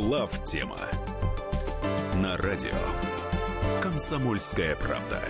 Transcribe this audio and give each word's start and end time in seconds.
Глав 0.00 0.44
тема 0.44 0.78
на 2.14 2.36
радио 2.36 2.70
Комсомольская 3.82 4.76
правда. 4.76 5.20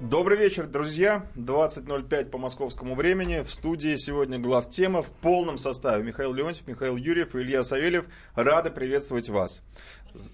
Добрый 0.00 0.36
вечер, 0.36 0.66
друзья. 0.66 1.24
20.05 1.36 2.30
по 2.30 2.38
московскому 2.38 2.96
времени. 2.96 3.44
В 3.44 3.50
студии 3.52 3.94
сегодня 3.94 4.40
глав 4.40 4.68
тема 4.68 5.04
в 5.04 5.12
полном 5.12 5.56
составе. 5.56 6.02
Михаил 6.02 6.34
Леонтьев, 6.34 6.66
Михаил 6.66 6.96
Юрьев 6.96 7.36
и 7.36 7.38
Илья 7.38 7.62
Савельев. 7.62 8.06
Рады 8.34 8.72
приветствовать 8.72 9.28
вас. 9.28 9.62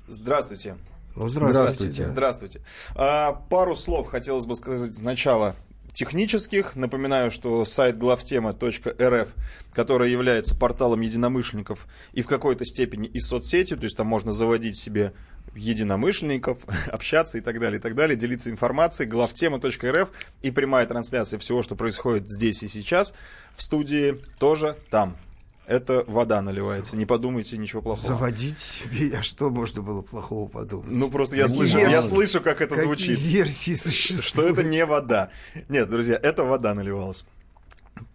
Здравствуйте. 0.08 0.78
Ну, 1.14 1.28
здравствуйте. 1.28 2.06
Здравствуйте. 2.06 2.62
А, 2.94 3.32
пару 3.32 3.76
слов 3.76 4.08
хотелось 4.08 4.46
бы 4.46 4.54
сказать 4.54 4.96
сначала 4.96 5.56
технических. 5.92 6.76
Напоминаю, 6.76 7.30
что 7.30 7.64
сайт 7.64 7.98
главтема.рф, 7.98 9.28
который 9.72 10.10
является 10.10 10.56
порталом 10.56 11.00
единомышленников 11.00 11.86
и 12.12 12.22
в 12.22 12.26
какой-то 12.26 12.64
степени 12.64 13.08
и 13.08 13.20
соцсетью, 13.20 13.78
то 13.78 13.84
есть 13.84 13.96
там 13.96 14.06
можно 14.06 14.32
заводить 14.32 14.76
себе 14.76 15.12
единомышленников, 15.54 16.58
общаться 16.88 17.38
и 17.38 17.40
так 17.40 17.60
далее, 17.60 17.78
и 17.78 17.82
так 17.82 17.94
далее, 17.94 18.16
делиться 18.16 18.50
информацией, 18.50 19.08
главтема.рф 19.08 20.10
и 20.42 20.50
прямая 20.50 20.86
трансляция 20.86 21.38
всего, 21.38 21.62
что 21.62 21.76
происходит 21.76 22.28
здесь 22.28 22.62
и 22.62 22.68
сейчас 22.68 23.14
в 23.54 23.62
студии 23.62 24.18
тоже 24.38 24.76
там. 24.90 25.16
Это 25.66 26.04
вода 26.08 26.42
наливается, 26.42 26.96
не 26.96 27.06
подумайте 27.06 27.56
ничего 27.56 27.80
плохого. 27.80 28.06
Заводить? 28.06 28.82
А 29.16 29.22
что 29.22 29.50
можно 29.50 29.82
было 29.82 30.02
плохого 30.02 30.48
подумать? 30.48 30.90
Ну, 30.90 31.10
просто 31.10 31.36
я, 31.36 31.46
слышу, 31.46 31.78
я 31.78 32.02
слышу, 32.02 32.40
как 32.40 32.60
это 32.60 32.74
Какие 32.74 32.84
звучит. 32.84 33.18
версии 33.20 33.74
существуют? 33.76 34.24
Что 34.24 34.42
это 34.48 34.62
не 34.64 34.84
вода. 34.84 35.30
Нет, 35.68 35.88
друзья, 35.88 36.18
это 36.20 36.42
вода 36.42 36.74
наливалась. 36.74 37.24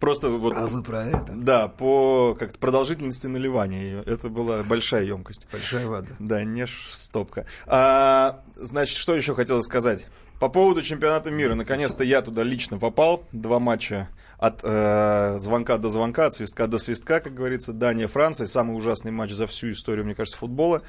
Просто 0.00 0.28
вот... 0.28 0.54
А 0.56 0.66
вы 0.66 0.82
про 0.82 1.04
это? 1.04 1.32
Да, 1.32 1.68
по 1.68 2.36
как 2.38 2.58
продолжительности 2.58 3.26
наливания 3.26 3.82
ее. 3.82 4.02
Это 4.04 4.28
была 4.28 4.62
большая 4.62 5.04
емкость. 5.04 5.46
Большая 5.50 5.86
вода. 5.86 6.10
Да, 6.18 6.44
не 6.44 6.66
стопка. 6.66 7.46
А, 7.66 8.42
значит, 8.56 8.96
что 8.96 9.14
еще 9.14 9.34
хотелось 9.34 9.64
сказать? 9.64 10.06
По 10.40 10.48
поводу 10.48 10.82
чемпионата 10.82 11.30
мира. 11.30 11.54
Наконец-то 11.54 12.04
я 12.04 12.20
туда 12.20 12.42
лично 12.42 12.78
попал. 12.78 13.24
Два 13.32 13.58
матча 13.58 14.08
от 14.38 14.60
э, 14.62 15.38
звонка 15.38 15.78
до 15.78 15.88
звонка, 15.88 16.26
от 16.26 16.34
свистка 16.34 16.66
до 16.66 16.78
свистка, 16.78 17.20
как 17.20 17.34
говорится. 17.34 17.72
Дания, 17.72 18.08
Франция. 18.08 18.46
Самый 18.46 18.76
ужасный 18.76 19.12
матч 19.12 19.32
за 19.32 19.46
всю 19.46 19.70
историю, 19.70 20.04
мне 20.04 20.14
кажется, 20.14 20.38
футбола. 20.38 20.82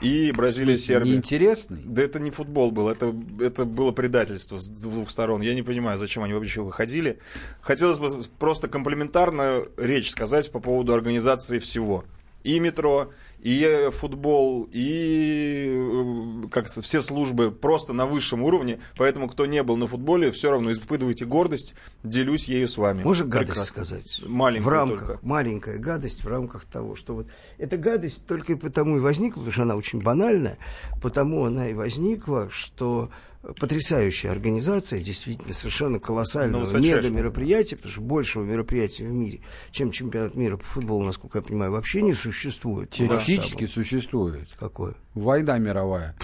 И 0.00 0.32
Бразилия, 0.32 0.78
Сербия. 0.78 1.12
Неинтересный? 1.12 1.82
Да 1.84 2.02
это 2.02 2.20
не 2.20 2.30
футбол 2.30 2.70
был, 2.70 2.88
это, 2.88 3.14
это 3.40 3.64
было 3.64 3.92
предательство 3.92 4.58
с 4.58 4.68
двух 4.68 5.10
сторон. 5.10 5.40
Я 5.42 5.54
не 5.54 5.62
понимаю, 5.62 5.98
зачем 5.98 6.22
они 6.22 6.32
вообще 6.32 6.62
выходили. 6.62 7.18
Хотелось 7.60 7.98
бы 7.98 8.22
просто 8.38 8.68
комплементарно 8.68 9.64
речь 9.76 10.10
сказать 10.10 10.50
по 10.50 10.60
поводу 10.60 10.94
организации 10.94 11.58
всего. 11.58 12.04
И 12.44 12.58
метро, 12.58 13.12
и 13.42 13.90
футбол, 13.92 14.68
и 14.72 16.46
как 16.50 16.68
все 16.68 17.02
службы 17.02 17.50
просто 17.50 17.92
на 17.92 18.06
высшем 18.06 18.42
уровне. 18.42 18.80
Поэтому, 18.96 19.28
кто 19.28 19.46
не 19.46 19.62
был 19.62 19.76
на 19.76 19.88
футболе, 19.88 20.30
все 20.30 20.50
равно 20.50 20.70
испытывайте 20.70 21.24
гордость, 21.24 21.74
делюсь 22.04 22.48
ею 22.48 22.68
с 22.68 22.78
вами. 22.78 23.02
Можно 23.02 23.26
гадость 23.26 23.64
сказать? 23.64 24.20
Маленькая 24.26 24.64
в 24.64 24.68
рамках, 24.68 25.06
только. 25.06 25.26
Маленькая 25.26 25.78
гадость 25.78 26.22
в 26.22 26.28
рамках 26.28 26.64
того, 26.64 26.94
что 26.94 27.14
вот 27.14 27.26
эта 27.58 27.76
гадость 27.76 28.26
только 28.26 28.52
и 28.52 28.56
потому 28.56 28.96
и 28.96 29.00
возникла, 29.00 29.40
потому 29.40 29.52
что 29.52 29.62
она 29.62 29.74
очень 29.74 30.00
банальная, 30.00 30.58
потому 31.02 31.44
она 31.44 31.68
и 31.68 31.74
возникла, 31.74 32.48
что 32.50 33.10
потрясающая 33.42 34.30
организация, 34.30 35.00
действительно 35.00 35.52
совершенно 35.52 35.98
колоссального 35.98 36.64
мега 36.78 37.10
мероприятия, 37.10 37.76
потому 37.76 37.92
что 37.92 38.00
большего 38.00 38.44
мероприятия 38.44 39.04
в 39.04 39.12
мире, 39.12 39.40
чем 39.72 39.90
чемпионат 39.90 40.34
мира 40.34 40.56
по 40.56 40.64
футболу, 40.64 41.04
насколько 41.04 41.38
я 41.38 41.42
понимаю, 41.42 41.72
вообще 41.72 42.02
не 42.02 42.14
существует. 42.14 42.90
Теоретически 42.90 43.66
существует. 43.66 44.48
Какое? 44.58 44.94
Война 45.14 45.58
мировая. 45.58 46.14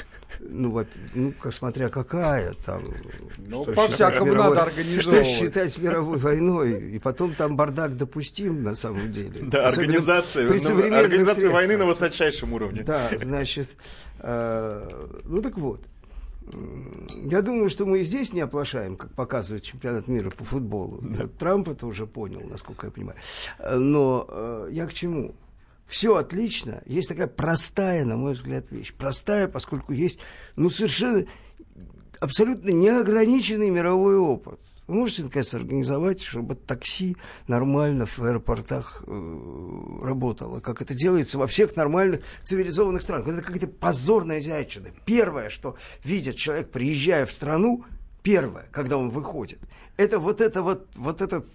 Ну, 0.41 0.85
ну, 1.15 1.35
смотря 1.51 1.89
какая 1.89 2.55
там. 2.65 2.85
Ну, 3.39 3.65
по-всякому 3.65 4.35
надо 4.35 4.63
организовывать. 4.63 5.27
Что 5.27 5.45
считать 5.45 5.79
мировой 5.79 6.19
войной, 6.19 6.91
и 6.93 6.99
потом 6.99 7.35
там 7.35 7.57
бардак 7.57 7.97
допустим, 7.97 8.63
на 8.63 8.75
самом 8.75 9.11
деле. 9.11 9.41
Да, 9.43 9.69
организация, 9.69 10.45
ну, 10.47 10.95
организация 10.95 11.51
войны 11.51 11.77
на 11.77 11.87
высочайшем 11.87 12.53
уровне. 12.53 12.83
Да, 12.85 13.11
значит, 13.19 13.71
э, 14.21 15.07
ну 15.25 15.43
так 15.43 15.59
вот. 15.59 15.81
Я 17.25 17.43
думаю, 17.43 17.69
что 17.71 17.85
мы 17.87 18.01
и 18.01 18.05
здесь 18.05 18.33
не 18.33 18.41
оплошаем, 18.41 18.97
как 18.97 19.13
показывает 19.15 19.65
чемпионат 19.65 20.09
мира 20.09 20.31
по 20.31 20.45
футболу. 20.45 21.01
Да. 21.03 21.27
Трамп 21.27 21.69
это 21.69 21.87
уже 21.87 22.07
понял, 22.07 22.43
насколько 22.49 22.87
я 22.87 22.91
понимаю. 22.91 23.19
Но 23.77 24.27
э, 24.29 24.69
я 24.73 24.87
к 24.87 24.95
чему? 24.95 25.35
Все 25.87 26.17
отлично. 26.17 26.83
Есть 26.87 27.09
такая 27.09 27.27
простая, 27.27 28.05
на 28.05 28.17
мой 28.17 28.35
взгляд, 28.35 28.71
вещь. 28.71 28.93
Простая, 28.93 29.49
поскольку 29.49 29.93
есть, 29.93 30.19
ну, 30.57 30.69
совершенно 30.71 31.25
абсолютно 32.21 32.71
неограниченный 32.71 33.71
мировой 33.71 34.17
опыт. 34.17 34.61
Вы 34.89 34.95
можете, 34.95 35.23
наконец, 35.25 35.53
организовать, 35.53 36.23
чтобы 36.23 36.55
такси 36.55 37.19
нормально 37.47 38.07
в 38.07 38.19
аэропортах 38.21 39.05
э, 39.07 40.01
работало, 40.03 40.61
как 40.61 40.81
это 40.81 40.95
делается 40.95 41.39
во 41.39 41.47
всех 41.47 41.77
нормальных 41.77 42.23
цивилизованных 42.45 43.03
странах. 43.03 43.29
Это 43.29 43.43
какая-то 43.43 43.69
позорная 43.69 44.41
зайчина. 44.41 44.89
Первое, 45.05 45.51
что 45.51 45.77
видит 46.03 46.37
человек, 46.37 46.71
приезжая 46.71 47.27
в 47.27 47.33
страну, 47.35 47.85
первое, 48.29 48.67
когда 48.71 48.99
он 48.99 49.09
выходит, 49.09 49.59
это 49.97 50.19
вот 50.19 50.43
это 50.43 50.61
вот, 50.63 50.87
вот 50.97 51.23
этот 51.23 51.47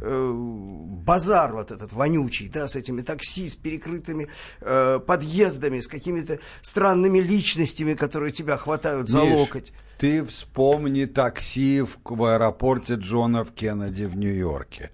э, 0.00 0.32
базар 0.34 1.54
вот 1.54 1.70
этот 1.70 1.92
вонючий, 1.92 2.48
да, 2.48 2.66
с 2.66 2.74
этими 2.74 3.02
такси, 3.02 3.48
с 3.48 3.54
перекрытыми 3.54 4.26
э, 4.60 4.98
подъездами, 5.06 5.78
с 5.78 5.86
какими-то 5.86 6.40
странными 6.62 7.20
личностями, 7.20 7.94
которые 7.94 8.32
тебя 8.32 8.56
хватают 8.56 9.08
за 9.08 9.20
Миш, 9.20 9.32
локоть. 9.34 9.72
Ты 9.98 10.24
вспомни 10.24 11.04
такси 11.04 11.82
в, 11.82 11.98
в 12.04 12.24
аэропорте 12.24 12.94
Джона 12.94 13.42
Ф. 13.42 13.52
Кеннеди 13.52 14.06
в 14.06 14.16
Нью-Йорке. 14.16 14.90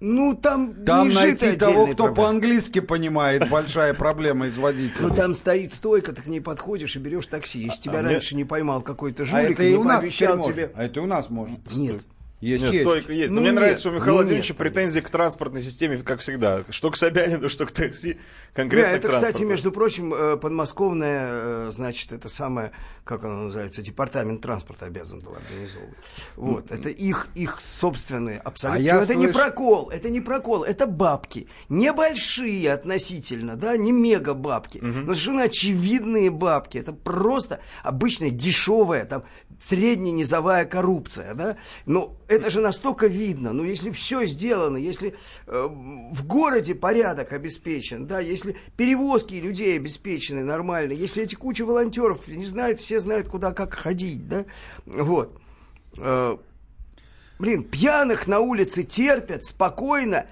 Ну, 0.00 0.34
там, 0.34 0.84
Там 0.86 1.10
не 1.10 1.14
найти 1.14 1.56
того, 1.56 1.86
кто 1.86 2.04
проблема. 2.04 2.14
по-английски 2.14 2.80
понимает, 2.80 3.50
большая 3.50 3.92
проблема 3.92 4.46
из 4.46 4.56
водителя. 4.56 5.08
Ну, 5.08 5.14
там 5.14 5.34
стоит 5.34 5.74
стойка, 5.74 6.12
ты 6.12 6.22
к 6.22 6.26
ней 6.26 6.40
подходишь 6.40 6.96
и 6.96 6.98
берешь 6.98 7.26
такси. 7.26 7.60
Если 7.60 7.82
тебя 7.82 7.98
а 7.98 8.02
мне- 8.02 8.12
раньше 8.12 8.34
не 8.34 8.44
поймал 8.44 8.80
какой-то 8.80 9.24
А 9.24 9.26
жулик 9.26 9.58
не 9.58 9.84
пообещал 9.84 10.42
тебе... 10.42 10.72
А 10.74 10.84
это 10.84 11.00
и 11.00 11.02
у 11.02 11.06
нас 11.06 11.28
может. 11.28 11.58
Нет. 11.74 12.02
Есть, 12.40 12.62
Нет, 12.64 12.72
есть. 12.72 12.84
стойка 12.84 13.12
есть. 13.12 13.30
Но 13.30 13.36
Ну, 13.36 13.40
мне 13.42 13.50
нет, 13.50 13.58
нравится, 13.60 13.80
что 13.80 13.90
у 13.90 13.92
Михаила 13.92 14.12
ну, 14.12 14.16
Владимировича 14.22 14.52
нет. 14.54 14.58
претензии 14.58 15.00
к 15.00 15.10
транспортной 15.10 15.60
системе, 15.60 15.98
как 15.98 16.20
всегда. 16.20 16.62
Что 16.70 16.90
к 16.90 16.96
Собянину, 16.96 17.48
что 17.50 17.66
к 17.66 17.72
такси, 17.72 18.18
конкретно 18.54 18.90
Да, 18.92 18.96
это, 18.96 19.08
к 19.08 19.10
транспорту. 19.10 19.32
кстати, 19.32 19.46
между 19.46 19.72
прочим, 19.72 20.14
э, 20.14 20.36
подмосковная, 20.38 21.28
э, 21.30 21.68
значит, 21.70 22.12
это 22.12 22.30
самое, 22.30 22.72
как 23.04 23.24
оно 23.24 23.42
называется, 23.42 23.82
департамент 23.82 24.40
транспорта 24.40 24.86
обязан 24.86 25.18
был 25.18 25.34
организовывать. 25.36 25.94
Вот, 26.36 26.70
это 26.72 26.88
их, 26.88 27.28
их 27.34 27.58
собственные 27.60 28.38
абсолютно. 28.38 28.80
А 28.80 28.82
я 28.96 29.02
это 29.02 29.14
не 29.16 29.26
слыш- 29.26 29.32
прокол, 29.34 29.90
это 29.90 30.08
не 30.08 30.22
прокол, 30.22 30.64
это 30.64 30.86
бабки. 30.86 31.46
Небольшие 31.68 32.72
относительно, 32.72 33.56
да, 33.56 33.76
не 33.76 33.92
мега 33.92 34.32
бабки, 34.32 34.78
но 34.78 35.12
совершенно 35.12 35.42
очевидные 35.42 36.30
бабки. 36.30 36.78
Это 36.78 36.94
просто 36.94 37.60
обычная 37.82 38.30
дешевая, 38.30 39.04
там, 39.04 39.24
средненизовая 39.62 40.64
коррупция, 40.64 41.34
да. 41.34 41.56
Но 41.86 42.16
это 42.30 42.48
же 42.48 42.60
настолько 42.60 43.08
видно. 43.08 43.52
Ну, 43.52 43.64
если 43.64 43.90
все 43.90 44.24
сделано, 44.24 44.76
если 44.76 45.16
э, 45.48 45.68
в 45.68 46.24
городе 46.26 46.76
порядок 46.76 47.32
обеспечен, 47.32 48.06
да, 48.06 48.20
если 48.20 48.56
перевозки 48.76 49.34
людей 49.34 49.76
обеспечены 49.76 50.44
нормально, 50.44 50.92
если 50.92 51.24
эти 51.24 51.34
куча 51.34 51.66
волонтеров 51.66 52.28
не 52.28 52.46
знают, 52.46 52.78
все 52.78 53.00
знают, 53.00 53.28
куда 53.28 53.52
как 53.52 53.74
ходить, 53.74 54.28
да, 54.28 54.44
вот. 54.86 55.36
Э, 55.98 56.36
Блин, 57.40 57.64
пьяных 57.64 58.26
на 58.26 58.40
улице 58.40 58.82
терпят 58.82 59.44
спокойно, 59.44 60.26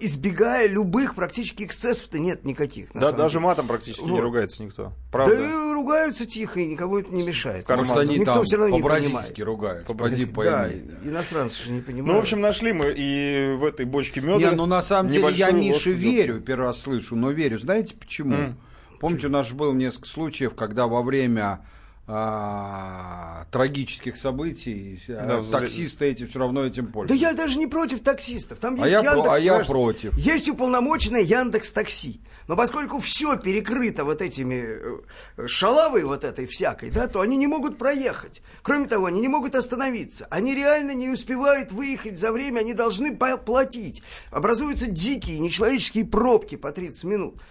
избегая 0.00 0.66
любых 0.68 1.14
практически 1.14 1.64
эксцессов-то 1.64 2.18
нет 2.18 2.44
никаких. 2.44 2.88
Да, 2.94 3.12
даже 3.12 3.34
деле. 3.34 3.44
матом 3.46 3.66
практически 3.66 4.04
не 4.04 4.12
Вот. 4.12 4.20
ругается 4.20 4.62
никто. 4.64 4.92
Правда? 5.12 5.36
Да 5.36 5.44
и 5.44 5.72
ругаются 5.72 6.26
тихо, 6.26 6.60
и 6.60 6.66
никого 6.66 6.98
это 7.00 7.12
не 7.12 7.24
мешает. 7.26 7.64
карман. 7.66 7.86
Просто 7.86 8.02
они 8.02 8.18
Никто 8.18 8.34
там 8.34 8.44
все 8.44 8.56
равно 8.56 8.76
не 8.76 8.82
понимает. 8.82 9.38
ругают. 9.38 9.86
По-бразильски. 9.86 10.32
Поди 10.32 10.48
Да, 10.50 10.62
пойми. 10.64 10.82
иностранцы 11.04 11.62
же 11.62 11.70
не 11.70 11.80
понимают. 11.80 12.08
Ну, 12.08 12.14
в 12.16 12.22
общем, 12.22 12.40
нашли 12.40 12.72
мы 12.72 12.92
и 12.96 13.54
в 13.56 13.64
этой 13.64 13.86
бочке 13.86 14.20
меда. 14.20 14.38
Не, 14.38 14.50
ну 14.52 14.66
на 14.66 14.82
самом 14.82 15.10
деле 15.10 15.28
я 15.30 15.50
Мише 15.50 15.92
верю, 15.92 16.40
первый 16.40 16.66
раз 16.66 16.82
слышу, 16.82 17.14
но 17.16 17.30
верю. 17.30 17.58
Знаете 17.58 17.94
почему? 17.94 18.54
Помните, 19.00 19.28
у 19.28 19.30
нас 19.30 19.46
же 19.46 19.54
было 19.54 19.72
несколько 19.72 20.08
случаев, 20.08 20.54
когда 20.54 20.86
во 20.88 21.02
время 21.02 21.60
а, 22.10 23.44
трагических 23.50 24.16
событий, 24.16 25.00
а 25.08 25.42
Да, 25.42 25.42
таксисты 25.60 26.06
эти 26.06 26.24
все 26.26 26.38
равно 26.38 26.64
этим 26.64 26.86
Да 26.86 26.92
пользуются. 26.92 27.26
я 27.26 27.34
даже 27.34 27.58
не 27.58 27.66
против 27.66 28.00
таксистов. 28.02 28.58
Там 28.58 28.74
А 28.82 28.86
есть 28.88 28.92
я 28.92 29.02
про- 29.02 29.10
Яндекс, 29.12 29.34
а 29.34 29.38
я 29.38 29.58
против. 29.64 30.18
Есть 30.18 30.48
уполномоченное 30.48 31.20
Яндекс 31.22 31.72
Такси. 31.72 32.20
Но 32.48 32.56
поскольку 32.56 32.98
все 32.98 33.36
перекрыто 33.36 34.04
вот 34.04 34.22
этими 34.22 35.02
э, 35.36 35.46
шалавой 35.46 36.04
вот 36.04 36.24
этой 36.24 36.46
всякой, 36.46 36.90
да, 36.90 37.06
то 37.06 37.20
они 37.20 37.36
не 37.36 37.46
могут 37.46 37.76
проехать. 37.76 38.42
Кроме 38.62 38.88
того, 38.88 39.06
они 39.06 39.20
не 39.20 39.28
могут 39.28 39.54
остановиться. 39.54 40.26
Они 40.30 40.54
реально 40.54 40.92
не 40.92 41.10
успевают 41.10 41.70
выехать 41.72 42.18
за 42.18 42.32
время, 42.32 42.60
они 42.60 42.72
должны 42.72 43.14
платить. 43.14 44.02
Образуются 44.30 44.86
дикие, 44.86 45.38
нечеловеческие 45.38 46.06
пробки 46.06 46.56
по 46.56 46.72
30 46.72 47.04
минут. 47.04 47.42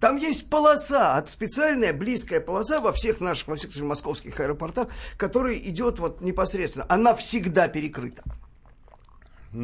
Там 0.00 0.16
есть 0.16 0.48
полоса, 0.48 1.16
от 1.16 1.28
специальная 1.28 1.92
близкая 1.92 2.40
полоса 2.40 2.80
во 2.80 2.92
всех 2.92 3.20
наших, 3.20 3.48
во 3.48 3.56
всех 3.56 3.76
московских 3.80 4.38
аэропортах, 4.38 4.88
которая 5.16 5.56
идет 5.56 5.98
вот 5.98 6.20
непосредственно. 6.20 6.86
Она 6.88 7.14
всегда 7.14 7.66
перекрыта. 7.66 8.22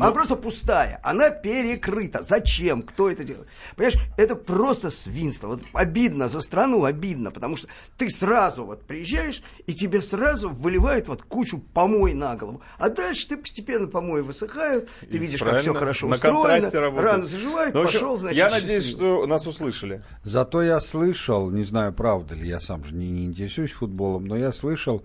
Она 0.01 0.11
просто 0.13 0.37
пустая, 0.37 1.01
она 1.03 1.31
перекрыта. 1.31 2.23
Зачем? 2.23 2.83
Кто 2.83 3.11
это 3.11 3.25
делает? 3.25 3.49
Понимаешь, 3.77 3.99
это 4.17 4.35
просто 4.37 4.91
свинство. 4.91 5.49
Вот 5.49 5.63
обидно 5.73 6.29
за 6.29 6.41
страну, 6.41 6.85
обидно, 6.85 7.31
потому 7.31 7.57
что 7.57 7.69
ты 7.97 8.11
сразу 8.11 8.65
вот 8.65 8.87
приезжаешь, 8.87 9.43
и 9.67 9.75
тебе 9.75 10.01
сразу 10.01 10.49
выливают 10.51 11.09
вот 11.09 11.23
кучу 11.23 11.59
помой 11.59 12.15
на 12.15 12.37
голову. 12.37 12.63
А 12.79 12.89
дальше 12.89 13.29
ты 13.29 13.37
постепенно 13.37 13.87
помои 13.87 14.23
высыхают, 14.23 14.89
ты 15.11 15.19
видишь, 15.19 15.41
как 15.41 15.61
все 15.61 15.75
хорошо 15.75 16.09
на 16.09 16.15
устроено, 16.17 17.03
рано 17.03 17.27
заживает, 17.27 17.75
Ну, 17.75 17.83
пошел, 17.85 18.19
значит, 18.19 18.39
Я 18.39 18.51
надеюсь, 18.51 18.85
счастливый. 18.85 19.17
что 19.17 19.27
нас 19.27 19.47
услышали. 19.47 20.03
Зато 20.25 20.63
я 20.63 20.81
слышал, 20.81 21.51
не 21.51 21.65
знаю, 21.65 21.93
правда 21.93 22.35
ли, 22.35 22.49
я 22.49 22.61
сам 22.61 22.85
же 22.85 22.95
не, 22.95 23.11
не 23.11 23.25
интересуюсь 23.27 23.73
футболом, 23.73 24.25
но 24.27 24.37
я 24.37 24.53
слышал, 24.53 25.05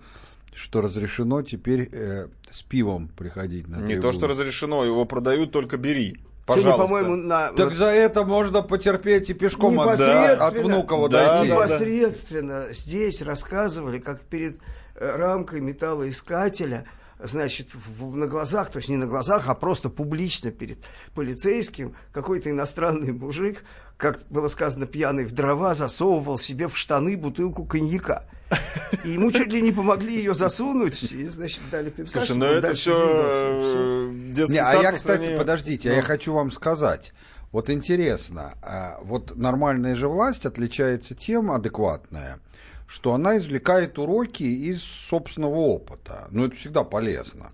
что 0.54 0.80
разрешено 0.80 1.42
теперь 1.42 1.88
э, 1.92 2.28
с 2.50 2.62
пивом 2.62 3.08
приходить 3.08 3.68
на 3.68 3.76
Не 3.76 3.94
трибуну. 3.94 4.02
то, 4.02 4.12
что 4.12 4.26
разрешено, 4.26 4.84
его 4.84 5.04
продают, 5.04 5.52
только 5.52 5.76
бери. 5.76 6.16
Сегодня, 6.46 6.64
Пожалуйста. 6.64 6.86
по-моему, 6.96 7.16
на... 7.16 7.52
Так 7.52 7.74
за 7.74 7.86
это 7.86 8.24
можно 8.24 8.62
потерпеть 8.62 9.28
и 9.28 9.34
пешком 9.34 9.78
от, 9.80 9.86
Непосредственно. 9.98 10.46
от 10.46 10.58
Внуково 10.58 11.08
Да, 11.10 11.36
дойти. 11.36 11.50
да, 11.50 11.56
да. 11.58 11.64
Непосредственно 11.66 12.72
здесь 12.72 13.20
рассказывали, 13.22 13.98
как 13.98 14.22
перед 14.22 14.58
э, 14.94 15.16
рамкой 15.16 15.60
металлоискателя, 15.60 16.86
значит, 17.22 17.68
в- 17.74 18.12
в- 18.12 18.16
на 18.16 18.26
глазах, 18.28 18.70
то 18.70 18.78
есть 18.78 18.88
не 18.88 18.96
на 18.96 19.06
глазах, 19.06 19.48
а 19.48 19.54
просто 19.54 19.90
публично 19.90 20.50
перед 20.50 20.78
полицейским, 21.14 21.94
какой-то 22.12 22.48
иностранный 22.50 23.12
мужик, 23.12 23.62
как 23.98 24.20
было 24.30 24.48
сказано, 24.48 24.86
пьяный 24.86 25.26
в 25.26 25.32
дрова, 25.32 25.74
засовывал 25.74 26.38
себе 26.38 26.68
в 26.68 26.78
штаны 26.78 27.16
бутылку 27.16 27.64
коньяка. 27.66 28.24
И 29.04 29.10
ему 29.10 29.30
чуть 29.30 29.52
ли 29.52 29.60
не 29.60 29.72
помогли 29.72 30.14
ее 30.14 30.34
засунуть, 30.34 31.12
и, 31.12 31.26
значит, 31.26 31.60
дали 31.70 31.90
пинка. 31.90 32.12
Слушай, 32.12 32.36
ну 32.36 32.46
это 32.46 32.72
все 32.72 32.94
двигался. 32.94 34.34
детский 34.34 34.52
Не, 34.54 34.58
а 34.60 34.64
сад 34.64 34.82
я, 34.82 34.90
по 34.90 34.96
кстати, 34.96 35.16
сравнению- 35.16 35.38
подождите, 35.38 35.90
а 35.90 35.94
я 35.94 36.02
хочу 36.02 36.32
вам 36.32 36.50
сказать. 36.50 37.12
Вот 37.52 37.68
интересно, 37.68 38.54
а 38.62 38.98
вот 39.02 39.36
нормальная 39.36 39.94
же 39.94 40.08
власть 40.08 40.46
отличается 40.46 41.14
тем, 41.14 41.50
адекватная, 41.50 42.38
что 42.86 43.12
она 43.12 43.36
извлекает 43.36 43.98
уроки 43.98 44.44
из 44.44 44.82
собственного 44.82 45.56
опыта. 45.56 46.28
Ну, 46.30 46.46
это 46.46 46.56
всегда 46.56 46.84
полезно. 46.84 47.50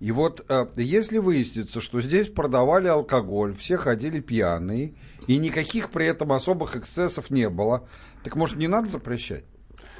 И 0.00 0.12
вот 0.12 0.44
э, 0.48 0.66
если 0.76 1.18
выяснится, 1.18 1.80
что 1.80 2.00
здесь 2.00 2.28
продавали 2.28 2.88
алкоголь, 2.88 3.54
все 3.54 3.76
ходили 3.76 4.20
пьяные, 4.20 4.94
и 5.26 5.38
никаких 5.38 5.90
при 5.90 6.06
этом 6.06 6.32
особых 6.32 6.76
эксцессов 6.76 7.30
не 7.30 7.48
было, 7.48 7.88
так 8.24 8.36
может 8.36 8.56
не 8.56 8.68
надо 8.68 8.88
запрещать? 8.88 9.44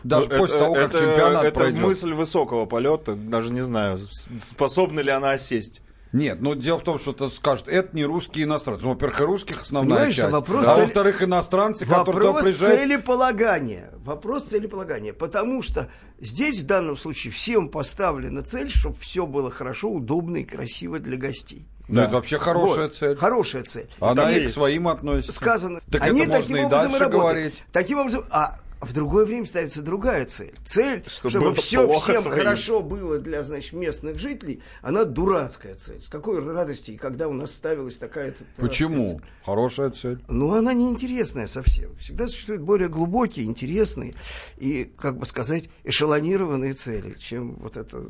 Даже 0.04 0.28
Ну, 0.28 0.38
после 0.38 0.56
это- 0.56 0.64
того, 0.64 0.74
как 0.74 0.84
это- 0.90 0.98
чемпионат 0.98 1.44
Это 1.44 1.54
пройдет. 1.58 1.80
мысль 1.82 2.12
высокого 2.12 2.66
полета, 2.66 3.14
даже 3.14 3.52
не 3.52 3.60
знаю, 3.60 3.98
способна 4.38 5.00
ли 5.00 5.10
она 5.10 5.32
осесть. 5.32 5.82
Нет, 6.12 6.42
ну 6.42 6.54
дело 6.54 6.78
в 6.78 6.82
том, 6.82 6.98
что 6.98 7.12
ты 7.14 7.30
скажешь, 7.30 7.64
это 7.68 7.96
не 7.96 8.04
русские 8.04 8.44
иностранцы. 8.44 8.82
Ну, 8.82 8.90
во-первых, 8.90 9.20
и 9.20 9.24
русских 9.24 9.62
основная 9.62 9.96
Понимаешь, 9.96 10.16
часть. 10.16 10.30
вопрос 10.30 10.66
а 10.66 10.74
цели- 10.74 10.84
во-вторых, 10.84 11.22
иностранцы, 11.22 11.86
которые 11.86 12.04
туда 12.12 12.26
Вопрос 12.26 12.44
приезжают. 12.44 12.80
целеполагания. 12.80 13.90
Вопрос 14.04 14.44
целеполагания. 14.44 15.14
Потому 15.14 15.62
что 15.62 15.88
здесь 16.20 16.58
в 16.58 16.66
данном 16.66 16.98
случае 16.98 17.32
всем 17.32 17.70
поставлена 17.70 18.42
цель, 18.42 18.68
чтобы 18.68 18.96
все 18.98 19.26
было 19.26 19.50
хорошо, 19.50 19.88
удобно 19.90 20.38
и 20.38 20.44
красиво 20.44 20.98
для 20.98 21.16
гостей. 21.16 21.66
Ну, 21.92 22.00
это 22.02 22.14
вообще 22.16 22.38
хорошая 22.38 22.84
Вот, 22.84 22.94
цель. 22.94 23.16
Хорошая 23.16 23.62
цель. 23.64 23.88
Она 24.00 24.32
и 24.32 24.44
и 24.44 24.46
к 24.46 24.50
своим 24.50 24.88
относится. 24.88 25.32
Сказано. 25.32 25.80
Так 25.90 26.02
Они 26.02 26.22
это 26.22 26.30
можно 26.30 26.40
таким 26.42 26.56
и 26.66 26.70
дальше 26.70 26.98
работают. 26.98 27.12
говорить. 27.12 27.62
Таким 27.72 27.98
образом, 27.98 28.24
а 28.30 28.58
в 28.80 28.92
другое 28.92 29.24
время 29.26 29.46
ставится 29.46 29.80
другая 29.80 30.24
цель. 30.26 30.52
Цель, 30.64 31.04
Чтобы 31.06 31.30
чтобы, 31.30 31.54
все 31.54 31.86
всем 32.00 32.22
своим. 32.22 32.36
хорошо 32.38 32.82
было 32.82 33.18
для, 33.18 33.44
значит, 33.44 33.74
местных 33.74 34.18
жителей, 34.18 34.60
она 34.82 35.04
дурацкая 35.04 35.74
цель. 35.76 36.02
С 36.02 36.08
какой 36.08 36.44
радости, 36.44 36.96
когда 36.96 37.28
у 37.28 37.32
нас 37.32 37.52
ставилась 37.52 37.96
такая... 37.96 38.34
Почему? 38.56 39.06
цель? 39.06 39.22
Хорошая 39.44 39.90
цель. 39.90 40.18
Ну, 40.28 40.52
она 40.54 40.72
не 40.74 40.88
интересная 40.90 41.46
совсем. 41.46 41.94
Всегда 41.96 42.26
существуют 42.26 42.62
более 42.62 42.88
глубокие, 42.88 43.44
интересные 43.46 44.14
и, 44.56 44.90
как 44.98 45.16
бы 45.16 45.26
сказать, 45.26 45.68
эшелонированные 45.84 46.74
цели, 46.74 47.16
чем 47.20 47.54
вот 47.60 47.76
эта 47.76 48.02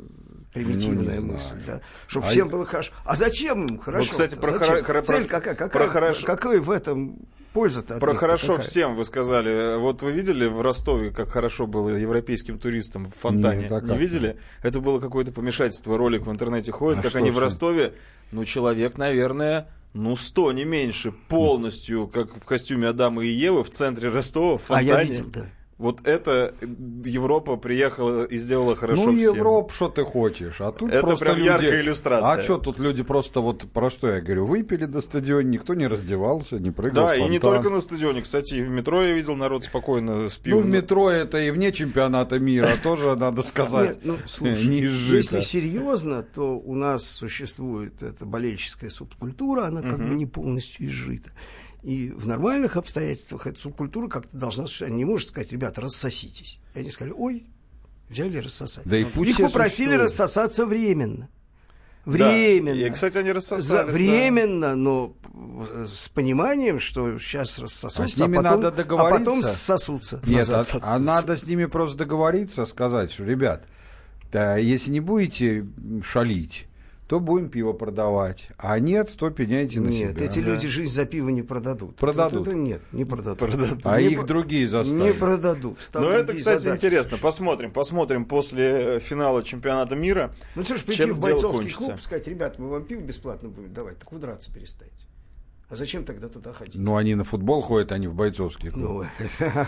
примитивная 0.53 1.19
Ну, 1.19 1.33
мысль, 1.33 1.47
знаю. 1.47 1.63
да. 1.67 1.81
Чтобы 2.07 2.27
А 2.27 2.29
всем 2.29 2.45
я- 2.47 2.51
было 2.51 2.65
хорошо. 2.65 2.91
А 3.05 3.15
зачем 3.15 3.65
им 3.65 3.77
хорошо? 3.79 4.11
кстати, 4.11 4.35
про 4.35 4.53
Зачем? 4.53 4.75
хоро- 4.85 5.01
Цель 5.03 5.25
про- 5.25 5.39
какая? 5.39 5.55
про 5.55 5.67
Какая, 5.67 5.87
хорошо- 5.89 6.25
какой 6.27 6.59
в 6.59 6.69
этом 6.69 7.17
польза-то? 7.53 7.97
Про 7.97 8.13
хорошо 8.15 8.53
какая? 8.53 8.65
всем 8.67 8.95
вы 8.95 9.05
сказали. 9.05 9.77
Вот 9.77 10.01
вы 10.01 10.11
видели 10.11 10.45
в 10.45 10.61
Ростове, 10.61 11.11
как 11.11 11.29
хорошо 11.29 11.67
было 11.67 11.89
европейским 11.89 12.59
туристам 12.59 13.07
в 13.07 13.15
фонтане? 13.15 13.63
Нет, 13.63 13.71
а 13.71 13.81
не 13.81 13.97
видели? 13.97 14.37
Это 14.61 14.79
было 14.79 14.99
какое-то 14.99 15.31
помешательство. 15.31 15.97
Ролик 15.97 16.25
в 16.25 16.31
интернете 16.31 16.71
ходит, 16.71 16.99
А 16.99 17.01
как 17.03 17.15
они 17.15 17.31
в? 17.31 17.37
Ростове. 17.39 17.93
Ну, 18.31 18.45
человек, 18.45 18.97
наверное, 18.97 19.67
ну, 19.93 20.15
сто, 20.15 20.51
не 20.51 20.65
меньше, 20.65 21.11
полностью, 21.11 22.07
как 22.07 22.35
в 22.35 22.45
костюме 22.45 22.87
Адама 22.89 23.23
и 23.23 23.27
Евы 23.27 23.63
в 23.63 23.69
центре 23.69 24.09
Ростова, 24.09 24.57
в 24.57 24.63
А 24.69 24.77
фонтане. 24.77 24.87
я 24.87 25.03
видел, 25.03 25.25
да. 25.31 25.45
Вот 25.83 26.07
это 26.07 26.55
Европа 27.03 27.57
приехала 27.57 28.23
и 28.23 28.37
сделала 28.37 28.73
хорошо 28.73 29.07
ну, 29.07 29.11
всем. 29.11 29.35
Европа, 29.35 29.73
что 29.73 29.89
ты 29.89 30.05
хочешь. 30.05 30.61
А 30.61 30.71
тут 30.71 30.89
Это 30.89 31.01
просто 31.01 31.25
прям 31.25 31.37
люди... 31.39 31.47
яркая 31.47 31.81
иллюстрация. 31.81 32.39
А 32.39 32.41
что 32.41 32.57
тут 32.57 32.79
люди 32.79 33.03
просто 33.03 33.41
вот, 33.41 33.69
про 33.69 33.89
что 33.89 34.07
я 34.07 34.21
говорю, 34.21 34.45
выпили 34.45 34.85
до 34.85 35.01
стадиона, 35.01 35.45
никто 35.45 35.73
не 35.73 35.87
раздевался, 35.87 36.57
не 36.57 36.71
прыгал 36.71 37.07
Да, 37.07 37.15
в 37.15 37.17
и 37.17 37.23
не 37.27 37.37
только 37.37 37.69
на 37.69 37.81
стадионе. 37.81 38.21
Кстати, 38.21 38.55
и 38.55 38.61
в 38.61 38.69
метро 38.69 39.03
я 39.03 39.11
видел 39.11 39.35
народ 39.35 39.65
спокойно 39.65 40.29
с 40.29 40.37
Ну, 40.37 40.43
пивом. 40.43 40.63
в 40.63 40.65
метро 40.67 41.09
это 41.09 41.37
и 41.37 41.51
вне 41.51 41.73
чемпионата 41.73 42.39
мира, 42.39 42.69
тоже 42.81 43.13
надо 43.17 43.41
сказать. 43.41 43.97
Нет, 43.97 44.05
ну, 44.05 44.15
слушай, 44.25 44.65
не 44.65 44.85
изжито. 44.85 45.17
если 45.17 45.41
серьезно, 45.41 46.23
то 46.23 46.57
у 46.57 46.75
нас 46.75 47.05
существует 47.05 48.01
эта 48.01 48.25
болельческая 48.25 48.89
субкультура, 48.89 49.65
она 49.65 49.81
как 49.81 49.97
бы 49.97 50.15
не 50.15 50.27
полностью 50.27 50.87
изжита. 50.87 51.31
И 51.83 52.09
в 52.11 52.25
нормальных 52.27 52.77
обстоятельствах 52.77 53.45
эта 53.45 53.59
субкультура 53.59 54.07
как-то 54.07 54.35
должна 54.35 54.65
существовать. 54.67 54.95
Не 54.95 55.05
может 55.05 55.27
сказать, 55.29 55.51
ребята, 55.51 55.81
рассоситесь. 55.81 56.59
И 56.75 56.79
они 56.79 56.89
сказали, 56.89 57.13
ой, 57.15 57.45
взяли 58.09 58.37
и 58.37 58.41
рассосали. 58.41 58.87
Да 58.87 58.97
и 58.97 59.03
пусть 59.03 59.31
Их 59.31 59.37
попросили 59.37 59.87
существуют. 59.87 60.01
рассосаться 60.11 60.65
временно. 60.65 61.29
Да. 62.05 62.11
Временно. 62.11 62.73
И, 62.75 62.89
кстати, 62.89 63.17
они 63.17 63.29
За- 63.29 63.33
рассосались. 63.35 63.69
да. 63.69 63.85
временно, 63.85 64.75
но 64.75 65.15
э, 65.33 65.85
с 65.89 66.09
пониманием, 66.09 66.79
что 66.79 67.17
сейчас 67.19 67.59
рассосутся, 67.59 68.03
А 68.03 68.07
с 68.09 68.17
ними 68.17 68.35
потом, 68.37 68.61
надо 68.61 68.67
а 68.67 68.71
потом 68.71 68.83
договориться. 69.17 69.55
сосутся. 69.55 70.21
Нет, 70.25 70.47
а, 70.49 70.63
Сосутся. 70.63 70.95
а 70.95 70.99
надо 70.99 71.37
с 71.37 71.45
ними 71.47 71.65
просто 71.65 71.97
договориться, 71.97 72.65
сказать, 72.65 73.11
что, 73.11 73.23
ребят, 73.23 73.65
да, 74.33 74.57
если 74.57 74.91
не 74.91 74.99
будете 74.99 75.65
шалить, 76.03 76.67
то 77.13 77.19
будем 77.19 77.47
пиво 77.49 77.73
продавать. 77.73 78.47
А 78.57 78.79
нет, 78.79 79.13
то 79.15 79.29
пеняйте 79.29 79.79
на 79.79 79.89
Нет, 79.89 80.13
себя. 80.17 80.25
эти 80.25 80.39
люди 80.39 80.67
жизнь 80.67 80.91
за 80.91 81.05
пиво 81.05 81.29
не 81.29 81.43
продадут. 81.43 81.95
Продадут. 81.97 82.41
Это, 82.41 82.49
это 82.49 82.57
нет, 82.59 82.81
не 82.91 83.05
продадут. 83.05 83.39
А 83.85 84.01
Не 84.01 84.07
их 84.07 84.21
по- 84.21 84.25
другие 84.25 84.63
Не 84.63 84.67
заставят. 84.67 85.19
продадут. 85.19 85.77
Там 85.91 86.05
Ну, 86.05 86.09
это, 86.09 86.33
кстати, 86.33 86.59
задачи. 86.63 86.77
интересно. 86.79 87.19
Посмотрим, 87.19 87.69
посмотрим 87.71 88.25
после 88.25 88.95
э, 88.95 88.99
финала 88.99 89.43
чемпионата 89.43 89.95
мира. 89.95 90.33
Ну 90.55 90.63
что 90.63 90.75
ж, 90.75 90.81
прийти 90.81 91.11
в 91.11 91.19
бойцовский 91.19 91.51
кончится. 91.59 91.85
клуб, 91.85 92.01
сказать, 92.01 92.27
ребят, 92.27 92.57
мы 92.57 92.67
вам 92.69 92.83
пиво 92.83 93.01
бесплатно 93.01 93.49
будем 93.49 93.71
давать, 93.75 93.99
так 93.99 94.11
вы 94.11 94.17
драться 94.17 94.51
перестанете. 94.51 95.05
А 95.73 95.75
зачем 95.75 96.05
тогда 96.05 96.29
туда 96.29 96.53
ходить? 96.53 96.75
Ну, 96.75 96.95
они 96.97 97.15
на 97.15 97.23
футбол 97.23 97.63
ходят, 97.63 97.91
они 97.91 98.05
в 98.05 98.13
бойцовский 98.13 98.69
клуб. 98.69 98.85
Ну, 98.85 99.05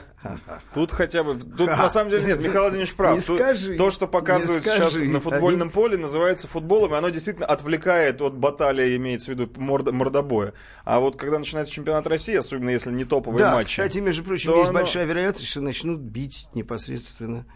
Тут 0.75 0.91
хотя 0.91 1.23
бы... 1.23 1.39
Тут 1.39 1.65
на 1.65 1.89
самом 1.89 2.11
деле 2.11 2.25
нет, 2.25 2.39
Михаил 2.39 2.61
Владимирович 2.61 2.93
прав. 2.93 3.15
Не 3.15 3.21
Тут 3.21 3.39
скажи, 3.39 3.75
то, 3.75 3.89
что 3.89 4.05
показывают 4.07 4.63
не 4.63 4.71
сейчас 4.71 4.93
скажи. 4.93 5.05
на 5.05 5.19
футбольном 5.19 5.63
Они- 5.63 5.71
поле, 5.71 5.97
называется 5.97 6.47
футболом, 6.47 6.93
и 6.93 6.97
оно 6.97 7.09
действительно 7.09 7.47
отвлекает 7.47 8.21
от 8.21 8.35
баталии, 8.37 8.95
имеется 8.97 9.31
в 9.31 9.35
виду 9.35 9.47
мордо- 9.55 9.93
мордобоя. 9.93 10.53
А 10.83 10.99
вот 10.99 11.15
когда 11.15 11.39
начинается 11.39 11.73
чемпионат 11.73 12.05
России, 12.05 12.35
особенно 12.35 12.69
если 12.69 12.91
не 12.91 13.03
топовые 13.03 13.39
да, 13.39 13.55
матчи... 13.55 13.71
кстати, 13.81 13.97
между 13.97 14.23
прочим, 14.23 14.51
есть 14.51 14.69
оно- 14.69 14.79
большая 14.81 15.05
вероятность, 15.05 15.47
что 15.47 15.61
начнут 15.61 16.01
бить 16.01 16.49
непосредственно 16.53 17.47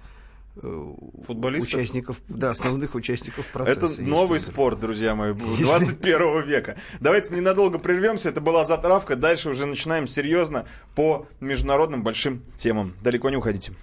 Э, 0.62 0.94
футболистов? 1.26 1.76
Участников, 1.76 2.22
да, 2.28 2.52
основных 2.52 2.96
участников 2.96 3.46
процесса. 3.48 4.02
Это 4.02 4.02
новый 4.02 4.40
спорт, 4.40 4.80
друзья 4.80 5.16
мои, 5.16 5.34
21 5.34 6.46
века. 6.46 6.78
Давайте 7.00 7.34
ненадолго 7.34 7.80
прервемся. 7.80 8.30
Это 8.30 8.42
была 8.42 8.66
затравка. 8.66 9.16
Дальше 9.16 9.50
уже 9.50 9.66
начинаем 9.66 10.08
серьезно 10.08 10.66
по 10.96 11.28
международным 11.40 12.04
большим 12.04 12.44
темам. 12.58 12.94
Далеко 13.02 13.30
не 13.30 13.38
уходите. 13.38 13.74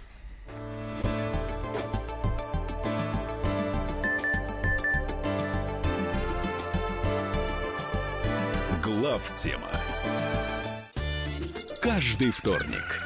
Глав 8.83 9.33
тема. 9.37 9.71
Каждый 11.81 12.31
вторник– 12.33 13.01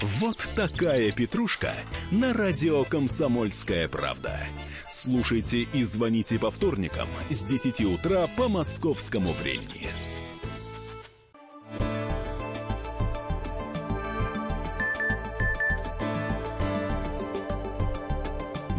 Вот 0.00 0.38
такая 0.56 1.12
петрушка 1.12 1.72
на 2.10 2.32
радио 2.32 2.84
«Комсомольская 2.84 3.88
правда». 3.88 4.40
Слушайте 4.88 5.68
и 5.72 5.84
звоните 5.84 6.38
по 6.38 6.50
вторникам 6.50 7.08
с 7.30 7.44
10 7.44 7.80
утра 7.82 8.26
по 8.36 8.48
московскому 8.48 9.32
времени. 9.32 9.88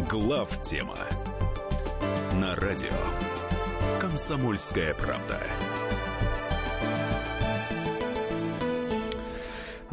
Глав 0.10 0.62
тема 0.64 0.98
на 2.34 2.56
радио 2.56 2.92
«Комсомольская 4.00 4.94
правда». 4.94 5.40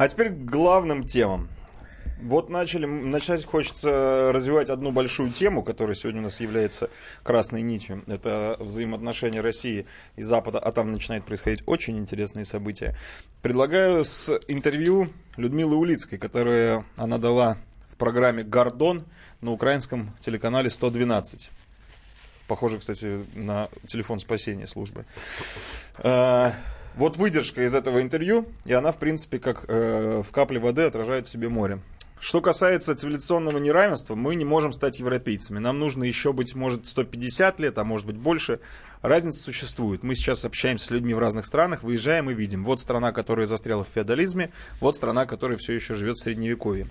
А 0.03 0.09
теперь 0.09 0.31
к 0.31 0.43
главным 0.43 1.05
темам. 1.05 1.47
Вот 2.21 2.49
начали, 2.49 2.85
начать 2.85 3.45
хочется 3.45 4.31
развивать 4.33 4.69
одну 4.69 4.91
большую 4.91 5.29
тему, 5.29 5.63
которая 5.63 5.95
сегодня 5.95 6.19
у 6.19 6.23
нас 6.25 6.41
является 6.41 6.89
красной 7.23 7.61
нитью. 7.61 8.03
Это 8.07 8.57
взаимоотношения 8.59 9.39
России 9.39 9.85
и 10.17 10.21
Запада, 10.21 10.59
а 10.59 10.73
там 10.73 10.91
начинает 10.91 11.23
происходить 11.23 11.63
очень 11.67 11.97
интересные 11.97 12.43
события. 12.43 12.97
Предлагаю 13.41 14.03
с 14.03 14.37
интервью 14.49 15.07
Людмилы 15.37 15.77
Улицкой, 15.77 16.19
которое 16.19 16.83
она 16.97 17.17
дала 17.17 17.55
в 17.89 17.95
программе 17.95 18.43
«Гордон» 18.43 19.05
на 19.39 19.51
украинском 19.51 20.13
телеканале 20.19 20.69
112. 20.69 21.49
Похоже, 22.49 22.79
кстати, 22.79 23.25
на 23.35 23.69
телефон 23.87 24.19
спасения 24.19 24.67
службы. 24.67 25.05
Вот 26.95 27.17
выдержка 27.17 27.65
из 27.65 27.73
этого 27.73 28.01
интервью, 28.01 28.47
и 28.65 28.73
она, 28.73 28.91
в 28.91 28.99
принципе, 28.99 29.39
как 29.39 29.65
э, 29.67 30.21
в 30.21 30.31
капле 30.31 30.59
воды 30.59 30.83
отражает 30.83 31.27
в 31.27 31.29
себе 31.29 31.49
море. 31.49 31.79
Что 32.19 32.39
касается 32.39 32.95
цивилизационного 32.95 33.57
неравенства, 33.57 34.15
мы 34.15 34.35
не 34.35 34.45
можем 34.45 34.71
стать 34.71 34.99
европейцами. 34.99 35.59
Нам 35.59 35.79
нужно 35.79 36.05
еще 36.05 36.31
быть, 36.31 36.55
может, 36.55 36.87
150 36.87 37.59
лет, 37.59 37.77
а 37.77 37.83
может 37.83 38.05
быть 38.05 38.15
больше. 38.15 38.59
Разница 39.01 39.39
существует. 39.39 40.03
Мы 40.03 40.15
сейчас 40.15 40.45
общаемся 40.45 40.87
с 40.87 40.91
людьми 40.91 41.13
в 41.13 41.19
разных 41.19 41.45
странах, 41.45 41.83
выезжаем 41.83 42.29
и 42.29 42.33
видим. 42.33 42.63
Вот 42.63 42.79
страна, 42.79 43.11
которая 43.11 43.45
застряла 43.45 43.83
в 43.83 43.89
феодализме, 43.89 44.51
вот 44.79 44.95
страна, 44.95 45.25
которая 45.25 45.57
все 45.57 45.73
еще 45.73 45.95
живет 45.95 46.15
в 46.15 46.21
средневековье. 46.21 46.87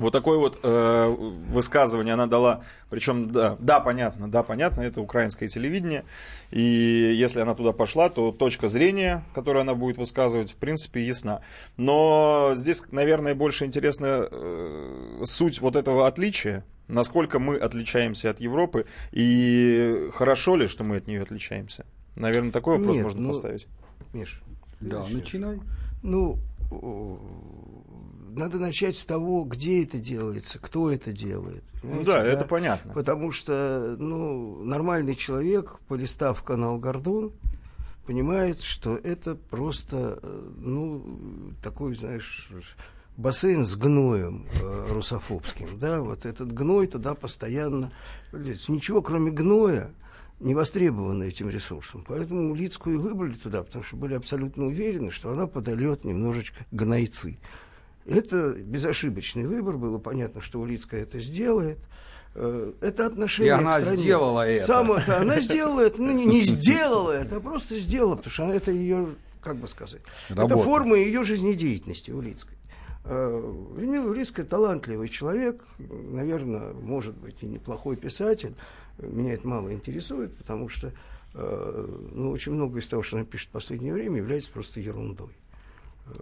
Вот 0.00 0.12
такое 0.12 0.38
вот 0.38 0.60
э, 0.62 1.14
высказывание 1.50 2.14
она 2.14 2.26
дала, 2.26 2.62
причем, 2.88 3.30
да, 3.30 3.56
да, 3.60 3.80
понятно, 3.80 4.30
да, 4.30 4.42
понятно, 4.42 4.80
это 4.80 5.02
украинское 5.02 5.46
телевидение, 5.48 6.04
и 6.50 6.60
если 6.60 7.40
она 7.40 7.54
туда 7.54 7.72
пошла, 7.72 8.08
то 8.08 8.32
точка 8.32 8.68
зрения, 8.68 9.22
которую 9.34 9.60
она 9.60 9.74
будет 9.74 9.98
высказывать, 9.98 10.52
в 10.52 10.56
принципе, 10.56 11.02
ясна. 11.02 11.42
Но 11.76 12.52
здесь, 12.54 12.82
наверное, 12.90 13.34
больше 13.34 13.66
интересна 13.66 14.26
э, 14.30 15.20
суть 15.24 15.60
вот 15.60 15.76
этого 15.76 16.06
отличия, 16.06 16.64
насколько 16.88 17.38
мы 17.38 17.58
отличаемся 17.58 18.30
от 18.30 18.40
Европы, 18.40 18.86
и 19.12 20.08
хорошо 20.14 20.56
ли, 20.56 20.66
что 20.66 20.82
мы 20.82 20.96
от 20.96 21.08
нее 21.08 21.22
отличаемся. 21.22 21.84
Наверное, 22.16 22.52
такой 22.52 22.78
вопрос 22.78 22.96
Нет, 22.96 23.04
можно 23.04 23.20
ну, 23.20 23.28
поставить. 23.28 23.66
Миш, 24.14 24.40
Да, 24.80 25.06
начинай. 25.10 25.60
ну, 26.02 26.38
надо 28.36 28.58
начать 28.58 28.96
с 28.96 29.04
того, 29.04 29.44
где 29.44 29.82
это 29.84 29.98
делается, 29.98 30.58
кто 30.58 30.90
это 30.90 31.12
делает. 31.12 31.64
Ну 31.82 32.02
да, 32.02 32.24
это 32.24 32.44
понятно. 32.44 32.92
Потому 32.92 33.32
что 33.32 33.96
ну, 33.98 34.62
нормальный 34.62 35.14
человек, 35.14 35.78
полистав 35.88 36.42
канал 36.42 36.78
Гордон, 36.78 37.32
понимает, 38.06 38.60
что 38.60 38.96
это 38.96 39.34
просто, 39.34 40.18
э, 40.22 40.50
ну, 40.58 41.54
такой, 41.62 41.94
знаешь, 41.94 42.50
бассейн 43.16 43.64
с 43.64 43.76
гноем 43.76 44.46
э, 44.60 44.86
русофобским, 44.90 45.78
да, 45.78 46.00
вот 46.00 46.26
этот 46.26 46.52
гной 46.52 46.86
туда 46.86 47.14
постоянно, 47.14 47.92
ничего 48.32 49.02
кроме 49.02 49.30
гноя 49.30 49.90
не 50.40 50.54
востребовано 50.54 51.24
этим 51.24 51.50
ресурсом. 51.50 52.04
Поэтому 52.08 52.54
Лицкую 52.54 53.00
выбрали 53.00 53.34
туда, 53.34 53.62
потому 53.62 53.84
что 53.84 53.96
были 53.96 54.14
абсолютно 54.14 54.66
уверены, 54.66 55.10
что 55.10 55.30
она 55.30 55.46
подольет 55.46 56.04
немножечко 56.04 56.64
гнойцы. 56.72 57.38
Это 58.10 58.54
безошибочный 58.54 59.46
выбор, 59.46 59.76
было 59.76 59.98
понятно, 59.98 60.40
что 60.40 60.60
Улицкая 60.60 61.02
это 61.02 61.20
сделает. 61.20 61.78
Э, 62.34 62.72
это 62.80 63.06
отношение 63.06 63.48
И 63.48 63.54
она 63.54 63.78
к 63.78 63.82
стране. 63.82 64.02
сделала 64.02 64.48
это. 64.48 64.64
Само, 64.64 64.98
она 65.06 65.40
сделала 65.40 65.80
это, 65.80 66.02
ну 66.02 66.12
не, 66.12 66.26
не 66.26 66.40
сделала 66.42 67.12
это, 67.12 67.36
а 67.36 67.40
просто 67.40 67.78
сделала, 67.78 68.16
потому 68.16 68.32
что 68.32 68.44
она, 68.44 68.54
это 68.54 68.72
ее, 68.72 69.08
как 69.40 69.56
бы 69.56 69.68
сказать, 69.68 70.02
Работа. 70.28 70.54
это 70.54 70.62
форма 70.62 70.96
ее 70.96 71.22
жизнедеятельности 71.22 72.10
Улицкой. 72.10 72.56
Э, 73.04 73.54
Людмила 73.76 74.10
Улицкая 74.10 74.44
талантливый 74.44 75.08
человек, 75.08 75.62
наверное, 75.78 76.72
может 76.72 77.16
быть 77.16 77.36
и 77.42 77.46
неплохой 77.46 77.96
писатель. 77.96 78.54
Меня 78.98 79.34
это 79.34 79.46
мало 79.46 79.72
интересует, 79.72 80.36
потому 80.36 80.68
что 80.68 80.92
э, 81.34 81.86
ну, 82.12 82.30
очень 82.30 82.52
многое 82.52 82.82
из 82.82 82.88
того, 82.88 83.02
что 83.02 83.16
она 83.16 83.24
пишет 83.24 83.48
в 83.48 83.52
последнее 83.52 83.94
время, 83.94 84.18
является 84.18 84.50
просто 84.50 84.80
ерундой. 84.80 85.30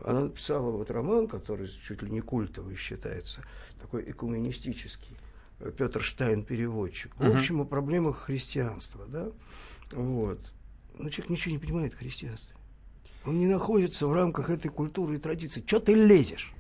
Она 0.05 0.23
написала 0.23 0.71
вот 0.71 0.91
роман, 0.91 1.27
который 1.27 1.69
чуть 1.69 2.03
ли 2.03 2.11
не 2.11 2.21
культовый 2.21 2.77
считается, 2.77 3.43
такой 3.81 4.11
экуменистический. 4.11 5.17
Петр 5.77 6.03
Штайн 6.03 6.45
переводчик. 6.45 7.15
В 7.17 7.37
общем, 7.37 7.61
о 7.61 7.65
проблемах 7.65 8.19
христианства, 8.19 9.07
да. 9.07 9.29
Вот. 9.93 10.39
Но 10.99 11.11
человек 11.11 11.31
ничего 11.31 11.53
не 11.53 11.59
понимает 11.59 11.95
в 11.95 11.99
христианстве. 11.99 12.55
Он 13.25 13.39
не 13.39 13.47
находится 13.47 14.07
в 14.07 14.13
рамках 14.13 14.51
этой 14.51 14.69
культуры 14.69 15.17
и 15.17 15.19
традиции. 15.19 15.63
Чего 15.67 15.81
ты 15.81 15.95
лезешь? 15.95 16.53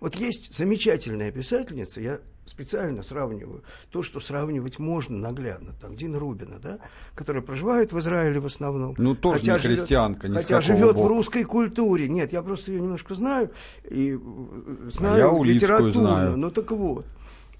Вот 0.00 0.16
есть 0.16 0.54
замечательная 0.54 1.30
писательница, 1.32 2.00
я 2.00 2.20
специально 2.46 3.02
сравниваю 3.02 3.62
то, 3.90 4.02
что 4.02 4.20
сравнивать 4.20 4.78
можно 4.78 5.16
наглядно, 5.16 5.72
там 5.80 5.96
Дина 5.96 6.18
Рубина, 6.18 6.58
да, 6.58 6.78
которая 7.14 7.42
проживает 7.42 7.92
в 7.92 7.98
Израиле 7.98 8.40
в 8.40 8.46
основном. 8.46 8.94
Ну, 8.98 9.14
тоже 9.14 9.42
не 9.42 9.58
христианка, 9.58 10.28
ни 10.28 10.34
с 10.34 10.36
Хотя 10.36 10.60
живет 10.60 10.94
в 10.94 10.98
бока. 10.98 11.08
русской 11.08 11.44
культуре. 11.44 12.08
Нет, 12.08 12.32
я 12.32 12.42
просто 12.42 12.72
ее 12.72 12.80
немножко 12.80 13.14
знаю 13.14 13.50
и 13.90 14.14
э, 14.14 14.90
знаю 14.90 15.14
А 15.14 15.18
я 15.18 15.30
Улицкую 15.30 15.92
знаю. 15.92 16.36
Ну 16.36 16.50
так 16.50 16.70
вот, 16.70 17.06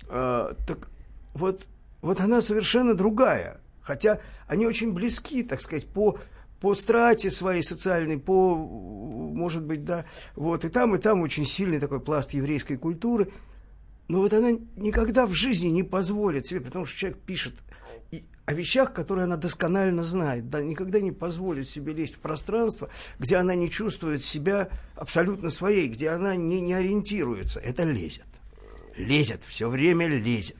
А, 0.09 0.55
так 0.67 0.89
вот, 1.33 1.63
вот 2.03 2.21
она 2.21 2.41
совершенно 2.41 2.95
другая. 2.95 3.61
Хотя 3.81 4.21
они 4.47 4.67
очень 4.67 4.93
близки, 4.93 5.43
так 5.43 5.61
сказать, 5.61 5.87
по 5.87 6.19
по 6.61 6.75
страте 6.75 7.31
своей 7.31 7.63
социальной, 7.63 8.19
по, 8.19 8.57
может 8.57 9.65
быть, 9.65 9.85
да, 9.85 10.07
вот, 10.35 10.65
и 10.65 10.71
там, 10.71 10.95
и 10.95 10.99
там 10.99 11.21
очень 11.21 11.45
сильный 11.45 11.79
такой 11.79 12.01
пласт 12.01 12.33
еврейской 12.33 12.77
культуры. 12.77 13.31
Но 14.09 14.19
вот 14.19 14.33
она 14.33 14.53
никогда 14.77 15.27
в 15.27 15.33
жизни 15.33 15.69
не 15.69 15.83
позволит 15.83 16.47
себе, 16.47 16.61
потому 16.61 16.87
что 16.87 16.99
человек 16.99 17.19
пишет 17.21 17.55
и 18.11 18.25
о 18.47 18.53
вещах, 18.53 18.93
которые 18.93 19.25
она 19.25 19.37
досконально 19.37 20.03
знает, 20.03 20.51
да, 20.51 20.61
никогда 20.61 21.01
не 21.01 21.13
позволит 21.13 21.69
себе 21.69 21.95
лезть 21.95 22.17
в 22.17 22.19
пространство, 22.19 22.91
где 23.19 23.37
она 23.37 23.55
не 23.55 23.71
чувствует 23.71 24.23
себя 24.23 24.69
абсолютно 24.95 25.51
своей, 25.51 25.89
где 25.89 26.11
она 26.11 26.37
не, 26.37 26.61
не 26.61 26.75
ориентируется. 26.75 27.61
Это 27.61 27.85
лезет. 27.85 28.27
Лезет, 28.97 29.43
все 29.45 29.71
время 29.71 30.07
лезет. 30.07 30.59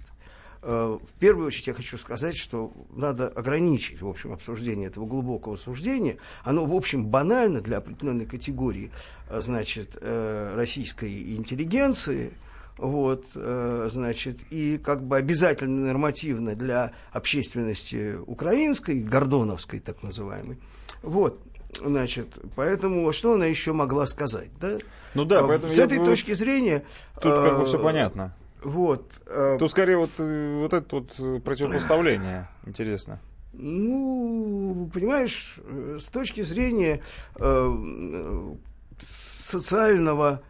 Э, 0.63 0.99
В 0.99 1.19
первую 1.21 1.49
очередь 1.49 1.67
я 1.67 1.75
хочу 1.75 1.99
сказать, 1.99 2.39
что 2.39 2.73
надо 2.91 3.29
ограничить, 3.29 4.01
в 4.01 4.09
общем, 4.09 4.33
обсуждение 4.33 4.87
этого 4.89 5.05
глубокого 5.05 5.57
суждения. 5.57 6.17
Оно, 6.43 6.65
в 6.65 6.75
общем, 6.75 7.07
банально 7.07 7.61
для 7.61 7.77
определенной 7.77 8.25
категории, 8.25 8.91
э, 9.29 9.43
значит, 9.43 9.99
э, 10.01 10.55
российской 10.57 11.37
интеллигенции, 11.37 12.33
вот, 12.79 13.27
э, 13.35 13.89
значит, 13.93 14.39
и 14.51 14.79
как 14.79 15.03
бы 15.05 15.17
обязательно 15.17 15.87
нормативно 15.87 16.55
для 16.55 16.93
общественности 17.13 18.17
украинской, 18.27 19.01
гордоновской 19.01 19.81
так 19.81 20.03
называемой. 20.03 20.59
Вот, 21.03 21.41
значит, 21.85 22.29
поэтому 22.57 23.13
что 23.13 23.35
она 23.35 23.47
еще 23.47 23.73
могла 23.73 24.07
сказать, 24.07 24.51
да? 24.61 24.79
Ну 25.15 25.25
да, 25.25 25.41
А, 25.41 25.47
поэтому 25.47 25.73
С 25.73 25.79
этой 25.79 25.99
бы- 25.99 26.05
точки 26.05 26.35
зрения... 26.35 26.83
Тут 27.21 27.33
как 27.33 27.57
бы 27.59 27.63
э, 27.63 27.67
все 27.67 27.79
понятно. 27.79 28.35
Вот. 28.63 29.21
э, 29.27 29.57
Тут 29.59 29.71
скорее 29.71 29.97
вот, 29.99 30.11
э, 30.19 30.57
вот 30.59 30.73
это 30.73 30.97
вот 30.97 31.13
э, 31.19 31.41
противопоставление 31.41 32.49
интересно. 32.67 33.21
Ну, 33.53 34.91
понимаешь, 34.93 35.61
э, 35.63 35.99
с 36.01 36.09
точки 36.09 36.41
зрения 36.43 37.01
э, 37.37 37.41
э, 37.41 38.55
социального 38.99 40.43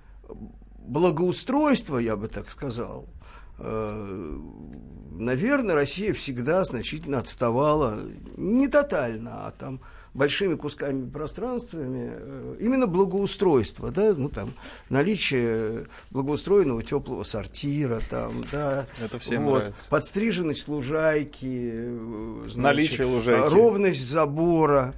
благоустройства, 0.84 1.98
я 1.98 2.16
бы 2.16 2.28
так 2.28 2.50
сказал, 2.50 3.06
э, 3.58 4.38
наверное, 5.12 5.74
Россия 5.74 6.12
всегда 6.12 6.64
значительно 6.64 7.18
отставала, 7.18 7.98
не 8.36 8.68
тотально, 8.68 9.46
а 9.46 9.50
там 9.50 9.80
большими 10.14 10.54
кусками 10.54 11.10
пространствами 11.10 12.12
э, 12.14 12.56
именно 12.60 12.86
благоустройство, 12.86 13.90
да, 13.90 14.14
ну 14.16 14.28
там 14.28 14.54
наличие 14.88 15.86
благоустроенного 16.10 16.82
теплого 16.84 17.24
сортира, 17.24 18.00
там, 18.10 18.44
да, 18.52 18.86
Это 19.02 19.18
всем 19.18 19.44
вот, 19.44 19.58
нравится. 19.58 19.90
подстриженность 19.90 20.68
лужайки, 20.68 21.70
э, 21.72 22.40
значит, 22.42 22.56
Наличие 22.56 23.06
лужайки. 23.08 23.52
ровность 23.52 24.06
забора 24.06 24.94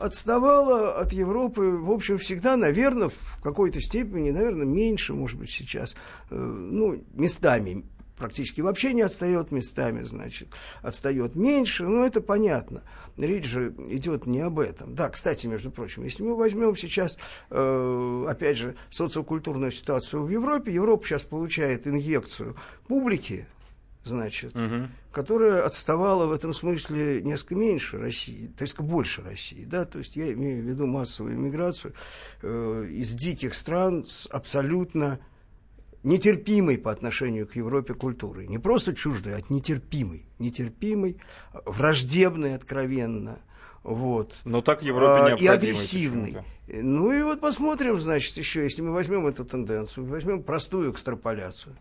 отставала 0.00 0.98
от 0.98 1.12
Европы, 1.12 1.62
в 1.62 1.90
общем, 1.90 2.18
всегда, 2.18 2.56
наверное, 2.56 3.08
в 3.08 3.40
какой-то 3.42 3.80
степени, 3.80 4.30
наверное, 4.30 4.66
меньше, 4.66 5.14
может 5.14 5.38
быть, 5.38 5.50
сейчас, 5.50 5.94
э, 6.30 6.36
ну, 6.36 7.02
местами 7.14 7.84
практически 8.16 8.60
вообще 8.60 8.92
не 8.92 9.02
отстает 9.02 9.50
местами, 9.50 10.04
значит, 10.04 10.48
отстает 10.82 11.34
меньше, 11.34 11.84
но 11.84 12.04
это 12.04 12.20
понятно. 12.20 12.82
Речь 13.16 13.46
же 13.46 13.74
идет 13.90 14.26
не 14.26 14.40
об 14.40 14.58
этом. 14.58 14.94
Да, 14.94 15.08
кстати, 15.08 15.46
между 15.46 15.70
прочим, 15.70 16.04
если 16.04 16.22
мы 16.22 16.34
возьмем 16.34 16.76
сейчас, 16.76 17.16
э, 17.50 18.26
опять 18.28 18.56
же, 18.56 18.76
социокультурную 18.90 19.72
ситуацию 19.72 20.24
в 20.24 20.30
Европе, 20.30 20.72
Европа 20.72 21.06
сейчас 21.06 21.22
получает 21.22 21.86
инъекцию 21.86 22.56
публики, 22.88 23.46
значит, 24.04 24.54
которая 25.10 25.64
отставала 25.64 26.26
в 26.26 26.32
этом 26.32 26.54
смысле 26.54 27.22
несколько 27.22 27.54
меньше 27.56 27.98
России, 27.98 28.50
то 28.56 28.62
есть 28.62 28.78
больше 28.78 29.22
России, 29.22 29.64
да, 29.64 29.84
то 29.84 29.98
есть 29.98 30.16
я 30.16 30.32
имею 30.32 30.62
в 30.62 30.66
виду 30.66 30.86
массовую 30.86 31.36
иммиграцию 31.36 31.94
э, 32.42 32.86
из 32.90 33.12
диких 33.12 33.54
стран 33.54 34.04
с 34.08 34.26
абсолютно 34.26 35.18
нетерпимой 36.04 36.78
по 36.78 36.92
отношению 36.92 37.46
к 37.46 37.56
Европе 37.56 37.94
культурой. 37.94 38.46
Не 38.46 38.58
просто 38.58 38.94
чуждой, 38.94 39.36
а 39.36 39.40
нетерпимой. 39.48 40.26
Нетерпимой, 40.38 41.16
враждебной 41.64 42.54
откровенно. 42.54 43.38
Вот. 43.82 44.40
Но 44.44 44.62
так 44.62 44.82
Европе 44.82 45.06
А, 45.06 45.28
и 45.28 45.30
необходимо 45.30 45.52
агрессивный. 45.52 46.26
почему-то. 46.26 46.54
Ну 46.82 47.12
и 47.12 47.22
вот 47.22 47.40
посмотрим, 47.40 48.00
значит, 48.00 48.36
еще, 48.36 48.62
если 48.62 48.80
мы 48.80 48.92
возьмем 48.92 49.26
эту 49.26 49.44
тенденцию, 49.44 50.06
возьмем 50.06 50.42
простую 50.42 50.92
экстраполяцию. 50.92 51.76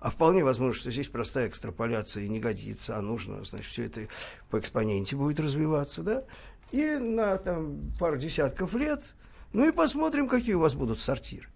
А 0.00 0.10
вполне 0.10 0.44
возможно, 0.44 0.74
что 0.74 0.90
здесь 0.90 1.08
простая 1.08 1.48
экстраполяция 1.48 2.24
и 2.24 2.28
не 2.28 2.38
годится, 2.38 2.96
а 2.96 3.02
нужно, 3.02 3.42
значит, 3.44 3.66
все 3.66 3.84
это 3.84 4.02
по 4.50 4.58
экспоненте 4.58 5.16
будет 5.16 5.40
развиваться, 5.40 6.02
да? 6.02 6.24
И 6.70 6.82
на 6.96 7.36
там, 7.38 7.80
пару 7.98 8.18
десятков 8.18 8.74
лет, 8.74 9.14
ну 9.52 9.66
и 9.66 9.72
посмотрим, 9.72 10.28
какие 10.28 10.54
у 10.54 10.60
вас 10.60 10.74
будут 10.74 10.98
сортиры. 11.00 11.48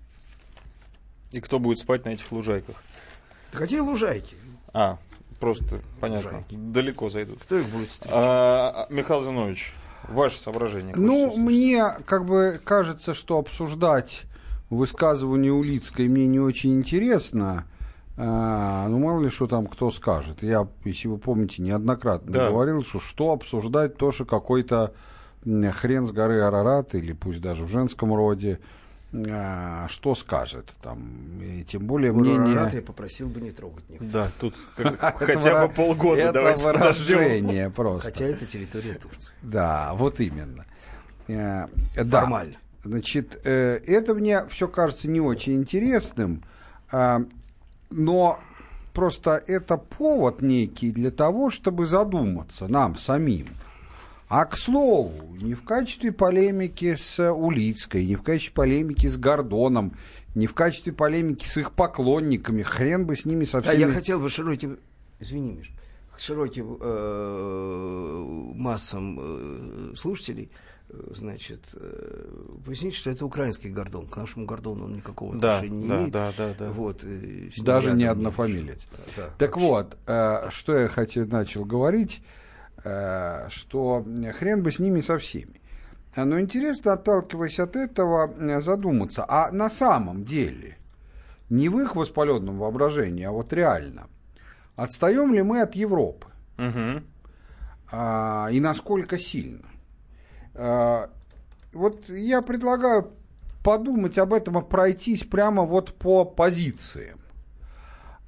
И 1.33 1.41
кто 1.41 1.59
будет 1.59 1.79
спать 1.79 2.05
на 2.05 2.11
этих 2.11 2.31
лужайках? 2.33 2.83
Да 3.53 3.59
Какие 3.59 3.81
лужайки? 3.81 4.35
А, 4.73 4.99
просто, 5.39 5.81
понятно, 6.01 6.29
Лужайки. 6.31 6.57
далеко 6.57 7.09
зайдут. 7.09 7.43
Кто 7.43 7.59
их 7.59 7.69
будет 7.69 7.91
стричь? 7.91 8.11
А, 8.15 8.87
Михаил 8.91 9.23
Зинович, 9.23 9.75
ваши 10.09 10.39
соображения. 10.39 10.95
Ну, 10.97 11.37
мне 11.37 11.85
как 12.07 12.25
бы 12.25 12.61
кажется, 12.65 13.15
что 13.15 13.39
обсуждать 13.39 14.23
высказывание 14.71 15.53
Улицкой 15.53 16.09
мне 16.09 16.27
не 16.27 16.41
очень 16.41 16.75
интересно. 16.79 17.67
А, 18.23 18.87
ну, 18.89 18.99
мало 18.99 19.23
ли, 19.23 19.31
что 19.31 19.47
там 19.47 19.65
кто 19.65 19.91
скажет. 19.91 20.43
Я, 20.43 20.69
если 20.85 21.09
вы 21.09 21.17
помните, 21.17 21.63
неоднократно 21.63 22.31
Да. 22.31 22.51
говорил, 22.51 22.85
что 22.85 23.01
что 23.01 23.33
обсуждать, 23.33 23.97
то, 23.97 24.13
что 24.13 24.27
какой-то 24.27 24.93
хрен 25.43 26.07
с 26.07 26.13
горы 26.13 26.41
Арарат, 26.43 26.95
или 26.95 27.15
пусть 27.15 27.41
даже 27.41 27.65
в 27.65 27.71
женском 27.71 28.13
роде, 28.13 28.61
а, 29.15 29.87
что 29.89 30.15
скажет 30.15 30.71
там. 30.83 31.41
И 31.41 31.65
тем 31.65 31.87
более 31.87 32.13
мнение... 32.13 32.57
Арарат 32.59 32.75
я 32.75 32.83
попросил 32.83 33.31
бы 33.31 33.41
не 33.41 33.53
трогать 33.53 33.89
никого. 33.89 34.11
Да, 34.11 34.29
тут 34.39 34.55
хотя 34.77 35.67
бы 35.67 35.73
полгода 35.73 36.31
давайте 36.31 36.65
подождем. 36.65 37.73
просто. 37.75 38.11
Хотя 38.13 38.27
это 38.27 38.45
территория 38.45 38.95
Турции. 38.95 39.33
Да, 39.41 39.93
вот 39.95 40.21
именно. 40.21 40.67
Э, 41.27 41.69
да. 41.97 42.21
Формально. 42.21 42.57
Значит, 42.85 43.41
э, 43.45 43.81
это 43.87 44.13
мне 44.15 44.45
все 44.49 44.69
кажется 44.69 45.09
не 45.09 45.23
очень 45.23 45.55
интересным, 45.55 46.45
а, 46.93 47.23
но 47.91 48.41
просто 48.93 49.43
это 49.47 49.77
повод 49.77 50.43
некий 50.43 50.91
для 50.91 51.11
того, 51.11 51.51
чтобы 51.51 51.87
задуматься 51.87 52.69
нам 52.69 52.97
самим. 52.97 53.47
А 54.29 54.45
к 54.45 54.57
слову, 54.57 55.37
не 55.41 55.55
в 55.55 55.65
качестве 55.65 56.13
полемики 56.13 56.95
с 56.95 57.33
Улицкой, 57.33 58.07
не 58.07 58.15
в 58.15 58.23
качестве 58.23 58.55
полемики 58.55 59.09
с 59.09 59.17
Гордоном, 59.17 59.95
не 60.37 60.47
в 60.47 60.55
качестве 60.55 60.93
полемики 60.93 61.47
с 61.49 61.57
их 61.57 61.73
поклонниками, 61.73 62.63
хрен 62.63 63.07
бы 63.07 63.17
с 63.17 63.25
ними 63.25 63.45
со 63.45 63.59
А 63.59 63.75
я 63.75 63.89
хотел 63.89 64.21
бы 64.21 64.31
широким, 64.31 64.79
извини, 65.19 65.53
Миш, 65.55 65.73
широким 66.17 66.77
э, 66.81 68.53
массам 68.55 69.19
э, 69.21 69.95
слушателей, 69.97 70.45
э, 70.45 70.70
значит, 71.15 71.61
э, 71.75 72.29
пояснить, 72.65 72.95
что 72.95 73.11
это 73.11 73.25
украинский 73.25 73.71
гордон. 73.71 74.07
К 74.07 74.17
нашему 74.17 74.47
гордону 74.47 74.85
он 74.87 74.95
никакого 74.95 75.37
Да, 75.37 75.57
отношения 75.57 75.79
не 75.83 75.89
да, 75.89 75.97
имеет. 75.97 76.13
да, 76.13 76.33
да, 76.37 76.55
да. 76.59 76.71
Вот, 76.71 77.05
э, 77.05 77.51
Даже 77.59 77.91
не 77.93 77.97
не 77.99 78.05
однофамилец. 78.05 78.87
Да, 78.91 78.99
да, 79.17 79.31
Так 79.39 79.57
вообще. 79.57 79.67
вот, 79.69 79.97
э, 80.07 80.51
что 80.51 80.77
я 80.79 80.89
хотел, 80.89 81.27
начал 81.27 81.65
говорить, 81.65 82.23
э, 82.85 83.49
что 83.51 84.05
хрен 84.39 84.63
бы 84.63 84.73
с 84.73 84.79
ними 84.79 85.01
со 85.01 85.19
всеми. 85.19 85.61
Но 86.17 86.41
интересно, 86.41 86.95
отталкиваясь 86.95 87.61
от 87.61 87.77
этого, 87.77 88.61
задуматься, 88.61 89.25
а 89.29 89.53
на 89.53 89.71
самом 89.71 90.25
деле, 90.25 90.77
не 91.51 91.69
в 91.69 91.79
их 91.79 91.95
воспаленном 91.95 92.59
воображении, 92.59 93.25
а 93.25 93.31
вот 93.31 93.53
реально, 93.53 94.09
отстаем 94.75 95.33
ли 95.35 95.43
мы 95.43 95.61
от 95.63 95.77
Европы? 95.77 96.27
Мгм. 96.57 97.05
А, 97.93 98.49
и 98.51 98.59
насколько 98.61 99.19
сильно. 99.19 99.70
А, 100.63 101.09
вот 101.73 102.07
я 102.11 102.43
предлагаю 102.43 103.13
подумать 103.65 104.19
об 104.19 104.35
этом 104.35 104.59
и 104.59 104.69
пройтись 104.69 105.25
прямо 105.25 105.63
вот 105.65 105.95
по 105.95 106.27
позициям. 106.27 107.19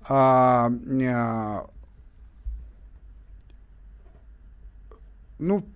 А, 0.09 0.71
а, 0.71 1.66
ну, 5.38 5.66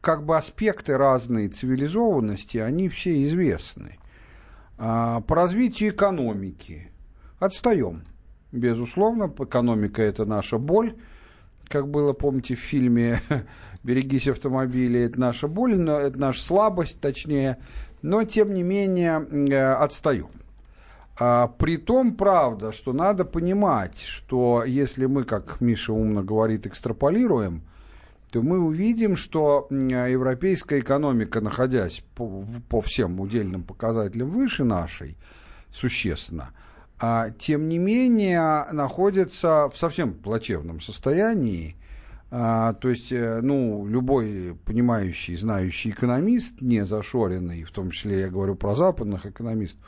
как 0.00 0.24
бы 0.26 0.36
аспекты 0.36 0.96
разные 0.96 1.48
цивилизованности, 1.48 2.58
они 2.58 2.88
все 2.88 3.24
известны. 3.24 3.96
По 4.76 5.22
развитию 5.28 5.90
экономики 5.90 6.90
отстаем. 7.38 8.02
Безусловно, 8.50 9.32
экономика 9.38 10.02
это 10.02 10.24
наша 10.24 10.58
боль. 10.58 10.96
Как 11.68 11.88
было, 11.88 12.12
помните, 12.12 12.54
в 12.54 12.60
фильме 12.60 13.20
«Берегись 13.82 14.28
автомобиля», 14.28 15.06
это 15.06 15.20
наша 15.20 15.48
боль, 15.48 15.76
но 15.76 15.98
это 15.98 16.18
наша 16.18 16.42
слабость, 16.42 17.00
точнее. 17.00 17.58
Но, 18.02 18.24
тем 18.24 18.54
не 18.54 18.62
менее, 18.62 19.26
э, 19.50 19.74
отстаем. 19.74 20.28
А, 21.16 21.48
при 21.48 21.76
том, 21.76 22.16
правда, 22.16 22.72
что 22.72 22.92
надо 22.92 23.24
понимать, 23.24 24.00
что 24.00 24.64
если 24.64 25.06
мы, 25.06 25.24
как 25.24 25.60
Миша 25.60 25.92
умно 25.92 26.22
говорит, 26.22 26.66
экстраполируем, 26.66 27.62
то 28.30 28.42
мы 28.42 28.58
увидим, 28.58 29.14
что 29.14 29.68
европейская 29.70 30.80
экономика, 30.80 31.40
находясь 31.40 32.02
по, 32.16 32.44
по 32.68 32.80
всем 32.80 33.20
удельным 33.20 33.62
показателям 33.62 34.30
выше 34.30 34.64
нашей, 34.64 35.16
существенно, 35.72 36.50
а, 36.98 37.30
тем 37.30 37.68
не 37.68 37.78
менее 37.78 38.66
находится 38.72 39.68
в 39.68 39.76
совсем 39.76 40.14
плачевном 40.14 40.80
состоянии. 40.80 41.76
А, 42.30 42.72
то 42.74 42.88
есть, 42.88 43.12
э, 43.12 43.40
ну, 43.42 43.86
любой 43.86 44.56
понимающий, 44.64 45.36
знающий 45.36 45.90
экономист, 45.90 46.60
не 46.60 46.84
зашоренный, 46.84 47.62
в 47.62 47.70
том 47.70 47.90
числе 47.90 48.22
я 48.22 48.28
говорю 48.28 48.56
про 48.56 48.74
западных 48.74 49.26
экономистов, 49.26 49.84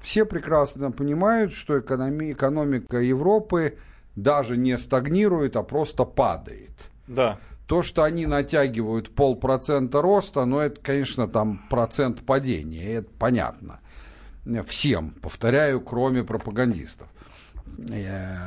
все 0.00 0.24
прекрасно 0.24 0.92
понимают, 0.92 1.52
что 1.52 1.78
экономи- 1.78 2.32
экономика 2.32 2.98
Европы 2.98 3.78
даже 4.14 4.56
не 4.56 4.78
стагнирует, 4.78 5.56
а 5.56 5.62
просто 5.62 6.04
падает. 6.04 6.70
Да. 7.06 7.38
То, 7.66 7.82
что 7.82 8.02
они 8.02 8.26
натягивают 8.26 9.10
полпроцента 9.14 10.02
роста, 10.02 10.44
ну, 10.44 10.58
это, 10.58 10.80
конечно, 10.80 11.26
там 11.26 11.66
процент 11.70 12.24
падения, 12.24 12.94
это 12.94 13.10
понятно. 13.18 13.80
Всем, 14.66 15.10
повторяю, 15.22 15.80
кроме 15.80 16.24
пропагандистов 16.24 17.08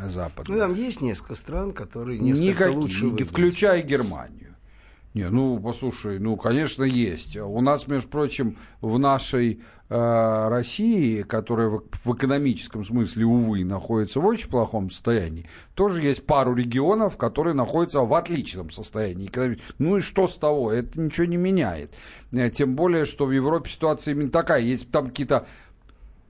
западных. 0.07 0.47
Ну, 0.49 0.57
там 0.59 0.73
есть 0.75 1.01
несколько 1.01 1.35
стран, 1.35 1.73
которые 1.73 2.19
несколько 2.19 2.43
Никакие, 2.49 2.77
лучше 2.77 3.05
выглядят. 3.05 3.29
включая 3.29 3.81
Германию. 3.81 4.55
Не, 5.13 5.29
ну, 5.29 5.57
послушай, 5.61 6.19
ну, 6.19 6.35
конечно, 6.35 6.83
есть. 6.83 7.37
У 7.37 7.61
нас, 7.61 7.87
между 7.87 8.09
прочим, 8.09 8.57
в 8.81 8.99
нашей 8.99 9.61
э, 9.87 10.47
России, 10.49 11.21
которая 11.21 11.69
в, 11.69 11.83
в 12.03 12.13
экономическом 12.13 12.83
смысле, 12.83 13.23
увы, 13.25 13.63
находится 13.63 14.19
в 14.19 14.25
очень 14.25 14.49
плохом 14.49 14.89
состоянии, 14.89 15.47
тоже 15.73 16.01
есть 16.01 16.25
пару 16.25 16.53
регионов, 16.53 17.15
которые 17.15 17.53
находятся 17.53 18.01
в 18.01 18.13
отличном 18.13 18.71
состоянии. 18.71 19.29
экономи- 19.29 19.61
Ну 19.79 19.95
и 19.97 20.01
что 20.01 20.27
с 20.27 20.35
того? 20.35 20.73
Это 20.73 20.99
ничего 20.99 21.25
не 21.27 21.37
меняет. 21.37 21.91
Э, 22.33 22.49
Тем 22.49 22.75
более, 22.75 23.05
что 23.05 23.25
в 23.25 23.31
Европе 23.31 23.69
ситуация 23.69 24.13
именно 24.13 24.31
такая. 24.31 24.59
Есть 24.61 24.91
там 24.91 25.07
какие-то 25.07 25.47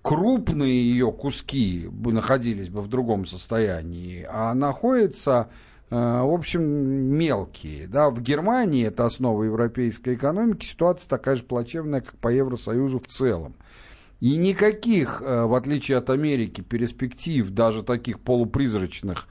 крупные 0.06 0.72
ее 0.72 1.12
куски 1.12 1.90
находились 1.92 2.70
бы 2.70 2.84
в 2.84 2.88
другом 2.88 3.26
состоянии, 3.26 4.24
а 4.30 4.54
находятся, 4.54 5.50
э, 5.90 5.96
в 5.96 6.32
общем, 6.32 6.62
мелкие. 6.62 7.88
Да, 7.88 8.12
в 8.12 8.22
Германии, 8.22 8.86
это 8.86 9.08
основа 9.08 9.42
европейской 9.42 10.14
экономики, 10.14 10.64
ситуация 10.64 11.10
такая 11.10 11.38
же 11.38 11.44
плачевная, 11.44 12.02
как 12.02 12.14
по 12.20 12.28
Евросоюзу 12.28 13.00
в 13.00 13.08
целом. 13.08 13.56
И 14.20 14.38
никаких, 14.38 15.24
э, 15.26 15.46
в 15.46 15.56
отличие 15.56 15.98
от 15.98 16.12
Америки, 16.12 16.62
перспектив, 16.62 17.50
даже 17.50 17.82
таких 17.82 18.20
полупризрачных, 18.20 19.28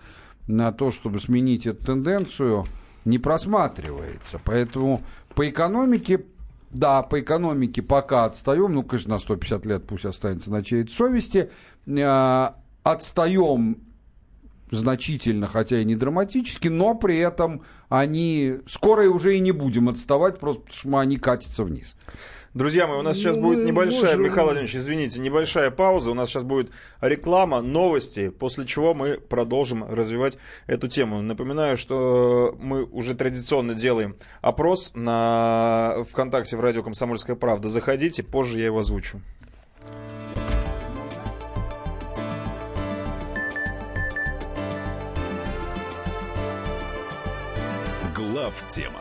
на 0.48 0.72
то, 0.72 0.90
чтобы 0.90 1.20
сменить 1.20 1.68
эту 1.68 1.84
тенденцию, 1.84 2.64
не 3.04 3.20
просматривается. 3.20 4.40
Поэтому 4.44 5.02
по 5.36 5.48
экономике, 5.48 6.24
да, 6.74 7.02
по 7.02 7.20
экономике 7.20 7.82
пока 7.82 8.24
отстаем, 8.24 8.74
ну, 8.74 8.82
конечно, 8.82 9.14
на 9.14 9.18
150 9.18 9.64
лет 9.64 9.86
пусть 9.86 10.04
останется 10.04 10.50
на 10.50 10.62
чьей-то 10.62 10.92
совести, 10.92 11.50
э, 11.86 12.48
отстаем 12.82 13.78
значительно, 14.70 15.46
хотя 15.46 15.78
и 15.78 15.84
не 15.84 15.94
драматически, 15.94 16.68
но 16.68 16.94
при 16.94 17.18
этом 17.18 17.62
они 17.88 18.56
скоро 18.66 19.08
уже 19.08 19.36
и 19.36 19.40
не 19.40 19.52
будем 19.52 19.88
отставать, 19.88 20.38
просто 20.38 20.62
потому 20.62 20.78
что 20.78 20.98
они 20.98 21.16
катятся 21.16 21.64
вниз. 21.64 21.94
Друзья 22.54 22.86
мои, 22.86 22.98
у 22.98 23.02
нас 23.02 23.16
сейчас 23.16 23.34
Ну, 23.34 23.42
будет 23.42 23.66
небольшая, 23.66 24.12
можем- 24.16 24.22
Михаил 24.22 24.44
Владимирович, 24.44 24.76
извините, 24.76 25.18
небольшая 25.18 25.72
пауза. 25.72 26.12
У 26.12 26.14
нас 26.14 26.28
сейчас 26.28 26.44
будет 26.44 26.70
реклама, 27.00 27.60
новости, 27.60 28.28
после 28.28 28.64
чего 28.64 28.94
мы 28.94 29.18
продолжим 29.18 29.82
развивать 29.82 30.38
эту 30.68 30.86
тему. 30.86 31.20
Напоминаю, 31.20 31.76
что 31.76 32.56
мы 32.60 32.84
уже 32.84 33.14
традиционно 33.14 33.74
делаем 33.74 34.14
опрос 34.40 34.92
на 34.94 35.96
ВКонтакте 36.08 36.56
в 36.56 36.60
радио 36.60 36.84
«Комсомольская 36.84 37.34
правда». 37.34 37.66
Заходите, 37.68 38.22
позже 38.22 38.60
я 38.60 38.66
его 38.66 38.78
озвучу. 38.78 39.20
Глав 48.14 48.64
тема. 48.68 49.00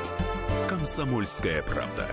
Комсомольская 0.67 1.61
правда. 1.63 2.07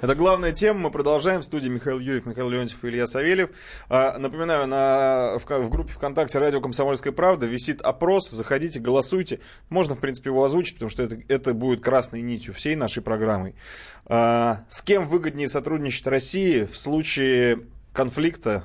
Это 0.00 0.14
главная 0.14 0.52
тема. 0.52 0.78
Мы 0.78 0.90
продолжаем. 0.90 1.40
В 1.40 1.44
студии 1.44 1.68
Михаил 1.68 1.98
Юрьев, 1.98 2.24
Михаил 2.24 2.48
Леонтьев 2.48 2.84
и 2.84 2.88
Илья 2.88 3.06
Савельев. 3.08 3.50
А, 3.88 4.16
напоминаю, 4.16 4.68
на, 4.68 5.38
в, 5.38 5.44
в 5.44 5.70
группе 5.70 5.92
ВКонтакте 5.92 6.38
«Радио 6.38 6.60
Комсомольская 6.60 7.12
правда» 7.12 7.46
висит 7.46 7.80
опрос. 7.82 8.30
Заходите, 8.30 8.78
голосуйте. 8.78 9.40
Можно, 9.70 9.96
в 9.96 9.98
принципе, 9.98 10.30
его 10.30 10.44
озвучить, 10.44 10.74
потому 10.74 10.90
что 10.90 11.02
это, 11.02 11.18
это 11.28 11.52
будет 11.52 11.80
красной 11.80 12.22
нитью 12.22 12.54
всей 12.54 12.76
нашей 12.76 13.02
программы. 13.02 13.54
А, 14.06 14.64
с 14.68 14.82
кем 14.82 15.06
выгоднее 15.06 15.48
сотрудничать 15.48 16.06
России 16.06 16.64
в 16.64 16.76
случае 16.76 17.66
конфликта 17.92 18.64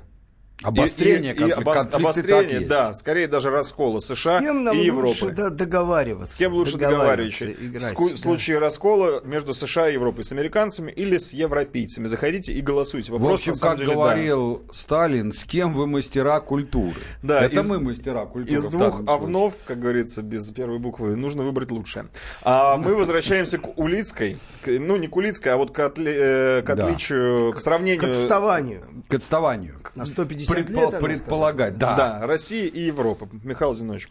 Обострение, 0.61 1.33
и, 1.33 1.37
и, 1.41 1.47
и 1.47 1.51
обос- 1.51 1.89
обострение, 1.91 2.57
есть. 2.59 2.67
да, 2.69 2.93
скорее 2.93 3.27
даже 3.27 3.49
раскола 3.49 3.99
США 3.99 4.39
С 4.39 4.41
кем 4.41 4.63
нам 4.63 4.77
и 4.77 4.89
лучше 4.91 5.25
Европы. 5.25 5.35
да- 5.35 5.49
договариваться? 5.49 6.35
С 6.35 6.37
кем 6.37 6.53
лучше 6.53 6.77
договариваться? 6.77 7.51
играть, 7.51 7.83
в 7.83 7.93
ску- 7.93 8.09
да. 8.11 8.17
случае 8.17 8.59
раскола 8.59 9.21
между 9.25 9.53
США 9.53 9.89
и 9.89 9.93
Европой, 9.93 10.23
с 10.23 10.31
американцами 10.31 10.91
или 10.91 11.17
с 11.17 11.33
европейцами. 11.33 12.05
Заходите 12.05 12.53
и 12.53 12.61
голосуйте. 12.61 13.11
В 13.11 13.15
Вопрос, 13.19 13.39
общем, 13.41 13.51
на 13.53 13.57
самом 13.57 13.71
как 13.77 13.79
деле, 13.79 13.89
да. 13.97 14.01
говорил 14.03 14.63
Сталин, 14.71 15.33
с 15.33 15.43
кем 15.43 15.73
вы 15.73 15.85
мастера 15.87 16.39
культуры? 16.39 16.95
Да, 17.23 17.41
Это 17.43 17.59
из- 17.59 17.69
мы 17.69 17.79
мастера 17.81 18.25
культуры. 18.25 18.55
Из 18.55 18.65
в 18.65 18.71
двух 18.71 19.01
овнов, 19.09 19.55
как 19.65 19.79
говорится, 19.79 20.21
без 20.21 20.49
первой 20.51 20.79
буквы, 20.79 21.15
нужно 21.17 21.43
выбрать 21.43 21.71
лучшее. 21.71 22.07
А 22.41 22.77
мы 22.77 22.95
возвращаемся 22.95 23.57
к 23.57 23.77
Улицкой. 23.77 24.37
К- 24.63 24.67
Ну, 24.79 24.95
не 24.97 25.07
к 25.07 25.15
Улицкой, 25.17 25.51
а 25.53 25.57
вот 25.57 25.71
к, 25.71 25.79
отли- 25.79 26.13
э, 26.15 26.61
к 26.61 26.73
Да. 26.73 26.85
отличию, 26.87 27.51
к 27.51 27.57
К 27.57 27.59
сравнению... 27.59 28.09
отставанию. 28.09 28.81
К 29.09 29.15
отставанию. 29.15 29.79
На 29.95 30.05
150 30.05 30.42
Предпо- 30.49 30.91
лет, 30.91 30.99
предполагать, 30.99 31.77
да. 31.77 31.95
Да, 31.95 32.27
России 32.27 32.67
и 32.67 32.81
Европы. 32.81 33.27
Михаил 33.43 33.73
Зинович. 33.73 34.09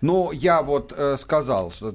Ну, 0.00 0.32
я 0.32 0.62
вот 0.62 0.94
э, 0.96 1.16
сказал, 1.18 1.72
что 1.72 1.94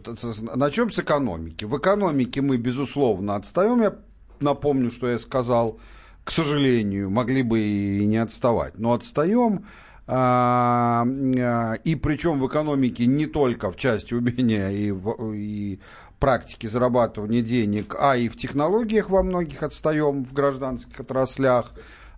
начнем 0.55 0.91
с 0.91 0.99
экономики. 0.99 1.65
В 1.65 1.77
экономике 1.77 2.41
мы, 2.41 2.57
безусловно, 2.57 3.35
отстаем. 3.35 3.81
Я 3.81 3.95
напомню, 4.39 4.91
что 4.91 5.09
я 5.09 5.17
сказал, 5.17 5.79
к 6.23 6.31
сожалению, 6.31 7.09
могли 7.09 7.41
бы 7.41 7.59
и 7.59 8.05
не 8.05 8.17
отставать, 8.17 8.77
но 8.77 8.93
отстаем. 8.93 9.65
А, 10.07 11.03
а, 11.39 11.73
и 11.83 11.95
причем 11.95 12.39
в 12.39 12.47
экономике 12.47 13.07
не 13.07 13.25
только 13.25 13.71
в 13.71 13.75
части 13.75 14.13
умения 14.13 14.69
и, 14.69 14.93
и 15.33 15.79
практики 16.19 16.67
зарабатывания 16.67 17.41
денег, 17.41 17.95
а 17.99 18.15
и 18.15 18.29
в 18.29 18.37
технологиях 18.37 19.09
во 19.09 19.23
многих 19.23 19.63
отстаем 19.63 20.23
в 20.23 20.31
гражданских 20.31 20.99
отраслях. 20.99 21.73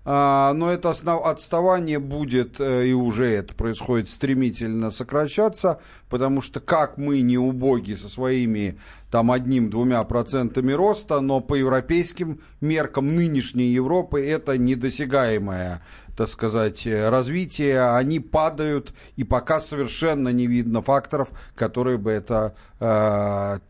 А, 0.10 0.54
но 0.54 0.72
это 0.72 0.89
основ- 0.91 1.26
отставание 1.26 2.00
будет, 2.00 2.62
э, 2.62 2.88
и 2.88 2.93
уже 2.93 3.26
это 3.26 3.54
происходит, 3.54 4.10
стремительно 4.10 4.89
сокращаться, 4.89 5.82
потому 6.08 6.41
что 6.41 6.62
как 6.62 6.98
мы 6.98 7.20
не 7.20 7.38
убоги 7.38 7.93
со 7.93 8.08
своими 8.08 8.78
там 9.12 9.32
одним-двумя 9.32 10.02
процентами 10.06 10.72
роста, 10.72 11.20
но 11.20 11.41
по 11.41 11.56
европейским 11.56 12.39
меркам 12.62 13.17
нынешней 13.17 13.74
Европы 13.74 14.26
это 14.26 14.58
недосягаемое, 14.58 15.82
так 16.15 16.30
сказать, 16.30 16.88
э, 16.88 17.10
развитие, 17.10 17.93
они 17.93 18.22
падают, 18.22 18.93
и 19.17 19.26
пока 19.26 19.60
совершенно 19.60 20.30
не 20.30 20.48
видно 20.48 20.82
факторов, 20.82 21.32
которые 21.54 21.98
бы 21.98 22.12
эту 22.12 22.54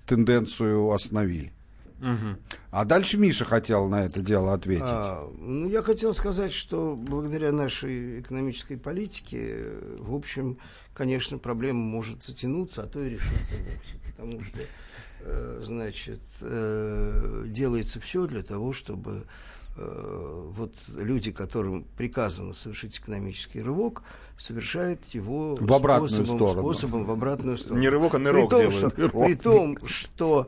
тенденцию 0.05 0.91
остановили. 0.91 1.56
А 2.71 2.85
дальше 2.85 3.17
Миша 3.17 3.45
хотел 3.45 3.87
на 3.87 4.05
это 4.05 4.21
дело 4.21 4.53
ответить. 4.53 4.83
А, 4.85 5.27
ну, 5.39 5.67
я 5.69 5.81
хотел 5.81 6.13
сказать, 6.13 6.53
что 6.53 6.95
благодаря 6.95 7.51
нашей 7.51 8.21
экономической 8.21 8.77
политике, 8.77 9.65
в 9.99 10.13
общем, 10.13 10.57
конечно, 10.93 11.37
проблема 11.37 11.79
может 11.79 12.23
затянуться, 12.23 12.83
а 12.83 12.87
то 12.87 13.01
и 13.01 13.09
решиться 13.09 13.53
вовсе. 13.53 14.11
Потому 14.15 14.43
что, 14.43 14.59
э, 15.21 15.61
значит, 15.63 16.21
э, 16.41 17.43
делается 17.47 17.99
все 17.99 18.27
для 18.27 18.43
того, 18.43 18.73
чтобы 18.73 19.25
э, 19.75 20.51
вот 20.55 20.73
люди, 20.95 21.31
которым 21.31 21.83
приказано 21.97 22.53
совершить 22.53 22.97
экономический 22.99 23.61
рывок, 23.61 24.03
совершают 24.37 25.05
его 25.13 25.55
В 25.55 25.73
обратную 25.73 26.09
способом, 26.09 26.35
сторону. 26.37 26.61
способом 26.61 27.05
в 27.05 27.11
обратную 27.11 27.57
сторону. 27.57 27.79
Не 27.79 27.89
рывок, 27.89 28.13
а 28.15 28.17
при 28.17 28.23
нырок 28.23 28.49
том, 28.49 28.59
делают. 28.59 28.93
что, 28.93 29.09
при 29.09 29.35
том, 29.35 29.77
что 29.85 30.47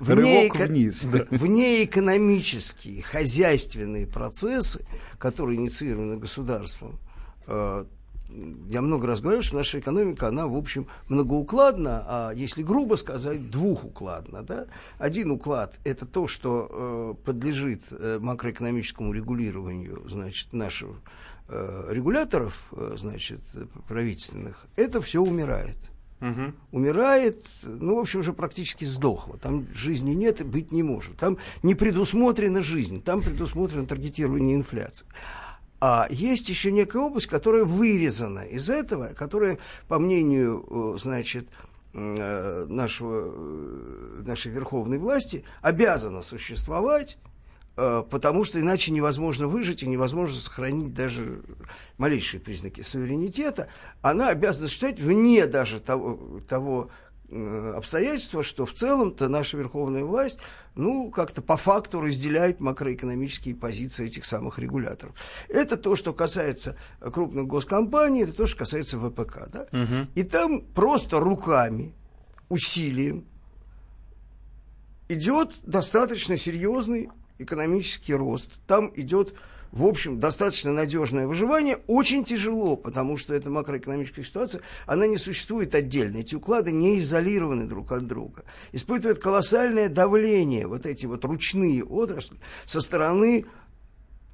Рывок 0.00 0.56
вне, 0.56 0.66
вниз, 0.66 1.04
да. 1.04 1.26
внеэкономические, 1.30 3.02
хозяйственные 3.02 4.06
процессы, 4.06 4.84
которые 5.18 5.58
инициированы 5.58 6.16
государством, 6.16 6.98
э, 7.46 7.84
я 8.68 8.80
много 8.80 9.06
раз 9.06 9.20
говорил, 9.20 9.42
что 9.42 9.56
наша 9.56 9.80
экономика, 9.80 10.28
она, 10.28 10.46
в 10.46 10.56
общем, 10.56 10.86
многоукладна, 11.08 12.04
а 12.06 12.32
если 12.32 12.62
грубо 12.62 12.96
сказать, 12.96 13.50
двухукладна. 13.50 14.42
Да? 14.42 14.66
Один 14.98 15.30
уклад– 15.30 15.78
это 15.84 16.06
то, 16.06 16.28
что 16.28 17.16
э, 17.20 17.24
подлежит 17.24 17.84
э, 17.90 18.18
макроэкономическому 18.20 19.12
регулированию 19.12 20.08
значит, 20.08 20.52
наших 20.52 20.90
э, 21.48 21.88
регуляторов, 21.90 22.62
э, 22.72 22.94
значит, 22.96 23.40
правительственных. 23.88 24.66
Это 24.76 25.00
все 25.00 25.20
умирает 25.20 25.76
Мгм. 26.20 26.54
умирает, 26.70 27.38
ну, 27.62 27.96
в 27.96 27.98
общем, 27.98 28.20
уже 28.20 28.34
практически 28.34 28.84
сдохла. 28.84 29.38
Там 29.38 29.66
жизни 29.72 30.12
нет 30.12 30.42
и 30.42 30.44
быть 30.44 30.70
не 30.70 30.82
может. 30.82 31.16
Там 31.16 31.38
не 31.62 31.74
предусмотрена 31.74 32.60
жизнь, 32.60 33.02
там 33.02 33.22
предусмотрено 33.22 33.86
таргетирование 33.86 34.54
инфляции. 34.54 35.06
А 35.80 36.06
есть 36.10 36.48
еще 36.50 36.72
некая 36.72 36.98
область, 36.98 37.26
которая 37.26 37.64
вырезана 37.64 38.40
из 38.40 38.68
этого, 38.68 39.08
которая, 39.14 39.58
по 39.88 39.98
мнению, 39.98 40.66
э, 40.68 40.98
значит, 40.98 41.48
э, 41.94 42.66
нашего, 42.68 43.32
э, 43.32 44.22
нашей 44.26 44.52
верховной 44.52 44.98
власти, 44.98 45.42
обязана 45.62 46.20
существовать, 46.20 47.16
потому 47.76 48.44
что 48.44 48.60
иначе 48.60 48.92
невозможно 48.92 49.46
выжить 49.46 49.82
и 49.82 49.88
невозможно 49.88 50.38
сохранить 50.38 50.92
даже 50.92 51.42
малейшие 51.98 52.40
признаки 52.40 52.82
суверенитета. 52.82 53.68
Она 54.02 54.28
обязана 54.28 54.68
существовать 54.68 55.00
вне 55.00 55.46
даже 55.46 55.80
того, 55.80 56.40
того 56.48 56.90
э, 57.28 57.74
обстоятельство, 57.76 58.42
что 58.42 58.66
в 58.66 58.74
целом-то 58.74 59.28
наша 59.28 59.56
верховная 59.56 60.04
власть, 60.04 60.38
ну, 60.74 61.10
как-то 61.10 61.42
по 61.42 61.56
факту 61.56 62.00
разделяет 62.00 62.60
макроэкономические 62.60 63.54
позиции 63.54 64.06
этих 64.06 64.26
самых 64.26 64.58
регуляторов. 64.58 65.14
Это 65.48 65.76
то, 65.76 65.96
что 65.96 66.12
касается 66.12 66.76
крупных 67.00 67.46
госкомпаний, 67.46 68.24
это 68.24 68.32
то, 68.32 68.46
что 68.46 68.58
касается 68.58 68.98
ВПК, 68.98 69.48
да? 69.50 69.66
И 70.14 70.24
там 70.24 70.60
просто 70.60 71.18
руками, 71.20 71.94
усилием 72.48 73.24
идет 75.08 75.52
достаточно 75.62 76.36
серьезный 76.36 77.10
экономический 77.40 78.14
рост. 78.14 78.60
Там 78.66 78.92
идет 78.96 79.34
в 79.72 79.86
общем, 79.86 80.18
достаточно 80.18 80.72
надежное 80.72 81.28
выживание 81.28 81.78
очень 81.86 82.24
тяжело, 82.24 82.74
потому 82.74 83.16
что 83.16 83.34
эта 83.34 83.50
макроэкономическая 83.50 84.24
ситуация, 84.24 84.62
она 84.86 85.06
не 85.06 85.16
существует 85.16 85.74
отдельно. 85.76 86.18
Эти 86.18 86.34
уклады 86.34 86.72
не 86.72 86.98
изолированы 86.98 87.66
друг 87.66 87.92
от 87.92 88.06
друга. 88.06 88.44
Испытывают 88.72 89.20
колоссальное 89.20 89.88
давление 89.88 90.66
вот 90.66 90.86
эти 90.86 91.06
вот 91.06 91.24
ручные 91.24 91.84
отрасли 91.84 92.38
со 92.66 92.80
стороны 92.80 93.46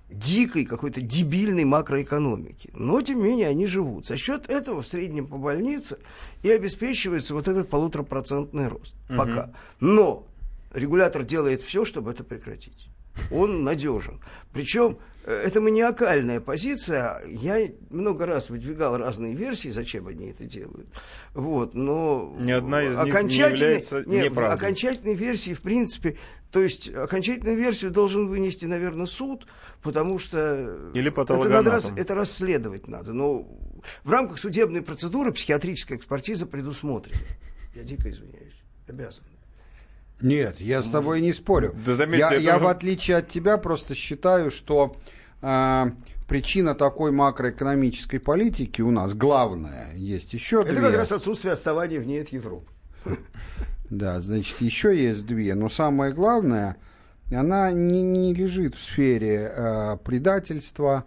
дикой 0.09 0.64
какой-то 0.64 1.03
дебильной 1.03 1.64
макроэкономики. 1.64 2.71
Но, 2.73 3.03
тем 3.03 3.19
не 3.19 3.25
менее, 3.25 3.49
они 3.49 3.66
живут. 3.66 4.07
За 4.07 4.16
счет 4.16 4.49
этого 4.49 4.81
в 4.81 4.88
среднем 4.88 5.27
по 5.27 5.37
больнице 5.37 5.99
и 6.42 6.51
обеспечивается 6.51 7.35
вот 7.35 7.47
этот 7.47 7.69
полуторапроцентный 7.69 8.69
рост. 8.69 8.95
Угу. 9.11 9.19
Пока. 9.19 9.51
Но 9.81 10.27
регулятор 10.73 11.25
делает 11.25 11.61
все, 11.61 11.85
чтобы 11.85 12.12
это 12.12 12.25
прекратить. 12.25 12.88
Он 13.31 13.64
надежен. 13.64 14.20
Причем 14.52 14.98
это 15.26 15.61
маниакальная 15.61 16.40
позиция. 16.40 17.20
Я 17.26 17.68
много 17.90 18.26
раз 18.26 18.48
выдвигал 18.48 18.96
разные 18.96 19.35
версии, 19.35 19.70
зачем 19.70 20.07
они 20.07 20.29
это 20.29 20.44
делают. 20.44 20.87
Вот, 21.35 21.74
но 21.74 22.37
Ни 22.38 22.52
одна 22.52 22.83
из 22.83 22.96
них 22.96 23.22
не 23.24 23.35
является 23.35 24.05
нет, 24.07 24.31
неправдой. 24.31 24.57
Окончательной 24.57 25.14
версии, 25.14 25.52
в 25.52 25.62
принципе, 25.62 26.16
то 26.52 26.62
есть 26.62 26.94
окончательную 26.94 27.57
версию 27.57 27.90
должен 27.90 28.29
вынести, 28.29 28.66
наверное, 28.66 29.07
суд, 29.07 29.46
потому 29.83 30.18
что 30.18 30.90
Или 30.94 31.11
это, 31.11 31.35
надо 31.48 31.70
рас, 31.72 31.92
это 31.96 32.14
расследовать 32.14 32.87
надо. 32.87 33.12
Но 33.12 33.48
в 34.05 34.11
рамках 34.11 34.38
судебной 34.38 34.83
процедуры 34.83 35.33
психиатрическая 35.33 35.98
экспертиза 35.98 36.46
предусмотрена. 36.46 37.18
Я 37.74 37.83
дико 37.83 38.09
извиняюсь. 38.11 38.55
Обязан. 38.87 39.24
Нет, 40.20 40.61
я 40.61 40.83
с 40.83 40.88
тобой 40.88 41.20
не 41.20 41.33
спорю. 41.33 41.74
Да 41.85 41.94
заметьте, 41.94 42.35
я, 42.37 42.55
я 42.55 42.59
в 42.59 42.66
отличие 42.66 43.18
от 43.18 43.29
тебя 43.29 43.59
просто 43.59 43.94
считаю, 43.94 44.50
что 44.50 44.94
э, 45.42 45.85
причина 46.26 46.74
такой 46.74 47.12
макроэкономической 47.12 48.18
политики 48.18 48.81
у 48.81 48.90
нас 48.90 49.14
главная 49.14 49.92
есть 49.94 50.33
еще 50.33 50.62
Это 50.62 50.72
две. 50.72 50.81
как 50.81 50.96
раз 50.96 51.12
отсутствие 51.12 51.52
отставания 51.52 52.00
вне 52.00 52.20
от 52.22 52.29
Европы. 52.31 52.70
Да, 53.90 54.20
значит, 54.20 54.61
еще 54.61 55.00
есть 55.00 55.26
две. 55.26 55.55
Но 55.55 55.68
самое 55.68 56.12
главное, 56.12 56.76
она 57.31 57.70
не, 57.70 58.02
не 58.02 58.35
лежит 58.35 58.74
в 58.74 58.83
сфере 58.83 59.52
э, 59.55 59.96
предательства, 60.02 61.05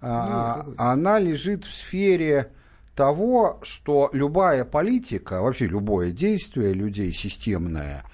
а, 0.00 0.62
Ну, 0.66 0.74
она 0.78 1.18
лежит 1.18 1.64
в 1.64 1.72
сфере 1.74 2.52
того, 2.94 3.58
что 3.62 4.10
любая 4.12 4.64
политика, 4.64 5.42
вообще 5.42 5.66
любое 5.66 6.12
действие 6.12 6.72
людей 6.72 7.12
системное 7.12 8.04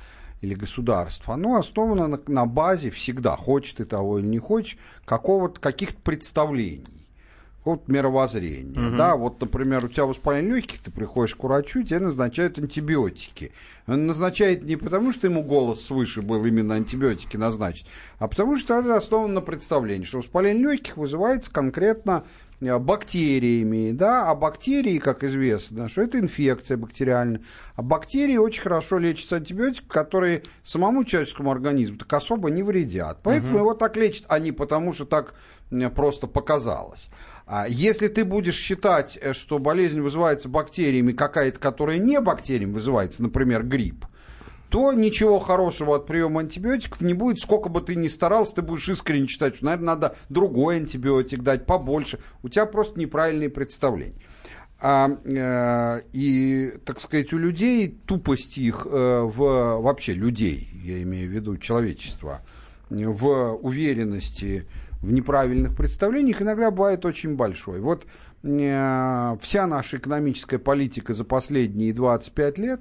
или 0.40 0.54
государство, 0.54 1.34
оно 1.34 1.56
основано 1.56 2.06
на, 2.06 2.20
на 2.26 2.46
базе 2.46 2.90
всегда, 2.90 3.36
хочешь 3.36 3.74
ты 3.74 3.84
того 3.84 4.18
или 4.18 4.26
не 4.26 4.38
хочешь, 4.38 4.78
какого-то, 5.04 5.60
каких-то 5.60 6.00
представлений 6.02 7.00
вот 7.64 7.88
мировоззрения. 7.88 8.78
Мгм. 8.78 8.96
Да, 8.96 9.16
вот, 9.16 9.40
например, 9.40 9.84
у 9.84 9.88
тебя 9.88 10.06
воспаление 10.06 10.56
легких, 10.56 10.80
ты 10.80 10.90
приходишь 10.90 11.34
к 11.34 11.44
врачу, 11.44 11.82
тебе 11.82 11.98
назначают 11.98 12.58
антибиотики. 12.58 13.52
Он 13.86 14.06
назначает 14.06 14.64
не 14.64 14.76
потому, 14.76 15.12
что 15.12 15.26
ему 15.26 15.42
голос 15.42 15.82
свыше 15.82 16.22
был 16.22 16.44
именно 16.44 16.74
антибиотики 16.74 17.36
назначить, 17.36 17.86
а 18.18 18.28
потому 18.28 18.56
что 18.56 18.78
это 18.78 18.96
основано 18.96 19.34
на 19.34 19.40
представлении, 19.40 20.04
что 20.04 20.18
воспаление 20.18 20.72
легких 20.72 20.96
вызывается 20.96 21.52
конкретно 21.52 22.24
бактериями, 22.60 23.92
да, 23.92 24.28
а 24.28 24.34
бактерии, 24.34 24.98
как 24.98 25.24
известно, 25.24 25.88
что 25.88 26.02
это 26.02 26.18
инфекция 26.18 26.76
бактериальная, 26.76 27.40
а 27.74 27.82
бактерии 27.82 28.36
очень 28.36 28.62
хорошо 28.62 28.98
лечатся 28.98 29.36
антибиотиками, 29.36 29.88
которые 29.88 30.42
самому 30.62 31.04
человеческому 31.04 31.50
организму 31.50 31.96
так 31.98 32.12
особо 32.12 32.50
не 32.50 32.62
вредят. 32.62 33.20
Поэтому 33.22 33.58
его 33.58 33.74
так 33.74 33.96
лечат, 33.96 34.26
а 34.28 34.38
не 34.38 34.52
потому, 34.52 34.92
что 34.92 35.06
так 35.06 35.34
э, 35.70 35.88
просто 35.88 36.26
показалось. 36.26 37.08
А 37.46 37.66
Если 37.66 38.08
ты 38.08 38.24
будешь 38.24 38.56
считать, 38.56 39.18
э, 39.20 39.32
что 39.32 39.58
болезнь 39.58 40.00
вызывается 40.00 40.48
бактериями, 40.48 41.12
какая-то, 41.12 41.58
которая 41.58 41.98
не 41.98 42.20
бактериями 42.20 42.74
вызывается, 42.74 43.22
например, 43.22 43.64
грипп, 43.64 44.04
то 44.70 44.92
ничего 44.92 45.40
хорошего 45.40 45.96
от 45.96 46.06
приема 46.06 46.40
антибиотиков 46.40 47.00
не 47.00 47.12
будет. 47.12 47.40
Сколько 47.40 47.68
бы 47.68 47.80
ты 47.80 47.96
ни 47.96 48.08
старался, 48.08 48.56
ты 48.56 48.62
будешь 48.62 48.88
искренне 48.88 49.26
считать, 49.26 49.56
что, 49.56 49.66
наверное, 49.66 49.86
надо 49.86 50.16
другой 50.28 50.76
антибиотик 50.76 51.42
дать 51.42 51.66
побольше. 51.66 52.20
У 52.42 52.48
тебя 52.48 52.66
просто 52.66 52.98
неправильные 53.00 53.50
представления. 53.50 54.20
А, 54.82 55.10
э, 55.24 56.02
и, 56.12 56.72
так 56.84 57.00
сказать, 57.00 57.32
у 57.32 57.38
людей 57.38 58.00
тупость 58.06 58.56
их 58.56 58.86
э, 58.90 59.22
в 59.22 59.80
вообще 59.82 60.14
людей, 60.14 60.70
я 60.72 61.02
имею 61.02 61.28
в 61.28 61.32
виду 61.32 61.58
человечество, 61.58 62.40
в 62.88 63.54
уверенности 63.56 64.66
в 65.02 65.12
неправильных 65.12 65.76
представлениях 65.76 66.40
иногда 66.40 66.70
бывает 66.70 67.04
очень 67.04 67.36
большой. 67.36 67.80
Вот 67.80 68.06
э, 68.42 69.36
вся 69.40 69.66
наша 69.66 69.98
экономическая 69.98 70.58
политика 70.58 71.12
за 71.12 71.24
последние 71.24 71.92
25 71.92 72.58
лет, 72.58 72.80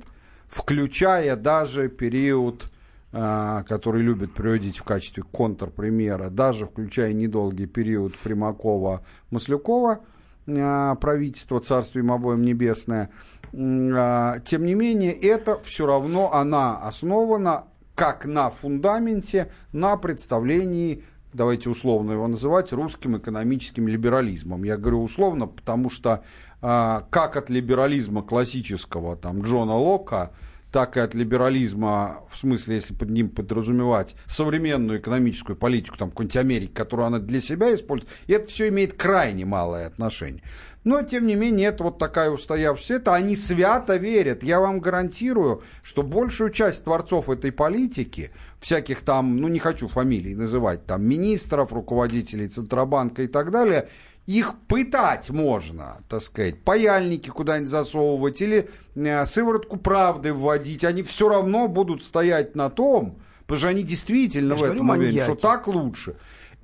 включая 0.50 1.36
даже 1.36 1.90
период, 1.90 2.70
э, 3.12 3.64
который 3.68 4.02
любят 4.02 4.34
приводить 4.34 4.78
в 4.78 4.84
качестве 4.84 5.24
контрпримера, 5.24 6.30
даже 6.30 6.66
включая 6.66 7.14
недолгий 7.14 7.68
период 7.68 8.14
Примакова-Маслюкова, 8.24 10.00
э, 10.48 10.96
правительство, 11.00 11.60
царство 11.60 12.00
им 12.00 12.12
обоим 12.12 12.42
небесное, 12.42 13.10
а, 13.54 14.40
тем 14.40 14.66
не 14.66 14.76
менее, 14.76 15.14
это 15.14 15.60
все 15.64 15.86
равно 15.86 16.32
она 16.34 16.78
основана 16.78 17.66
как 17.96 18.26
на 18.26 18.50
фундаменте, 18.50 19.52
на 19.74 19.98
представлении 19.98 21.04
давайте 21.34 21.70
условно 21.70 22.14
его 22.14 22.28
называть, 22.28 22.74
русским 22.74 23.18
экономическим 23.18 23.88
либерализмом. 23.88 24.64
Я 24.64 24.78
говорю 24.78 25.04
условно, 25.04 25.48
потому 25.48 25.90
что 25.90 26.12
а, 26.12 26.24
как 26.62 27.36
от 27.36 27.50
либерализма 27.50 28.22
классического 28.22 29.16
там, 29.16 29.42
Джона 29.42 29.76
Лока, 29.76 30.32
так 30.72 30.98
и 30.98 31.00
от 31.00 31.16
либерализма, 31.16 32.22
в 32.30 32.38
смысле, 32.38 32.76
если 32.76 32.94
под 32.94 33.10
ним 33.10 33.30
подразумевать 33.30 34.16
современную 34.28 35.00
экономическую 35.00 35.56
политику, 35.56 35.98
там, 35.98 36.10
какой-нибудь 36.10 36.38
Америки, 36.38 36.72
которую 36.72 37.08
она 37.08 37.20
для 37.20 37.42
себя 37.42 37.74
использует, 37.74 38.12
и 38.28 38.34
это 38.34 38.48
все 38.48 38.68
имеет 38.70 38.94
крайне 38.94 39.46
малое 39.46 39.88
отношение. 39.88 40.44
Но, 40.84 41.02
тем 41.02 41.28
не 41.28 41.36
менее, 41.36 41.70
это 41.70 41.84
вот 41.84 41.98
такая 41.98 42.30
устоявшаяся, 42.30 42.96
это 42.96 43.14
они 43.14 43.36
свято 43.36 43.98
верят. 43.98 44.44
Я 44.44 44.62
вам 44.62 44.80
гарантирую, 44.80 45.62
что 45.84 46.04
большую 46.04 46.52
часть 46.52 46.86
творцов 46.86 47.30
этой 47.30 47.52
политики, 47.52 48.32
всяких 48.62 49.02
там, 49.02 49.38
ну, 49.38 49.50
не 49.50 49.60
хочу 49.60 49.88
фамилий 49.88 50.36
называть, 50.36 50.86
там, 50.86 51.04
министров, 51.04 51.74
руководителей 51.74 52.48
Центробанка 52.48 53.24
и 53.24 53.28
так 53.28 53.52
далее, 53.52 53.90
их 54.30 54.60
пытать 54.68 55.32
можно, 55.32 56.04
так 56.08 56.22
сказать, 56.22 56.64
паяльники 56.64 57.30
куда-нибудь 57.30 57.70
засовывать 57.70 58.40
или 58.44 58.70
э, 58.94 59.26
сыворотку 59.26 59.78
правды 59.78 60.34
вводить, 60.34 60.84
они 60.84 61.02
все 61.02 61.30
равно 61.30 61.68
будут 61.68 62.04
стоять 62.04 62.56
на 62.56 62.70
том, 62.70 63.20
потому 63.42 63.58
что 63.58 63.70
они 63.70 63.82
действительно 63.82 64.54
Я 64.54 64.60
в 64.60 64.64
этом 64.64 64.88
уверены, 64.88 65.22
что 65.22 65.30
маньяки. 65.30 65.42
так 65.42 65.68
лучше. 65.68 66.16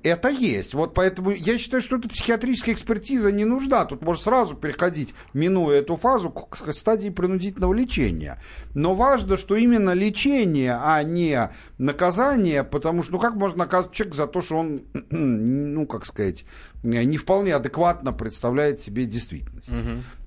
Это 0.06 0.28
есть. 0.28 0.72
Вот 0.72 0.94
поэтому 0.94 1.32
я 1.32 1.58
считаю, 1.58 1.82
что 1.82 1.96
эта 1.96 2.08
психиатрическая 2.08 2.76
экспертиза 2.76 3.32
не 3.32 3.44
нужна. 3.44 3.84
Тут 3.86 4.02
можно 4.02 4.22
сразу 4.22 4.54
переходить, 4.54 5.14
минуя 5.34 5.80
эту 5.80 5.96
фазу, 5.96 6.30
к 6.30 6.72
стадии 6.72 7.08
принудительного 7.08 7.74
лечения. 7.74 8.40
Но 8.72 8.94
важно, 8.94 9.36
что 9.36 9.56
именно 9.56 9.94
лечение, 9.94 10.78
а 10.80 11.02
не 11.02 11.50
наказание, 11.78 12.62
потому 12.62 13.02
что, 13.02 13.14
ну, 13.14 13.18
как 13.18 13.34
можно 13.34 13.58
наказать 13.64 13.90
человека 13.90 14.16
за 14.16 14.26
то, 14.28 14.42
что 14.42 14.58
он, 14.58 14.82
ну, 15.10 15.86
как 15.86 16.06
сказать, 16.06 16.44
не 16.84 17.16
вполне 17.18 17.56
адекватно 17.56 18.12
представляет 18.12 18.78
себе 18.78 19.06
действительность. 19.06 19.70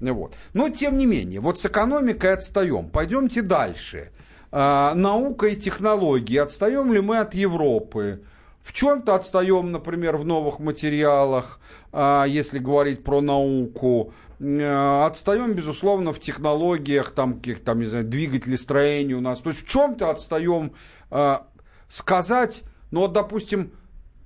Вот. 0.01 0.35
Но, 0.53 0.67
тем 0.67 0.97
не 0.97 1.05
менее, 1.05 1.39
вот 1.39 1.57
с 1.57 1.65
экономикой 1.65 2.33
отстаем. 2.33 2.89
Пойдемте 2.89 3.41
дальше. 3.41 4.11
А, 4.51 4.93
наука 4.93 5.47
и 5.47 5.55
технологии. 5.55 6.35
Отстаем 6.35 6.91
ли 6.91 6.99
мы 6.99 7.19
от 7.19 7.33
Европы? 7.33 8.23
В 8.69 8.71
чем-то 8.71 9.15
отстаем, 9.15 9.71
например, 9.71 10.15
в 10.17 10.25
новых 10.25 10.59
материалах, 10.59 11.59
а, 11.91 12.25
если 12.25 12.59
говорить 12.59 13.03
про 13.03 13.19
науку. 13.19 14.13
Э, 14.39 15.05
Отстаем, 15.07 15.53
безусловно, 15.53 16.13
в 16.13 16.19
технологиях, 16.19 17.09
там, 17.09 17.33
каких 17.33 17.63
там, 17.63 17.79
не 17.79 17.87
знаю, 17.87 18.05
двигателей 18.05 18.59
строения 18.59 19.15
у 19.15 19.21
нас. 19.21 19.41
То 19.41 19.49
есть 19.49 19.65
в 19.65 19.67
чем-то 19.67 20.11
отстаем. 20.11 20.73
А, 21.09 21.47
Сказать, 21.87 22.61
ну 22.91 22.99
вот, 22.99 23.13
допустим, 23.13 23.71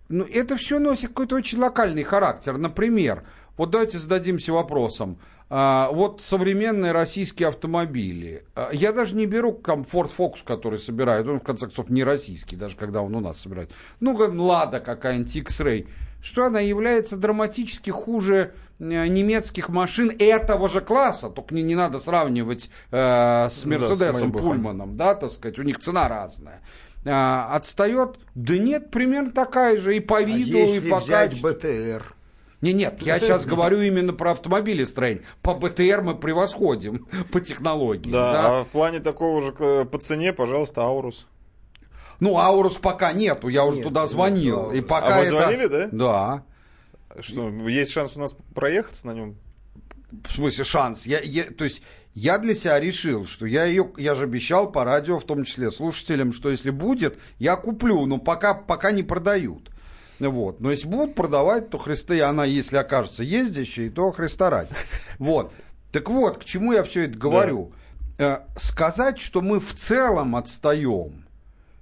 ну, 0.10 0.26
это 0.26 0.58
все 0.58 0.78
носит 0.78 1.12
какой-то 1.12 1.36
очень 1.36 1.60
локальный 1.60 2.04
характер. 2.04 2.58
Например, 2.58 3.24
вот 3.56 3.70
давайте 3.70 3.98
зададимся 3.98 4.52
вопросом, 4.52 5.20
а, 5.56 5.92
вот 5.92 6.20
современные 6.20 6.94
российские 6.94 7.50
автомобили. 7.50 8.42
А, 8.56 8.72
Я 8.74 8.92
даже 8.92 9.14
не 9.14 9.28
беру 9.28 9.52
Ford 9.64 10.10
Focus, 10.18 10.40
который 10.44 10.80
собирают. 10.80 11.28
Он, 11.28 11.40
в 11.40 11.44
конце 11.44 11.68
концов, 11.68 11.92
не 11.92 12.04
российский, 12.04 12.56
даже 12.56 12.76
когда 12.76 13.04
он 13.04 13.14
у 13.14 13.20
нас 13.20 13.42
собирают. 13.42 13.70
Ну, 14.00 14.18
как 14.18 14.34
Лада 14.34 14.80
какая-нибудь, 14.80 15.36
X-Ray. 15.36 15.88
Что 16.24 16.46
она 16.46 16.60
является 16.60 17.18
драматически 17.18 17.92
хуже 17.92 18.56
э, 18.80 19.06
немецких 19.08 19.70
машин 19.70 20.12
этого 20.18 20.68
же 20.70 20.82
класса. 20.82 21.30
Только 21.30 21.54
не, 21.54 21.62
не 21.62 21.76
надо 21.76 22.00
сравнивать 22.00 22.72
э, 22.90 23.48
с 23.52 23.64
Мерседесом, 23.66 24.22
Майбахом. 24.22 24.50
Пульманом, 24.50 24.98
да, 24.98 25.14
так 25.14 25.30
сказать. 25.30 25.60
У 25.60 25.64
них 25.64 25.78
цена 25.78 26.08
разная. 26.10 26.62
А, 27.06 27.56
отстает? 27.56 28.18
Да 28.34 28.58
нет, 28.58 28.90
примерно 28.90 29.30
такая 29.30 29.78
же 29.78 29.96
и 29.96 30.00
по 30.00 30.18
А 30.18 30.22
виду, 30.24 30.58
если 30.58 30.88
и 30.88 30.90
по 30.90 30.98
взять 30.98 31.40
качеству. 31.40 31.50
БТР? 31.50 32.16
Не, 32.64 32.72
нет, 32.72 33.02
я 33.02 33.20
сейчас 33.20 33.46
говорю 33.46 33.82
именно 33.82 34.14
про 34.14 34.32
автомобилестроение. 34.32 35.24
По 35.42 35.54
БТР 35.54 36.02
мы 36.02 36.16
превосходим 36.16 37.06
по 37.32 37.42
технологии. 37.42 38.10
Да, 38.10 38.32
да. 38.32 38.60
а 38.60 38.64
в 38.64 38.70
плане 38.70 39.02
такого 39.02 39.42
же 39.42 39.54
э, 39.60 39.84
по 39.84 39.98
цене, 39.98 40.32
пожалуйста, 40.32 40.82
Аурус. 40.82 41.28
Ну, 42.22 42.38
Аурус 42.38 42.76
пока 42.76 43.12
нету, 43.12 43.50
я 43.50 43.66
уже 43.66 43.80
Нет, 43.80 43.88
туда 43.88 44.04
нет 44.04 44.12
звонил. 44.12 44.60
Ауруса. 44.60 44.78
И 44.78 44.82
пока 44.82 45.08
А 45.18 45.20
вы 45.20 45.26
это- 45.26 45.42
звонили, 45.42 45.66
да? 45.68 45.90
Да. 45.92 46.44
Что, 47.22 47.50
есть 47.68 47.92
шанс 47.92 48.16
у 48.16 48.22
нас 48.22 48.34
проехаться 48.56 49.08
на 49.08 49.12
нем? 49.12 49.36
В 50.26 50.32
смысле 50.32 50.64
шанс. 50.64 51.06
Я, 51.06 51.20
я- 51.20 51.44
то 51.52 51.66
есть 51.66 51.82
я 52.14 52.38
для 52.38 52.56
себя 52.56 52.80
решил, 52.80 53.26
что 53.26 53.46
я 53.46 53.66
ее, 53.66 53.92
я 53.98 54.16
же 54.16 54.24
обещал 54.24 54.72
по 54.72 54.86
радио, 54.86 55.20
в 55.20 55.26
том 55.26 55.44
числе 55.44 55.70
слушателям, 55.70 56.32
что 56.32 56.50
если 56.50 56.70
будет, 56.70 57.18
я 57.40 57.58
куплю, 57.58 58.06
но 58.06 58.20
пока, 58.20 58.54
пока 58.54 58.92
не 58.92 59.04
продают. 59.04 59.70
Вот. 60.30 60.60
Но 60.60 60.72
если 60.72 60.88
будут 60.88 61.16
продавать, 61.16 61.70
то 61.70 61.78
Христа, 61.78 62.16
и 62.16 62.20
она, 62.20 62.46
если 62.46 62.78
окажется 62.78 63.24
ездящей, 63.24 63.90
то 63.90 64.12
Христа 64.12 64.50
ради. 64.50 64.74
Вот. 65.20 65.54
Так 65.92 66.10
вот, 66.10 66.40
к 66.40 66.46
чему 66.46 66.74
я 66.74 66.84
все 66.84 67.06
это 67.06 67.18
говорю. 67.18 67.72
Э, 68.18 68.40
сказать, 68.58 69.20
что 69.20 69.42
мы 69.42 69.60
в 69.60 69.74
целом 69.76 70.36
отстаем, 70.36 71.26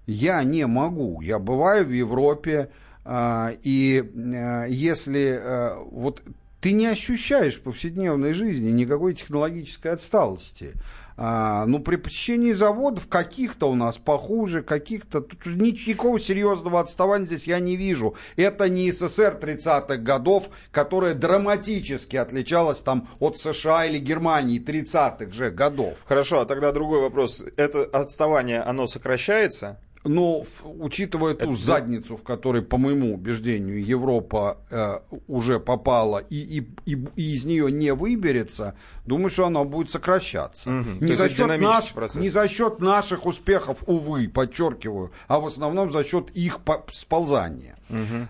я 0.05 0.43
не 0.43 0.67
могу. 0.67 1.21
Я 1.21 1.39
бываю 1.39 1.85
в 1.85 1.91
Европе, 1.91 2.71
а, 3.03 3.51
и 3.63 4.03
э, 4.03 4.65
если 4.69 5.39
э, 5.41 5.75
вот 5.91 6.21
ты 6.61 6.73
не 6.73 6.85
ощущаешь 6.85 7.55
в 7.55 7.63
повседневной 7.63 8.33
жизни 8.33 8.69
никакой 8.69 9.15
технологической 9.15 9.91
отсталости. 9.91 10.73
А, 11.17 11.65
ну, 11.65 11.79
при 11.79 11.97
посещении 11.97 12.53
заводов 12.53 13.07
каких-то 13.07 13.69
у 13.69 13.75
нас 13.75 13.97
похуже, 13.97 14.63
каких-то... 14.63 15.21
Тут 15.21 15.45
никакого 15.45 16.19
серьезного 16.19 16.79
отставания 16.79 17.25
здесь 17.25 17.47
я 17.47 17.59
не 17.59 17.75
вижу. 17.75 18.15
Это 18.35 18.69
не 18.69 18.91
СССР 18.91 19.37
30-х 19.41 19.97
годов, 19.97 20.49
которая 20.71 21.13
драматически 21.13 22.15
отличалась 22.15 22.81
там 22.81 23.07
от 23.19 23.37
США 23.37 23.85
или 23.85 23.97
Германии 23.97 24.63
30-х 24.63 25.31
же 25.31 25.51
годов. 25.51 25.99
Хорошо, 26.05 26.41
а 26.41 26.45
тогда 26.45 26.71
другой 26.71 27.01
вопрос. 27.01 27.45
Это 27.57 27.83
отставание, 27.83 28.61
оно 28.61 28.87
сокращается? 28.87 29.79
Но 30.03 30.41
в- 30.41 30.63
учитывая 30.65 31.35
ту 31.35 31.53
задницу, 31.53 32.17
в 32.17 32.23
которой, 32.23 32.63
по 32.63 32.77
моему 32.77 33.13
убеждению, 33.13 33.85
Европа 33.85 34.57
э, 34.71 34.99
уже 35.27 35.59
попала 35.59 36.17
и, 36.17 36.37
и, 36.37 36.67
и, 36.87 37.05
и 37.15 37.35
из 37.35 37.45
нее 37.45 37.71
не 37.71 37.93
выберется, 37.93 38.73
думаю, 39.05 39.29
что 39.29 39.45
она 39.45 39.63
будет 39.63 39.91
сокращаться. 39.91 40.63
То 40.65 40.71
Не, 41.05 41.13
за 41.13 41.25
это 41.25 41.35
счет 41.35 41.61
наш- 41.61 41.93
процесс. 41.93 42.15
не 42.21 42.29
за 42.29 42.47
счет 42.47 42.79
наших 42.79 43.27
успехов, 43.27 43.83
увы, 43.85 44.27
подчеркиваю, 44.27 45.11
а 45.27 45.39
в 45.39 45.45
основном 45.45 45.91
за 45.91 46.03
счет 46.03 46.31
их 46.31 46.61
по- 46.61 46.83
сползания. 46.91 47.75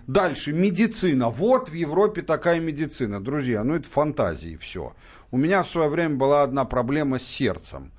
Дальше, 0.07 0.51
медицина. 0.53 1.29
Вот 1.29 1.69
в 1.69 1.73
Европе 1.73 2.21
такая 2.21 2.60
медицина. 2.60 3.23
Друзья, 3.23 3.63
ну 3.63 3.75
это 3.75 3.88
фантазии 3.88 4.57
все. 4.60 4.93
У 5.29 5.38
меня 5.38 5.63
в 5.63 5.69
свое 5.69 5.88
время 5.88 6.15
была 6.17 6.43
одна 6.43 6.65
проблема 6.65 7.17
с 7.19 7.23
сердцем. 7.23 7.91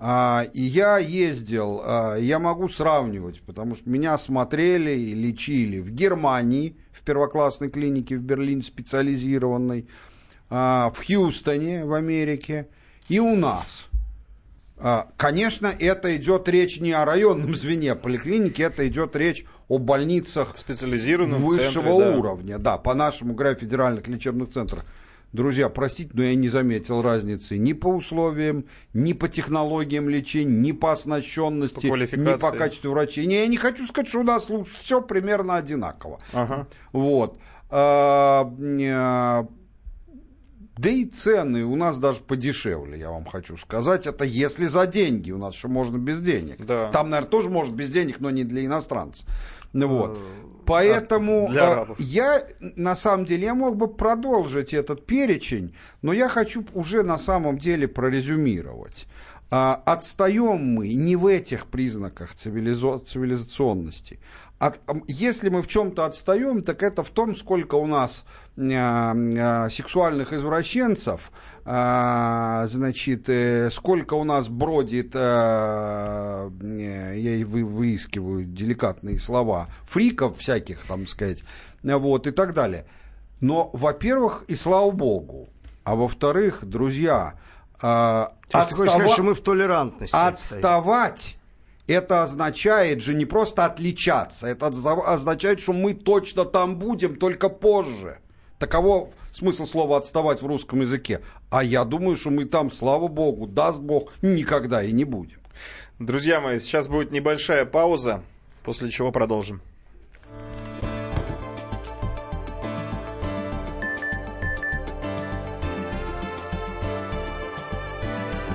А, 0.00 0.46
и 0.52 0.62
я 0.62 0.98
ездил, 0.98 1.80
а, 1.82 2.16
я 2.16 2.38
могу 2.38 2.68
сравнивать, 2.68 3.42
потому 3.42 3.74
что 3.74 3.90
меня 3.90 4.16
смотрели 4.16 4.92
и 4.92 5.12
лечили 5.12 5.80
в 5.80 5.90
Германии, 5.90 6.76
в 6.92 7.02
первоклассной 7.02 7.68
клинике 7.68 8.16
в 8.16 8.22
Берлине 8.22 8.62
специализированной, 8.62 9.88
а, 10.50 10.92
в 10.94 11.04
Хьюстоне 11.04 11.84
в 11.84 11.94
Америке 11.94 12.68
и 13.08 13.18
у 13.18 13.34
нас. 13.34 13.86
Конечно, 15.16 15.72
это 15.76 16.14
идет 16.16 16.48
речь 16.48 16.78
не 16.78 16.92
о 16.92 17.04
районном 17.04 17.56
звене 17.56 17.96
поликлиники, 17.96 18.62
это 18.62 18.86
идет 18.86 19.16
речь 19.16 19.44
о 19.66 19.78
больницах 19.78 20.56
Специализированном 20.56 21.42
высшего 21.42 21.86
центре, 21.86 22.12
да. 22.12 22.16
уровня. 22.16 22.58
Да, 22.58 22.78
по 22.78 22.94
нашему 22.94 23.34
графе 23.34 23.62
федеральных 23.62 24.06
лечебных 24.06 24.50
центров. 24.50 24.84
Друзья, 25.32 25.68
простите, 25.68 26.10
но 26.14 26.22
я 26.22 26.34
не 26.34 26.48
заметил 26.48 27.02
разницы 27.02 27.58
ни 27.58 27.74
по 27.74 27.88
условиям, 27.88 28.64
ни 28.94 29.12
по 29.12 29.28
технологиям 29.28 30.08
лечения, 30.08 30.54
ни 30.54 30.72
по 30.72 30.92
оснащенности, 30.92 31.88
По 31.88 31.96
ни 31.96 32.38
по 32.38 32.50
качеству 32.50 32.92
врачей. 32.92 33.26
Не, 33.26 33.40
я 33.40 33.46
не 33.46 33.58
хочу 33.58 33.86
сказать, 33.86 34.08
что 34.08 34.20
у 34.20 34.22
нас 34.22 34.48
лучше. 34.48 34.72
Все 34.78 35.02
примерно 35.02 35.56
одинаково. 35.56 36.20
Ага. 36.32 36.66
Вот. 36.92 37.38
А, 37.68 38.50
а, 38.50 39.46
Да 40.78 40.88
и 40.88 41.04
цены 41.04 41.64
у 41.64 41.76
нас 41.76 41.98
даже 41.98 42.20
подешевле, 42.20 42.98
я 42.98 43.10
вам 43.10 43.26
хочу 43.26 43.58
сказать. 43.58 44.06
Это 44.06 44.24
если 44.24 44.64
за 44.64 44.86
деньги, 44.86 45.30
у 45.30 45.38
нас 45.38 45.54
еще 45.54 45.68
можно 45.68 45.98
без 45.98 46.20
денег. 46.22 46.64
Да. 46.64 46.90
Там, 46.90 47.10
наверное, 47.10 47.30
тоже 47.30 47.50
может 47.50 47.74
без 47.74 47.90
денег, 47.90 48.20
но 48.20 48.30
не 48.30 48.44
для 48.44 48.64
иностранцев. 48.64 49.26
Ну 49.74 49.88
вот. 49.88 50.18
Поэтому 50.68 51.48
для 51.50 51.72
арабов. 51.72 52.00
я, 52.00 52.42
на 52.60 52.94
самом 52.94 53.24
деле, 53.26 53.44
я 53.46 53.54
мог 53.54 53.76
бы 53.76 53.88
продолжить 53.88 54.74
этот 54.74 55.06
перечень, 55.06 55.74
но 56.02 56.12
я 56.12 56.28
хочу 56.28 56.64
уже 56.74 57.02
на 57.02 57.18
самом 57.18 57.58
деле 57.58 57.88
прорезюмировать. 57.88 59.06
А, 59.50 59.82
отстаем 59.86 60.74
мы 60.74 60.94
не 60.94 61.16
в 61.16 61.26
этих 61.26 61.66
признаках 61.66 62.34
цивилизо- 62.34 63.04
цивилизационности. 63.06 64.20
Ам, 64.60 65.04
если 65.06 65.50
мы 65.50 65.62
в 65.62 65.68
чем-то 65.68 66.04
отстаем, 66.04 66.62
так 66.62 66.82
это 66.82 67.04
в 67.04 67.10
том, 67.10 67.36
сколько 67.36 67.76
у 67.76 67.86
нас 67.86 68.24
а, 68.58 69.14
а, 69.14 69.68
сексуальных 69.70 70.32
извращенцев, 70.32 71.30
а, 71.64 72.66
значит, 72.66 73.28
э, 73.28 73.70
сколько 73.70 74.14
у 74.14 74.24
нас 74.24 74.48
бродит, 74.48 75.12
а, 75.14 76.50
э, 76.60 77.12
я 77.16 77.34
и 77.36 77.44
вы- 77.44 77.64
выискиваю 77.64 78.44
деликатные 78.44 79.20
слова, 79.20 79.68
фриков 79.86 80.38
всяких, 80.38 80.80
там 80.88 81.06
сказать, 81.06 81.44
вот, 81.84 82.26
и 82.26 82.32
так 82.32 82.52
далее. 82.52 82.84
Но, 83.40 83.70
во-первых, 83.72 84.44
и 84.48 84.56
слава 84.56 84.90
богу, 84.90 85.48
а 85.84 85.94
во-вторых, 85.94 86.64
друзья, 86.64 87.34
а, 87.80 88.32
отстава- 88.50 88.88
сказать, 88.88 89.12
что 89.12 89.22
мы 89.22 89.34
в 89.34 89.40
толерантности? 89.40 90.16
Отставать 90.16 91.37
это 91.88 92.22
означает 92.22 93.02
же 93.02 93.14
не 93.14 93.24
просто 93.24 93.64
отличаться, 93.64 94.46
это 94.46 94.66
означает, 94.66 95.60
что 95.60 95.72
мы 95.72 95.94
точно 95.94 96.44
там 96.44 96.76
будем, 96.76 97.16
только 97.16 97.48
позже. 97.48 98.18
Таково 98.58 99.08
смысл 99.32 99.66
слова 99.66 99.96
отставать 99.96 100.42
в 100.42 100.46
русском 100.46 100.80
языке. 100.82 101.20
А 101.50 101.64
я 101.64 101.84
думаю, 101.84 102.16
что 102.16 102.30
мы 102.30 102.44
там, 102.44 102.70
слава 102.70 103.08
богу, 103.08 103.46
даст 103.46 103.80
бог, 103.80 104.12
никогда 104.20 104.82
и 104.82 104.92
не 104.92 105.04
будем. 105.04 105.40
Друзья 105.98 106.40
мои, 106.40 106.58
сейчас 106.60 106.88
будет 106.88 107.10
небольшая 107.10 107.64
пауза, 107.64 108.22
после 108.62 108.90
чего 108.90 109.10
продолжим. 109.10 109.62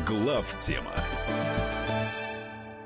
Глав 0.07 0.55
тема. 0.59 0.92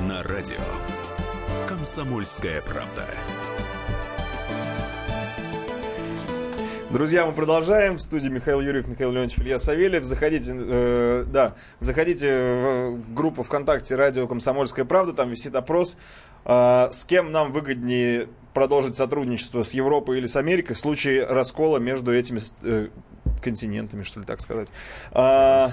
На 0.00 0.22
радио. 0.22 0.60
Комсомольская 1.66 2.62
правда. 2.62 3.04
Друзья, 6.90 7.26
мы 7.26 7.32
продолжаем. 7.32 7.96
В 7.96 8.00
студии 8.00 8.28
Михаил 8.28 8.60
Юрьев, 8.60 8.86
Михаил 8.86 9.10
Леонидович, 9.10 9.40
Илья 9.40 9.58
Савельев. 9.58 10.04
Заходите, 10.04 10.52
э, 10.56 11.24
да, 11.26 11.54
заходите 11.80 12.28
в, 12.28 12.90
в 12.96 13.12
группу 13.12 13.42
ВКонтакте 13.42 13.96
«Радио 13.96 14.28
Комсомольская 14.28 14.84
правда». 14.84 15.12
Там 15.12 15.30
висит 15.30 15.56
опрос, 15.56 15.96
э, 16.44 16.88
с 16.92 17.04
кем 17.04 17.32
нам 17.32 17.52
выгоднее 17.52 18.28
продолжить 18.54 18.94
сотрудничество, 18.94 19.62
с 19.64 19.72
Европой 19.72 20.18
или 20.18 20.26
с 20.26 20.36
Америкой, 20.36 20.76
в 20.76 20.78
случае 20.78 21.24
раскола 21.24 21.78
между 21.78 22.14
этими 22.14 22.38
э, 22.62 22.88
континентами, 23.42 24.04
что 24.04 24.20
ли, 24.20 24.26
так 24.26 24.40
сказать. 24.40 24.68
А, 25.12 25.66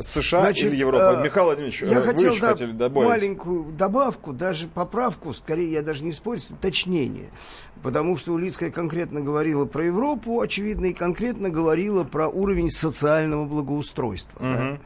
США 0.00 0.38
Значит, 0.40 0.66
или 0.72 0.76
Европа? 0.76 1.18
э, 1.20 1.24
Михаил 1.24 1.46
Владимирович, 1.46 1.82
я 1.82 1.88
э, 1.88 2.00
вы 2.00 2.06
хотел 2.06 2.30
еще 2.32 2.40
да, 2.40 2.48
хотели 2.48 2.72
добавить. 2.72 3.08
маленькую 3.08 3.64
добавку, 3.72 4.32
даже 4.32 4.68
поправку, 4.68 5.32
скорее 5.32 5.70
я 5.70 5.82
даже 5.82 6.02
не 6.04 6.12
спорю, 6.12 6.40
уточнение. 6.50 7.30
Потому 7.82 8.16
что 8.16 8.32
Улицкая 8.32 8.70
конкретно 8.70 9.20
говорила 9.20 9.64
про 9.64 9.84
Европу, 9.86 10.40
очевидно, 10.40 10.86
и 10.86 10.92
конкретно 10.92 11.50
говорила 11.50 12.04
про 12.04 12.28
уровень 12.28 12.70
социального 12.70 13.44
благоустройства. 13.44 14.38
да. 14.40 14.78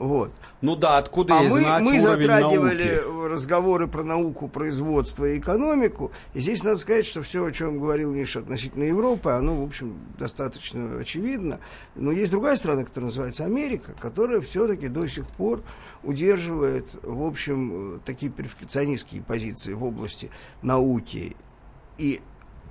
Вот. 0.00 0.32
Ну 0.62 0.76
да, 0.76 0.96
откуда 0.96 1.38
А 1.38 1.42
ей 1.42 1.50
мы, 1.50 1.60
знать 1.60 1.82
мы 1.82 2.00
затрагивали 2.00 3.02
науки? 3.02 3.28
разговоры 3.28 3.86
про 3.86 4.02
науку, 4.02 4.48
производство 4.48 5.26
и 5.26 5.38
экономику. 5.38 6.10
И 6.32 6.40
здесь 6.40 6.64
надо 6.64 6.78
сказать, 6.78 7.04
что 7.04 7.20
все, 7.20 7.44
о 7.44 7.52
чем 7.52 7.78
говорил 7.78 8.10
Миша 8.10 8.38
относительно 8.38 8.84
Европы, 8.84 9.28
оно, 9.28 9.60
в 9.60 9.62
общем, 9.62 9.98
достаточно 10.18 10.98
очевидно. 10.98 11.60
Но 11.96 12.12
есть 12.12 12.30
другая 12.30 12.56
страна, 12.56 12.84
которая 12.84 13.10
называется 13.10 13.44
Америка, 13.44 13.92
которая 14.00 14.40
все-таки 14.40 14.88
до 14.88 15.06
сих 15.06 15.28
пор 15.28 15.62
удерживает, 16.02 16.86
в 17.02 17.22
общем, 17.22 17.96
э, 17.96 17.98
такие 18.02 18.32
перфекционистские 18.32 19.20
позиции 19.20 19.74
в 19.74 19.84
области 19.84 20.30
науки 20.62 21.36
и 21.98 22.22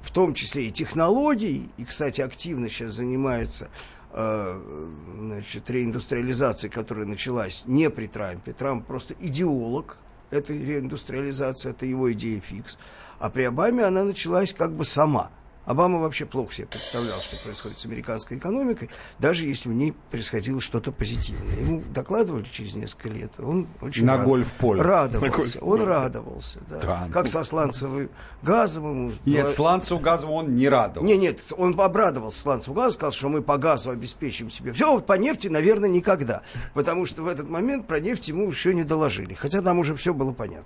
в 0.01 0.11
том 0.11 0.33
числе 0.33 0.67
и 0.67 0.71
технологий, 0.71 1.69
и, 1.77 1.85
кстати, 1.85 2.21
активно 2.21 2.69
сейчас 2.69 2.93
занимается 2.93 3.65
э, 3.65 3.69
значит, 4.13 5.69
реиндустриализацией, 5.69 6.71
которая 6.71 7.05
началась 7.05 7.63
не 7.65 7.89
при 7.89 8.07
Трампе. 8.07 8.53
Трамп 8.53 8.85
просто 8.85 9.15
идеолог 9.19 9.97
этой 10.31 10.61
реиндустриализации, 10.63 11.71
это 11.71 11.85
его 11.85 12.11
идея 12.13 12.39
фикс. 12.39 12.77
А 13.19 13.29
при 13.29 13.43
Обаме 13.43 13.83
она 13.83 14.03
началась 14.03 14.53
как 14.53 14.71
бы 14.71 14.85
сама. 14.85 15.31
Обама 15.69 15.99
вообще 15.99 16.25
плохо 16.25 16.51
себе 16.51 16.65
представлял, 16.65 17.21
что 17.21 17.35
происходит 17.43 17.77
с 17.77 17.85
американской 17.85 18.37
экономикой, 18.39 18.89
даже 19.19 19.45
если 19.45 19.69
в 19.69 19.73
ней 19.73 19.93
происходило 20.09 20.59
что-то 20.61 20.91
позитивное. 20.91 21.55
Ему 21.57 21.83
докладывали 21.93 22.45
через 22.51 22.73
несколько 22.73 23.09
лет, 23.09 23.31
он 23.37 23.67
очень 23.79 24.03
На 24.03 24.17
рад- 24.17 24.25
гольф-поле. 24.25 24.81
радовался, 24.81 25.59
он 25.59 25.83
радовался, 25.83 26.57
да. 26.67 26.79
Да. 26.79 27.07
Как 27.13 27.27
со 27.27 27.43
сланцевым 27.43 28.09
газом 28.41 28.89
ему... 28.89 29.13
Нет, 29.27 29.51
сланцевым 29.51 30.01
газом 30.01 30.31
он 30.31 30.55
не 30.55 30.67
радовал. 30.67 31.05
Не, 31.05 31.17
нет, 31.17 31.39
он 31.55 31.79
обрадовался 31.79 32.41
сланцевому 32.41 32.81
газу, 32.81 32.93
сказал, 32.95 33.11
что 33.11 33.29
мы 33.29 33.43
по 33.43 33.57
газу 33.57 33.91
обеспечим 33.91 34.49
себе. 34.49 34.73
Все, 34.73 34.91
вот 34.91 35.05
по 35.05 35.13
нефти, 35.13 35.49
наверное, 35.49 35.87
никогда. 35.87 36.41
Потому 36.73 37.05
что 37.05 37.21
в 37.21 37.27
этот 37.27 37.47
момент 37.47 37.85
про 37.85 37.99
нефть 37.99 38.27
ему 38.29 38.49
еще 38.49 38.73
не 38.73 38.83
доложили. 38.83 39.35
Хотя 39.35 39.61
там 39.61 39.77
уже 39.77 39.93
все 39.93 40.15
было 40.15 40.33
понятно. 40.33 40.65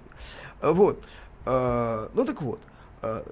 Вот. 0.62 1.04
А, 1.46 2.10
Ну 2.14 2.24
так 2.24 2.42
вот. 2.42 2.62
А, 3.04 3.24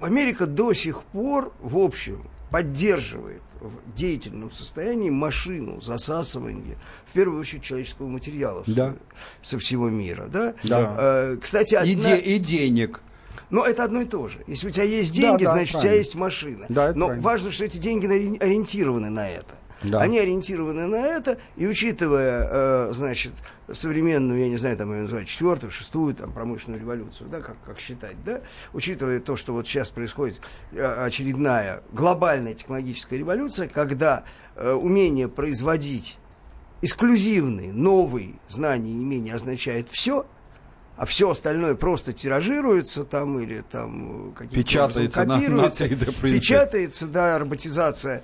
Америка 0.00 0.46
до 0.46 0.72
сих 0.72 1.02
пор, 1.04 1.52
в 1.60 1.78
общем, 1.78 2.24
поддерживает 2.50 3.42
в 3.60 3.94
деятельном 3.94 4.50
состоянии 4.52 5.10
машину 5.10 5.80
засасывания, 5.80 6.76
в 7.06 7.12
первую 7.12 7.40
очередь, 7.40 7.62
человеческого 7.62 8.08
материала 8.08 8.62
Да. 8.66 8.94
со 9.42 9.58
всего 9.58 9.88
мира. 9.90 10.26
Да? 10.28 10.54
Да. 10.64 10.94
А, 10.98 11.36
Кстати, 11.36 11.74
И, 11.74 11.76
одна... 11.94 12.16
де- 12.16 12.20
и 12.20 12.38
денег. 12.38 13.00
Но 13.50 13.64
это 13.64 13.84
одно 13.84 14.02
и 14.02 14.04
то 14.04 14.28
же. 14.28 14.38
Если 14.46 14.68
у 14.68 14.70
тебя 14.70 14.84
есть 14.84 15.14
Да, 15.14 15.22
деньги, 15.22 15.44
да, 15.44 15.52
значит, 15.52 15.68
у 15.76 15.78
тебя 15.78 15.80
правильно. 15.80 15.98
есть 15.98 16.14
машина. 16.16 16.66
Да, 16.68 16.92
Но 16.94 17.06
правильно. 17.06 17.24
важно, 17.24 17.50
что 17.50 17.64
эти 17.64 17.78
деньги 17.78 18.06
ори- 18.06 18.38
ориентированы 18.38 19.08
на 19.10 19.28
это. 19.30 19.54
Да. 19.82 20.00
Они 20.00 20.18
ориентированы 20.18 20.86
на 20.86 20.96
это, 20.96 21.38
и 21.56 21.66
учитывая, 21.66 22.48
э, 22.50 22.92
значит, 22.92 23.32
современную, 23.72 24.40
я 24.40 24.48
не 24.48 24.56
знаю, 24.56 24.76
там 24.76 24.92
ее 24.92 25.02
называют 25.02 25.28
четвертую, 25.28 25.70
шестую, 25.70 26.14
там, 26.14 26.32
промышленную 26.32 26.80
революцию, 26.80 27.28
да, 27.30 27.40
как, 27.40 27.56
как 27.64 27.78
считать, 27.78 28.16
да, 28.24 28.40
учитывая 28.72 29.20
то, 29.20 29.36
что 29.36 29.52
вот 29.52 29.66
сейчас 29.66 29.90
происходит 29.90 30.40
э, 30.72 31.04
очередная 31.04 31.82
глобальная 31.92 32.54
технологическая 32.54 33.18
революция, 33.18 33.68
когда 33.68 34.24
э, 34.56 34.72
умение 34.72 35.28
производить 35.28 36.18
эксклюзивные, 36.82 37.72
новые 37.72 38.34
знания 38.48 38.92
и 38.92 38.98
умения 38.98 39.34
означает 39.34 39.88
все, 39.90 40.26
а 40.98 41.06
все 41.06 41.30
остальное 41.30 41.74
просто 41.76 42.12
тиражируется 42.12 43.04
там 43.04 43.38
или 43.38 43.62
там 43.70 44.30
э, 44.30 44.32
каким-то 44.34 44.54
Печатается 44.56 45.22
образом 45.22 45.28
на- 45.28 45.34
на 45.36 45.40
копируется. 45.40 45.84
3D 45.86 46.04
принтере. 46.20 46.40
Печатается, 46.40 47.06
да, 47.06 47.38
роботизация 47.38 48.22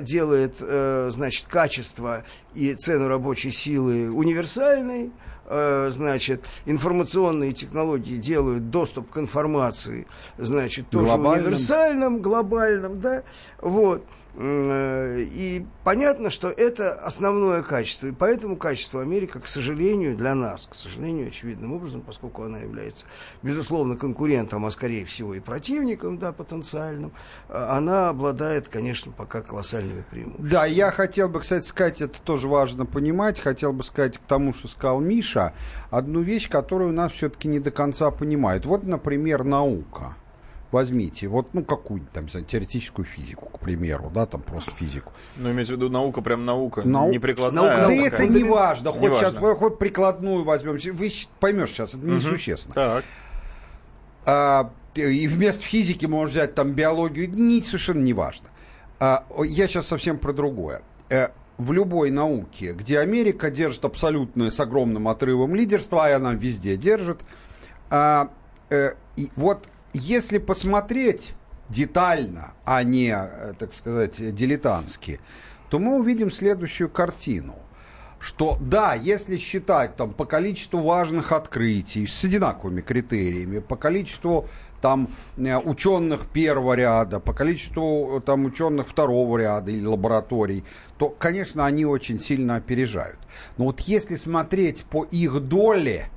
делает, 0.00 0.56
э, 0.60 1.10
значит, 1.12 1.46
качество 1.48 2.24
и 2.54 2.74
цену 2.74 3.08
рабочей 3.08 3.50
силы 3.50 4.10
универсальной, 4.10 5.10
э, 5.46 5.88
значит, 5.90 6.42
информационные 6.64 7.52
технологии 7.52 8.16
делают 8.18 8.70
доступ 8.70 9.10
к 9.10 9.18
информации, 9.18 10.06
значит, 10.38 10.88
тоже 10.90 11.06
Глобальным. 11.06 11.46
универсальным, 11.46 12.22
глобальным, 12.22 13.00
да, 13.00 13.22
вот. 13.60 14.04
Э, 14.34 15.20
И 15.20 15.66
понятно, 15.84 16.30
что 16.30 16.48
это 16.48 16.94
основное 16.94 17.62
качество. 17.62 18.06
И 18.06 18.12
поэтому 18.12 18.56
качество 18.56 19.02
Америка, 19.02 19.40
к 19.40 19.46
сожалению, 19.46 20.16
для 20.16 20.34
нас, 20.34 20.68
к 20.70 20.74
сожалению, 20.74 21.28
очевидным 21.28 21.74
образом, 21.74 22.00
поскольку 22.00 22.42
она 22.42 22.58
является, 22.58 23.04
безусловно, 23.42 23.96
конкурентом, 23.96 24.64
а 24.64 24.70
скорее 24.70 25.04
всего 25.04 25.34
и 25.34 25.40
противником, 25.40 26.18
да, 26.18 26.32
потенциальным, 26.32 27.12
э, 27.48 27.66
она 27.70 28.08
обладает, 28.08 28.68
конечно, 28.68 29.12
пока 29.12 29.42
колоссальными 29.42 30.04
преимуществами. 30.10 30.48
Да, 30.48 30.64
я 30.64 30.90
хотел 30.90 31.28
бы, 31.28 31.40
кстати, 31.40 31.66
сказать, 31.66 32.00
это 32.00 32.20
тоже 32.22 32.48
важно 32.48 32.86
понимать, 32.86 33.38
хотел 33.40 33.72
бы 33.72 33.82
сказать 33.82 34.18
к 34.18 34.22
тому, 34.22 34.54
что 34.54 34.68
сказал 34.68 35.00
Миша, 35.00 35.52
одну 35.90 36.22
вещь, 36.22 36.48
которую 36.48 36.92
нас 36.92 37.12
все-таки 37.12 37.48
не 37.48 37.60
до 37.60 37.70
конца 37.70 38.10
понимают. 38.10 38.64
Вот, 38.64 38.84
например, 38.84 39.44
наука. 39.44 40.16
Возьмите, 40.72 41.28
вот, 41.28 41.52
ну, 41.52 41.62
какую-нибудь 41.64 42.12
там, 42.12 42.30
знаю, 42.30 42.46
теоретическую 42.46 43.04
физику, 43.04 43.46
к 43.50 43.58
примеру, 43.60 44.10
да, 44.12 44.24
там 44.24 44.40
просто 44.40 44.70
физику. 44.70 45.12
Ну, 45.36 45.50
имеете 45.50 45.74
в 45.74 45.76
виду 45.76 45.90
наука, 45.90 46.22
прям 46.22 46.46
наука, 46.46 46.80
Нау- 46.82 47.10
не 47.10 47.18
прикладная. 47.18 47.76
Наука, 47.76 47.88
да 47.88 47.92
это 47.92 48.26
не 48.26 48.42
важно, 48.42 48.90
хоть 48.90 49.10
Не 49.10 49.18
сейчас, 49.18 49.34
важно. 49.34 49.54
хоть 49.54 49.78
прикладную 49.78 50.44
возьмем, 50.44 50.78
вы 50.96 51.12
поймешь 51.40 51.72
сейчас, 51.72 51.92
это 51.92 52.06
несущественно. 52.06 52.74
Так. 52.74 53.04
А, 54.24 54.72
и 54.94 55.28
вместо 55.28 55.62
физики 55.62 56.06
можно 56.06 56.30
взять 56.30 56.54
там 56.54 56.72
биологию, 56.72 57.28
не, 57.30 57.60
совершенно 57.60 58.02
не 58.02 58.14
важно. 58.14 58.48
А, 58.98 59.26
я 59.44 59.68
сейчас 59.68 59.86
совсем 59.88 60.16
про 60.16 60.32
другое. 60.32 60.80
Э, 61.10 61.28
в 61.58 61.72
любой 61.72 62.10
науке, 62.10 62.72
где 62.72 62.98
Америка 63.00 63.50
держит 63.50 63.84
абсолютное 63.84 64.50
с 64.50 64.58
огромным 64.58 65.06
отрывом 65.08 65.54
лидерство, 65.54 66.06
а 66.06 66.16
она 66.16 66.32
везде 66.32 66.78
держит, 66.78 67.20
а, 67.90 68.30
э, 68.70 68.92
и 69.16 69.30
вот 69.36 69.68
если 69.92 70.38
посмотреть 70.38 71.34
детально, 71.68 72.54
а 72.64 72.82
не, 72.82 73.14
э, 73.14 73.54
так 73.58 73.72
сказать, 73.72 74.34
дилетантски, 74.34 75.20
то 75.68 75.78
мы 75.78 75.98
увидим 75.98 76.30
следующую 76.30 76.90
картину 76.90 77.56
что 78.22 78.56
да, 78.60 78.94
если 78.94 79.36
считать 79.36 79.96
там 79.96 80.12
по 80.14 80.24
количеству 80.24 80.80
важных 80.80 81.32
открытий 81.32 82.06
с 82.06 82.24
одинаковыми 82.24 82.80
критериями, 82.80 83.58
по 83.58 83.74
количеству 83.74 84.48
там 84.80 85.08
э, 85.36 85.56
ученых 85.56 86.28
первого 86.28 86.74
ряда, 86.74 87.18
по 87.18 87.32
количеству 87.32 88.18
э, 88.18 88.20
там 88.20 88.44
ученых 88.44 88.88
второго 88.88 89.38
ряда 89.38 89.72
или 89.72 89.84
лабораторий, 89.84 90.64
то, 90.98 91.08
конечно, 91.08 91.66
они 91.66 91.84
очень 91.84 92.20
сильно 92.20 92.56
опережают. 92.56 93.18
Но 93.56 93.64
вот 93.64 93.80
если 93.80 94.14
смотреть 94.14 94.84
по 94.84 95.04
их 95.04 95.40
доле, 95.40 96.08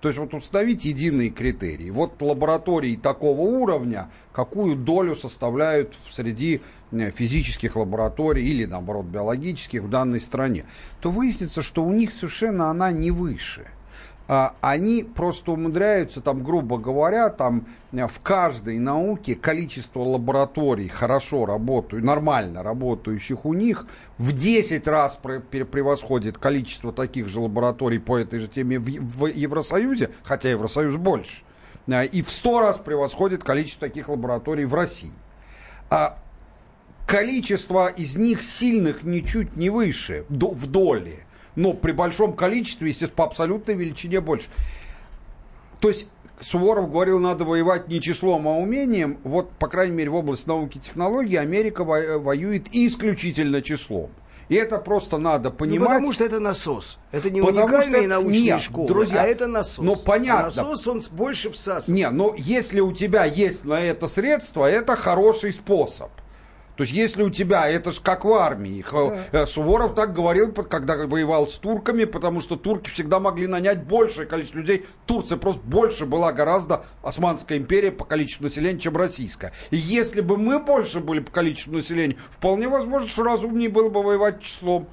то 0.00 0.08
есть 0.08 0.18
вот 0.18 0.34
установить 0.34 0.84
единые 0.84 1.30
критерии. 1.30 1.90
Вот 1.90 2.20
лаборатории 2.22 2.96
такого 2.96 3.40
уровня, 3.40 4.10
какую 4.32 4.76
долю 4.76 5.16
составляют 5.16 5.94
среди 6.10 6.60
э, 6.92 7.10
физических 7.10 7.76
лабораторий 7.76 8.44
или, 8.44 8.64
наоборот, 8.64 9.06
биологических 9.06 9.82
в 9.82 9.90
данной 9.90 10.20
стране, 10.20 10.64
то 11.00 11.10
выяснится, 11.10 11.62
что 11.62 11.84
у 11.84 11.92
них 11.92 12.12
совершенно 12.12 12.70
она 12.70 12.92
не 12.92 13.10
выше. 13.10 13.68
А, 14.30 14.54
Они 14.60 15.04
просто 15.04 15.52
умудряются, 15.52 16.20
там, 16.20 16.44
грубо 16.44 16.76
говоря, 16.76 17.30
там, 17.30 17.66
э, 17.92 18.06
в 18.06 18.20
каждой 18.20 18.78
науке 18.78 19.34
количество 19.34 20.00
лабораторий 20.00 20.88
хорошо 20.88 21.46
работающих, 21.46 22.06
нормально 22.06 22.62
работающих 22.62 23.46
у 23.46 23.54
них 23.54 23.86
в 24.18 24.32
10 24.32 24.86
раз 24.86 25.18
пре- 25.22 25.42
пре- 25.50 25.64
превосходит 25.64 26.36
количество 26.36 26.92
таких 26.92 27.28
же 27.28 27.40
лабораторий 27.40 27.98
по 27.98 28.18
этой 28.18 28.40
же 28.40 28.48
теме 28.48 28.78
в, 28.78 29.26
Евросоюзе, 29.26 30.10
хотя 30.24 30.50
Евросоюз 30.50 30.96
больше, 30.96 31.42
э, 31.86 32.04
и 32.04 32.20
в 32.20 32.28
100 32.28 32.60
раз 32.60 32.76
превосходит 32.76 33.42
количество 33.42 33.88
таких 33.88 34.10
лабораторий 34.10 34.66
в 34.66 34.74
России. 34.74 35.14
А 35.88 36.18
количество 37.06 37.86
из 37.88 38.16
них 38.16 38.42
сильных 38.42 39.04
ничуть 39.04 39.56
не 39.56 39.70
выше 39.70 40.26
в 40.28 40.66
доле, 40.66 41.20
но 41.58 41.72
при 41.74 41.90
большом 41.90 42.34
количестве, 42.34 42.88
естественно, 42.90 43.16
по 43.16 43.24
абсолютной 43.24 43.74
величине 43.74 44.20
больше. 44.20 44.46
То 45.80 45.88
есть 45.88 46.08
Суворов 46.40 46.90
говорил, 46.90 47.18
надо 47.18 47.44
воевать 47.44 47.88
не 47.88 48.00
числом, 48.00 48.46
а 48.46 48.52
умением. 48.56 49.18
Вот, 49.24 49.50
по 49.58 49.66
крайней 49.66 49.96
мере, 49.96 50.10
в 50.10 50.14
области 50.14 50.46
науки 50.46 50.78
и 50.78 50.80
технологий 50.80 51.34
Америка 51.36 51.82
во- 51.82 52.18
воюет 52.18 52.68
исключительно 52.72 53.60
числом. 53.60 54.10
И 54.48 54.54
это 54.54 54.78
просто 54.78 55.18
надо 55.18 55.50
Ну, 55.50 55.56
понимать. 55.56 55.88
потому 55.88 56.12
что 56.12 56.24
это 56.24 56.38
насос. 56.38 56.98
Это 57.10 57.28
не 57.28 57.40
Потому 57.42 57.64
уникальные 57.66 58.02
что- 58.02 58.08
научные 58.08 58.42
нет, 58.44 58.62
школы, 58.62 58.86
друзья, 58.88 59.22
а 59.22 59.26
это 59.26 59.46
насос. 59.48 59.84
ну, 59.84 59.96
понятно. 59.96 60.62
А 60.62 60.64
насос, 60.64 60.86
он 60.86 61.02
больше 61.10 61.50
всасывает. 61.50 61.88
Не, 61.88 62.08
но 62.10 62.34
если 62.38 62.78
у 62.80 62.92
тебя 62.92 63.24
есть 63.24 63.64
на 63.64 63.80
это 63.80 64.08
средство, 64.08 64.64
это 64.64 64.96
хороший 64.96 65.52
способ. 65.52 66.08
То 66.78 66.84
есть, 66.84 66.94
если 66.94 67.24
у 67.24 67.30
тебя, 67.30 67.68
это 67.68 67.90
же 67.90 68.00
как 68.00 68.24
в 68.24 68.32
армии. 68.32 68.82
Х- 68.82 69.24
э, 69.32 69.46
Суворов 69.46 69.96
так 69.96 70.14
говорил, 70.14 70.52
когда 70.52 70.96
воевал 71.08 71.48
с 71.48 71.58
турками, 71.58 72.04
потому 72.04 72.40
что 72.40 72.54
турки 72.54 72.88
всегда 72.88 73.18
могли 73.18 73.48
нанять 73.48 73.82
большее 73.82 74.28
количество 74.28 74.58
людей. 74.58 74.86
Турция 75.04 75.38
просто 75.38 75.60
больше 75.64 76.06
была 76.06 76.32
гораздо, 76.32 76.84
Османская 77.02 77.58
империя 77.58 77.90
по 77.90 78.04
количеству 78.04 78.44
населения, 78.44 78.78
чем 78.78 78.96
российская. 78.96 79.52
И 79.72 79.76
если 79.76 80.20
бы 80.20 80.36
мы 80.36 80.60
больше 80.60 81.00
были 81.00 81.18
по 81.18 81.32
количеству 81.32 81.72
населения, 81.72 82.16
вполне 82.30 82.68
возможно, 82.68 83.08
что 83.08 83.24
разумнее 83.24 83.70
было 83.70 83.88
бы 83.88 84.00
воевать 84.00 84.40
числом. 84.40 84.88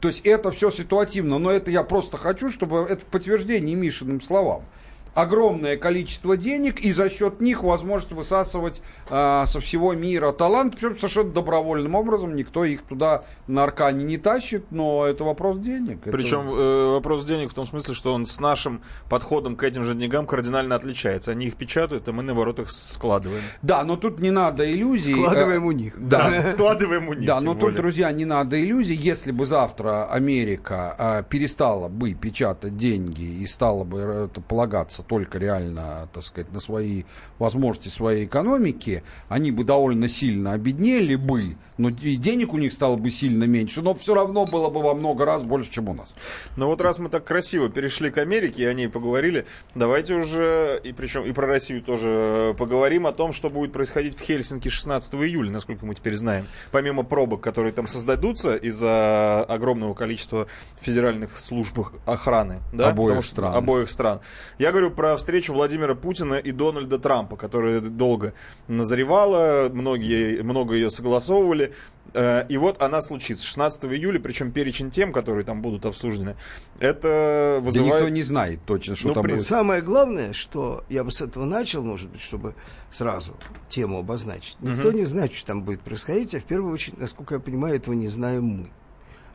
То 0.00 0.08
есть 0.08 0.20
это 0.26 0.50
все 0.50 0.70
ситуативно, 0.70 1.38
но 1.38 1.50
это 1.50 1.70
я 1.70 1.82
просто 1.82 2.18
хочу, 2.18 2.50
чтобы 2.50 2.86
это 2.86 3.06
подтверждение 3.06 3.74
Мишиным 3.74 4.20
словам. 4.20 4.66
Огромное 5.14 5.76
количество 5.76 6.36
денег 6.36 6.80
и 6.80 6.92
за 6.92 7.10
счет 7.10 7.40
них 7.40 7.62
возможность 7.62 8.12
высасывать 8.12 8.82
а, 9.10 9.46
со 9.46 9.60
всего 9.60 9.92
мира 9.92 10.32
талант, 10.32 10.74
причем 10.76 10.96
совершенно 10.96 11.30
добровольным 11.32 11.94
образом, 11.94 12.34
никто 12.34 12.64
их 12.64 12.82
туда 12.82 13.24
на 13.46 13.64
аркане 13.64 14.04
не 14.04 14.16
тащит, 14.16 14.66
но 14.70 15.04
это 15.06 15.24
вопрос 15.24 15.58
денег. 15.58 15.98
Это- 16.06 16.10
Причем 16.12 16.48
э, 16.50 16.92
вопрос 16.92 17.24
денег 17.24 17.50
в 17.50 17.54
том 17.54 17.66
смысле, 17.66 17.94
что 17.94 18.14
он 18.14 18.24
с 18.26 18.40
нашим 18.40 18.80
подходом 19.10 19.56
к 19.56 19.62
этим 19.64 19.84
же 19.84 19.94
деньгам 19.94 20.26
кардинально 20.26 20.76
отличается. 20.76 21.30
Они 21.32 21.46
их 21.46 21.56
печатают, 21.56 22.08
а 22.08 22.12
мы, 22.12 22.22
наоборот, 22.22 22.58
их 22.58 22.70
складываем. 22.70 23.42
Да, 23.60 23.84
но 23.84 23.96
тут 23.96 24.18
не 24.20 24.30
надо 24.30 24.70
иллюзий. 24.72 25.12
Складываем 25.14 25.64
Э, 25.64 25.66
у 25.66 25.72
них. 25.72 25.94
Да, 26.00 26.46
Складываем 26.48 27.08
у 27.08 27.12
них. 27.14 27.26
Да, 27.26 27.40
но 27.40 27.54
тут, 27.54 27.74
друзья, 27.74 28.10
не 28.12 28.24
надо 28.24 28.58
иллюзий. 28.62 28.94
Если 28.94 29.30
бы 29.30 29.44
завтра 29.46 30.06
Америка 30.10 30.94
а, 30.98 31.22
перестала 31.22 31.88
бы 31.88 32.14
печатать 32.14 32.76
деньги 32.76 33.22
и 33.42 33.46
стала 33.46 33.84
бы 33.84 33.98
э, 34.00 34.24
это 34.30 34.40
полагаться 34.40 35.01
только 35.02 35.38
реально, 35.38 36.08
так 36.12 36.22
сказать, 36.22 36.52
на 36.52 36.60
свои 36.60 37.04
возможности 37.38 37.88
своей 37.88 38.26
экономики, 38.26 39.02
они 39.28 39.50
бы 39.50 39.64
довольно 39.64 40.08
сильно 40.08 40.52
обеднели 40.52 41.16
бы, 41.16 41.56
но 41.78 41.88
и 41.88 42.16
денег 42.16 42.52
у 42.52 42.58
них 42.58 42.72
стало 42.72 42.96
бы 42.96 43.10
сильно 43.10 43.44
меньше, 43.44 43.82
но 43.82 43.94
все 43.94 44.14
равно 44.14 44.46
было 44.46 44.70
бы 44.70 44.82
во 44.82 44.94
много 44.94 45.24
раз 45.24 45.42
больше, 45.42 45.70
чем 45.70 45.88
у 45.88 45.94
нас. 45.94 46.14
Но 46.56 46.68
вот 46.68 46.80
раз 46.80 46.98
мы 46.98 47.08
так 47.08 47.24
красиво 47.24 47.68
перешли 47.68 48.10
к 48.10 48.18
Америке 48.18 48.62
и 48.62 48.66
о 48.66 48.72
ней 48.72 48.88
поговорили, 48.88 49.46
давайте 49.74 50.14
уже, 50.14 50.80
и 50.84 50.92
причем 50.92 51.24
и 51.24 51.32
про 51.32 51.46
Россию 51.46 51.82
тоже 51.82 52.52
э, 52.52 52.54
поговорим 52.56 53.06
о 53.06 53.12
том, 53.12 53.32
что 53.32 53.50
будет 53.50 53.72
происходить 53.72 54.16
в 54.16 54.20
Хельсинки 54.20 54.68
16 54.68 55.14
июля, 55.14 55.50
насколько 55.50 55.84
мы 55.84 55.94
теперь 55.94 56.14
знаем. 56.14 56.46
Помимо 56.70 57.02
пробок, 57.02 57.40
которые 57.40 57.72
там 57.72 57.86
создадутся 57.86 58.54
из-за 58.56 59.42
огромного 59.44 59.94
количества 59.94 60.46
федеральных 60.80 61.36
служб 61.36 61.72
охраны. 62.06 62.60
Да? 62.72 62.88
Обоих 62.88 63.08
Потому 63.08 63.22
стран. 63.22 63.54
Обоих 63.54 63.90
стран. 63.90 64.20
Я 64.58 64.70
говорю 64.70 64.91
про 64.92 65.16
встречу 65.16 65.52
Владимира 65.52 65.94
Путина 65.94 66.34
и 66.34 66.52
Дональда 66.52 66.98
Трампа, 66.98 67.36
которая 67.36 67.80
долго 67.80 68.34
назревала, 68.68 69.68
многие, 69.72 70.42
много 70.42 70.74
ее 70.74 70.90
согласовывали. 70.90 71.72
Э, 72.14 72.46
И 72.48 72.56
вот 72.58 72.82
она 72.82 73.00
случится 73.02 73.46
16 73.46 73.84
июля, 73.86 74.20
причем 74.20 74.52
перечень 74.52 74.90
тем, 74.90 75.12
которые 75.12 75.44
там 75.44 75.62
будут 75.62 75.86
обсуждены, 75.86 76.36
это 76.78 77.58
Да 77.58 77.64
вызывает... 77.64 77.94
никто 77.94 78.08
не 78.10 78.22
знает 78.22 78.60
точно, 78.66 78.96
что 78.96 79.08
Ну, 79.08 79.14
там 79.14 79.22
при- 79.24 79.32
будет. 79.34 79.46
Самое 79.46 79.80
главное, 79.82 80.32
что 80.32 80.84
я 80.88 81.04
бы 81.04 81.10
с 81.10 81.20
этого 81.22 81.44
начал, 81.44 81.82
может 81.82 82.10
быть, 82.10 82.20
чтобы 82.20 82.54
сразу 82.90 83.34
тему 83.68 83.98
обозначить. 83.98 84.56
Никто 84.60 84.92
не 84.92 85.04
знает, 85.06 85.32
что 85.32 85.46
там 85.46 85.62
будет 85.62 85.80
происходить, 85.80 86.34
а 86.34 86.40
в 86.40 86.44
первую 86.44 86.72
очередь, 86.74 86.98
насколько 86.98 87.34
я 87.34 87.40
понимаю, 87.40 87.76
этого 87.76 87.94
не 87.94 88.08
знаем 88.08 88.44
мы. 88.44 88.70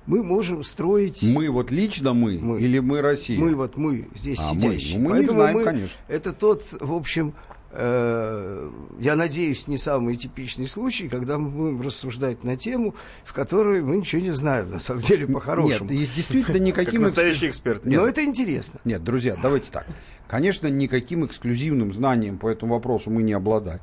Мы 0.08 0.24
можем 0.24 0.64
строить... 0.64 1.22
Мы 1.24 1.50
вот 1.52 1.70
лично 1.70 2.14
мы, 2.14 2.40
Мы. 2.40 2.62
или 2.62 2.80
мы 2.80 3.02
Россия? 3.02 3.38
Мы 3.40 3.56
вот 3.56 3.76
мы 3.78 4.08
здесь 4.16 4.40
А, 4.42 4.54
мы. 4.54 4.62
сидящие. 4.62 4.98
Ну, 5.00 5.04
мы 5.04 5.08
не 5.10 5.14
Поэтому 5.28 5.40
знаем, 5.42 5.58
мы- 5.58 5.64
конечно. 5.66 5.98
Это 6.08 6.32
тот, 6.34 6.64
в 6.80 6.94
общем, 6.94 7.34
э, 7.72 8.72
я 9.00 9.16
надеюсь, 9.18 9.68
не 9.68 9.78
самый 9.78 10.16
типичный 10.16 10.68
случай, 10.68 11.10
когда 11.10 11.38
мы 11.38 11.50
будем 11.50 11.82
рассуждать 11.82 12.44
на 12.46 12.56
тему, 12.56 12.96
в 13.26 13.34
которой 13.34 13.82
мы 13.82 13.98
ничего 13.98 14.22
не 14.22 14.32
знаем, 14.32 14.72
на 14.72 14.80
самом 14.80 15.02
деле, 15.04 15.26
Нет, 15.26 15.34
по-хорошему. 15.34 15.90
и 15.92 15.98
действительно 15.98 16.46
Как 16.54 16.60
никаким... 16.60 17.02
настоящий 17.02 17.50
эксперт. 17.50 17.86
Но 17.86 18.08
это 18.08 18.24
интересно. 18.24 18.80
Нет, 18.86 19.04
друзья, 19.04 19.36
давайте 19.42 19.72
так. 19.72 19.86
Конечно, 20.28 20.68
никаким 20.68 21.26
эксклюзивным 21.26 21.94
знанием 21.94 22.38
по 22.38 22.50
этому 22.50 22.76
вопросу 22.76 23.10
мы 23.10 23.24
не 23.24 23.34
обладаем. 23.34 23.82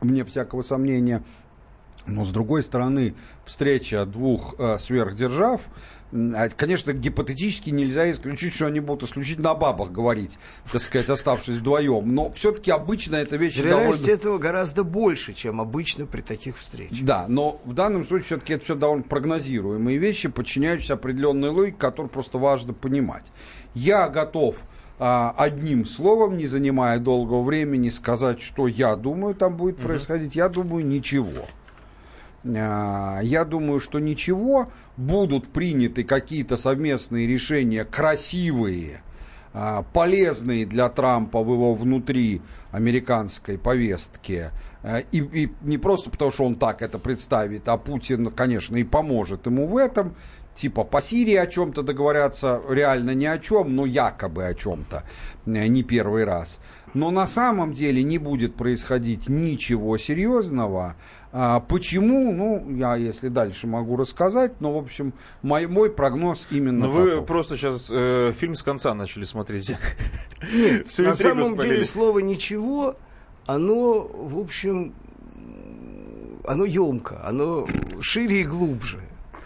Вне 0.00 0.24
всякого 0.24 0.62
сомнения. 0.62 1.22
Но, 2.06 2.24
с 2.24 2.30
другой 2.30 2.62
стороны, 2.62 3.14
встреча 3.44 4.04
двух 4.06 4.54
э, 4.58 4.78
сверхдержав, 4.78 5.68
а, 6.12 6.48
конечно, 6.48 6.92
гипотетически 6.92 7.70
нельзя 7.70 8.10
исключить, 8.10 8.54
что 8.54 8.66
они 8.66 8.80
будут 8.80 9.08
исключительно 9.08 9.50
о 9.50 9.54
бабах 9.54 9.92
говорить, 9.92 10.38
так 10.70 10.82
сказать, 10.82 11.08
оставшись 11.08 11.56
вдвоем. 11.56 12.14
Но 12.14 12.30
все-таки 12.30 12.70
обычно 12.70 13.16
эта 13.16 13.36
вещь 13.36 13.56
Вероятность 13.58 14.00
довольно... 14.00 14.18
этого 14.18 14.38
гораздо 14.38 14.82
больше, 14.82 15.34
чем 15.34 15.60
обычно 15.60 16.06
при 16.06 16.20
таких 16.20 16.58
встречах. 16.58 17.02
Да, 17.02 17.26
но 17.28 17.60
в 17.64 17.74
данном 17.74 18.04
случае 18.04 18.26
все-таки 18.26 18.54
это 18.54 18.64
все 18.64 18.74
довольно 18.74 19.04
прогнозируемые 19.04 19.98
вещи, 19.98 20.28
подчиняющиеся 20.28 20.94
определенной 20.94 21.50
логике, 21.50 21.76
которую 21.78 22.10
просто 22.10 22.38
важно 22.38 22.72
понимать. 22.72 23.26
Я 23.74 24.08
готов 24.08 24.56
а, 24.98 25.32
одним 25.36 25.86
словом, 25.86 26.36
не 26.36 26.46
занимая 26.46 26.98
долгого 26.98 27.42
времени, 27.42 27.88
сказать, 27.88 28.42
что 28.42 28.66
я 28.66 28.96
думаю 28.96 29.34
там 29.34 29.56
будет 29.56 29.76
происходить. 29.76 30.34
Я 30.34 30.48
думаю, 30.48 30.84
ничего. 30.84 31.46
А, 32.44 33.20
Я 33.22 33.44
думаю, 33.44 33.80
что 33.80 33.98
ничего. 33.98 34.70
Будут 34.96 35.48
приняты 35.48 36.04
какие-то 36.04 36.56
совместные 36.56 37.26
решения, 37.26 37.84
красивые, 37.84 39.02
а, 39.52 39.82
полезные 39.82 40.66
для 40.66 40.88
Трампа 40.88 41.42
в 41.42 41.52
его 41.52 41.74
внутри 41.74 42.40
американской 42.72 43.58
повестке. 43.58 44.50
А, 44.82 45.00
И, 45.12 45.18
и 45.18 45.52
не 45.62 45.78
просто 45.78 46.10
потому, 46.10 46.30
что 46.30 46.44
он 46.44 46.54
так 46.56 46.82
это 46.82 46.98
представит, 46.98 47.68
а 47.68 47.76
Путин, 47.76 48.30
конечно, 48.30 48.76
и 48.76 48.84
поможет 48.84 49.46
ему 49.46 49.66
в 49.66 49.76
этом. 49.76 50.14
Типа 50.54 50.84
по 50.84 51.00
Сирии 51.00 51.36
о 51.36 51.46
чем-то 51.46 51.82
договорятся, 51.82 52.60
реально 52.68 53.14
ни 53.14 53.24
о 53.24 53.38
чем, 53.38 53.76
но 53.76 53.86
якобы 53.86 54.44
о 54.44 54.52
чем-то, 54.52 55.04
не 55.46 55.82
первый 55.82 56.24
раз. 56.24 56.58
Но 56.92 57.10
на 57.10 57.26
самом 57.28 57.72
деле 57.72 58.02
не 58.02 58.18
будет 58.18 58.56
происходить 58.56 59.28
ничего 59.28 59.96
серьезного. 59.96 60.96
А, 61.32 61.60
почему? 61.60 62.32
Ну, 62.32 62.74
я, 62.76 62.96
если 62.96 63.28
дальше 63.28 63.66
могу 63.66 63.96
рассказать, 63.96 64.60
но, 64.60 64.72
в 64.72 64.78
общем, 64.78 65.12
мой, 65.42 65.66
мой 65.66 65.90
прогноз 65.90 66.48
именно 66.50 66.86
Но 66.86 66.92
Ну, 66.92 66.92
вы 66.92 67.22
просто 67.22 67.56
сейчас 67.56 67.90
э, 67.92 68.32
фильм 68.36 68.56
с 68.56 68.62
конца 68.62 68.94
начали 68.94 69.24
смотреть. 69.24 69.72
Нет, 70.52 70.88
Всю 70.88 71.04
на 71.04 71.14
самом 71.14 71.56
деле 71.56 71.84
слово 71.84 72.18
«ничего», 72.18 72.96
оно, 73.46 74.02
в 74.02 74.38
общем, 74.38 74.92
оно 76.46 76.64
емко, 76.64 77.20
оно 77.24 77.66
шире 78.00 78.40
и 78.40 78.44
глубже. 78.44 79.00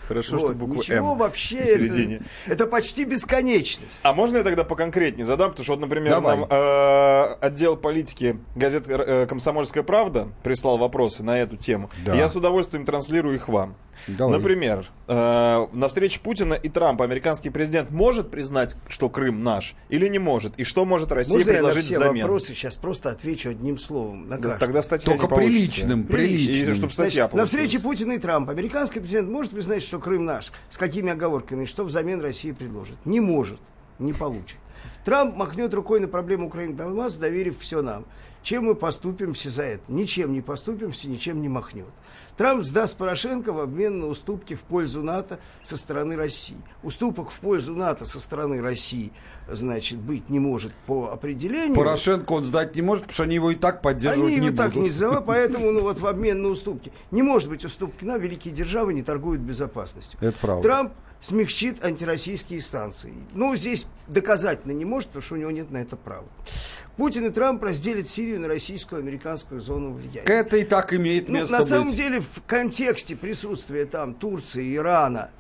Хорошо, 0.08 0.36
Вот, 0.38 0.50
что 0.50 0.52
буква 0.54 0.74
Ничего 0.74 1.12
«М» 1.12 1.18
вообще, 1.18 1.58
в 1.58 1.64
середине. 1.64 2.16
это, 2.46 2.54
это 2.54 2.66
почти 2.66 3.04
бесконечность. 3.04 4.00
А 4.02 4.12
можно 4.12 4.38
я 4.38 4.44
тогда 4.44 4.64
поконкретнее 4.64 5.24
задам? 5.24 5.50
Потому 5.50 5.64
что, 5.64 5.72
вот, 5.74 5.80
например, 5.80 6.10
Давай. 6.12 6.36
нам 6.36 6.46
э, 6.50 7.34
отдел 7.40 7.76
политики 7.76 8.38
газеты 8.54 8.92
э, 8.92 9.26
«Комсомольская 9.26 9.82
правда» 9.82 10.28
прислал 10.42 10.78
вопросы 10.78 11.22
на 11.24 11.38
эту 11.38 11.56
тему. 11.56 11.90
Да. 12.04 12.14
Я 12.14 12.28
с 12.28 12.36
удовольствием 12.36 12.84
транслирую 12.84 13.34
их 13.36 13.48
вам. 13.48 13.76
Давай. 14.06 14.36
Например, 14.36 14.84
э, 15.08 15.66
на 15.72 15.88
встрече 15.88 16.20
Путина 16.20 16.52
и 16.54 16.68
Трампа 16.68 17.04
американский 17.04 17.48
президент 17.48 17.90
может 17.90 18.30
признать, 18.30 18.76
что 18.86 19.08
Крым 19.08 19.42
наш, 19.42 19.74
или 19.88 20.08
не 20.08 20.18
может? 20.18 20.52
И 20.58 20.64
что 20.64 20.84
может 20.84 21.10
Россия 21.10 21.36
Можно 21.38 21.50
я 21.50 21.54
на 21.54 21.68
предложить 21.68 21.84
все 21.86 21.94
взамен? 21.96 22.22
вопросы 22.24 22.48
сейчас 22.54 22.76
просто 22.76 23.08
отвечу 23.10 23.48
одним 23.50 23.78
словом 23.78 24.28
на 24.28 24.36
Да? 24.36 24.58
Тогда 24.58 24.82
статья 24.82 25.06
Только 25.10 25.26
получится. 25.28 25.54
приличным, 25.86 26.04
Приличным. 26.04 26.56
И 26.56 26.64
чтобы 26.74 26.76
Значит, 26.92 26.92
статья 26.94 27.22
на 27.24 27.28
получилась. 27.30 27.50
встрече 27.50 27.82
Путина 27.82 28.12
и 28.12 28.18
Трампа 28.18 28.52
американский 28.52 29.00
президент 29.00 29.30
может 29.30 29.52
признать, 29.52 29.82
что 29.94 30.00
Крым 30.00 30.24
наш. 30.24 30.50
С 30.70 30.76
какими 30.76 31.12
оговорками? 31.12 31.66
Что 31.66 31.84
взамен 31.84 32.20
Россия 32.20 32.52
предложит? 32.52 32.96
Не 33.04 33.20
может, 33.20 33.60
не 34.00 34.12
получит. 34.12 34.58
Трамп 35.04 35.36
махнет 35.36 35.72
рукой 35.72 36.00
на 36.00 36.08
проблему 36.08 36.48
Украины 36.48 36.74
Донбасс, 36.74 37.14
доверив 37.14 37.60
все 37.60 37.80
нам. 37.80 38.04
Чем 38.42 38.64
мы 38.64 38.74
поступимся 38.74 39.50
за 39.50 39.62
это? 39.62 39.82
Ничем 39.86 40.32
не 40.32 40.40
поступимся, 40.40 41.08
ничем 41.08 41.40
не 41.40 41.48
махнет. 41.48 41.86
Трамп 42.36 42.64
сдаст 42.64 42.96
Порошенко 42.98 43.52
в 43.52 43.60
обмен 43.60 44.00
на 44.00 44.06
уступки 44.06 44.54
в 44.54 44.60
пользу 44.60 45.02
НАТО 45.02 45.38
со 45.62 45.76
стороны 45.76 46.16
России. 46.16 46.56
Уступок 46.82 47.30
в 47.30 47.38
пользу 47.38 47.74
НАТО 47.74 48.06
со 48.06 48.20
стороны 48.20 48.60
России, 48.60 49.12
значит, 49.48 49.98
быть 49.98 50.28
не 50.28 50.40
может 50.40 50.72
по 50.86 51.10
определению. 51.12 51.76
Порошенко 51.76 52.32
он 52.32 52.44
сдать 52.44 52.74
не 52.74 52.82
может, 52.82 53.04
потому 53.04 53.14
что 53.14 53.22
они 53.22 53.36
его 53.36 53.50
и 53.52 53.54
так 53.54 53.82
поддерживать 53.82 54.32
Они 54.32 54.40
не 54.40 54.46
его 54.48 54.56
так 54.56 54.72
будут. 54.72 54.84
не 54.84 54.90
сдавали, 54.90 55.22
поэтому 55.26 55.70
ну, 55.70 55.82
вот 55.82 56.00
в 56.00 56.06
обмен 56.06 56.42
на 56.42 56.48
уступки. 56.48 56.92
Не 57.12 57.22
может 57.22 57.48
быть 57.48 57.64
уступки 57.64 58.04
на 58.04 58.18
великие 58.18 58.52
державы 58.52 58.94
не 58.94 59.02
торгуют 59.02 59.40
безопасностью. 59.40 60.18
Это 60.20 60.36
правда. 60.40 60.62
Трамп 60.62 60.92
смягчит 61.24 61.82
антироссийские 61.82 62.60
станции. 62.60 63.14
Ну, 63.32 63.56
здесь 63.56 63.86
доказательно 64.08 64.72
не 64.72 64.84
может, 64.84 65.08
потому 65.08 65.22
что 65.22 65.34
у 65.36 65.38
него 65.38 65.50
нет 65.50 65.70
на 65.70 65.78
это 65.78 65.96
права. 65.96 66.26
Путин 66.98 67.26
и 67.26 67.30
Трамп 67.30 67.62
разделят 67.62 68.08
Сирию 68.10 68.40
на 68.40 68.48
российскую 68.48 69.00
американскую 69.00 69.62
зону 69.62 69.94
влияния. 69.94 70.20
Это 70.26 70.58
и 70.58 70.64
так 70.64 70.92
имеет 70.92 71.28
Ну, 71.28 71.36
место 71.36 71.56
на 71.56 71.64
самом 71.64 71.88
быть. 71.88 71.96
деле, 71.96 72.20
в 72.20 72.42
контексте 72.46 73.16
присутствия 73.16 73.86
там 73.86 74.12
Турции, 74.12 74.76
Ирана 74.76 75.30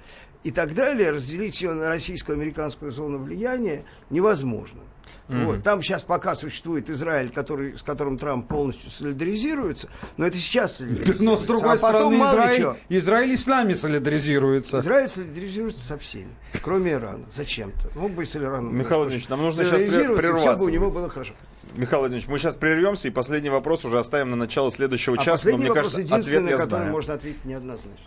и 0.42 0.50
так 0.50 0.74
далее, 0.74 1.10
разделить 1.10 1.60
ее 1.60 1.74
на 1.74 1.88
российскую 1.88 2.36
американскую 2.36 2.90
зону 2.90 3.18
влияния 3.18 3.84
невозможно. 4.08 4.80
Вот. 5.28 5.62
Там 5.62 5.82
сейчас 5.82 6.04
пока 6.04 6.34
существует 6.34 6.90
Израиль, 6.90 7.30
который, 7.30 7.78
с 7.78 7.82
которым 7.82 8.18
Трамп 8.18 8.46
полностью 8.46 8.90
солидаризируется, 8.90 9.88
но 10.16 10.26
это 10.26 10.36
сейчас 10.36 10.76
солидаризируется. 10.76 11.24
Но 11.24 11.36
с 11.38 11.42
другой 11.42 11.74
а 11.74 11.76
стороны, 11.78 12.14
Израиль. 12.16 12.76
Израиль 12.90 13.30
и 13.30 13.36
с 13.36 13.46
нами 13.46 13.74
солидаризируется. 13.74 14.80
Израиль 14.80 15.08
солидаризируется 15.08 15.86
со 15.86 15.96
всеми, 15.96 16.28
кроме 16.62 16.92
Ирана. 16.92 17.24
Зачем-то? 17.34 17.98
Мог 17.98 18.12
бы 18.12 18.24
и 18.24 18.26
с 18.26 18.36
Ираном. 18.36 18.76
Михаил 18.76 18.98
Владимирович, 19.00 19.28
нам 19.28 19.40
нужно 19.40 19.64
сейчас 19.64 19.80
прерваться. 19.80 20.56
всё 20.56 20.58
бы 20.58 20.64
у 20.64 20.68
него 20.68 20.90
было 20.90 21.08
хорошо. 21.08 21.32
Михаил 21.74 22.00
Владимирович, 22.00 22.28
мы 22.28 22.38
сейчас 22.38 22.56
прервемся, 22.56 23.08
и 23.08 23.10
последний 23.10 23.50
вопрос 23.50 23.84
уже 23.84 23.98
оставим 23.98 24.30
на 24.30 24.36
начало 24.36 24.70
следующего 24.70 25.16
А 25.16 25.18
часа, 25.18 25.30
но 25.30 25.36
последний 25.36 25.60
мне 25.60 25.68
вопрос 25.70 25.92
кажется, 25.94 26.14
ответ 26.16 26.34
я 26.34 26.40
на 26.40 26.50
который 26.50 26.68
знаю. 26.68 26.92
можно 26.92 27.14
ответить 27.14 27.44
неоднозначно. 27.44 28.06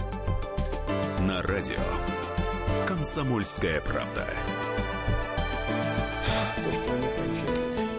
На 1.21 1.43
радио. 1.43 1.77
Комсомольская 2.87 3.79
правда. 3.81 4.25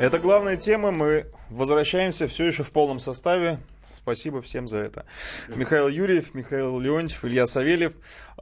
Это 0.00 0.18
главная 0.18 0.56
тема. 0.56 0.90
Мы 0.90 1.26
возвращаемся 1.48 2.26
все 2.26 2.46
еще 2.46 2.64
в 2.64 2.72
полном 2.72 2.98
составе. 2.98 3.60
Спасибо 3.84 4.42
всем 4.42 4.66
за 4.66 4.78
это. 4.78 5.04
Михаил 5.46 5.86
Юрьев, 5.86 6.34
Михаил 6.34 6.80
Леонтьев, 6.80 7.24
Илья 7.24 7.46
Савельев. 7.46 7.92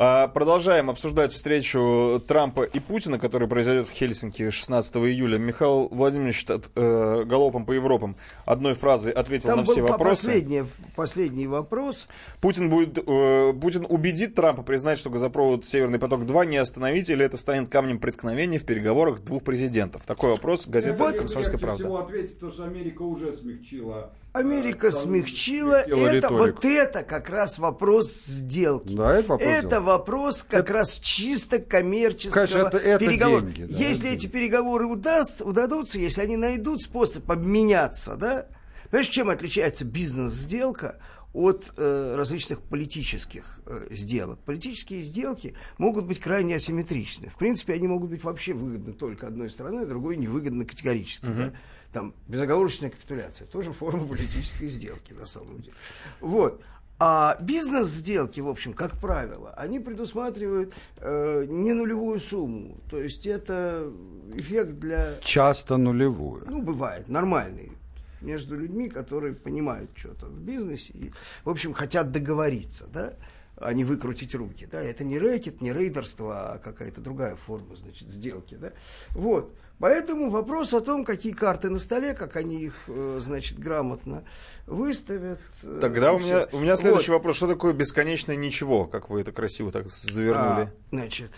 А, 0.03 0.29
Продолжаем 0.29 0.89
обсуждать 0.89 1.31
встречу 1.31 2.23
Трампа 2.27 2.63
и 2.63 2.79
Путина, 2.81 3.19
которая 3.19 3.51
произойдет 3.51 3.87
в 3.87 3.93
Хельсинки 3.93 4.49
16 4.49 4.97
июля. 4.97 5.37
Михаил 5.37 5.89
Владимирович 5.91 6.47
от, 6.47 6.71
э, 6.75 7.25
галопом 7.27 7.67
по 7.67 7.73
Европам 7.73 8.17
одной 8.47 8.73
фразой 8.73 9.13
ответил 9.13 9.51
Там 9.51 9.59
на 9.59 9.65
был 9.67 9.73
все 9.75 9.83
по- 9.83 9.89
вопросы. 9.89 10.25
последний, 10.25 10.65
последний 10.97 11.47
вопрос. 11.47 12.09
Путин, 12.41 12.71
будет, 12.71 12.97
э, 12.97 13.53
Путин 13.61 13.85
убедит 13.87 14.35
Трампа 14.35 14.63
признать, 14.63 14.99
что 14.99 15.11
газопровод 15.11 15.67
«Северный 15.67 15.99
поток-2» 15.99 16.47
не 16.47 16.57
остановить, 16.57 17.11
или 17.11 17.23
это 17.23 17.37
станет 17.37 17.69
камнем 17.69 17.99
преткновения 17.99 18.59
в 18.59 18.65
переговорах 18.65 19.21
двух 19.21 19.45
президентов? 19.45 20.07
Такой 20.07 20.31
вопрос 20.31 20.67
газета 20.67 21.13
«Комсомольская 21.13 21.59
правда». 21.59 21.99
ответить, 21.99 22.37
потому 22.37 22.53
что 22.53 22.65
Америка 22.65 23.03
уже 23.03 23.35
смягчила. 23.35 24.15
Америка 24.33 24.93
смягчила 24.93 25.81
смягчила 25.81 26.07
это, 26.07 26.15
риторику. 26.15 26.37
вот 26.37 26.65
это 26.65 27.03
как 27.03 27.29
раз 27.31 27.59
вопрос 27.59 28.13
сделки. 28.13 28.95
Да, 28.95 29.19
это 29.19 29.29
вопрос 29.31 29.49
Это 29.49 29.67
сделки. 29.67 29.85
Вопрос 29.93 30.43
как 30.43 30.71
раз 30.71 30.99
чисто 30.99 31.59
коммерческого 31.59 32.47
Конечно, 32.47 32.59
это- 32.69 32.77
это 32.79 32.99
переговора. 33.05 33.41
деньги, 33.43 33.65
да, 33.65 33.79
если 33.79 34.07
это 34.09 34.15
эти 34.17 34.21
деньги. 34.23 34.33
переговоры 34.33 34.87
удаст, 34.87 35.41
удадутся, 35.43 35.99
если 35.99 36.23
они 36.23 36.37
найдут 36.37 36.83
способ 36.83 37.31
обменяться, 37.31 38.17
да? 38.17 38.47
Понимаешь, 38.91 39.09
чем 39.09 39.31
отличается 39.31 39.85
бизнес-сделка 39.85 40.99
от 41.33 41.73
э, 41.77 42.15
различных 42.17 42.61
политических 42.61 43.61
э, 43.67 43.87
сделок? 43.95 44.41
Политические 44.41 45.03
сделки 45.03 45.55
могут 45.79 46.07
быть 46.07 46.19
крайне 46.19 46.57
асимметричны. 46.57 47.29
В 47.29 47.37
принципе, 47.37 47.75
они 47.75 47.87
могут 47.87 48.11
быть 48.11 48.25
вообще 48.25 48.53
выгодны 48.53 48.93
только 48.93 49.27
одной 49.29 49.49
стороной, 49.51 49.85
а 49.85 49.87
другой 49.87 50.17
невыгодны 50.17 50.65
категорически. 50.65 51.25
да? 51.27 51.53
Там 51.93 52.15
безоговорочная 52.29 52.91
капитуляция, 52.91 53.47
тоже 53.47 53.73
форма 53.73 54.07
политической 54.09 54.69
сделки 54.69 55.13
на 55.13 55.27
самом 55.27 55.59
деле. 55.61 55.75
Вот. 56.21 56.63
А 57.03 57.39
бизнес-сделки, 57.41 58.41
в 58.41 58.49
общем, 58.49 58.75
как 58.75 58.99
правило, 58.99 59.55
они 59.57 59.81
предусматривают 59.81 60.75
э, 60.99 61.47
не 61.49 61.73
нулевую 61.73 62.21
сумму. 62.21 62.77
То 62.91 62.99
есть 62.99 63.27
это 63.27 63.91
эффект 64.35 64.79
для 64.79 65.17
Часто 65.23 65.79
нулевую. 65.79 66.45
ну, 66.47 66.61
бывает, 66.61 67.09
нормальный 67.09 67.73
между 68.21 68.55
людьми, 68.55 68.91
которые 68.91 69.33
понимают 69.33 69.91
что-то 69.95 70.27
в 70.27 70.39
бизнесе 70.41 70.93
и, 70.93 71.11
в 71.43 71.49
общем, 71.49 71.73
хотят 71.73 72.13
договориться, 72.13 72.87
да, 72.93 73.15
а 73.57 73.73
не 73.73 73.85
выкрутить 73.85 74.35
руки, 74.35 74.69
да, 74.71 74.83
это 74.83 75.03
не 75.03 75.19
рэкет, 75.19 75.63
не 75.63 75.73
рейдерство, 75.73 76.53
а 76.53 76.59
какая-то 76.59 77.01
другая 77.01 77.35
форма, 77.35 77.77
значит, 77.77 78.09
сделки, 78.11 78.57
да, 78.57 78.73
вот, 79.13 79.55
поэтому 79.81 80.31
вопрос 80.31 80.73
о 80.75 80.81
том, 80.81 81.05
какие 81.05 81.33
карты 81.33 81.69
на 81.71 81.79
столе, 81.81 82.15
как 82.15 82.37
они 82.37 82.63
их, 82.63 82.85
э, 82.87 83.19
значит, 83.21 83.59
грамотно 83.59 84.23
выставят. 84.67 85.41
э, 85.65 85.79
Тогда 85.81 86.13
у 86.13 86.21
меня, 86.21 86.47
у 86.53 86.61
меня 86.61 86.77
следующий 86.77 87.11
Вот. 87.11 87.19
вопрос. 87.19 87.37
Что 87.37 87.49
такое 87.49 87.73
бесконечное 87.73 88.37
ничего? 88.37 88.87
Как 88.87 89.11
вы 89.11 89.23
это 89.23 89.33
красиво 89.33 89.73
так 89.73 89.91
завернули? 89.91 90.69
А, 90.69 90.73
значит, 90.93 91.33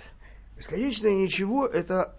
бесконечное 0.59 1.13
ничего, 1.13 1.67
это, 1.67 2.15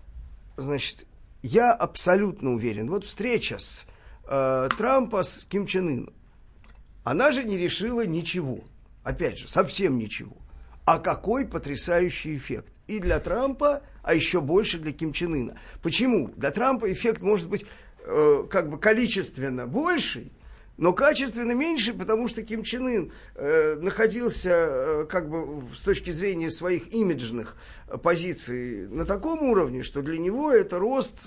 значит, 0.58 1.06
я 1.44 1.74
абсолютно 1.74 2.52
уверен. 2.52 2.90
Вот 2.90 3.06
встреча 3.06 3.60
с 3.60 3.86
э, 4.28 4.70
Трампа 4.78 5.24
с 5.24 5.46
Ким 5.50 5.68
Чен 5.68 5.88
Ыном, 5.88 6.14
она 7.04 7.32
же 7.32 7.44
не 7.44 7.58
решила 7.58 8.06
ничего. 8.08 8.60
Опять 9.04 9.38
же, 9.38 9.50
совсем 9.50 9.98
ничего. 9.98 10.38
А 10.86 10.98
какой 11.00 11.46
потрясающий 11.46 12.36
эффект. 12.38 12.72
И 12.88 13.00
для 13.00 13.20
Трампа, 13.20 13.82
а 14.04 14.14
еще 14.14 14.42
больше 14.42 14.78
для 14.78 14.92
Ким 14.92 15.14
Чен 15.14 15.34
Ына. 15.34 15.58
Почему? 15.82 16.28
Для 16.36 16.52
Трампа 16.52 16.92
эффект 16.92 17.22
может 17.22 17.50
быть 17.50 17.66
э, 18.06 18.44
как 18.50 18.70
бы 18.70 18.78
количественно 18.78 19.66
больший, 19.66 20.32
но 20.78 20.92
качественно 20.92 21.54
меньше, 21.54 21.94
потому 21.94 22.28
что 22.28 22.44
Ким 22.44 22.64
Чен 22.64 22.86
Ын 22.88 23.12
э, 23.36 23.76
находился 23.76 24.50
э, 24.50 25.06
как 25.06 25.30
бы 25.30 25.62
с 25.74 25.82
точки 25.82 26.12
зрения 26.12 26.52
своих 26.52 26.94
имиджных 26.94 27.56
э, 27.88 27.98
позиций 27.98 28.88
на 28.90 29.06
таком 29.06 29.42
уровне, 29.44 29.84
что 29.84 30.02
для 30.02 30.18
него 30.20 30.52
это 30.52 30.80
рост 30.80 31.24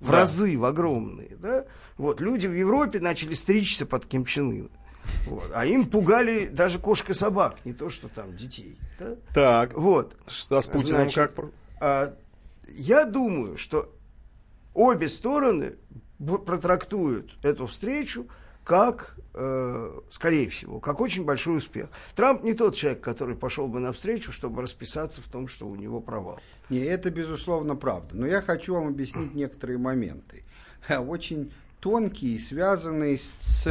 в 0.00 0.10
Да. 0.10 0.18
разы, 0.20 0.56
в 0.58 0.64
огромные. 0.64 1.36
Да? 1.40 1.64
Вот, 1.96 2.20
люди 2.20 2.46
в 2.46 2.54
Европе 2.54 3.00
начали 3.00 3.34
стричься 3.34 3.84
под 3.86 4.06
Ким 4.06 4.24
Чен 4.24 4.50
Ына. 4.50 4.68
Вот. 5.26 5.50
А 5.54 5.66
им 5.66 5.86
пугали 5.86 6.46
даже 6.46 6.78
кошка 6.78 7.14
собак, 7.14 7.56
не 7.64 7.72
то 7.72 7.90
что 7.90 8.08
там 8.08 8.36
детей. 8.36 8.76
Да? 9.00 9.16
Так, 9.34 9.74
Вот. 9.74 10.14
что 10.28 10.60
с 10.60 10.66
Путиным 10.68 11.10
Значит, 11.10 11.14
как? 11.14 11.46
А, 11.82 12.14
я 12.68 13.04
думаю, 13.04 13.56
что 13.56 13.92
обе 14.72 15.08
стороны 15.08 15.74
протрактуют 16.46 17.36
эту 17.42 17.66
встречу 17.66 18.28
как, 18.62 19.16
э, 19.34 20.00
скорее 20.12 20.48
всего, 20.48 20.78
как 20.78 21.00
очень 21.00 21.24
большой 21.24 21.58
успех. 21.58 21.88
Трамп 22.14 22.44
не 22.44 22.54
тот 22.54 22.76
человек, 22.76 23.00
который 23.00 23.34
пошел 23.34 23.66
бы 23.66 23.80
навстречу, 23.80 24.30
чтобы 24.30 24.62
расписаться 24.62 25.20
в 25.20 25.24
том, 25.24 25.48
что 25.48 25.66
у 25.66 25.74
него 25.74 26.00
провал. 26.00 26.38
Не, 26.70 26.78
это 26.78 27.10
безусловно 27.10 27.74
правда. 27.74 28.14
Но 28.14 28.28
я 28.28 28.40
хочу 28.40 28.74
вам 28.74 28.86
объяснить 28.86 29.34
некоторые 29.34 29.78
моменты. 29.78 30.44
Очень 30.88 31.52
тонкие, 31.80 32.38
связанные 32.38 33.18
с, 33.18 33.66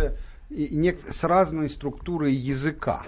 с 0.50 1.24
разной 1.24 1.70
структурой 1.70 2.34
языка. 2.34 3.06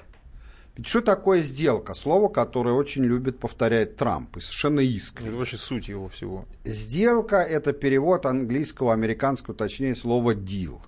Ведь 0.75 0.87
что 0.87 1.01
такое 1.01 1.43
сделка? 1.43 1.93
Слово, 1.93 2.29
которое 2.29 2.73
очень 2.73 3.03
любит 3.03 3.39
повторять 3.39 3.95
Трамп, 3.95 4.37
и 4.37 4.39
совершенно 4.39 4.79
искренне. 4.79 5.29
Это 5.29 5.37
вообще 5.37 5.57
суть 5.57 5.87
его 5.87 6.07
всего. 6.07 6.45
Сделка– 6.63 7.35
это 7.37 7.73
перевод 7.73 8.25
английского, 8.25 8.93
американского, 8.93 9.55
точнее, 9.55 9.95
слова 9.95 10.33
deal. 10.33 10.79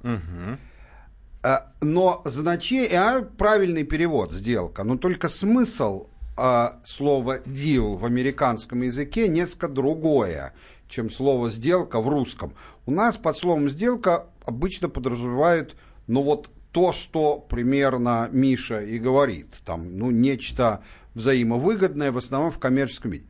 А, 1.44 1.72
Но 1.82 2.24
значение, 2.26 3.00
а, 3.00 3.22
правильный 3.22 3.84
перевод 3.84 4.32
сделка, 4.32 4.84
но 4.84 4.98
только 4.98 5.30
смысл 5.30 6.08
а, 6.36 6.80
слова 6.84 7.38
deal 7.38 7.98
в 7.98 8.06
американском 8.06 8.82
языке 8.82 9.28
несколько 9.28 9.68
другое, 9.68 10.54
чем 10.90 11.12
слово 11.12 11.52
сделка 11.52 12.02
в 12.02 12.10
русском. 12.10 12.56
У 12.88 12.92
нас 12.92 13.18
под 13.18 13.38
словом 13.38 13.70
сделка 13.70 14.26
обычно 14.44 14.90
подразумевают, 14.90 15.76
ну 16.08 16.24
вот 16.24 16.50
то, 16.76 16.92
что 16.92 17.38
примерно 17.38 18.28
Миша 18.34 18.82
и 18.82 19.00
говорит, 19.00 19.48
там, 19.64 19.98
ну, 19.98 20.12
нечто 20.12 20.84
взаимовыгодное, 21.14 22.12
в 22.12 22.18
основном 22.18 22.52
в 22.52 22.60
коммерческом 22.60 23.12
виде. 23.12 23.26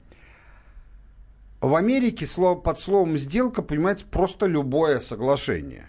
В 1.61 1.75
Америке 1.75 2.25
под 2.63 2.79
словом 2.79 3.19
сделка 3.19 3.61
понимается 3.61 4.07
просто 4.09 4.47
любое 4.47 4.99
соглашение. 4.99 5.85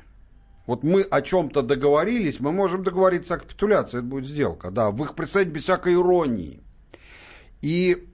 Вот 0.67 0.83
мы 0.83 1.01
о 1.01 1.23
чем-то 1.23 1.63
договорились, 1.63 2.41
мы 2.41 2.53
можем 2.53 2.85
договориться 2.85 3.37
о 3.37 3.39
капитуляции, 3.39 4.01
это 4.01 4.07
будет 4.07 4.27
сделка, 4.27 4.71
да, 4.71 4.91
вы 4.91 5.07
их 5.07 5.15
представить 5.15 5.49
без 5.49 5.63
всякой 5.63 5.95
иронии. 5.95 6.63
И, 7.63 8.07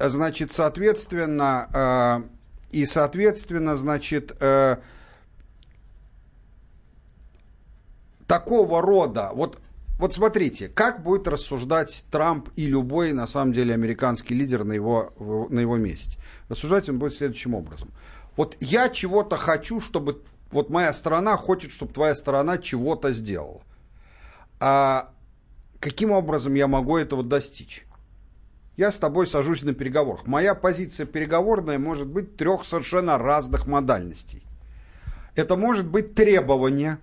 значит, 0.00 0.52
соответственно, 0.52 1.68
э, 1.72 2.76
и, 2.76 2.84
соответственно, 2.84 3.76
значит, 3.76 4.36
э, 4.40 4.78
такого 8.28 8.80
рода, 8.80 9.30
вот 9.34 9.58
вот 9.98 10.14
смотрите, 10.14 10.68
как 10.68 11.02
будет 11.02 11.26
рассуждать 11.26 12.04
Трамп 12.12 12.50
и 12.54 12.66
любой, 12.66 13.12
на 13.12 13.26
самом 13.26 13.52
деле, 13.52 13.74
американский 13.74 14.32
лидер 14.32 14.62
на 14.62 14.72
его, 14.72 15.12
на 15.50 15.58
его 15.58 15.76
месте. 15.76 16.18
Рассуждать 16.48 16.88
он 16.88 17.00
будет 17.00 17.14
следующим 17.14 17.54
образом. 17.54 17.90
Вот 18.36 18.56
я 18.60 18.90
чего-то 18.90 19.36
хочу, 19.36 19.80
чтобы... 19.80 20.22
Вот 20.52 20.70
моя 20.70 20.94
страна 20.94 21.36
хочет, 21.36 21.72
чтобы 21.72 21.92
твоя 21.92 22.14
сторона 22.14 22.58
чего-то 22.58 23.12
сделала. 23.12 23.60
А 24.60 25.10
каким 25.80 26.12
образом 26.12 26.54
я 26.54 26.68
могу 26.68 26.96
этого 26.96 27.24
достичь? 27.24 27.84
Я 28.76 28.92
с 28.92 28.98
тобой 28.98 29.26
сажусь 29.26 29.64
на 29.64 29.74
переговорах. 29.74 30.28
Моя 30.28 30.54
позиция 30.54 31.06
переговорная 31.06 31.80
может 31.80 32.06
быть 32.06 32.36
трех 32.36 32.64
совершенно 32.64 33.18
разных 33.18 33.66
модальностей. 33.66 34.44
Это 35.34 35.56
может 35.56 35.88
быть 35.88 36.14
требование. 36.14 36.98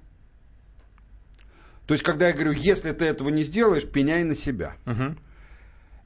То 1.88 1.94
есть, 1.94 2.04
когда 2.04 2.28
я 2.28 2.34
говорю, 2.34 2.52
если 2.52 2.92
ты 2.92 3.06
этого 3.06 3.30
не 3.30 3.44
сделаешь, 3.44 3.88
пеняй 3.88 4.24
на 4.24 4.36
себя. 4.36 4.76
Угу. 4.86 5.16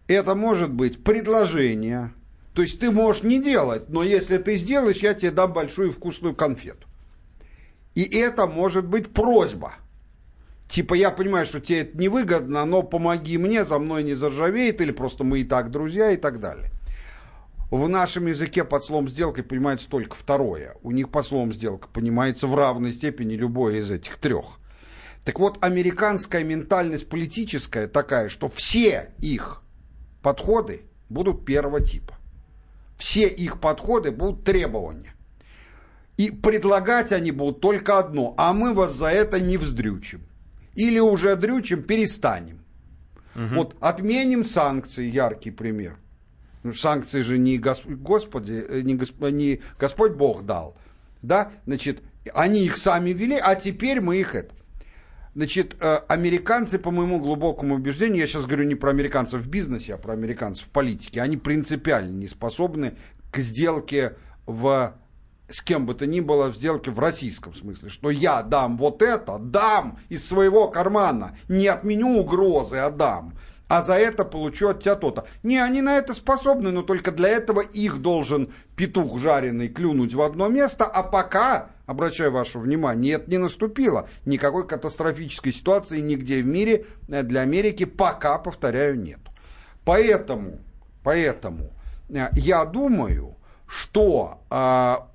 Это 0.07 0.35
может 0.35 0.71
быть 0.73 1.03
предложение. 1.03 2.13
То 2.53 2.63
есть 2.63 2.79
ты 2.79 2.91
можешь 2.91 3.23
не 3.23 3.41
делать, 3.41 3.89
но 3.89 4.03
если 4.03 4.37
ты 4.37 4.57
сделаешь, 4.57 4.97
я 4.97 5.13
тебе 5.13 5.31
дам 5.31 5.53
большую 5.53 5.93
вкусную 5.93 6.35
конфету. 6.35 6.87
И 7.95 8.03
это 8.03 8.47
может 8.47 8.85
быть 8.85 9.13
просьба. 9.13 9.73
Типа, 10.67 10.93
я 10.93 11.11
понимаю, 11.11 11.45
что 11.45 11.59
тебе 11.59 11.81
это 11.81 11.97
невыгодно, 11.97 12.65
но 12.65 12.83
помоги 12.83 13.37
мне, 13.37 13.65
за 13.65 13.79
мной 13.79 14.03
не 14.03 14.13
заржавеет, 14.13 14.81
или 14.81 14.91
просто 14.91 15.23
мы 15.23 15.39
и 15.39 15.43
так 15.43 15.71
друзья, 15.71 16.11
и 16.11 16.17
так 16.17 16.39
далее. 16.39 16.71
В 17.71 17.87
нашем 17.87 18.25
языке 18.25 18.63
под 18.63 18.83
словом 18.83 19.09
«сделкой» 19.09 19.43
понимается 19.43 19.89
только 19.89 20.15
второе. 20.15 20.75
У 20.81 20.91
них 20.91 21.09
под 21.09 21.25
словом 21.25 21.53
«сделка» 21.53 21.87
понимается 21.87 22.47
в 22.47 22.55
равной 22.55 22.93
степени 22.93 23.33
любое 23.33 23.79
из 23.79 23.91
этих 23.91 24.17
трех. 24.17 24.59
Так 25.29 25.37
вот, 25.37 25.63
американская 25.63 26.43
ментальность 26.43 27.07
политическая 27.07 27.87
такая, 27.87 28.29
что 28.29 28.49
все 28.49 29.11
их 29.19 29.61
подходы 30.23 30.81
будут 31.07 31.45
первого 31.45 31.81
типа. 31.81 32.17
Все 32.97 33.27
их 33.27 33.59
подходы 33.59 34.09
будут 34.09 34.43
требования. 34.43 35.13
И 36.17 36.31
предлагать 36.31 37.11
они 37.11 37.29
будут 37.29 37.61
только 37.61 37.99
одно, 37.99 38.33
а 38.39 38.53
мы 38.53 38.73
вас 38.73 38.95
за 38.95 39.09
это 39.09 39.39
не 39.39 39.57
вздрючим. 39.57 40.23
Или 40.73 40.97
уже 40.97 41.35
дрючим, 41.35 41.83
перестанем. 41.83 42.65
Угу. 43.35 43.53
Вот 43.53 43.75
отменим 43.81 44.45
санкции, 44.45 45.07
яркий 45.07 45.51
пример– 45.51 45.97
ну, 46.63 46.73
санкции 46.73 47.21
же 47.21 47.37
не 47.37 47.59
Господи, 47.59 48.65
э, 48.67 48.81
не, 48.81 48.95
Госп, 48.95 49.21
не 49.29 49.61
Господь 49.77 50.13
Бог 50.13 50.43
дал. 50.43 50.75
Да? 51.21 51.51
Значит, 51.67 52.01
они 52.33 52.65
их 52.65 52.77
сами 52.77 53.11
вели, 53.11 53.37
а 53.37 53.53
теперь 53.53 54.01
мы 54.01 54.17
их 54.17 54.33
это. 54.33 54.55
Значит, 55.35 55.75
э, 55.79 55.99
американцы, 56.07 56.79
по 56.79 56.91
моему 56.91 57.19
глубокому 57.19 57.75
убеждению, 57.75 58.21
я 58.21 58.27
сейчас 58.27 58.45
говорю 58.45 58.65
не 58.65 58.75
про 58.75 58.89
американцев 58.89 59.41
в 59.41 59.47
бизнесе, 59.47 59.93
а 59.93 59.97
про 59.97 60.13
американцев 60.13 60.65
в 60.67 60.69
политике, 60.69 61.21
они 61.21 61.37
принципиально 61.37 62.11
не 62.11 62.27
способны 62.27 62.95
к 63.31 63.37
сделке 63.37 64.15
в 64.45 64.95
с 65.51 65.61
кем 65.61 65.87
бы 65.87 65.95
то 65.95 66.05
ни 66.05 66.19
было 66.19 66.51
в 66.51 66.55
сделке 66.55 66.91
в 66.91 66.99
российском 66.99 67.55
смысле, 67.55 67.89
что 67.89 68.11
я 68.11 68.43
дам 68.43 68.77
вот 68.77 69.01
это, 69.01 69.39
дам 69.39 69.97
из 70.07 70.27
своего 70.27 70.67
кармана, 70.67 71.35
не 71.47 71.67
отменю 71.67 72.19
угрозы, 72.19 72.77
а 72.77 72.91
дам 72.91 73.33
а 73.69 73.83
за 73.83 73.93
это 73.93 74.25
получу 74.25 74.69
от 74.69 74.81
тебя 74.81 74.95
то-то. 74.95 75.25
Не, 75.43 75.59
они 75.59 75.81
на 75.81 75.95
это 75.95 76.15
способны, 76.15 76.71
но 76.71 76.81
только 76.81 77.11
для 77.11 77.29
этого 77.29 77.61
их 77.61 78.01
должен 78.01 78.51
петух 78.75 79.19
жареный 79.19 79.69
клюнуть 79.69 80.15
в 80.15 80.21
одно 80.21 80.49
место, 80.49 80.85
а 80.85 81.03
пока, 81.03 81.69
обращаю 81.89 82.31
ваше 82.31 82.59
внимание, 82.59 83.13
нет, 83.13 83.27
не 83.27 83.39
наступило. 83.39 84.07
Никакой 84.25 84.67
катастрофической 84.67 85.51
ситуации 85.51 85.99
нигде 85.99 86.43
в 86.43 86.45
мире 86.45 86.85
э, 87.07 87.23
для 87.23 87.41
Америки 87.41 87.85
пока, 87.85 88.37
повторяю, 88.37 88.99
нет. 88.99 89.19
Поэтому, 89.85 90.59
поэтому 91.03 91.71
э, 92.09 92.27
я 92.33 92.65
думаю, 92.65 93.35
что 93.65 94.41
а, 94.49 95.09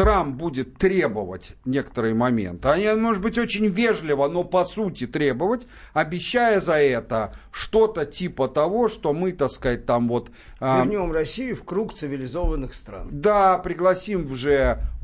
Трамп 0.00 0.36
будет 0.36 0.78
требовать 0.78 1.52
некоторые 1.66 2.14
моменты, 2.14 2.68
они, 2.68 2.88
может 2.98 3.22
быть, 3.22 3.36
очень 3.36 3.66
вежливо, 3.66 4.28
но 4.28 4.44
по 4.44 4.64
сути 4.64 5.06
требовать, 5.06 5.66
обещая 5.92 6.62
за 6.62 6.80
это 6.80 7.34
что-то 7.52 8.06
типа 8.06 8.48
того, 8.48 8.88
что 8.88 9.12
мы, 9.12 9.32
так 9.32 9.50
сказать, 9.50 9.84
там 9.84 10.08
вот... 10.08 10.30
А, 10.58 10.82
Вернем 10.82 11.12
Россию 11.12 11.54
в 11.54 11.64
круг 11.64 11.92
цивилизованных 11.92 12.72
стран. 12.72 13.08
Да, 13.10 13.58
пригласим 13.58 14.24
в 14.24 14.34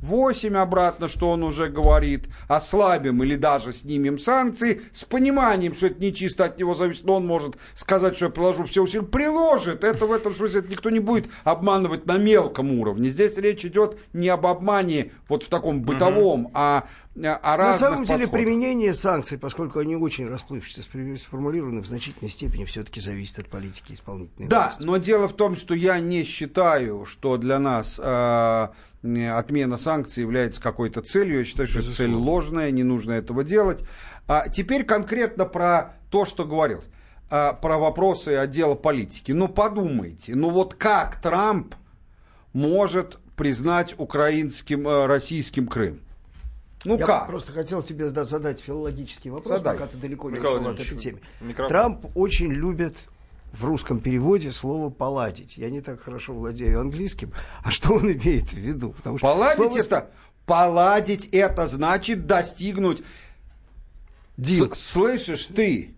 G8 0.07 0.57
обратно, 0.57 1.09
что 1.09 1.31
он 1.31 1.43
уже 1.43 1.69
говорит, 1.69 2.27
ослабим 2.49 3.23
или 3.23 3.37
даже 3.37 3.73
снимем 3.73 4.19
санкции, 4.19 4.81
с 4.93 5.05
пониманием, 5.05 5.75
что 5.75 5.87
это 5.87 6.01
не 6.01 6.15
чисто 6.15 6.45
от 6.45 6.59
него 6.59 6.75
зависит, 6.75 7.05
но 7.05 7.17
он 7.17 7.27
может 7.27 7.57
сказать, 7.75 8.17
что 8.17 8.27
я 8.27 8.31
приложу 8.31 8.65
все 8.65 8.83
усилия, 8.83 9.05
приложит. 9.05 9.85
Это 9.85 10.07
в 10.07 10.13
этом 10.13 10.35
смысле 10.35 10.61
это 10.61 10.71
никто 10.71 10.91
не 10.91 11.01
будет 11.01 11.27
обманывать 11.45 12.07
на 12.07 12.19
мелком 12.19 12.73
уровне. 12.73 13.09
Здесь 13.09 13.37
речь 13.37 13.65
идет 13.65 13.99
не 14.13 14.29
об 14.29 14.47
обмане 14.47 15.13
вот 15.29 15.43
в 15.43 15.49
таком 15.49 15.83
бытовом, 15.83 16.47
угу. 16.47 16.53
а 16.55 16.87
о 17.17 17.57
На 17.57 17.73
самом 17.73 18.05
деле 18.05 18.27
подходах. 18.27 18.31
применение 18.45 18.93
санкций, 18.93 19.39
поскольку 19.39 19.79
они 19.79 19.97
очень 19.97 20.29
расплывчато 20.29 20.83
сформулированы, 20.83 21.81
в 21.81 21.87
значительной 21.87 22.31
степени 22.31 22.65
все-таки 22.65 23.01
зависит 23.01 23.39
от 23.39 23.49
политики 23.49 23.93
исполнительной 23.93 24.49
Да, 24.49 24.67
власти. 24.67 24.83
но 24.83 24.97
дело 24.99 25.27
в 25.27 25.33
том, 25.33 25.57
что 25.57 25.73
я 25.75 25.99
не 25.99 26.25
считаю, 26.25 27.07
что 27.07 27.39
для 27.39 27.59
нас 27.59 27.99
э, 28.03 28.69
отмена 29.29 29.79
санкций 29.79 30.23
является 30.23 30.61
какой-то 30.61 31.03
целью. 31.03 31.39
Я 31.41 31.45
считаю, 31.45 31.69
что 31.69 31.79
Безусловно. 31.79 32.15
цель 32.15 32.23
ложная, 32.23 32.71
не 32.71 32.83
нужно 32.83 33.13
этого 33.13 33.45
делать. 33.45 33.85
А 34.27 34.49
теперь 34.49 34.85
конкретно 34.85 35.45
про 35.45 35.97
то, 36.11 36.25
что 36.25 36.45
говорилось. 36.45 36.87
А, 37.29 37.53
про 37.55 37.79
вопросы 37.79 38.37
отдела 38.37 38.75
политики. 38.75 39.33
Ну, 39.33 39.49
подумайте, 39.49 40.35
ну 40.35 40.51
вот 40.51 40.75
как 40.75 41.21
Трамп 41.21 41.75
может 42.53 43.19
признать 43.37 43.95
украинским, 43.99 44.87
э, 44.87 45.07
российским 45.07 45.67
Крым? 45.67 46.01
Ну 46.85 46.97
Я 46.99 47.05
как? 47.05 47.27
просто 47.27 47.53
хотел 47.53 47.83
тебе 47.83 48.11
задать 48.11 48.61
филологический 48.61 49.31
вопрос, 49.31 49.59
Задай. 49.59 49.77
пока 49.77 49.89
ты 49.89 49.97
далеко 49.97 50.31
не 50.31 50.39
ушел 50.39 50.69
от 50.69 50.79
этой 50.79 50.97
темы. 50.97 51.19
Трамп 51.69 52.07
очень 52.15 52.53
любит 52.53 53.09
в 53.59 53.65
русском 53.65 54.01
переводе 54.01 54.53
слово 54.53 54.91
«поладить». 54.91 55.57
Я 55.57 55.71
не 55.71 55.81
так 55.81 56.01
хорошо 56.01 56.35
владею 56.35 56.81
английским. 56.81 57.33
А 57.65 57.71
что 57.71 57.95
он 57.95 58.13
имеет 58.13 58.49
в 58.51 58.55
виду? 58.55 58.91
Потому 58.91 59.19
что 59.19 59.27
поладить 59.27 59.57
слово... 59.57 59.79
это... 59.79 60.11
Поладить 60.45 61.29
это 61.33 61.67
значит 61.67 62.27
достигнуть... 62.27 63.03
Дим, 64.37 64.73
С... 64.75 64.79
слышишь 64.79 65.47
ты? 65.47 65.95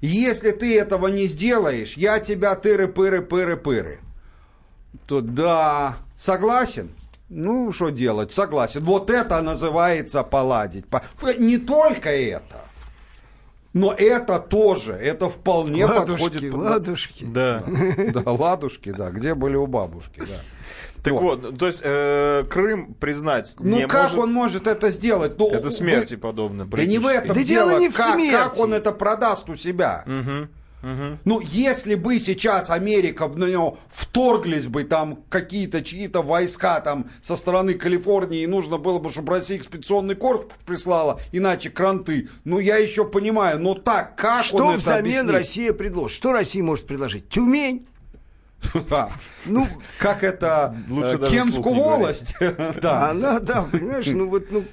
Если 0.00 0.52
ты 0.52 0.78
этого 0.78 1.08
не 1.08 1.26
сделаешь, 1.26 1.96
я 1.96 2.20
тебя 2.20 2.54
тыры-пыры-пыры-пыры. 2.54 3.98
То 5.06 5.20
да, 5.20 5.98
согласен? 6.16 6.94
Ну, 7.28 7.72
что 7.72 7.90
делать? 7.90 8.32
Согласен. 8.32 8.84
Вот 8.84 9.10
это 9.10 9.42
называется 9.42 10.22
поладить. 10.22 10.86
Не 11.38 11.58
только 11.58 12.08
это. 12.10 12.64
Но 13.72 13.94
это 13.96 14.40
тоже, 14.40 14.92
это 14.94 15.28
вполне 15.28 15.86
ладушки, 15.86 16.22
подходит. 16.22 16.52
Ладушки, 16.52 17.24
да. 17.24 17.64
Да, 18.12 18.22
ладушки, 18.32 18.90
да. 18.90 19.10
Где 19.10 19.34
были 19.34 19.54
у 19.54 19.66
бабушки, 19.66 20.20
да. 20.20 20.40
Так 21.02 21.14
вот, 21.14 21.42
вот 21.42 21.58
то 21.58 21.66
есть 21.66 21.80
э, 21.82 22.44
Крым 22.50 22.94
признать 22.94 23.54
ну, 23.58 23.76
не 23.76 23.86
как 23.86 24.02
может... 24.02 24.18
он 24.18 24.32
может 24.32 24.66
это 24.66 24.90
сделать? 24.90 25.38
Ну, 25.38 25.48
это 25.48 25.70
смерти 25.70 26.14
вы... 26.14 26.20
подобно. 26.20 26.66
Да 26.66 26.84
не 26.84 26.98
в 26.98 27.06
этом 27.06 27.34
да 27.34 27.42
дело, 27.42 27.70
дело 27.70 27.80
не 27.80 27.88
в 27.88 27.96
как, 27.96 28.14
смерти. 28.14 28.36
как 28.36 28.58
он 28.58 28.74
это 28.74 28.92
продаст 28.92 29.48
у 29.48 29.56
себя. 29.56 30.04
Угу. 30.06 30.48
Угу. 30.82 31.18
Ну, 31.24 31.40
если 31.40 31.94
бы 31.94 32.18
сейчас 32.18 32.70
Америка 32.70 33.28
в 33.28 33.38
него 33.38 33.78
вторглись 33.90 34.66
бы 34.66 34.84
там 34.84 35.22
какие-то 35.28 35.82
чьи-то 35.82 36.22
войска 36.22 36.80
там 36.80 37.06
со 37.22 37.36
стороны 37.36 37.74
Калифорнии, 37.74 38.42
и 38.42 38.46
нужно 38.46 38.78
было 38.78 38.98
бы, 38.98 39.10
чтобы 39.10 39.34
Россия 39.34 39.58
экспедиционный 39.58 40.14
корпус 40.14 40.52
прислала, 40.64 41.20
иначе 41.32 41.70
кранты. 41.70 42.28
Ну, 42.44 42.58
я 42.58 42.76
еще 42.76 43.04
понимаю, 43.04 43.60
но 43.60 43.74
так, 43.74 44.16
как 44.16 44.44
Что 44.44 44.66
он 44.66 44.76
взамен 44.76 45.00
объяснит? 45.00 45.30
Россия 45.30 45.72
предложит? 45.72 46.16
Что 46.16 46.32
Россия 46.32 46.62
может 46.62 46.86
предложить? 46.86 47.28
Тюмень? 47.28 47.86
Ну, 49.46 49.66
как 49.98 50.22
это 50.22 50.76
Лучше 50.88 51.18
э, 51.20 51.26
Кемскую 51.30 51.74
волость. 51.74 52.34
да. 52.80 53.10
Она, 53.10 53.40
да, 53.40 53.62
понимаешь, 53.62 54.06
ну 54.06 54.28
вот, 54.28 54.50
ну, 54.50 54.64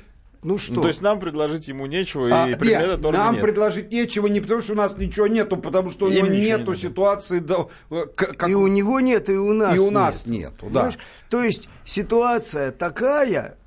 ну 0.47 0.57
что? 0.57 0.75
Ну, 0.75 0.81
то 0.83 0.87
есть 0.87 1.01
нам 1.01 1.19
предложить 1.19 1.67
ему 1.67 1.87
нечего, 1.87 2.29
а, 2.31 2.49
и 2.49 2.55
предмета 2.55 2.95
нет, 2.95 3.11
Нам 3.11 3.33
нет. 3.33 3.43
предложить 3.43 3.91
нечего 3.91 4.27
не 4.27 4.39
потому, 4.39 4.61
что 4.61 4.71
у 4.71 4.75
нас 4.77 4.97
ничего 4.97 5.27
нету, 5.27 5.57
потому 5.57 5.89
что 5.89 6.05
у 6.05 6.09
него 6.09 6.27
нету 6.27 6.71
не 6.71 6.77
ситуации. 6.77 7.39
Да, 7.39 7.67
как... 8.15 8.47
И 8.47 8.55
у 8.55 8.67
него 8.67 9.01
нет, 9.01 9.27
и 9.27 9.33
у 9.33 9.51
нас 9.51 9.75
И 9.75 9.79
у 9.79 9.91
нас 9.91 10.25
нету, 10.25 10.67
нету 10.67 10.73
да. 10.73 10.93
То 11.29 11.43
есть 11.43 11.67
ситуация 11.83 12.71
такая, 12.71 13.57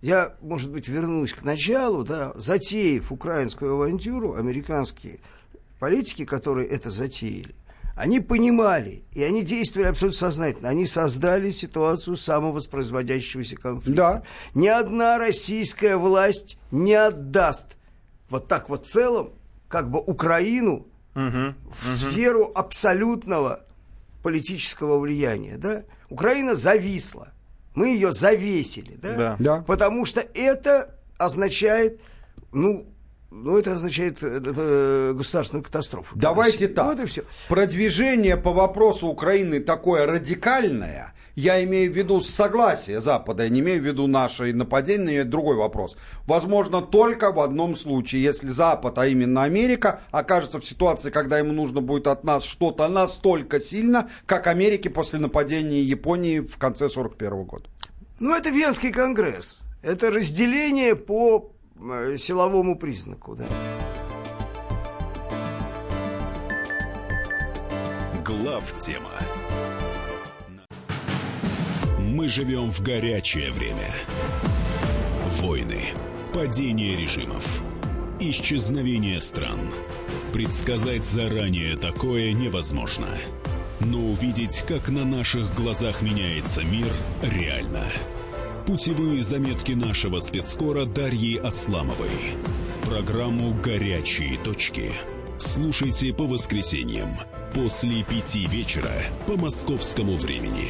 я, 0.00 0.34
может 0.40 0.72
быть, 0.72 0.88
вернусь 0.88 1.34
к 1.34 1.44
началу, 1.44 2.02
да, 2.02 2.32
затеяв 2.34 3.12
украинскую 3.12 3.74
авантюру, 3.74 4.34
американские 4.34 5.20
политики, 5.78 6.24
которые 6.24 6.66
это 6.66 6.90
затеяли, 6.90 7.54
они 7.94 8.20
понимали, 8.20 9.02
и 9.12 9.22
они 9.22 9.42
действовали 9.42 9.88
абсолютно 9.88 10.18
сознательно. 10.18 10.68
Они 10.68 10.86
создали 10.86 11.50
ситуацию 11.50 12.16
самовоспроизводящегося 12.16 13.56
конфликта. 13.56 14.02
Да. 14.02 14.22
Ни 14.54 14.68
одна 14.68 15.18
российская 15.18 15.96
власть 15.96 16.58
не 16.70 16.94
отдаст 16.94 17.76
вот 18.30 18.48
так 18.48 18.68
вот 18.68 18.86
целом, 18.86 19.32
как 19.68 19.90
бы 19.90 20.00
Украину 20.00 20.86
в 21.14 21.94
сферу 21.94 22.50
абсолютного 22.54 23.66
политического 24.22 24.98
влияния, 24.98 25.58
да? 25.58 25.82
Украина 26.08 26.54
зависла, 26.54 27.28
мы 27.74 27.88
ее 27.88 28.12
завесили, 28.12 28.96
да? 28.96 29.16
Да. 29.16 29.36
Да. 29.38 29.60
Потому 29.62 30.06
что 30.06 30.20
это 30.34 30.94
означает, 31.18 32.00
ну, 32.52 32.86
ну 33.32 33.58
это 33.58 33.72
означает 33.72 34.22
э, 34.22 34.40
э, 34.44 35.12
государственную 35.14 35.64
катастрофу. 35.64 36.14
Давайте 36.16 36.68
так. 36.68 36.86
Вот 36.86 37.00
и 37.00 37.06
все. 37.06 37.24
Продвижение 37.48 38.36
по 38.36 38.52
вопросу 38.52 39.08
Украины 39.08 39.60
такое 39.60 40.06
радикальное, 40.06 41.14
я 41.34 41.64
имею 41.64 41.90
в 41.90 41.96
виду 41.96 42.20
согласие 42.20 43.00
Запада, 43.00 43.44
я 43.44 43.48
не 43.48 43.60
имею 43.60 43.82
в 43.82 43.86
виду 43.86 44.06
наше 44.06 44.52
нападение, 44.52 45.20
это 45.20 45.30
другой 45.30 45.56
вопрос. 45.56 45.96
Возможно 46.26 46.82
только 46.82 47.32
в 47.32 47.40
одном 47.40 47.74
случае, 47.74 48.22
если 48.22 48.48
Запад, 48.48 48.98
а 48.98 49.06
именно 49.06 49.42
Америка, 49.42 50.00
окажется 50.10 50.60
в 50.60 50.64
ситуации, 50.64 51.10
когда 51.10 51.38
ему 51.38 51.52
нужно 51.52 51.80
будет 51.80 52.06
от 52.08 52.24
нас 52.24 52.44
что-то 52.44 52.86
настолько 52.88 53.60
сильно, 53.60 54.10
как 54.26 54.46
Америке 54.46 54.90
после 54.90 55.18
нападения 55.18 55.80
Японии 55.80 56.40
в 56.40 56.58
конце 56.58 56.90
41 56.90 57.44
года. 57.44 57.64
Ну, 58.20 58.36
это 58.36 58.50
Венский 58.50 58.92
конгресс. 58.92 59.62
Это 59.82 60.10
разделение 60.10 60.94
по 60.94 61.51
силовому 62.18 62.78
признаку, 62.78 63.34
да. 63.36 63.46
Глав 68.24 68.74
тема. 68.78 69.10
Мы 71.98 72.28
живем 72.28 72.70
в 72.70 72.80
горячее 72.82 73.50
время. 73.50 73.92
Войны, 75.40 75.88
падение 76.32 76.96
режимов, 76.96 77.62
исчезновение 78.20 79.20
стран. 79.20 79.58
Предсказать 80.32 81.04
заранее 81.04 81.76
такое 81.76 82.32
невозможно. 82.32 83.18
Но 83.80 83.98
увидеть, 83.98 84.64
как 84.68 84.88
на 84.88 85.04
наших 85.04 85.54
глазах 85.54 86.02
меняется 86.02 86.62
мир, 86.62 86.92
реально. 87.22 87.86
Путевые 88.66 89.22
заметки 89.22 89.72
нашего 89.72 90.20
спецкора 90.20 90.84
Дарьи 90.84 91.36
Асламовой. 91.36 92.36
Программу 92.84 93.52
«Горячие 93.60 94.38
точки». 94.38 94.92
Слушайте 95.36 96.14
по 96.14 96.28
воскресеньям 96.28 97.08
после 97.54 98.04
пяти 98.04 98.46
вечера 98.46 98.92
по 99.26 99.36
московскому 99.36 100.16
времени. 100.16 100.68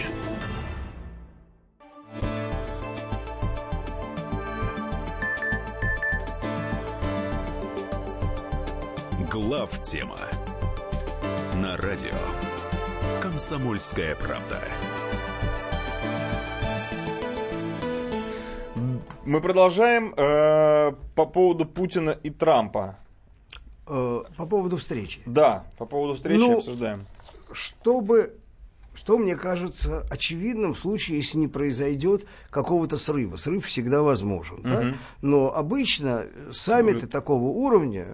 Глав 9.31 9.85
тема 9.85 10.19
на 11.57 11.77
радио 11.77 12.17
Комсомольская 13.21 14.17
правда. 14.17 14.63
Мы 19.25 19.41
продолжаем 19.41 20.15
э, 20.17 20.93
по 21.15 21.27
поводу 21.27 21.65
Путина 21.65 22.11
и 22.11 22.31
Трампа. 22.31 22.99
Э, 23.87 24.23
по 24.37 24.47
поводу 24.47 24.79
встречи. 24.79 25.21
Да, 25.27 25.65
по 25.79 25.87
поводу 25.87 26.15
встречи 26.15 26.41
Ну, 26.41 26.59
обсуждаем. 26.59 27.07
Чтобы, 27.53 28.35
что 28.95 29.19
мне 29.19 29.37
кажется 29.37 30.05
очевидным 30.11 30.75
в 30.75 30.79
случае, 30.79 31.19
если 31.19 31.39
не 31.39 31.47
произойдет 31.47 32.27
какого-то 32.51 32.97
срыва. 32.97 33.37
Срыв 33.37 33.65
всегда 33.67 34.03
возможен. 34.03 34.61
да? 34.63 34.95
Но 35.21 35.55
обычно 35.55 36.27
саммиты 36.53 37.07
такого 37.07 37.45
уровня, 37.45 38.09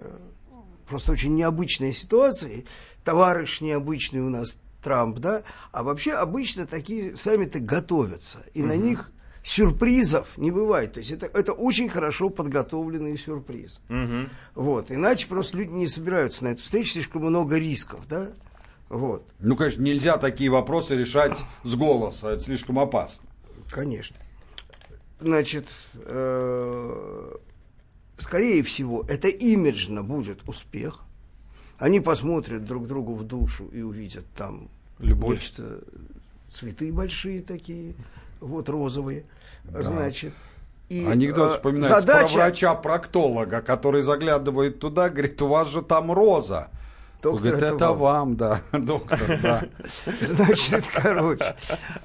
просто 0.87 1.13
очень 1.13 1.33
необычная 1.33 1.91
ситуация, 1.91 2.65
товарищ 3.03 3.61
необычный 3.61 4.21
у 4.21 4.29
нас 4.29 4.59
Трамп, 4.83 5.17
да, 5.17 5.41
а 5.71 5.83
вообще 5.83 6.13
обычно 6.13 6.65
такие 6.67 7.17
саммиты 7.17 7.59
готовятся, 7.59 8.39
и 8.53 8.63
на 8.63 8.77
них 8.77 9.11
сюрпризов 9.49 10.37
не 10.37 10.51
бывает. 10.51 10.93
То 10.93 10.99
есть 10.99 11.11
это, 11.11 11.25
это 11.25 11.53
очень 11.53 11.89
хорошо 11.89 12.29
подготовленный 12.29 13.17
сюрприз. 13.17 13.81
Вот. 14.53 14.91
Иначе 14.91 15.27
просто 15.27 15.57
люди 15.57 15.71
не 15.71 15.87
собираются 15.87 16.43
на 16.43 16.49
эту 16.49 16.61
встречу, 16.61 16.91
слишком 16.91 17.23
много 17.23 17.57
рисков, 17.57 18.07
да. 18.07 18.29
Вот. 18.89 19.27
Ну, 19.39 19.55
конечно, 19.55 19.81
нельзя 19.81 20.17
такие 20.17 20.49
вопросы 20.49 20.95
решать 20.95 21.37
с 21.63 21.75
голоса, 21.75 22.31
это 22.31 22.41
слишком 22.41 22.79
опасно. 22.79 23.27
Конечно. 23.69 24.15
Значит, 25.19 25.67
э, 25.95 27.35
скорее 28.17 28.63
всего, 28.63 29.05
это 29.07 29.27
имиджно 29.27 30.03
будет 30.03 30.47
успех. 30.47 31.01
Они 31.77 31.99
посмотрят 31.99 32.65
друг 32.65 32.87
другу 32.87 33.15
в 33.15 33.23
душу 33.23 33.67
и 33.67 33.81
увидят 33.81 34.25
там 34.35 34.69
Любовь. 34.99 35.37
нечто, 35.37 35.81
цветы 36.51 36.91
большие 36.91 37.41
такие, 37.41 37.93
вот 38.39 38.69
розовые. 38.69 39.25
Значит, 39.65 40.33
и, 40.89 41.05
Анекдот 41.05 41.51
э, 41.51 41.55
вспоминается 41.55 41.99
задача, 41.99 42.33
про 42.33 42.33
врача-проктолога, 42.33 43.61
который 43.61 44.01
заглядывает 44.01 44.79
туда, 44.79 45.09
говорит, 45.09 45.39
у 45.41 45.47
вас 45.47 45.69
же 45.69 45.83
там 45.83 46.11
роза. 46.11 46.69
Доктор, 47.21 47.41
говорит, 47.41 47.63
это 47.63 47.75
это 47.75 47.87
вам». 47.89 47.99
вам, 47.99 48.35
да, 48.37 48.61
доктор, 48.71 49.39
да. 49.43 49.63
Значит, 50.21 50.85
короче, 50.91 51.55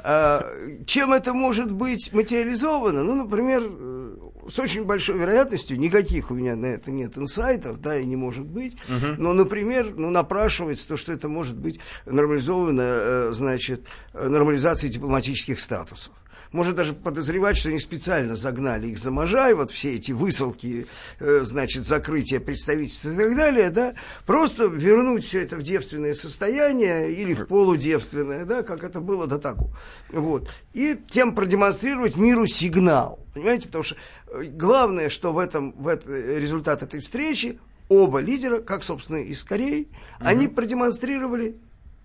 а, 0.02 0.44
чем 0.86 1.12
это 1.12 1.32
может 1.32 1.72
быть 1.72 2.12
материализовано? 2.12 3.04
Ну, 3.04 3.14
например, 3.14 3.62
э, 3.64 4.16
с 4.50 4.58
очень 4.58 4.84
большой 4.84 5.16
вероятностью, 5.18 5.78
никаких 5.78 6.30
у 6.30 6.34
меня 6.34 6.56
на 6.56 6.66
это 6.66 6.90
нет 6.90 7.16
инсайтов, 7.16 7.80
да, 7.80 7.96
и 7.96 8.04
не 8.04 8.16
может 8.16 8.44
быть, 8.44 8.76
но, 9.18 9.32
например, 9.32 9.94
ну, 9.96 10.10
напрашивается 10.10 10.86
то, 10.88 10.96
что 10.96 11.12
это 11.12 11.28
может 11.28 11.56
быть 11.56 11.80
нормализовано, 12.06 12.82
э, 12.82 13.30
значит, 13.32 13.86
э, 14.12 14.28
нормализацией 14.28 14.92
дипломатических 14.92 15.60
статусов. 15.60 16.12
Может 16.54 16.76
даже 16.76 16.92
подозревать, 16.92 17.56
что 17.56 17.70
они 17.70 17.80
специально 17.80 18.36
загнали 18.36 18.86
их 18.86 19.00
за 19.00 19.10
Можай, 19.10 19.54
вот 19.54 19.72
все 19.72 19.94
эти 19.94 20.12
высылки, 20.12 20.86
э, 21.18 21.40
значит, 21.42 21.84
закрытие 21.84 22.38
представительства 22.38 23.10
и 23.10 23.16
так 23.16 23.36
далее, 23.36 23.70
да, 23.70 23.94
просто 24.24 24.66
вернуть 24.66 25.24
все 25.24 25.40
это 25.40 25.56
в 25.56 25.64
девственное 25.64 26.14
состояние 26.14 27.12
или 27.12 27.34
в 27.34 27.46
полудевственное, 27.46 28.44
да, 28.44 28.62
как 28.62 28.84
это 28.84 29.00
было 29.00 29.26
до 29.26 29.38
того. 29.38 29.72
Вот. 30.10 30.48
И 30.74 30.96
тем 31.10 31.34
продемонстрировать 31.34 32.14
миру 32.14 32.46
сигнал, 32.46 33.18
понимаете, 33.34 33.66
потому 33.66 33.82
что 33.82 33.96
э, 34.28 34.44
главное, 34.44 35.10
что 35.10 35.32
в 35.32 35.38
этом, 35.38 35.72
в 35.72 35.88
это, 35.88 36.08
результат 36.38 36.84
этой 36.84 37.00
встречи, 37.00 37.58
оба 37.88 38.20
лидера, 38.20 38.60
как, 38.60 38.84
собственно, 38.84 39.16
и 39.16 39.34
с 39.34 39.42
Кореей, 39.42 39.88
они 40.20 40.46
продемонстрировали 40.46 41.56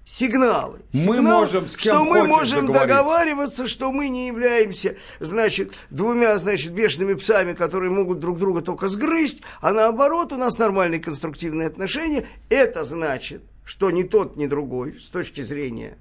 сигналы. 0.09 0.79
Мы 0.91 1.17
Сигнал, 1.17 1.41
можем 1.41 1.67
с 1.67 1.77
кем 1.77 1.93
что 1.93 2.03
мы 2.03 2.25
можем 2.25 2.65
договариваться, 2.71 3.67
что 3.67 3.91
мы 3.91 4.09
не 4.09 4.25
являемся, 4.25 4.97
значит, 5.19 5.73
двумя, 5.91 6.39
значит, 6.39 6.71
бешеными 6.71 7.13
псами, 7.13 7.53
которые 7.53 7.91
могут 7.91 8.19
друг 8.19 8.39
друга 8.39 8.61
только 8.61 8.87
сгрызть, 8.87 9.43
а 9.61 9.71
наоборот, 9.71 10.33
у 10.33 10.35
нас 10.35 10.57
нормальные 10.57 10.99
конструктивные 10.99 11.67
отношения. 11.67 12.25
Это 12.49 12.85
значит, 12.85 13.43
что 13.63 13.91
ни 13.91 14.01
тот, 14.01 14.35
ни 14.35 14.47
другой, 14.47 14.99
с 14.99 15.09
точки 15.09 15.41
зрения 15.41 15.99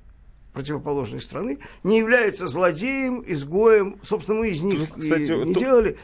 противоположной 0.54 1.20
страны, 1.20 1.58
не 1.82 1.98
является 1.98 2.48
злодеем, 2.48 3.22
изгоем. 3.26 4.00
Собственно, 4.02 4.38
мы 4.38 4.48
из 4.48 4.62
них 4.62 4.78
Ну, 4.78 4.86
кстати, 4.86 5.30
и 5.30 5.44
не 5.44 5.52
тут- 5.52 5.62
делали. 5.62 5.98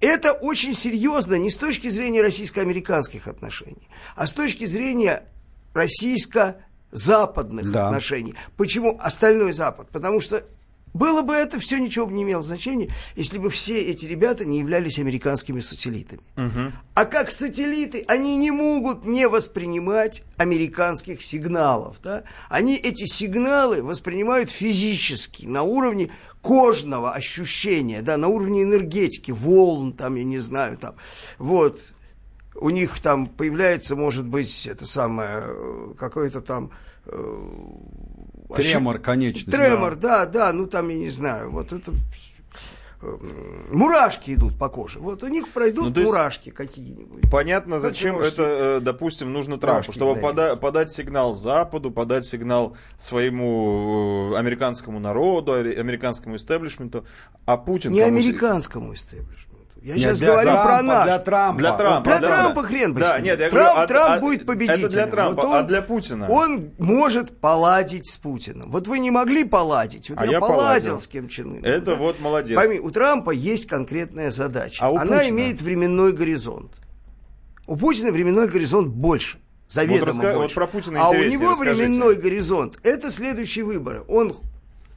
Это 0.00 0.32
очень 0.32 0.74
серьезно 0.74 1.36
не 1.36 1.50
с 1.52 1.56
точки 1.56 1.90
зрения 1.90 2.22
российско-американских 2.22 3.28
отношений, 3.28 3.88
а 4.16 4.26
с 4.26 4.32
точки 4.32 4.66
зрения 4.66 5.22
российско-западных 6.92 7.70
Да. 7.72 7.88
отношений. 7.88 8.34
Почему 8.56 8.96
остальной 9.00 9.52
Запад? 9.52 9.88
Потому 9.90 10.20
что 10.20 10.42
было 10.94 11.20
бы 11.20 11.34
это 11.34 11.58
все 11.58 11.76
ничего 11.78 12.06
бы 12.06 12.14
не 12.14 12.22
имело 12.22 12.42
значения, 12.42 12.88
если 13.16 13.36
бы 13.36 13.50
все 13.50 13.82
эти 13.82 14.06
ребята 14.06 14.46
не 14.46 14.60
являлись 14.60 14.98
американскими 14.98 15.60
сателлитами. 15.60 16.22
А 16.94 17.04
как 17.04 17.30
сателлиты, 17.30 18.04
они 18.08 18.36
не 18.36 18.50
могут 18.50 19.04
не 19.04 19.28
воспринимать 19.28 20.24
американских 20.38 21.20
сигналов. 21.20 21.96
Да? 22.02 22.22
Они 22.48 22.76
эти 22.76 23.04
сигналы 23.04 23.82
воспринимают 23.82 24.48
физически, 24.50 25.44
на 25.44 25.64
уровне 25.64 26.10
кожного 26.40 27.12
ощущения, 27.12 28.02
да, 28.02 28.16
на 28.16 28.28
уровне 28.28 28.62
энергетики, 28.62 29.32
волн, 29.32 29.92
там, 29.92 30.14
я 30.14 30.22
не 30.24 30.38
знаю, 30.38 30.78
там, 30.78 30.94
вот, 31.38 31.92
у 32.60 32.70
них 32.70 33.00
там 33.00 33.26
появляется, 33.26 33.96
может 33.96 34.26
быть, 34.26 34.66
это 34.66 34.86
самое, 34.86 35.44
э, 35.46 35.94
какое-то 35.98 36.40
там... 36.40 36.70
э, 37.06 37.44
Тремор 38.54 38.98
конечный. 38.98 39.52
Тремор, 39.52 39.96
да, 39.96 40.26
да, 40.26 40.52
ну 40.52 40.66
там, 40.66 40.88
я 40.88 40.96
не 40.96 41.10
знаю, 41.10 41.50
вот 41.50 41.72
это... 41.72 41.92
э, 43.02 43.16
Мурашки 43.70 44.32
идут 44.34 44.56
по 44.58 44.68
коже. 44.68 45.00
Вот 45.00 45.22
у 45.22 45.26
них 45.28 45.48
пройдут 45.48 45.94
Ну, 45.96 46.02
мурашки 46.04 46.50
какие-нибудь. 46.50 47.30
Понятно, 47.30 47.78
зачем 47.80 48.18
это, 48.20 48.42
э, 48.42 48.80
допустим, 48.80 49.32
нужно 49.32 49.58
Трампу, 49.58 49.92
чтобы 49.92 50.14
да. 50.14 50.20
пода- 50.20 50.56
подать 50.56 50.90
сигнал 50.90 51.34
Западу, 51.34 51.90
подать 51.90 52.24
сигнал 52.24 52.76
своему 52.96 54.34
американскому 54.34 54.98
народу, 55.00 55.52
американскому 55.52 56.36
истеблишменту, 56.36 57.04
а 57.44 57.56
Путин... 57.56 57.92
Не 57.92 58.00
кому 58.00 58.18
с- 58.18 58.24
американскому 58.24 58.94
истеблишменту. 58.94 59.45
Я 59.86 59.94
Нет, 59.94 60.02
сейчас 60.02 60.18
для 60.18 60.26
говорю 60.32 60.42
Трампа, 60.50 60.64
про 60.66 60.82
нас. 60.82 61.04
Для 61.04 61.18
Трампа. 61.20 61.58
Для 61.60 61.72
Трампа. 61.76 62.10
Для 62.10 62.18
да, 62.18 62.26
Трампа 62.26 62.62
да. 62.62 62.68
хрен 62.68 62.92
бы 62.94 63.00
Да, 63.00 63.20
нет, 63.20 63.38
я 63.38 63.50
Трамп, 63.50 63.52
говорю, 63.52 63.80
а- 63.82 63.86
Трамп 63.86 64.10
а- 64.10 64.20
будет 64.20 64.44
победителем. 64.46 64.80
Это 64.80 64.88
для 64.90 65.06
Трампа, 65.06 65.42
Вот 65.42 65.54
а 65.54 65.60
он- 65.60 65.66
для 65.68 65.82
Путина? 65.82 66.28
Он 66.28 66.70
может 66.78 67.38
поладить 67.38 68.08
с 68.08 68.16
Путиным. 68.16 68.72
Вот 68.72 68.88
вы 68.88 68.98
не 68.98 69.12
могли 69.12 69.44
поладить. 69.44 70.10
Вот 70.10 70.18
А 70.18 70.26
я, 70.26 70.32
я 70.32 70.40
поладил, 70.40 70.58
поладил. 70.64 71.00
с 71.00 71.06
Ким 71.06 71.28
Чен 71.28 71.50
Ыном, 71.52 71.64
Это 71.64 71.92
да. 71.92 71.94
вот 71.94 72.18
молодец. 72.18 72.56
Пойми, 72.56 72.80
у 72.80 72.90
Трампа 72.90 73.30
есть 73.30 73.68
конкретная 73.68 74.32
задача. 74.32 74.84
А 74.84 74.90
у 74.90 74.96
Она 74.96 75.18
Путина? 75.18 75.28
имеет 75.30 75.62
временной 75.62 76.12
горизонт. 76.12 76.72
У 77.68 77.76
Путина 77.76 78.10
временной 78.10 78.48
горизонт 78.48 78.88
больше. 78.88 79.38
Заведомо 79.68 80.10
раска- 80.10 80.32
вот 80.32 80.36
больше. 80.42 80.54
про 80.56 80.66
Путина 80.66 81.00
а 81.06 81.10
у 81.10 81.14
него 81.14 81.50
расскажите. 81.52 81.84
временной 81.86 82.16
горизонт. 82.16 82.76
Это 82.82 83.08
следующие 83.12 83.64
выборы. 83.64 84.02
Он 84.08 84.34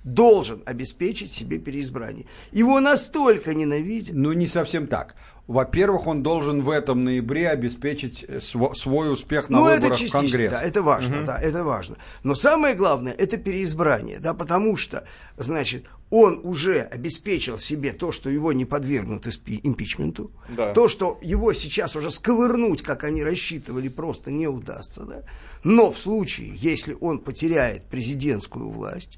должен 0.03 0.63
обеспечить 0.65 1.31
себе 1.31 1.57
переизбрание. 1.59 2.25
Его 2.51 2.79
настолько 2.79 3.53
ненавидят. 3.53 4.15
Ну, 4.15 4.31
не 4.33 4.47
совсем 4.47 4.87
так. 4.87 5.15
Во-первых, 5.47 6.05
он 6.05 6.21
должен 6.21 6.61
в 6.61 6.69
этом 6.69 7.03
ноябре 7.03 7.49
обеспечить 7.49 8.23
э, 8.27 8.37
сво- 8.37 8.75
свой 8.75 9.11
успех 9.11 9.49
на 9.49 9.57
ну, 9.61 9.65
это 9.65 9.77
выборах 9.81 9.97
в 9.97 10.01
частично, 10.01 10.19
Конгресс. 10.19 10.51
да, 10.51 10.61
это 10.61 10.83
важно, 10.83 11.23
да, 11.25 11.39
это 11.39 11.63
важно. 11.63 11.97
Но 12.23 12.35
самое 12.35 12.75
главное, 12.75 13.13
это 13.13 13.37
переизбрание, 13.37 14.19
да, 14.19 14.35
потому 14.35 14.75
что, 14.77 15.05
значит, 15.37 15.85
он 16.11 16.39
уже 16.43 16.81
обеспечил 16.81 17.57
себе 17.57 17.93
то, 17.93 18.11
что 18.11 18.29
его 18.29 18.53
не 18.53 18.65
подвергнут 18.65 19.25
импичменту, 19.25 20.31
Да. 20.55 20.71
то, 20.73 20.87
что 20.87 21.17
его 21.23 21.51
сейчас 21.53 21.95
уже 21.95 22.11
сковырнуть, 22.11 22.83
как 22.83 23.03
они 23.03 23.23
рассчитывали, 23.23 23.89
просто 23.89 24.29
не 24.29 24.47
удастся, 24.47 25.01
да. 25.01 25.23
Но 25.63 25.91
в 25.91 25.99
случае, 25.99 26.53
если 26.57 26.95
он 27.01 27.17
потеряет 27.17 27.85
президентскую 27.85 28.69
власть, 28.69 29.17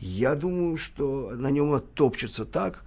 я 0.00 0.34
думаю, 0.34 0.76
что 0.76 1.30
на 1.36 1.50
нем 1.50 1.72
оттопчется 1.72 2.44
так, 2.44 2.84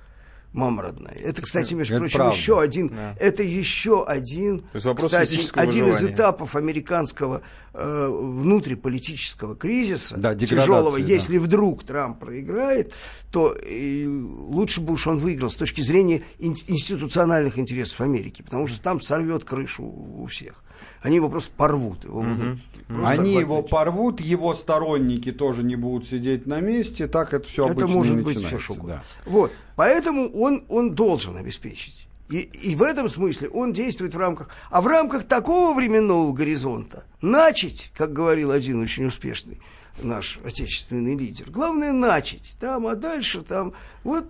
мама 0.51 0.83
родная. 0.83 1.15
Это, 1.15 1.41
кстати, 1.41 1.73
между 1.73 1.95
Это 1.95 2.01
прочим, 2.01 2.17
правда. 2.17 2.35
еще 2.37 2.59
один, 2.61 2.91
это 3.19 3.41
еще 3.43 4.05
один, 4.05 4.63
кстати, 4.73 5.39
один 5.57 5.87
из 5.87 6.03
этапов 6.03 6.55
американского 6.55 7.41
э, 7.73 8.07
внутриполитического 8.09 9.55
кризиса, 9.55 10.17
Да, 10.17 10.35
тяжелого. 10.35 10.91
да. 10.99 11.05
Если 11.05 11.37
вдруг 11.37 11.83
Трамп 11.83 12.19
проиграет, 12.19 12.93
то 13.31 13.53
э, 13.55 14.05
лучше 14.07 14.81
бы 14.81 14.93
уж 14.93 15.07
он 15.07 15.17
выиграл 15.17 15.51
с 15.51 15.55
точки 15.55 15.81
зрения 15.81 16.21
ин- 16.39 16.55
институциональных 16.67 17.57
интересов 17.57 18.01
Америки, 18.01 18.41
потому 18.41 18.67
что 18.67 18.81
там 18.81 19.01
сорвет 19.01 19.43
крышу 19.43 19.83
у 19.83 20.25
всех. 20.27 20.63
Они 21.01 21.15
его 21.17 21.29
просто 21.29 21.51
порвут. 21.55 22.03
Его 22.05 22.21
будут 22.21 22.59
просто 22.87 23.09
Они 23.21 23.33
его 23.33 23.61
порвут, 23.61 24.19
его 24.21 24.53
сторонники 24.55 25.31
тоже 25.31 25.63
не 25.63 25.75
будут 25.75 26.07
сидеть 26.07 26.45
на 26.45 26.59
месте, 26.59 27.07
так 27.07 27.33
это 27.33 27.47
все 27.47 27.65
Это 27.65 27.73
обычно 27.83 27.87
может 27.95 28.17
и 28.17 28.21
быть 28.21 28.37
все 28.37 28.43
начинается, 28.43 28.63
что 28.65 28.73
угодно. 28.73 29.03
да. 29.25 29.31
Вот. 29.31 29.51
Поэтому 29.75 30.29
он, 30.29 30.63
он 30.69 30.91
должен 30.91 31.37
обеспечить. 31.37 32.07
И, 32.29 32.37
и 32.39 32.75
в 32.75 32.81
этом 32.83 33.09
смысле 33.09 33.49
он 33.49 33.73
действует 33.73 34.13
в 34.15 34.17
рамках... 34.17 34.49
А 34.71 34.81
в 34.81 34.87
рамках 34.87 35.25
такого 35.25 35.75
временного 35.75 36.31
горизонта 36.31 37.03
начать, 37.21 37.91
как 37.95 38.13
говорил 38.13 38.51
один 38.51 38.81
очень 38.81 39.05
успешный 39.05 39.59
наш 40.01 40.39
отечественный 40.43 41.15
лидер, 41.15 41.51
главное 41.51 41.91
начать 41.91 42.57
там, 42.59 42.87
а 42.87 42.95
дальше 42.95 43.41
там... 43.41 43.73
Вот 44.03 44.25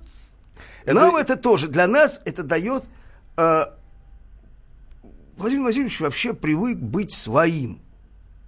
Это- 0.84 0.94
нам 0.96 1.16
это 1.16 1.36
тоже, 1.38 1.68
для 1.68 1.88
нас 1.88 2.22
это 2.26 2.44
дает... 2.44 2.84
э, 3.38 3.62
Владимир 5.38 5.64
Владимирович 5.64 6.00
вообще 6.00 6.34
привык 6.34 6.78
быть 6.78 7.14
своим 7.14 7.80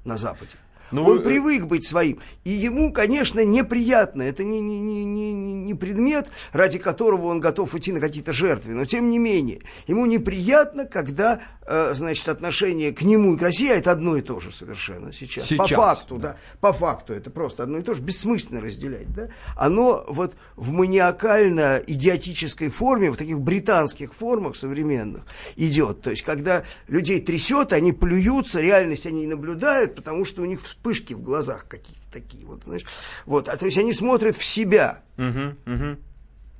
на 0.06 0.18
Западе. 0.18 0.56
Ну, 0.92 1.04
Он 1.04 1.18
вы- 1.18 1.24
привык 1.24 1.66
быть 1.66 1.86
своим. 1.86 2.20
И 2.44 2.52
ему, 2.52 2.94
конечно, 2.94 3.44
неприятно. 3.44 4.22
Это 4.22 4.44
не, 4.44 4.60
не, 4.62 4.80
не, 4.80 5.34
не, 5.34 5.74
предмет, 5.74 6.28
ради 6.54 6.78
которого 6.78 7.26
он 7.26 7.40
готов 7.40 7.74
идти 7.76 7.92
на 7.92 8.00
какие-то 8.00 8.34
жертвы. 8.34 8.74
Но 8.76 8.86
тем 8.86 9.10
не 9.10 9.18
менее, 9.18 9.62
ему 9.88 10.06
неприятно, 10.06 10.86
когда, 10.86 11.40
э, 11.65 11.65
значит, 11.68 12.30
отношение 12.30 12.92
к 12.92 13.02
нему 13.02 13.36
и 13.36 13.38
к 13.38 13.42
России 13.42 13.70
а 13.70 13.76
это 13.76 13.92
одно 13.92 14.16
и 14.16 14.22
то 14.22 14.40
же 14.40 14.52
совершенно 14.52 15.12
сейчас. 15.12 15.46
Сейчас, 15.46 15.70
По 15.70 15.76
факту, 15.76 16.18
да. 16.18 16.38
По 16.60 16.74
факту 16.74 17.14
это 17.14 17.30
просто 17.30 17.64
одно 17.64 17.80
и 17.80 17.82
то 17.82 17.94
же. 17.94 18.02
Бессмысленно 18.02 18.62
разделять, 18.62 19.12
да. 19.14 19.30
Оно 19.56 20.06
вот 20.08 20.36
в 20.56 20.72
маниакально-идиотической 20.72 22.70
форме, 22.70 23.12
в 23.12 23.18
таких 23.18 23.40
британских 23.40 24.14
формах 24.14 24.56
современных 24.56 25.24
идет. 25.56 26.02
То 26.02 26.12
есть, 26.12 26.24
когда 26.24 26.64
людей 26.88 27.20
трясет, 27.22 27.74
они 27.74 27.92
плюются, 27.94 28.62
реальность 28.62 29.08
они 29.08 29.22
не 29.22 29.28
наблюдают, 29.28 29.96
потому 29.96 30.26
что 30.26 30.42
у 30.42 30.46
них 30.46 30.62
вспышки 30.62 31.14
в 31.14 31.22
глазах 31.22 31.68
какие-то 31.68 32.02
такие 32.12 32.46
вот, 32.46 32.64
знаешь. 32.64 32.86
Вот, 33.26 33.50
а 33.50 33.58
то 33.58 33.66
есть 33.66 33.78
они 33.78 33.94
смотрят 33.94 34.36
в 34.36 34.46
себя. 34.46 35.02
Мгм, 35.18 35.58
мгм. 35.66 36.00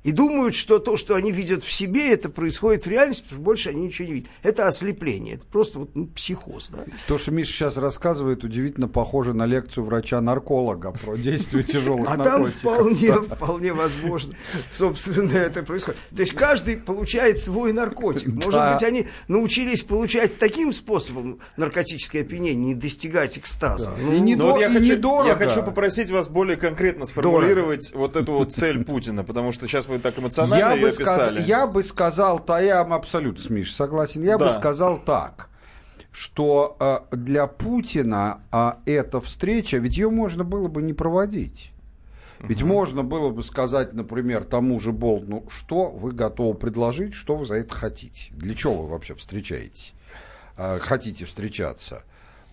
И 0.06 0.12
думают, 0.12 0.54
что 0.54 0.78
то, 0.78 0.96
что 0.96 1.16
они 1.16 1.32
видят 1.32 1.64
в 1.64 1.72
себе, 1.72 2.12
это 2.12 2.28
происходит 2.28 2.86
в 2.86 2.88
реальности, 2.88 3.22
потому 3.24 3.38
что 3.38 3.44
больше 3.44 3.70
они 3.70 3.86
ничего 3.86 4.06
не 4.06 4.14
видят. 4.14 4.30
Это 4.44 4.68
ослепление, 4.68 5.34
это 5.34 5.44
просто 5.46 5.80
вот, 5.80 5.96
ну, 5.96 6.06
психоз. 6.06 6.68
Да? 6.68 6.84
То, 7.08 7.18
что 7.18 7.32
Миша 7.32 7.50
сейчас 7.52 7.76
рассказывает, 7.76 8.44
удивительно 8.44 8.86
похоже 8.86 9.34
на 9.34 9.46
лекцию 9.46 9.82
врача-нарколога 9.82 10.92
про 10.92 11.16
действие 11.16 11.64
тяжелых 11.64 12.08
А 12.08 12.16
там 12.18 12.42
наркотиков. 12.44 12.60
вполне, 12.60 13.12
вполне 13.14 13.72
возможно, 13.72 14.34
собственно, 14.70 15.32
это 15.36 15.64
происходит. 15.64 15.98
То 16.14 16.20
есть 16.22 16.34
каждый 16.34 16.76
получает 16.76 17.40
свой 17.40 17.72
наркотик. 17.72 18.28
Может 18.28 18.52
Да. 18.52 18.74
быть, 18.74 18.84
они 18.84 19.08
научились 19.26 19.82
получать 19.82 20.38
таким 20.38 20.72
способом 20.72 21.40
наркотическое 21.56 22.22
опьянение, 22.22 22.54
не 22.54 22.74
достигать 22.76 23.38
экстаза. 23.38 23.92
Ну, 24.00 24.12
И 24.12 24.20
не 24.20 24.36
Ну, 24.36 24.52
вот 24.52 24.60
я 24.60 24.68
и 24.68 24.72
хочу, 24.72 24.84
недорого. 24.94 25.28
я 25.30 25.34
хочу 25.34 25.64
попросить 25.64 26.10
вас 26.10 26.28
более 26.28 26.56
конкретно 26.56 27.06
сформулировать 27.06 27.92
вот 27.92 28.14
эту 28.14 28.34
вот 28.34 28.52
цель 28.52 28.84
Путина, 28.84 29.24
потому 29.24 29.50
что 29.50 29.66
сейчас 29.66 29.86
вы 29.88 29.95
так 29.98 30.18
эмоционально 30.18 30.54
я 30.64 30.72
ее 30.74 30.86
бы, 30.86 30.92
сказ- 30.92 31.18
описали. 31.18 31.42
я 31.42 31.66
бы 31.66 31.82
сказал, 31.84 32.38
то 32.40 32.58
я 32.58 32.80
абсолютно 32.80 33.42
с 33.42 33.50
Мишей 33.50 33.74
согласен, 33.74 34.22
я 34.22 34.38
бы 34.38 34.46
Да. 34.46 34.50
сказал 34.52 34.98
так, 34.98 35.48
что 36.12 36.76
э, 36.80 37.16
для 37.16 37.46
Путина 37.46 38.40
а, 38.50 38.78
эта 38.86 39.20
встреча, 39.20 39.76
ведь 39.78 39.96
ее 39.98 40.10
можно 40.10 40.44
было 40.44 40.68
бы 40.68 40.82
не 40.82 40.92
проводить. 40.94 41.72
Ведь 42.40 42.62
можно 42.62 43.02
было 43.02 43.30
бы 43.30 43.42
сказать, 43.42 43.94
например, 43.94 44.44
тому 44.44 44.78
же 44.78 44.92
Болтну, 44.92 45.46
что 45.48 45.86
вы 45.88 46.12
готовы 46.12 46.52
предложить, 46.54 47.14
что 47.14 47.34
вы 47.34 47.46
за 47.46 47.54
это 47.56 47.74
хотите. 47.74 48.30
Для 48.34 48.54
чего 48.54 48.82
вы 48.82 48.88
вообще 48.90 49.14
встречаетесь? 49.14 49.94
э, 50.58 50.78
хотите 50.78 51.24
встречаться? 51.26 52.02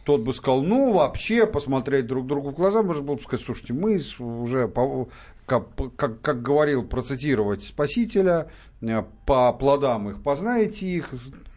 Тот 0.05 0.21
бы 0.21 0.33
сказал, 0.33 0.61
ну, 0.61 0.93
вообще, 0.93 1.47
посмотреть 1.47 2.05
друг 2.07 2.27
другу 2.27 2.49
в 2.49 2.53
глаза, 2.55 2.83
можно 2.83 3.01
было 3.03 3.15
бы 3.15 3.21
сказать, 3.21 3.45
слушайте, 3.45 3.71
мы 3.73 4.01
уже, 4.19 4.67
по- 4.67 5.07
как, 5.45 5.67
как, 5.95 6.21
как 6.21 6.41
говорил, 6.41 6.83
процитировать 6.83 7.63
Спасителя, 7.63 8.49
э, 8.81 9.03
по 9.25 9.53
плодам 9.53 10.09
их 10.09 10.21
познаете 10.23 10.85
их, 10.87 11.09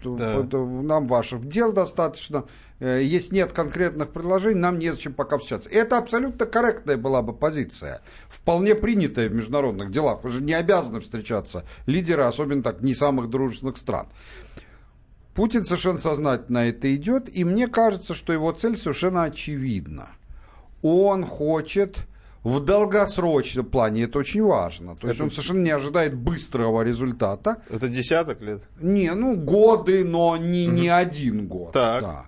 Да. 0.04 0.44
это 0.44 0.58
нам 0.58 1.06
ваших 1.06 1.46
дел 1.48 1.72
достаточно, 1.72 2.44
Э, 2.78 3.00
если 3.02 3.36
нет 3.36 3.52
конкретных 3.52 4.10
предложений, 4.12 4.60
нам 4.60 4.78
незачем 4.78 5.14
пока 5.14 5.38
встречаться. 5.38 5.70
Это 5.70 5.98
абсолютно 5.98 6.46
корректная 6.46 6.96
была 6.96 7.22
бы 7.22 7.32
позиция, 7.32 8.02
вполне 8.28 8.74
принятая 8.74 9.28
в 9.28 9.34
международных 9.34 9.90
делах, 9.90 10.22
вы 10.24 10.30
же 10.30 10.42
не 10.42 10.52
обязаны 10.52 11.00
встречаться 11.00 11.64
лидеры, 11.86 12.24
особенно 12.24 12.62
так, 12.62 12.82
не 12.82 12.94
самых 12.94 13.30
дружественных 13.30 13.78
стран. 13.78 14.06
Путин 15.34 15.64
совершенно 15.64 15.98
сознательно 15.98 16.60
на 16.60 16.68
это 16.68 16.94
идет, 16.94 17.34
и 17.34 17.44
мне 17.44 17.68
кажется, 17.68 18.14
что 18.14 18.32
его 18.32 18.52
цель 18.52 18.76
совершенно 18.76 19.24
очевидна. 19.24 20.08
Он 20.82 21.24
хочет 21.24 22.06
в 22.46 22.60
долгосрочном 22.60 23.66
плане, 23.66 24.04
это 24.04 24.20
очень 24.20 24.42
важно, 24.42 24.94
то 24.94 25.08
есть 25.08 25.16
Это- 25.18 25.24
он 25.24 25.30
совершенно 25.32 25.64
не 25.64 25.70
ожидает 25.70 26.14
быстрого 26.14 26.82
результата. 26.82 27.56
Это 27.70 27.88
десяток 27.88 28.40
лет. 28.40 28.62
Не, 28.80 29.14
ну 29.14 29.34
годы, 29.34 30.04
но 30.04 30.36
не, 30.36 30.66
не 30.66 30.88
один 30.88 31.48
год. 31.48 31.72
Так. 31.72 32.02
да. 32.02 32.26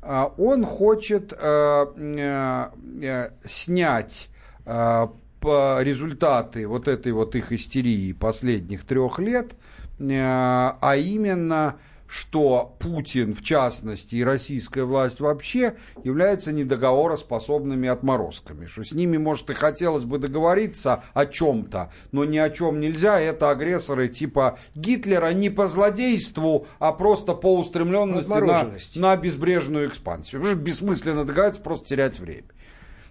А, 0.00 0.32
Он 0.38 0.64
хочет 0.64 1.34
э, 1.34 1.86
э, 1.96 2.66
э, 3.02 3.30
снять 3.44 4.30
э, 4.64 5.06
результаты 5.42 6.66
вот 6.66 6.88
этой 6.88 7.12
вот 7.12 7.34
их 7.34 7.52
истерии 7.52 8.12
последних 8.14 8.84
трех 8.86 9.18
лет, 9.18 9.52
э, 9.98 10.18
а 10.18 10.96
именно 10.96 11.76
что 12.12 12.76
Путин, 12.78 13.34
в 13.34 13.42
частности, 13.42 14.16
и 14.16 14.24
российская 14.24 14.84
власть 14.84 15.20
вообще 15.20 15.76
являются 16.04 16.52
недоговороспособными 16.52 17.88
отморозками, 17.88 18.66
что 18.66 18.84
с 18.84 18.92
ними, 18.92 19.16
может, 19.16 19.48
и 19.48 19.54
хотелось 19.54 20.04
бы 20.04 20.18
договориться 20.18 21.02
о 21.14 21.24
чем-то, 21.24 21.90
но 22.10 22.26
ни 22.26 22.36
о 22.36 22.50
чем 22.50 22.80
нельзя, 22.80 23.18
это 23.18 23.48
агрессоры 23.48 24.08
типа 24.08 24.58
Гитлера 24.74 25.32
не 25.32 25.48
по 25.48 25.68
злодейству, 25.68 26.66
а 26.78 26.92
просто 26.92 27.32
по 27.32 27.58
устремленности 27.58 28.28
на, 28.28 28.70
на 28.96 29.16
безбрежную 29.16 29.88
экспансию. 29.88 30.54
Бессмысленно 30.54 31.24
договариваться, 31.24 31.62
просто 31.62 31.88
терять 31.88 32.20
время. 32.20 32.48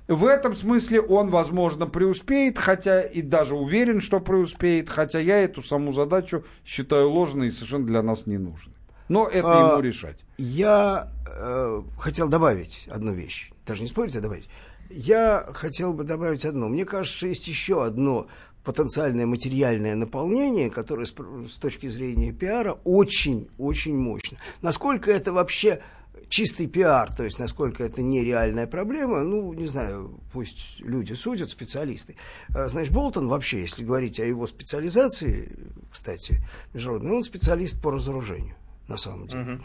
В 0.08 0.26
этом 0.26 0.56
смысле 0.56 1.02
он, 1.02 1.32
возможно, 1.32 1.88
преуспеет, 1.88 2.60
хотя 2.60 3.02
и 3.02 3.24
даже 3.24 3.56
уверен, 3.56 4.00
что 4.00 4.20
преуспеет, 4.20 4.90
хотя 4.90 5.18
я 5.18 5.40
эту 5.40 5.64
саму 5.64 5.92
задачу 5.92 6.46
считаю 6.64 7.10
ложной 7.10 7.48
и 7.48 7.52
совершенно 7.52 7.88
для 7.88 8.04
нас 8.04 8.28
не 8.28 8.38
нужной. 8.38 8.76
Но 9.12 9.28
это 9.28 9.72
А, 9.72 9.72
ему 9.72 9.82
решать. 9.82 10.20
Я 10.38 11.12
э, 11.28 11.82
хотел 11.98 12.30
добавить 12.30 12.88
одну 12.90 13.14
вещь. 13.14 13.52
Даже 13.66 13.82
не 13.82 13.90
спорить, 13.90 14.16
а 14.16 14.22
добавить. 14.22 14.48
Я 14.90 15.46
хотел 15.54 15.94
бы 15.94 16.04
добавить 16.04 16.46
одно. 16.46 16.70
Мне 16.70 16.86
кажется, 16.86 17.28
есть 17.28 17.48
еще 17.48 17.84
одно 17.84 18.28
потенциальное 18.64 19.26
материальное 19.26 19.96
наполнение, 19.96 20.70
которое 20.70 21.06
с, 21.06 21.14
с 21.14 21.60
точки 21.60 21.88
зрения 21.88 22.32
пиара 22.32 22.78
очень-очень 22.86 23.98
мощно. 23.98 24.38
Насколько 24.62 25.12
это 25.12 25.34
вообще 25.34 25.82
чистый 26.30 26.68
пиар, 26.68 27.14
то 27.14 27.26
есть 27.26 27.38
насколько 27.38 27.84
это 27.84 28.02
нереальная 28.02 28.66
проблема, 28.66 29.24
ну, 29.24 29.52
не 29.54 29.68
знаю, 29.68 30.20
пусть 30.32 30.80
люди 30.80 31.14
судят, 31.14 31.50
специалисты. 31.50 32.16
А, 32.56 32.70
значит, 32.70 32.94
Болтон 32.94 33.28
вообще, 33.28 33.60
если 33.60 33.84
говорить 33.84 34.20
о 34.20 34.26
его 34.26 34.48
специализации, 34.48 35.54
кстати, 35.92 36.42
международный, 36.74 37.18
он 37.18 37.24
специалист 37.24 37.82
по 37.82 37.92
разоружению, 37.92 38.56
на 38.92 38.98
самом 38.98 39.28
деле. 39.28 39.44
Uh-huh. 39.44 39.62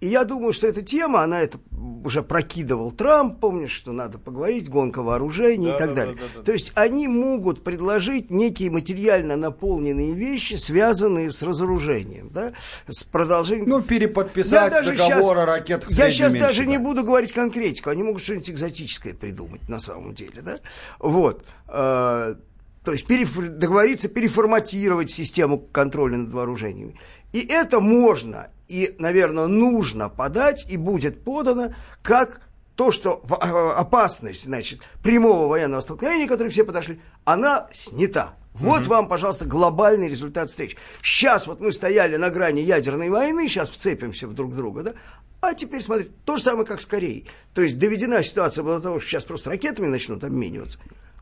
И 0.00 0.06
я 0.06 0.24
думаю, 0.24 0.54
что 0.54 0.66
эта 0.66 0.80
тема, 0.80 1.22
она 1.22 1.42
это 1.42 1.58
уже 2.04 2.22
прокидывал 2.22 2.90
Трамп, 2.90 3.38
помнишь, 3.38 3.72
что 3.72 3.92
надо 3.92 4.18
поговорить, 4.18 4.66
гонка 4.66 5.02
вооружений 5.02 5.66
да, 5.66 5.76
и 5.76 5.78
так 5.78 5.88
да, 5.90 5.94
далее. 5.94 6.14
Да, 6.14 6.22
да, 6.22 6.38
да. 6.38 6.42
То 6.42 6.52
есть 6.52 6.72
они 6.74 7.06
могут 7.06 7.62
предложить 7.62 8.30
некие 8.30 8.70
материально 8.70 9.36
наполненные 9.36 10.14
вещи, 10.14 10.54
связанные 10.54 11.30
с 11.30 11.42
разоружением, 11.42 12.30
да, 12.32 12.52
с 12.88 13.04
продолжением. 13.04 13.68
Ну, 13.68 13.82
переподписать 13.82 14.72
договор 14.72 15.36
о 15.36 15.44
ракетах 15.44 15.90
Я 15.90 16.10
сейчас 16.10 16.32
меньше, 16.32 16.48
даже 16.48 16.64
да. 16.64 16.70
не 16.70 16.78
буду 16.78 17.04
говорить 17.04 17.34
конкретику, 17.34 17.90
они 17.90 18.02
могут 18.02 18.22
что-нибудь 18.22 18.48
экзотическое 18.48 19.12
придумать 19.12 19.68
на 19.68 19.80
самом 19.80 20.14
деле, 20.14 20.40
да. 20.40 20.60
Вот. 20.98 21.44
А, 21.66 22.36
то 22.84 22.92
есть 22.92 23.06
переф... 23.06 23.36
договориться 23.36 24.08
переформатировать 24.08 25.10
систему 25.10 25.58
контроля 25.58 26.16
над 26.16 26.32
вооружениями. 26.32 26.98
И 27.32 27.46
это 27.46 27.80
можно 27.80 28.48
и, 28.70 28.94
наверное, 28.98 29.46
нужно 29.46 30.08
подать, 30.08 30.70
и 30.70 30.76
будет 30.76 31.24
подано, 31.24 31.74
как 32.02 32.40
то, 32.76 32.92
что 32.92 33.22
а, 33.28 33.72
опасность, 33.72 34.44
значит, 34.44 34.80
прямого 35.02 35.48
военного 35.48 35.80
столкновения, 35.80 36.28
которое 36.28 36.50
все 36.50 36.64
подошли, 36.64 37.00
она 37.24 37.68
снята. 37.72 38.34
Вот 38.54 38.82
угу. 38.82 38.90
вам, 38.90 39.08
пожалуйста, 39.08 39.44
глобальный 39.44 40.08
результат 40.08 40.48
встреч. 40.48 40.76
Сейчас 41.02 41.46
вот 41.46 41.60
мы 41.60 41.72
стояли 41.72 42.16
на 42.16 42.30
грани 42.30 42.60
ядерной 42.60 43.10
войны, 43.10 43.48
сейчас 43.48 43.70
вцепимся 43.70 44.28
в 44.28 44.34
друг 44.34 44.54
друга, 44.54 44.82
да? 44.82 44.94
А 45.40 45.54
теперь, 45.54 45.82
смотрите, 45.82 46.12
то 46.24 46.36
же 46.36 46.42
самое, 46.42 46.66
как 46.66 46.80
с 46.80 46.86
Кореей. 46.86 47.26
То 47.54 47.62
есть 47.62 47.78
доведена 47.78 48.22
ситуация 48.22 48.62
была 48.62 48.76
до 48.76 48.82
того, 48.82 49.00
что 49.00 49.08
сейчас 49.08 49.24
просто 49.24 49.50
ракетами 49.50 49.86
начнут 49.86 50.22
обмениваться. 50.22 50.78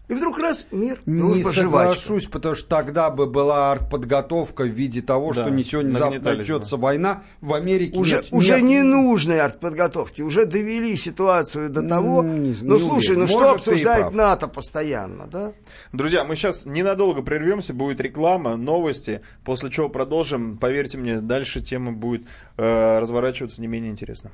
И 0.08 0.14
вдруг 0.14 0.38
раз 0.38 0.66
мир, 0.70 0.98
Не 1.04 1.44
соглашусь, 1.44 2.26
потому 2.26 2.54
что 2.54 2.66
тогда 2.66 3.10
бы 3.10 3.26
была 3.26 3.72
артподготовка 3.72 4.62
в 4.62 4.68
виде 4.68 5.02
того, 5.02 5.34
да, 5.34 5.42
что 5.42 5.50
не 5.50 5.62
сегодня 5.62 6.20
начнется 6.20 6.78
война. 6.78 7.24
В 7.42 7.52
Америке 7.52 7.98
уже, 7.98 8.16
нет, 8.16 8.26
уже 8.30 8.54
нет. 8.54 8.62
не 8.62 8.82
нужной 8.82 9.40
артподготовки, 9.40 10.22
уже 10.22 10.46
довели 10.46 10.96
ситуацию 10.96 11.68
до 11.68 11.86
того. 11.86 12.22
Не, 12.22 12.56
ну 12.62 12.74
не 12.74 12.80
слушай, 12.80 13.16
уверен. 13.16 13.20
ну 13.20 13.26
что 13.26 13.50
обсуждает 13.52 14.12
НАТО 14.12 14.48
постоянно, 14.48 15.26
да? 15.26 15.52
Друзья, 15.92 16.24
мы 16.24 16.36
сейчас 16.36 16.64
ненадолго 16.64 17.20
прервемся, 17.20 17.74
будет 17.74 18.00
реклама, 18.00 18.56
новости, 18.56 19.20
после 19.44 19.70
чего 19.70 19.90
продолжим. 19.90 20.56
Поверьте 20.56 20.96
мне, 20.96 21.20
дальше 21.20 21.60
тема 21.60 21.92
будет 21.92 22.26
э, 22.56 22.98
разворачиваться 22.98 23.60
не 23.60 23.68
менее 23.68 23.90
интересно. 23.90 24.30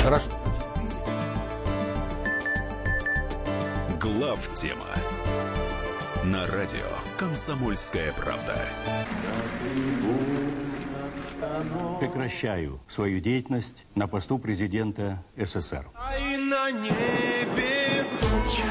Хорошо. 0.00 0.28
Глав 4.04 4.50
тема 4.52 4.84
на 6.24 6.46
радио 6.46 6.90
Комсомольская 7.16 8.12
правда. 8.12 8.68
Прекращаю 12.00 12.82
свою 12.86 13.20
деятельность 13.20 13.86
на 13.94 14.06
посту 14.06 14.38
президента 14.38 15.24
СССР. 15.38 15.86
А 15.94 16.18
и 16.18 16.36
на 16.36 16.70
небе 16.70 18.04
туча. 18.20 18.68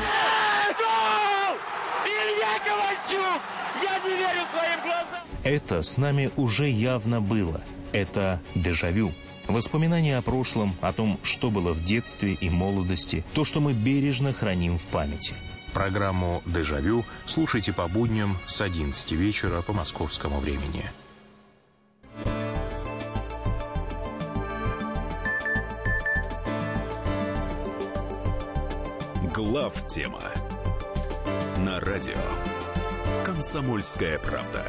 Илья 2.05 2.59
Ковальчук! 2.63 3.41
Я 3.81 4.07
не 4.07 4.15
верю 4.15 4.45
своим 4.51 4.81
глазам! 4.83 5.23
Это 5.43 5.81
с 5.81 5.97
нами 5.97 6.29
уже 6.37 6.69
явно 6.69 7.21
было. 7.21 7.63
Это 7.91 8.39
дежавю. 8.53 9.11
Воспоминания 9.47 10.17
о 10.17 10.21
прошлом, 10.21 10.73
о 10.81 10.93
том, 10.93 11.19
что 11.21 11.49
было 11.49 11.73
в 11.73 11.83
детстве 11.83 12.33
и 12.33 12.49
молодости, 12.49 13.25
то, 13.33 13.43
что 13.43 13.59
мы 13.59 13.73
бережно 13.73 14.33
храним 14.33 14.77
в 14.77 14.83
памяти. 14.83 15.33
Программу 15.73 16.41
«Дежавю» 16.45 17.03
слушайте 17.25 17.73
по 17.73 17.87
будням 17.87 18.37
с 18.45 18.61
11 18.61 19.11
вечера 19.13 19.61
по 19.61 19.73
московскому 19.73 20.39
времени. 20.39 20.85
Глав 29.33 29.87
тема 29.87 30.21
на 31.57 31.79
радио 31.79 32.21
«Комсомольская 33.25 34.19
правда». 34.19 34.63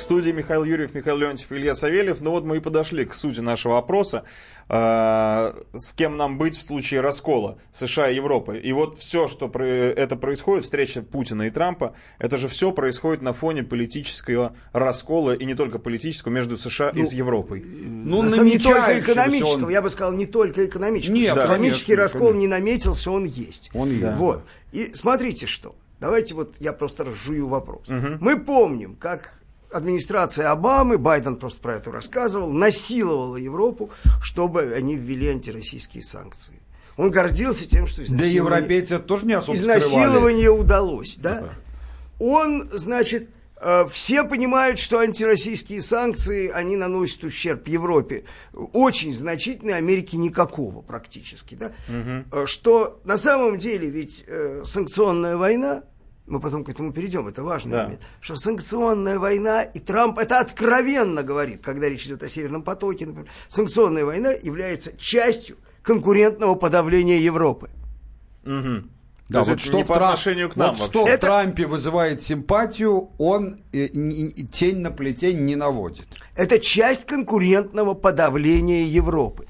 В 0.00 0.02
студии 0.02 0.30
Михаил 0.30 0.64
Юрьев, 0.64 0.94
Михаил 0.94 1.18
Леонтьев, 1.18 1.52
Илья 1.52 1.74
Савельев. 1.74 2.22
Ну 2.22 2.30
вот 2.30 2.42
мы 2.42 2.56
и 2.56 2.60
подошли 2.60 3.04
к 3.04 3.12
сути 3.12 3.40
нашего 3.40 3.76
опроса. 3.76 4.24
Э, 4.70 5.52
с 5.74 5.92
кем 5.92 6.16
нам 6.16 6.38
быть 6.38 6.56
в 6.56 6.62
случае 6.62 7.02
раскола 7.02 7.58
США 7.70 8.08
и 8.08 8.14
Европы. 8.14 8.56
И 8.56 8.72
вот 8.72 8.96
все, 8.96 9.28
что 9.28 9.48
про 9.48 9.68
это 9.68 10.16
происходит, 10.16 10.64
встреча 10.64 11.02
Путина 11.02 11.42
и 11.42 11.50
Трампа, 11.50 11.94
это 12.18 12.38
же 12.38 12.48
все 12.48 12.72
происходит 12.72 13.20
на 13.20 13.34
фоне 13.34 13.62
политического 13.62 14.56
раскола, 14.72 15.34
и 15.34 15.44
не 15.44 15.54
только 15.54 15.78
политического, 15.78 16.32
между 16.32 16.56
США 16.56 16.92
ну, 16.94 17.02
и 17.02 17.04
с 17.04 17.12
Европой. 17.12 17.62
Ну, 17.62 18.22
на 18.22 18.42
не 18.42 18.58
только 18.58 19.00
экономического, 19.00 19.66
он... 19.66 19.68
я 19.68 19.82
бы 19.82 19.90
сказал, 19.90 20.12
не 20.12 20.24
только 20.24 20.64
экономического. 20.64 21.14
Нет, 21.14 21.34
да, 21.34 21.44
экономический 21.44 21.94
конечно, 21.94 22.02
раскол 22.04 22.28
конечно. 22.28 22.40
не 22.40 22.46
наметился, 22.46 23.10
он 23.10 23.26
есть. 23.26 23.70
Он 23.74 23.90
есть. 23.90 24.16
Вот. 24.16 24.44
И 24.72 24.92
смотрите 24.94 25.44
что. 25.44 25.74
Давайте 26.00 26.34
вот 26.34 26.54
я 26.58 26.72
просто 26.72 27.04
разжую 27.04 27.46
вопрос. 27.46 27.86
Угу. 27.90 28.16
Мы 28.20 28.40
помним, 28.40 28.96
как 28.96 29.39
администрация 29.72 30.50
Обамы, 30.50 30.98
Байден 30.98 31.36
просто 31.36 31.60
про 31.60 31.76
это 31.76 31.90
рассказывал, 31.90 32.50
насиловала 32.52 33.36
Европу, 33.36 33.90
чтобы 34.22 34.72
они 34.74 34.96
ввели 34.96 35.28
антироссийские 35.28 36.02
санкции. 36.02 36.60
Он 36.96 37.10
гордился 37.10 37.66
тем, 37.66 37.86
что 37.86 38.02
Да 38.12 38.24
европейцы 38.24 38.98
тоже 38.98 39.26
не 39.26 39.32
особо 39.32 39.56
Изнасилование 39.56 40.46
скрывали. 40.46 40.60
удалось, 40.60 41.16
да? 41.16 41.40
да? 41.40 41.52
Он, 42.18 42.68
значит, 42.72 43.30
э, 43.56 43.88
все 43.90 44.24
понимают, 44.24 44.78
что 44.78 44.98
антироссийские 44.98 45.80
санкции, 45.80 46.50
они 46.50 46.76
наносят 46.76 47.24
ущерб 47.24 47.66
Европе. 47.68 48.24
Очень 48.52 49.14
значительный, 49.16 49.76
Америке 49.76 50.18
никакого 50.18 50.82
практически. 50.82 51.54
Да? 51.54 51.72
Угу. 51.88 52.46
Что 52.46 53.00
на 53.04 53.16
самом 53.16 53.56
деле 53.56 53.88
ведь 53.88 54.24
э, 54.26 54.62
санкционная 54.66 55.38
война, 55.38 55.84
мы 56.30 56.40
потом 56.40 56.64
к 56.64 56.68
этому 56.68 56.92
перейдем, 56.92 57.26
это 57.26 57.42
важный 57.42 57.72
да. 57.72 57.82
момент, 57.84 58.00
что 58.20 58.36
санкционная 58.36 59.18
война, 59.18 59.62
и 59.62 59.78
Трамп 59.80 60.18
это 60.18 60.40
откровенно 60.40 61.22
говорит, 61.22 61.60
когда 61.62 61.88
речь 61.88 62.06
идет 62.06 62.22
о 62.22 62.28
Северном 62.28 62.62
потоке, 62.62 63.06
например, 63.06 63.28
санкционная 63.48 64.04
война 64.04 64.30
является 64.30 64.96
частью 64.96 65.56
конкурентного 65.82 66.54
подавления 66.54 67.18
Европы. 67.18 67.70
Угу. 68.44 68.88
Да, 69.28 69.44
вот 69.44 69.60
что, 69.60 69.78
в, 69.78 69.86
по 69.86 69.94
отношению 69.94 70.50
к 70.50 70.56
нам 70.56 70.74
вот 70.74 70.86
что 70.86 71.06
это... 71.06 71.18
в 71.18 71.20
Трампе 71.20 71.66
вызывает 71.66 72.22
симпатию, 72.22 73.10
он 73.18 73.60
э, 73.72 73.88
не, 73.92 74.30
тень 74.30 74.78
на 74.78 74.90
плетень 74.90 75.44
не 75.44 75.54
наводит. 75.54 76.08
Это 76.34 76.58
часть 76.58 77.06
конкурентного 77.06 77.94
подавления 77.94 78.86
Европы. 78.86 79.46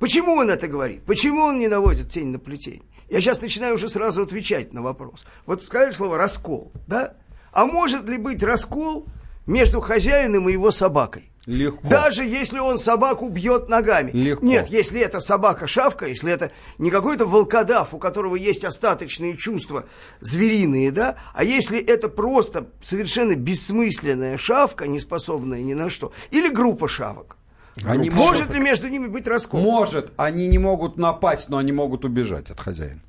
Почему 0.00 0.32
он 0.32 0.50
это 0.50 0.66
говорит? 0.66 1.04
Почему 1.04 1.42
он 1.42 1.60
не 1.60 1.68
наводит 1.68 2.08
тень 2.08 2.28
на 2.28 2.40
плетень? 2.40 2.82
Я 3.12 3.20
сейчас 3.20 3.42
начинаю 3.42 3.74
уже 3.74 3.90
сразу 3.90 4.22
отвечать 4.22 4.72
на 4.72 4.80
вопрос. 4.80 5.24
Вот 5.44 5.62
сказали 5.62 5.92
слово 5.92 6.16
«раскол», 6.16 6.72
да? 6.86 7.12
А 7.52 7.66
может 7.66 8.08
ли 8.08 8.16
быть 8.16 8.42
раскол 8.42 9.06
между 9.46 9.82
хозяином 9.82 10.48
и 10.48 10.52
его 10.52 10.70
собакой? 10.70 11.30
Легко. 11.44 11.86
Даже 11.86 12.24
если 12.24 12.58
он 12.58 12.78
собаку 12.78 13.28
бьет 13.28 13.68
ногами. 13.68 14.12
Легко. 14.12 14.46
Нет, 14.46 14.68
если 14.68 14.98
это 14.98 15.20
собака-шавка, 15.20 16.06
если 16.06 16.32
это 16.32 16.52
не 16.78 16.90
какой-то 16.90 17.26
волкодав, 17.26 17.92
у 17.92 17.98
которого 17.98 18.34
есть 18.34 18.64
остаточные 18.64 19.36
чувства 19.36 19.84
звериные, 20.20 20.90
да, 20.90 21.16
а 21.34 21.44
если 21.44 21.78
это 21.78 22.08
просто 22.08 22.68
совершенно 22.80 23.34
бессмысленная 23.34 24.38
шавка, 24.38 24.86
не 24.86 25.00
способная 25.00 25.60
ни 25.60 25.74
на 25.74 25.90
что, 25.90 26.12
или 26.30 26.48
группа 26.48 26.88
шавок. 26.88 27.36
Они 27.84 28.10
Может 28.10 28.42
могут... 28.42 28.54
ли 28.54 28.60
между 28.60 28.88
ними 28.88 29.06
быть 29.06 29.26
раскол? 29.26 29.60
Может. 29.60 30.12
Они 30.16 30.46
не 30.48 30.58
могут 30.58 30.96
напасть, 30.98 31.48
но 31.48 31.58
они 31.58 31.72
могут 31.72 32.04
убежать 32.04 32.50
от 32.50 32.60
хозяина. 32.60 33.00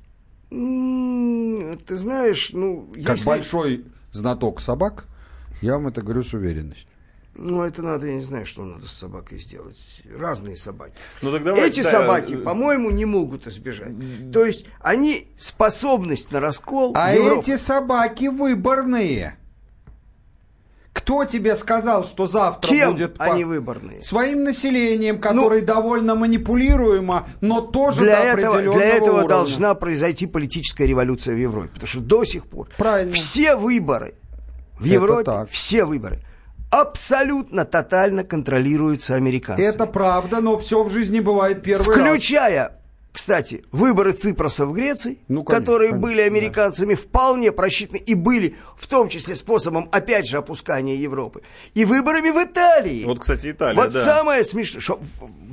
Ты 0.50 1.98
знаешь, 1.98 2.50
ну... 2.52 2.88
Как 3.04 3.16
если... 3.16 3.26
большой 3.26 3.84
знаток 4.12 4.60
собак, 4.60 5.04
я 5.60 5.74
вам 5.74 5.88
это 5.88 6.02
говорю 6.02 6.22
с 6.22 6.32
уверенностью. 6.32 6.88
Ну, 7.36 7.62
это 7.62 7.82
надо, 7.82 8.06
я 8.06 8.14
не 8.14 8.22
знаю, 8.22 8.46
что 8.46 8.64
надо 8.64 8.86
с 8.86 8.92
собакой 8.92 9.38
сделать. 9.38 9.76
Разные 10.16 10.56
собаки. 10.56 10.94
Ну, 11.20 11.32
так 11.32 11.42
давайте, 11.42 11.80
Эти 11.80 11.82
да, 11.82 11.90
собаки, 11.90 12.36
по-моему, 12.36 12.90
не 12.90 13.04
могут 13.04 13.48
избежать. 13.48 13.92
То 14.32 14.44
есть, 14.44 14.66
они 14.80 15.26
способность 15.36 16.30
на 16.30 16.38
раскол... 16.38 16.92
А 16.94 17.12
Европы... 17.12 17.40
эти 17.40 17.56
собаки 17.56 18.28
выборные. 18.28 19.36
Кто 20.94 21.24
тебе 21.24 21.56
сказал, 21.56 22.04
что 22.06 22.26
завтра 22.28 22.68
Кем 22.68 22.92
будет... 22.92 23.18
по- 23.18 23.24
они 23.24 23.44
выборные? 23.44 24.00
Своим 24.00 24.44
населением, 24.44 25.18
которое 25.18 25.60
довольно 25.60 26.14
манипулируемо, 26.14 27.26
но 27.42 27.60
тоже 27.60 28.00
Для 28.00 28.16
до 28.16 28.22
этого, 28.22 28.54
определенного 28.54 28.78
для 28.78 28.88
этого 28.88 29.10
уровня. 29.16 29.28
должна 29.28 29.74
произойти 29.74 30.26
политическая 30.26 30.86
революция 30.86 31.34
в 31.34 31.38
Европе. 31.38 31.70
Потому 31.74 31.88
что 31.88 32.00
до 32.00 32.24
сих 32.24 32.46
пор 32.46 32.68
Правильно. 32.78 33.12
все 33.12 33.56
выборы 33.56 34.14
в 34.78 34.84
Это 34.86 34.94
Европе, 34.94 35.24
так. 35.24 35.50
все 35.50 35.84
выборы 35.84 36.20
абсолютно 36.70 37.64
тотально 37.64 38.24
контролируются 38.24 39.14
американцами. 39.16 39.66
Это 39.66 39.86
правда, 39.86 40.40
но 40.40 40.58
все 40.58 40.82
в 40.82 40.90
жизни 40.90 41.20
бывает 41.20 41.62
первый 41.62 41.86
раз. 41.86 41.96
Включая, 41.96 42.78
кстати, 43.14 43.64
выборы 43.70 44.10
Ципроса 44.12 44.66
в 44.66 44.72
Греции, 44.72 45.18
Ну, 45.28 45.44
конечно, 45.44 45.64
которые 45.64 45.90
конечно, 45.92 46.08
были 46.08 46.20
американцами 46.22 46.96
вполне 46.96 47.52
просчитаны 47.52 47.98
и 47.98 48.14
были 48.14 48.56
в 48.76 48.88
том 48.88 49.08
числе 49.08 49.36
способом, 49.36 49.88
опять 49.92 50.26
же, 50.26 50.36
опускания 50.36 50.96
Европы. 50.96 51.42
И 51.74 51.84
выборами 51.84 52.30
в 52.30 52.44
Италии. 52.44 53.04
Вот, 53.04 53.20
кстати, 53.20 53.52
Италия, 53.52 53.80
Вот 53.80 53.92
да. 53.92 54.02
самое 54.02 54.42
смешное, 54.42 54.80
что 54.80 55.00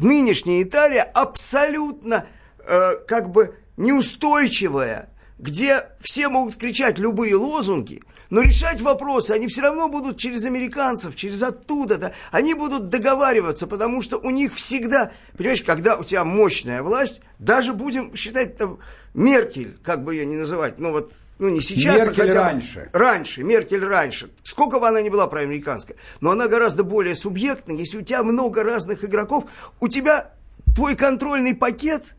нынешняя 0.02 0.64
Италия 0.64 1.04
абсолютно 1.04 2.26
э, 2.68 2.96
как 3.08 3.30
бы 3.30 3.54
неустойчивая, 3.78 5.10
где 5.38 5.84
все 6.00 6.30
могут 6.30 6.56
кричать 6.58 6.98
любые 6.98 7.36
лозунги, 7.36 8.02
но 8.32 8.42
решать 8.42 8.82
вопросы 8.82 9.32
они 9.32 9.48
все 9.48 9.62
равно 9.62 9.90
будут 9.90 10.18
через 10.18 10.46
американцев, 10.46 11.16
через 11.16 11.44
оттуда, 11.44 11.98
да. 11.98 12.14
Они 12.32 12.56
будут 12.56 12.90
договариваться, 12.90 13.68
потому 13.68 14.02
что 14.02 14.18
у 14.18 14.32
них 14.32 14.56
всегда, 14.56 15.12
понимаешь, 15.38 15.62
когда 15.62 15.98
у 15.98 16.04
тебя 16.04 16.24
мощная 16.24 16.82
власть, 16.82 17.22
даже 17.38 17.74
будем 17.74 18.16
считать 18.16 18.58
там 18.58 18.80
Меркель, 19.14 19.78
как 19.84 20.04
бы 20.04 20.16
ее 20.16 20.26
не 20.26 20.38
называть, 20.38 20.80
ну 20.80 20.92
вот 20.92 21.12
ну 21.40 21.50
не 21.50 21.60
сейчас, 21.60 21.96
а 21.96 22.06
Меркель 22.06 22.24
хотя 22.24 22.32
бы 22.32 22.50
раньше. 22.52 22.90
Раньше, 22.94 23.44
Меркель 23.44 23.86
раньше. 23.86 24.32
Сколько 24.44 24.80
бы 24.80 24.88
она 24.88 25.02
ни 25.02 25.10
была 25.10 25.28
проамериканская, 25.28 25.98
но 26.22 26.32
она 26.32 26.48
гораздо 26.48 26.84
более 26.84 27.16
субъектна. 27.16 27.74
Если 27.74 27.98
у 27.98 28.02
тебя 28.02 28.24
много 28.24 28.64
разных 28.64 29.04
игроков, 29.04 29.46
у 29.82 29.90
тебя 29.90 30.32
твой 30.74 30.96
контрольный 30.96 31.54
пакет 31.54 32.16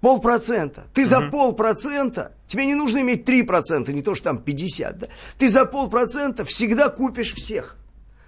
полпроцента. 0.00 0.86
Ты 0.94 1.06
за 1.06 1.22
полпроцента, 1.22 2.32
тебе 2.46 2.66
не 2.66 2.74
нужно 2.74 2.98
иметь 2.98 3.28
3%, 3.28 3.92
не 3.92 4.02
то 4.02 4.14
что 4.14 4.24
там 4.24 4.38
50, 4.38 4.98
да? 4.98 5.08
Ты 5.38 5.48
за 5.48 5.64
полпроцента 5.64 6.44
всегда 6.44 6.88
купишь 6.88 7.34
всех. 7.34 7.76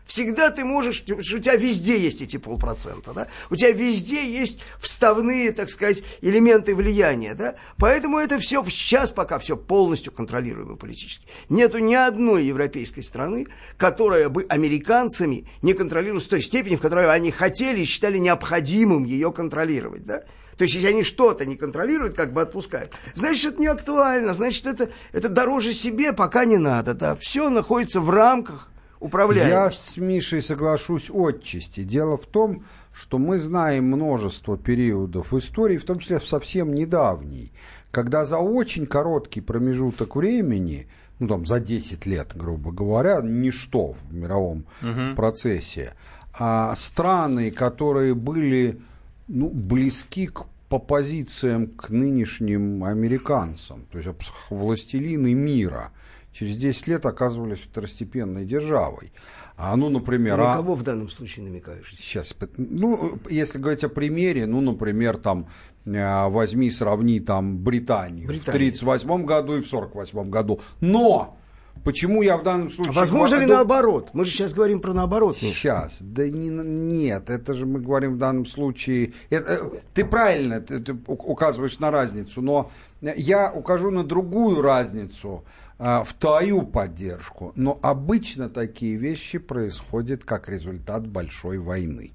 Всегда 0.09 0.51
ты 0.51 0.65
можешь, 0.65 1.03
у 1.03 1.39
тебя 1.39 1.57
везде 1.57 2.01
есть 2.01 2.23
эти 2.23 2.39
полпроцента, 2.39 3.13
да? 3.13 3.27
У 3.51 3.57
тебя 3.57 3.73
везде 3.73 4.27
есть 4.27 4.61
вставные, 4.81 5.53
так 5.53 5.69
сказать, 5.69 6.03
элементы 6.23 6.75
влияния, 6.75 7.35
да? 7.35 7.57
Поэтому 7.77 8.17
это 8.17 8.39
все 8.39 8.65
сейчас 8.65 9.11
пока 9.13 9.39
все 9.39 9.55
полностью 9.55 10.11
контролируемо 10.11 10.77
политически. 10.77 11.27
Нету 11.51 11.77
ни 11.77 11.93
одной 11.93 12.47
европейской 12.47 13.03
страны, 13.03 13.49
которая 13.77 14.31
бы 14.31 14.47
американцами 14.49 15.47
не 15.61 15.75
контролировалась 15.75 16.25
в 16.25 16.31
той 16.31 16.41
степени, 16.41 16.77
в 16.77 16.81
которой 16.81 17.13
они 17.13 17.31
хотели 17.31 17.83
и 17.83 17.85
считали 17.85 18.17
необходимым 18.17 19.05
ее 19.05 19.31
контролировать, 19.31 20.07
да? 20.07 20.23
То 20.59 20.65
есть, 20.65 20.75
если 20.75 20.89
они 20.89 21.05
что-то 21.05 21.47
не 21.47 21.57
контролируют, 21.57 22.17
как 22.17 22.33
бы 22.33 22.43
отпускают, 22.43 22.91
значит, 23.15 23.53
это 23.55 23.61
не 23.61 23.69
актуально, 23.69 24.35
значит, 24.35 24.67
это, 24.67 24.91
это 25.13 25.29
дороже 25.29 25.73
себе 25.73 26.13
пока 26.13 26.45
не 26.45 26.59
надо, 26.59 26.95
да. 26.95 27.15
Все 27.15 27.49
находится 27.49 28.01
в 28.01 28.11
рамках 28.11 28.69
Я 29.01 29.07
управляемости. 29.07 29.93
с 29.93 29.97
Мишей 29.99 30.43
соглашусь 30.43 31.11
отчасти. 31.11 31.85
Дело 31.85 32.17
в 32.17 32.27
том, 32.27 32.65
что 32.93 33.19
мы 33.19 33.39
знаем 33.39 33.85
множество 33.85 34.59
периодов 34.59 35.33
истории, 35.33 35.79
в 35.79 35.85
том 35.85 36.01
числе 36.01 36.19
в 36.19 36.27
совсем 36.27 36.75
недавней, 36.75 37.53
когда 37.93 38.25
за 38.25 38.39
очень 38.39 38.87
короткий 38.87 39.41
промежуток 39.41 40.17
времени, 40.17 40.89
ну 41.21 41.29
там 41.29 41.47
за 41.47 41.61
10 41.61 42.05
лет, 42.07 42.33
грубо 42.35 42.73
говоря, 42.73 43.21
ничто 43.23 43.93
в 43.93 44.13
мировом 44.13 44.67
процессе, 45.15 45.95
а 46.37 46.75
страны, 46.75 47.53
которые 47.53 48.15
были 48.17 48.81
ну, 49.29 49.49
близки 49.51 50.27
к 50.27 50.47
по 50.69 50.79
позициям 50.79 51.67
к 51.69 51.89
нынешним 51.89 52.85
американцам, 52.85 53.87
то 53.91 53.99
есть 53.99 54.11
властелины 54.51 55.33
мира, 55.33 55.93
через 56.33 56.57
10 56.57 56.87
лет 56.89 57.07
оказывались 57.07 57.61
второстепенной 57.61 58.45
державой. 58.45 59.13
А 59.57 59.75
ну, 59.77 59.89
например, 59.89 60.37
На 60.37 60.53
а- 60.53 60.57
кого 60.57 60.75
в 60.75 60.83
данном 60.83 61.09
случае 61.11 61.47
намекаешь? 61.47 61.95
Сейчас, 61.99 62.35
ну, 62.59 63.19
если 63.31 63.59
говорить 63.59 63.83
о 63.83 63.89
примере, 63.89 64.47
ну, 64.47 64.61
например, 64.61 65.17
там, 65.17 65.49
э, 65.87 66.29
возьми, 66.29 66.71
сравни 66.71 67.19
там 67.19 67.59
Британию, 67.59 68.29
Британию. 68.29 68.45
в 68.45 68.55
1938 68.55 69.25
году 69.25 69.57
и 69.57 69.63
в 69.63 69.67
1948 69.67 70.31
году. 70.31 70.61
Но! 70.81 71.38
Почему 71.85 72.23
я 72.23 72.37
в 72.37 72.43
данном 72.43 72.71
случае... 72.71 72.95
Возможно 72.95 73.37
ли 73.37 73.47
наоборот? 73.47 74.11
Мы 74.13 74.25
же 74.25 74.31
сейчас 74.31 74.53
говорим 74.55 74.81
про 74.81 74.93
наоборот. 74.93 75.37
Сейчас, 75.37 76.03
да 76.03 76.29
не, 76.29 76.49
нет, 76.49 77.31
это 77.31 77.55
же 77.55 77.67
мы 77.67 77.81
говорим 77.81 78.15
в 78.15 78.19
данном 78.19 78.47
случае. 78.47 79.13
это, 79.31 79.53
э, 79.53 79.71
ты 79.95 80.05
правильно 80.05 80.61
ты, 80.61 80.81
ты 80.81 80.97
указываешь 81.07 81.79
на 81.79 81.91
разницу, 81.91 82.43
но 82.43 82.71
я 83.01 83.53
укажу 83.53 83.91
на 83.91 84.05
другую 84.05 84.63
разницу 84.63 85.45
а, 85.79 86.03
в 86.03 86.13
твою 86.15 86.63
поддержку. 86.63 87.53
Но 87.55 87.79
обычно 87.83 88.49
такие 88.49 88.97
вещи 88.97 89.39
происходят 89.39 90.25
как 90.25 90.49
результат 90.49 91.07
большой 91.07 91.59
войны. 91.59 92.13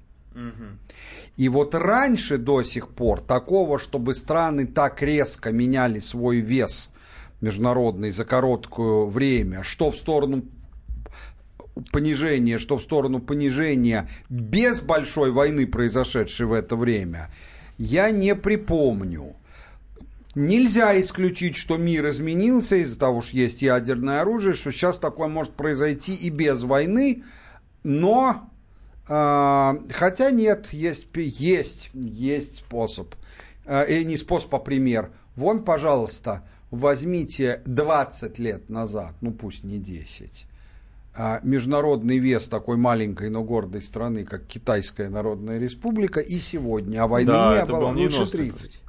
И 1.36 1.48
вот 1.48 1.74
раньше 1.76 2.38
до 2.38 2.64
сих 2.64 2.88
пор 2.88 3.20
такого, 3.20 3.78
чтобы 3.78 4.16
страны 4.16 4.66
так 4.66 5.00
резко 5.00 5.52
меняли 5.52 6.00
свой 6.00 6.38
вес 6.38 6.90
международный 7.44 8.10
за 8.10 8.24
короткое 8.24 9.04
время, 9.04 9.62
что 9.62 9.90
в 9.90 9.96
сторону 9.96 10.44
понижения, 11.92 12.58
что 12.58 12.78
в 12.78 12.82
сторону 12.82 13.20
понижения 13.20 14.08
без 14.28 14.80
большой 14.80 15.30
войны, 15.30 15.66
произошедшей 15.66 16.46
в 16.46 16.52
это 16.52 16.76
время, 16.76 17.30
я 17.78 18.10
не 18.10 18.34
припомню. 18.34 19.36
Нельзя 20.34 21.00
исключить, 21.00 21.56
что 21.56 21.76
мир 21.76 22.10
изменился 22.10 22.76
из-за 22.76 22.98
того, 22.98 23.22
что 23.22 23.36
есть 23.36 23.62
ядерное 23.62 24.20
оружие, 24.20 24.54
что 24.54 24.72
сейчас 24.72 24.98
такое 24.98 25.28
может 25.28 25.52
произойти 25.52 26.14
и 26.14 26.30
без 26.30 26.64
войны, 26.64 27.22
но 27.84 28.50
а, 29.06 29.76
хотя 29.90 30.30
нет, 30.30 30.72
есть, 30.72 31.06
есть, 31.14 31.90
есть 31.92 32.58
способ. 32.58 33.14
И 33.88 34.04
не 34.04 34.16
способ, 34.16 34.54
а 34.54 34.58
пример. 34.58 35.10
Вон, 35.36 35.64
пожалуйста, 35.64 36.42
возьмите 36.74 37.62
20 37.66 38.38
лет 38.38 38.68
назад, 38.70 39.14
ну 39.20 39.32
пусть 39.32 39.64
не 39.64 39.78
10, 39.78 40.46
а, 41.16 41.40
международный 41.42 42.18
вес 42.18 42.48
такой 42.48 42.76
маленькой, 42.76 43.30
но 43.30 43.42
гордой 43.44 43.82
страны, 43.82 44.24
как 44.24 44.44
Китайская 44.46 45.08
Народная 45.08 45.58
Республика, 45.58 46.20
и 46.20 46.38
сегодня, 46.38 47.02
а 47.02 47.06
войны 47.06 47.32
Да, 47.32 47.54
не 47.54 47.62
это 47.62 47.72
было. 47.72 47.80
был 47.80 47.88
Лучше 47.98 48.08
90 48.26 48.36
30. 48.38 48.80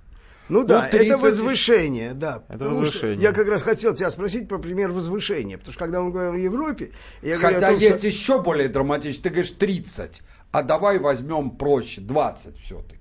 Ну 0.48 0.64
да, 0.64 0.88
30 0.90 1.08
это 1.08 1.18
возвышение, 1.18 2.14
да. 2.14 2.44
Это 2.50 2.70
возвышение. 2.70 3.20
Я 3.20 3.32
как 3.32 3.48
раз 3.50 3.64
хотел 3.64 3.96
тебя 3.96 4.12
спросить 4.12 4.48
про 4.48 4.60
пример 4.60 4.92
возвышения, 4.92 5.58
потому 5.58 5.74
что 5.74 5.80
когда 5.84 6.02
мы 6.02 6.12
говорим 6.12 6.36
о 6.36 6.38
Европе, 6.38 6.92
я 7.24 7.38
говорю 7.40 7.58
о 7.58 7.60
Хотя 7.62 7.72
том, 7.72 7.80
есть 7.80 7.98
что- 7.98 8.08
еще 8.08 8.42
более 8.44 8.70
драматично. 8.70 9.24
Ты 9.24 9.30
говоришь 9.30 9.52
30, 9.52 10.22
а 10.52 10.62
давай 10.62 11.00
возьмем 11.00 11.50
проще, 11.50 12.02
20 12.02 12.58
все-таки. 12.60 12.95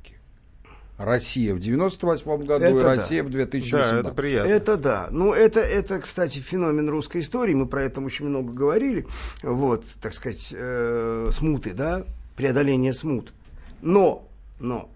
Россия 0.97 1.55
в 1.55 1.59
98 1.59 2.45
году 2.45 2.65
Это 2.65 2.77
и 2.77 2.81
да. 2.81 2.97
Россия 2.97 3.23
в 3.23 3.27
Да, 3.27 3.33
2018. 3.33 4.07
это 4.07 4.15
приятно. 4.15 4.49
Это 4.51 4.77
да. 4.77 5.09
Ну, 5.11 5.33
это, 5.33 5.61
это, 5.61 6.01
кстати, 6.01 6.39
феномен 6.39 6.89
русской 6.89 7.21
истории. 7.21 7.55
Мы 7.55 7.67
про 7.67 7.83
это 7.85 8.01
очень 8.01 8.27
много 8.27 8.53
говорили. 8.53 9.07
Вот, 9.43 9.85
так 10.01 10.15
сказать, 10.15 10.55
э, 10.57 11.31
смуты, 11.33 11.73
да, 11.73 12.05
преодоление 12.37 12.95
смут. 12.95 13.33
Но, 13.83 14.29
но, 14.61 14.89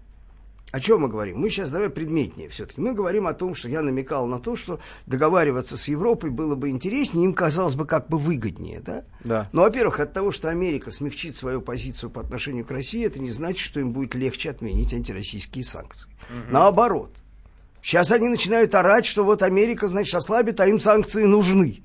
о 0.71 0.79
чем 0.79 1.01
мы 1.01 1.07
говорим? 1.07 1.39
Мы 1.39 1.49
сейчас 1.49 1.71
давай 1.71 1.89
предметнее 1.89 2.49
все-таки. 2.49 2.79
Мы 2.79 2.93
говорим 2.93 3.27
о 3.27 3.33
том, 3.33 3.55
что 3.55 3.69
я 3.69 3.81
намекал 3.81 4.27
на 4.27 4.39
то, 4.39 4.55
что 4.55 4.79
договариваться 5.07 5.77
с 5.77 5.87
Европой 5.87 6.29
было 6.29 6.55
бы 6.55 6.69
интереснее, 6.69 7.25
им 7.25 7.33
казалось 7.33 7.75
бы 7.75 7.85
как 7.85 8.07
бы 8.07 8.17
выгоднее, 8.17 8.79
да? 8.79 9.03
Да. 9.23 9.49
Ну, 9.51 9.61
во-первых, 9.61 9.99
от 9.99 10.13
того, 10.13 10.31
что 10.31 10.49
Америка 10.49 10.91
смягчит 10.91 11.35
свою 11.35 11.61
позицию 11.61 12.09
по 12.11 12.21
отношению 12.21 12.65
к 12.65 12.71
России, 12.71 13.05
это 13.05 13.19
не 13.19 13.31
значит, 13.31 13.59
что 13.59 13.79
им 13.79 13.93
будет 13.93 14.13
легче 14.15 14.51
отменить 14.51 14.93
антироссийские 14.93 15.63
санкции. 15.63 16.09
Наоборот. 16.51 17.11
Сейчас 17.81 18.11
они 18.11 18.27
начинают 18.27 18.75
орать, 18.75 19.05
что 19.05 19.23
вот 19.23 19.41
Америка, 19.41 19.87
значит, 19.87 20.13
ослабит, 20.13 20.59
а 20.59 20.67
им 20.67 20.79
санкции 20.79 21.23
нужны. 21.23 21.81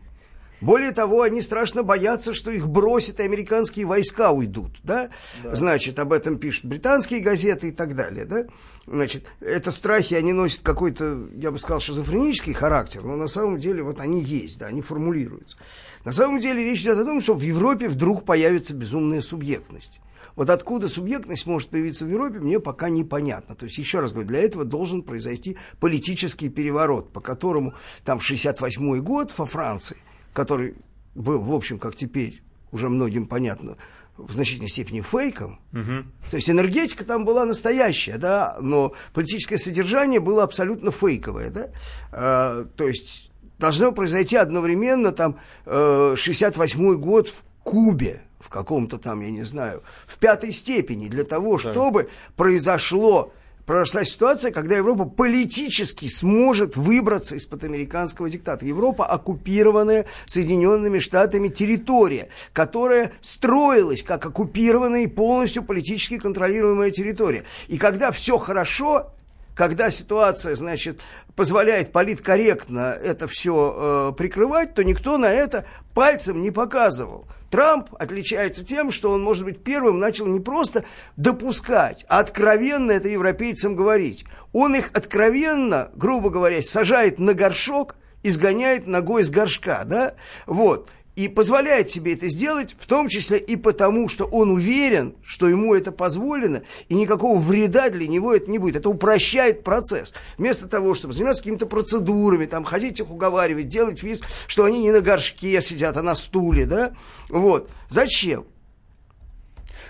Более 0.65 0.93
того, 0.93 1.21
они 1.21 1.43
страшно 1.43 1.83
боятся, 1.83 2.33
что 2.33 2.51
их 2.51 2.69
бросят, 2.69 3.21
и 3.21 3.23
американские 3.23 3.85
войска 3.85 4.31
уйдут, 4.31 4.81
да? 4.83 5.11
Значит, 5.45 5.99
об 5.99 6.11
этом 6.13 6.39
пишут 6.39 6.65
британские 6.65 7.21
газеты 7.21 7.69
и 7.69 7.71
так 7.71 7.95
далее, 7.95 8.25
да? 8.25 8.47
Значит, 8.87 9.27
это 9.41 9.71
страхи, 9.71 10.15
они 10.15 10.33
носят 10.33 10.63
какой-то, 10.63 11.29
я 11.37 11.51
бы 11.51 11.59
сказал, 11.59 11.81
шизофренический 11.81 12.55
характер, 12.55 13.03
но 13.03 13.15
на 13.17 13.29
самом 13.29 13.59
деле 13.59 13.83
вот 13.83 14.01
они 14.01 14.23
есть, 14.23 14.59
да, 14.59 14.67
они 14.67 14.81
формулируются. 14.81 15.59
На 16.07 16.13
самом 16.13 16.39
деле 16.39 16.65
речь 16.65 16.81
идет 16.81 16.97
о 16.97 17.05
том, 17.05 17.21
что 17.21 17.35
в 17.35 17.43
Европе 17.43 17.89
вдруг 17.89 18.25
появится 18.25 18.73
безумная 18.73 19.21
субъектность. 19.21 20.01
Вот 20.35 20.49
откуда 20.49 20.89
субъектность 20.89 21.47
может 21.47 21.69
появиться 21.69 22.07
в 22.07 22.09
Европе, 22.09 22.41
мне 22.41 22.59
пока 22.59 22.89
непонятно. 22.89 23.55
То 23.55 23.67
есть, 23.67 23.77
еще 23.77 24.01
раз 24.01 24.13
говорю, 24.13 24.29
для 24.29 24.41
этого 24.41 24.65
должен 24.65 25.03
произойти 25.03 25.59
политический 25.79 26.49
переворот, 26.49 27.13
по 27.13 27.21
которому 27.21 27.75
там 28.05 28.19
68-й 28.19 29.01
год 29.01 29.31
во 29.37 29.47
Франции, 29.47 29.99
который 30.35 30.75
был, 31.15 31.43
в 31.43 31.55
общем, 31.55 31.79
как 31.79 31.97
теперь, 31.97 32.43
уже 32.73 32.91
многим 32.91 33.27
понятно, 33.27 33.77
в 34.17 34.33
значительной 34.33 34.69
степени 34.69 35.01
фейком. 35.01 35.61
Угу. 35.73 36.31
То 36.31 36.37
есть 36.37 36.51
энергетика 36.51 37.05
там 37.05 37.25
была 37.25 37.45
настоящая, 37.47 38.19
да, 38.19 38.59
но 38.61 38.93
политическое 39.13 39.59
содержание 39.59 40.21
было 40.21 40.43
абсолютно 40.43 40.93
фейковое, 40.93 41.51
да. 41.51 41.71
А, 42.13 42.65
то 42.77 42.87
есть 42.87 43.31
должно 43.59 43.93
произойти 43.93 44.37
одновременно 44.37 45.13
там 45.13 45.39
э, 45.65 46.15
68 46.17 46.97
год 46.97 47.29
в 47.29 47.45
Кубе, 47.63 48.23
в 48.41 48.51
каком-то 48.51 48.99
там, 48.99 49.21
я 49.21 49.31
не 49.31 49.45
знаю, 49.45 49.83
в 50.07 50.19
пятой 50.19 50.53
степени, 50.53 51.09
для 51.09 51.25
того, 51.25 51.57
да. 51.57 51.73
чтобы 51.73 52.11
произошло 52.37 53.33
произошла 53.67 54.05
ситуация, 54.05 54.53
когда 54.53 54.77
Европа 54.77 55.05
политически 55.05 56.07
сможет 56.07 56.77
выбраться 56.77 57.37
из-под 57.37 57.65
американского 57.65 58.29
диктата. 58.29 58.65
Европа 58.65 59.07
оккупированная 59.07 60.07
Соединенными 60.27 60.99
Штатами 60.99 61.49
территория, 61.49 62.29
которая 62.53 63.13
строилась 63.21 64.03
как 64.03 64.27
оккупированная 64.27 65.03
и 65.03 65.09
полностью 65.09 65.63
политически 65.63 66.19
контролируемая 66.19 66.91
территория. 66.91 67.45
И 67.69 67.79
когда 67.79 68.11
все 68.11 68.39
хорошо, 68.39 69.13
когда 69.55 69.91
ситуация, 69.91 70.57
значит, 70.57 71.01
позволяет 71.37 71.93
политкорректно 71.93 72.97
это 73.03 73.27
все 73.27 74.11
э, 74.11 74.17
прикрывать, 74.17 74.75
то 74.75 74.85
никто 74.85 75.17
на 75.19 75.33
это 75.33 75.65
пальцем 75.95 76.43
не 76.43 76.51
показывал. 76.51 77.27
Трамп 77.51 77.95
отличается 77.99 78.65
тем, 78.65 78.91
что 78.91 79.13
он, 79.13 79.23
может 79.23 79.45
быть, 79.45 79.63
первым 79.63 80.01
начал 80.01 80.27
не 80.27 80.41
просто 80.41 80.85
допускать, 81.17 82.05
а 82.09 82.19
откровенно 82.19 82.91
это 82.91 83.09
европейцам 83.09 83.77
говорить. 83.77 84.25
Он 84.53 84.75
их 84.75 84.91
откровенно, 84.93 85.91
грубо 85.95 86.31
говоря, 86.31 86.61
сажает 86.63 87.19
на 87.21 87.35
горшок, 87.35 87.95
изгоняет 88.25 88.87
ногой 88.87 89.23
с 89.23 89.31
горшка, 89.31 89.83
да, 89.85 90.15
вот 90.47 90.89
и 91.17 91.29
позволяет 91.29 91.91
себе 91.91 92.15
это 92.15 92.29
сделать, 92.29 92.75
в 92.79 92.87
том 92.87 93.09
числе 93.09 93.39
и 93.39 93.57
потому, 93.57 94.09
что 94.09 94.25
он 94.25 94.51
уверен, 94.51 95.15
что 95.25 95.49
ему 95.49 95.75
это 95.75 95.93
позволено, 95.93 96.63
и 96.89 96.95
никакого 96.95 97.39
вреда 97.39 97.91
для 97.91 98.09
него 98.09 98.35
это 98.35 98.51
не 98.51 98.59
будет. 98.59 98.77
Это 98.77 98.89
упрощает 98.89 99.63
процесс. 99.63 100.13
Вместо 100.39 100.67
того, 100.67 100.95
чтобы 100.95 101.15
заниматься 101.15 101.43
какими-то 101.43 101.67
процедурами, 101.67 102.47
там, 102.47 102.65
ходить 102.65 102.99
их 102.99 103.11
уговаривать, 103.11 103.69
делать 103.69 104.03
вид, 104.03 104.23
что 104.49 104.65
они 104.65 104.81
не 104.81 104.91
на 104.91 105.01
горшке 105.01 105.63
сидят, 105.63 105.97
а 105.97 106.03
на 106.03 106.17
стуле, 106.17 106.67
да, 106.67 106.93
вот. 107.29 107.71
Зачем? 107.89 108.47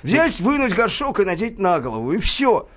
Взять, 0.02 0.40
вынуть 0.40 0.74
горшок 0.74 1.20
и 1.20 1.24
надеть 1.24 1.58
на 1.58 1.80
голову, 1.80 2.12
и 2.12 2.18
все. 2.18 2.68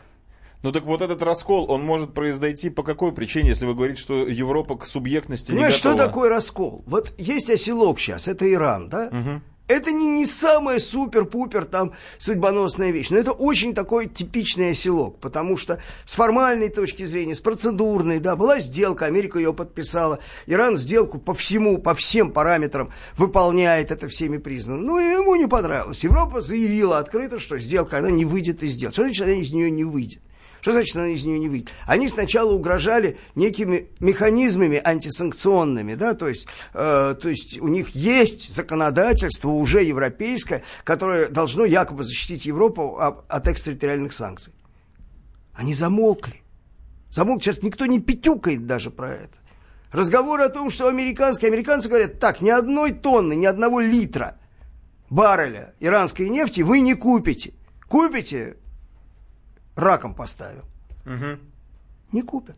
Ну 0.64 0.72
так 0.72 0.84
вот 0.84 1.02
этот 1.02 1.22
раскол, 1.22 1.70
он 1.72 1.84
может 1.84 2.14
произойти 2.14 2.70
по 2.70 2.84
какой 2.84 3.12
причине, 3.12 3.50
если 3.50 3.66
вы 3.66 3.76
говорите, 3.76 4.02
что 4.02 4.28
Европа 4.28 4.76
к 4.78 4.86
субъектности 4.86 5.52
Понимаешь, 5.52 5.76
не 5.76 5.78
готова? 5.80 5.96
что 5.96 6.08
такое 6.08 6.30
раскол? 6.30 6.84
Вот 6.88 7.14
есть 7.18 7.50
оселок 7.50 8.00
сейчас, 8.00 8.28
это 8.28 8.52
Иран, 8.52 8.90
да? 8.90 9.10
Угу. 9.12 9.42
Это 9.68 9.92
не, 9.92 10.08
не 10.08 10.26
самая 10.26 10.80
супер-пупер 10.80 11.66
там 11.66 11.92
судьбоносная 12.20 12.92
вещь, 12.92 13.10
но 13.10 13.18
это 13.18 13.34
очень 13.34 13.76
такой 13.76 14.08
типичный 14.08 14.70
оселок, 14.70 15.20
потому 15.20 15.58
что 15.58 15.82
с 16.06 16.16
формальной 16.16 16.70
точки 16.70 17.06
зрения, 17.06 17.36
с 17.36 17.42
процедурной, 17.42 18.20
да, 18.20 18.38
была 18.38 18.62
сделка, 18.62 19.06
Америка 19.06 19.38
ее 19.38 19.54
подписала, 19.54 20.20
Иран 20.46 20.78
сделку 20.78 21.20
по 21.20 21.34
всему, 21.34 21.80
по 21.80 21.94
всем 21.96 22.32
параметрам 22.32 22.92
выполняет, 23.18 23.92
это 23.92 24.08
всеми 24.08 24.38
признано. 24.38 24.82
Ну, 24.82 25.00
ему 25.00 25.36
не 25.36 25.48
понравилось. 25.48 26.04
Европа 26.04 26.40
заявила 26.40 27.00
открыто, 27.00 27.38
что 27.38 27.60
сделка, 27.60 27.98
она 27.98 28.10
не 28.10 28.24
выйдет 28.24 28.64
из 28.64 28.72
сделки. 28.72 28.94
Что 28.94 29.04
значит, 29.04 29.24
она 29.24 29.34
из 29.34 29.52
нее 29.52 29.70
не 29.70 29.84
выйдет? 29.84 30.22
Что 30.62 30.72
значит, 30.72 30.96
она 30.96 31.08
из 31.08 31.24
нее 31.24 31.40
не 31.40 31.50
выйдет? 31.50 31.70
Они 31.86 32.10
сначала 32.10 32.52
угрожали 32.52 33.18
некими 33.36 33.90
механизмами 34.00 34.82
антисанкционными, 34.84 35.96
да, 35.96 36.14
то 36.14 36.28
есть, 36.28 36.48
э, 36.74 37.16
то 37.22 37.30
есть 37.30 37.60
у 37.60 37.68
них 37.68 37.90
есть 37.90 38.54
законодательство 38.54 39.50
уже 39.50 39.84
европейское, 39.84 40.64
которое 40.84 41.30
должно 41.30 41.66
якобы 41.66 42.04
защитить 42.04 42.46
Европу 42.46 42.98
от 42.98 43.48
экстерриториальных 43.48 44.14
санкций. 44.14 44.54
Они 45.54 45.74
замолкли. 45.74 46.42
Замолкли. 47.10 47.46
Сейчас 47.46 47.64
никто 47.64 47.86
не 47.86 48.00
пятюкает 48.00 48.68
даже 48.68 48.92
про 48.92 49.14
это. 49.14 49.38
Разговоры 49.92 50.44
о 50.44 50.50
том, 50.50 50.70
что 50.70 50.88
американские, 50.88 51.50
американцы 51.50 51.88
говорят, 51.88 52.20
так, 52.20 52.42
ни 52.42 52.50
одной 52.50 52.92
тонны, 52.92 53.34
ни 53.34 53.46
одного 53.46 53.80
литра 53.80 54.38
барреля 55.10 55.74
иранской 55.80 56.30
нефти 56.30 56.62
вы 56.62 56.82
не 56.82 56.94
купите. 56.94 57.54
Купите, 57.88 58.58
раком 59.78 60.14
поставил. 60.14 60.64
Угу. 61.06 61.40
Не 62.12 62.22
купят. 62.22 62.58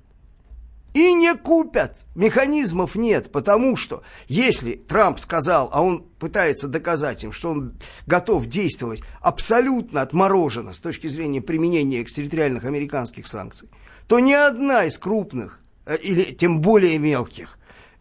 И 0.94 1.14
не 1.14 1.36
купят. 1.36 2.06
Механизмов 2.16 2.96
нет, 2.96 3.32
потому 3.32 3.76
что 3.76 4.02
если 4.28 4.74
Трамп 4.74 5.20
сказал, 5.20 5.70
а 5.72 5.84
он 5.84 6.04
пытается 6.20 6.68
доказать 6.68 7.24
им, 7.24 7.32
что 7.32 7.52
он 7.52 7.74
готов 8.08 8.48
действовать 8.48 9.04
абсолютно 9.22 10.02
отмороженно 10.02 10.74
с 10.74 10.80
точки 10.80 11.08
зрения 11.08 11.42
применения 11.42 12.02
экстерриториальных 12.02 12.64
американских 12.64 13.28
санкций, 13.28 13.70
то 14.08 14.20
ни 14.20 14.34
одна 14.34 14.86
из 14.86 14.98
крупных, 14.98 15.60
э, 15.86 15.98
или 15.98 16.24
тем 16.24 16.60
более 16.60 16.98
мелких, 16.98 17.60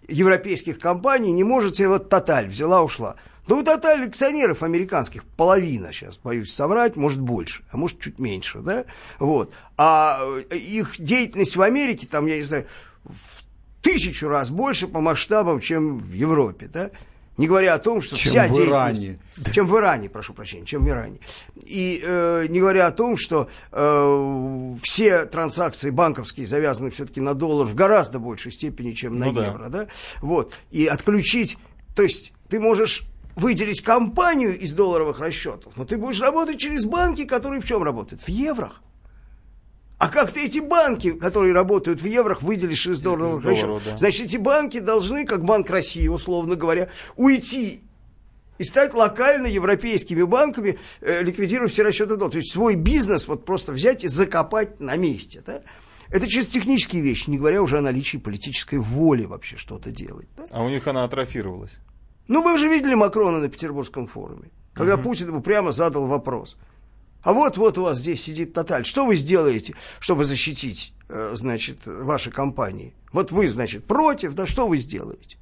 европейских 0.08 0.78
компаний 0.78 1.32
не 1.32 1.44
может 1.44 1.76
себе 1.76 1.88
вот 1.88 2.08
тоталь 2.08 2.48
взяла, 2.48 2.82
ушла. 2.82 3.16
Да 3.48 3.56
у 3.56 3.62
тоталь 3.62 4.04
акционеров 4.04 4.62
американских 4.62 5.24
половина 5.24 5.90
сейчас, 5.90 6.18
боюсь 6.18 6.52
соврать, 6.52 6.96
может 6.96 7.18
больше, 7.18 7.64
а 7.70 7.78
может 7.78 7.98
чуть 7.98 8.18
меньше, 8.18 8.58
да, 8.58 8.84
вот. 9.18 9.52
А 9.78 10.20
э, 10.50 10.56
их 10.56 10.96
деятельность 10.98 11.56
в 11.56 11.62
Америке, 11.62 12.06
там, 12.06 12.26
я 12.26 12.36
не 12.36 12.42
знаю, 12.42 12.66
в 13.04 13.42
тысячу 13.80 14.28
раз 14.28 14.50
больше 14.50 14.86
по 14.86 15.00
масштабам, 15.00 15.60
чем 15.60 15.98
в 15.98 16.12
Европе, 16.12 16.68
да. 16.70 16.90
Не 17.38 17.46
говоря 17.46 17.74
о 17.74 17.78
том, 17.78 18.02
что 18.02 18.16
чем 18.16 18.30
вся 18.32 18.48
в 18.48 18.58
Иране. 18.58 19.20
Чем 19.54 19.68
в 19.68 19.78
Иране, 19.78 20.08
прошу 20.10 20.34
прощения, 20.34 20.66
чем 20.66 20.82
в 20.82 20.88
Иране. 20.88 21.20
И 21.54 22.02
э, 22.04 22.46
не 22.48 22.58
говоря 22.58 22.88
о 22.88 22.90
том, 22.90 23.16
что 23.16 23.48
э, 23.70 24.74
все 24.82 25.24
транзакции 25.24 25.90
банковские 25.90 26.48
завязаны 26.48 26.90
все-таки 26.90 27.20
на 27.20 27.34
доллар 27.34 27.64
в 27.64 27.76
гораздо 27.76 28.18
большей 28.18 28.50
степени, 28.50 28.90
чем 28.90 29.20
на 29.20 29.26
ну, 29.30 29.40
евро. 29.40 29.68
Да. 29.68 29.84
Да? 29.84 29.86
Вот. 30.20 30.52
И 30.72 30.86
отключить... 30.86 31.58
То 31.94 32.02
есть 32.02 32.32
ты 32.48 32.58
можешь 32.58 33.07
выделить 33.38 33.82
компанию 33.82 34.58
из 34.58 34.72
долларовых 34.74 35.20
расчетов, 35.20 35.76
но 35.76 35.84
ты 35.84 35.96
будешь 35.96 36.20
работать 36.20 36.58
через 36.58 36.84
банки, 36.84 37.24
которые 37.24 37.60
в 37.60 37.64
чем 37.64 37.82
работают? 37.82 38.22
В 38.22 38.28
еврох. 38.28 38.82
А 39.98 40.08
как 40.08 40.30
ты 40.32 40.46
эти 40.46 40.60
банки, 40.60 41.12
которые 41.12 41.52
работают 41.52 42.00
в 42.00 42.06
еврох, 42.06 42.42
выделишь 42.42 42.86
из 42.86 43.00
долларовых 43.00 43.42
из 43.42 43.48
расчетов? 43.48 43.82
Да. 43.84 43.96
Значит, 43.96 44.26
эти 44.26 44.36
банки 44.36 44.78
должны, 44.78 45.24
как 45.24 45.44
Банк 45.44 45.70
России, 45.70 46.06
условно 46.06 46.54
говоря, 46.54 46.88
уйти 47.16 47.82
и 48.58 48.64
стать 48.64 48.94
локально 48.94 49.46
европейскими 49.46 50.22
банками, 50.22 50.78
э, 51.00 51.22
ликвидировав 51.22 51.70
все 51.70 51.82
расчеты 51.82 52.16
доллара. 52.16 52.32
То 52.32 52.38
есть 52.38 52.52
свой 52.52 52.74
бизнес 52.74 53.26
вот 53.26 53.44
просто 53.44 53.72
взять 53.72 54.04
и 54.04 54.08
закопать 54.08 54.78
на 54.80 54.96
месте. 54.96 55.42
Да? 55.44 55.62
Это 56.10 56.28
чисто 56.28 56.52
технические 56.52 57.02
вещи, 57.02 57.30
не 57.30 57.38
говоря 57.38 57.62
уже 57.62 57.78
о 57.78 57.82
наличии 57.82 58.18
политической 58.18 58.78
воли 58.78 59.24
вообще 59.24 59.56
что-то 59.56 59.90
делать. 59.90 60.28
Да? 60.36 60.44
А 60.50 60.64
у 60.64 60.68
них 60.68 60.86
она 60.86 61.04
атрофировалась. 61.04 61.78
Ну, 62.28 62.42
вы 62.42 62.58
же 62.58 62.68
видели 62.68 62.94
Макрона 62.94 63.40
на 63.40 63.48
Петербургском 63.48 64.06
форуме, 64.06 64.50
когда 64.74 64.94
угу. 64.94 65.04
Путин 65.04 65.28
ему 65.28 65.40
прямо 65.40 65.72
задал 65.72 66.06
вопрос. 66.06 66.56
А 67.22 67.32
вот-вот 67.32 67.76
у 67.78 67.82
вас 67.82 67.98
здесь 67.98 68.22
сидит 68.22 68.52
Тоталь. 68.52 68.84
Что 68.84 69.04
вы 69.04 69.16
сделаете, 69.16 69.74
чтобы 69.98 70.24
защитить, 70.24 70.92
э, 71.08 71.32
значит, 71.34 71.80
ваши 71.84 72.30
компании? 72.30 72.94
Вот 73.12 73.32
вы, 73.32 73.48
значит, 73.48 73.84
против, 73.84 74.34
да 74.34 74.46
что 74.46 74.68
вы 74.68 74.78
сделаете? 74.78 75.38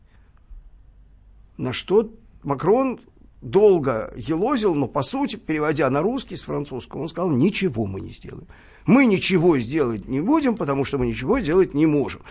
На 1.59 1.73
что 1.73 2.11
Макрон 2.43 3.01
долго 3.43 4.13
елозил, 4.17 4.75
но 4.75 4.89
по 4.89 5.03
сути, 5.03 5.37
переводя 5.37 5.91
на 5.91 6.03
русский 6.03 6.37
с 6.37 6.43
французского, 6.43 7.03
он 7.03 7.09
сказал, 7.09 7.31
ничего 7.31 7.87
мы 7.87 8.01
не 8.01 8.11
сделаем. 8.11 8.49
Мы 8.87 9.07
ничего 9.07 9.59
сделать 9.59 10.07
не 10.07 10.21
будем, 10.21 10.57
потому 10.57 10.85
что 10.85 10.99
мы 10.99 11.09
ничего 11.09 11.39
делать 11.39 11.75
не 11.75 11.87
можем. 11.87 12.23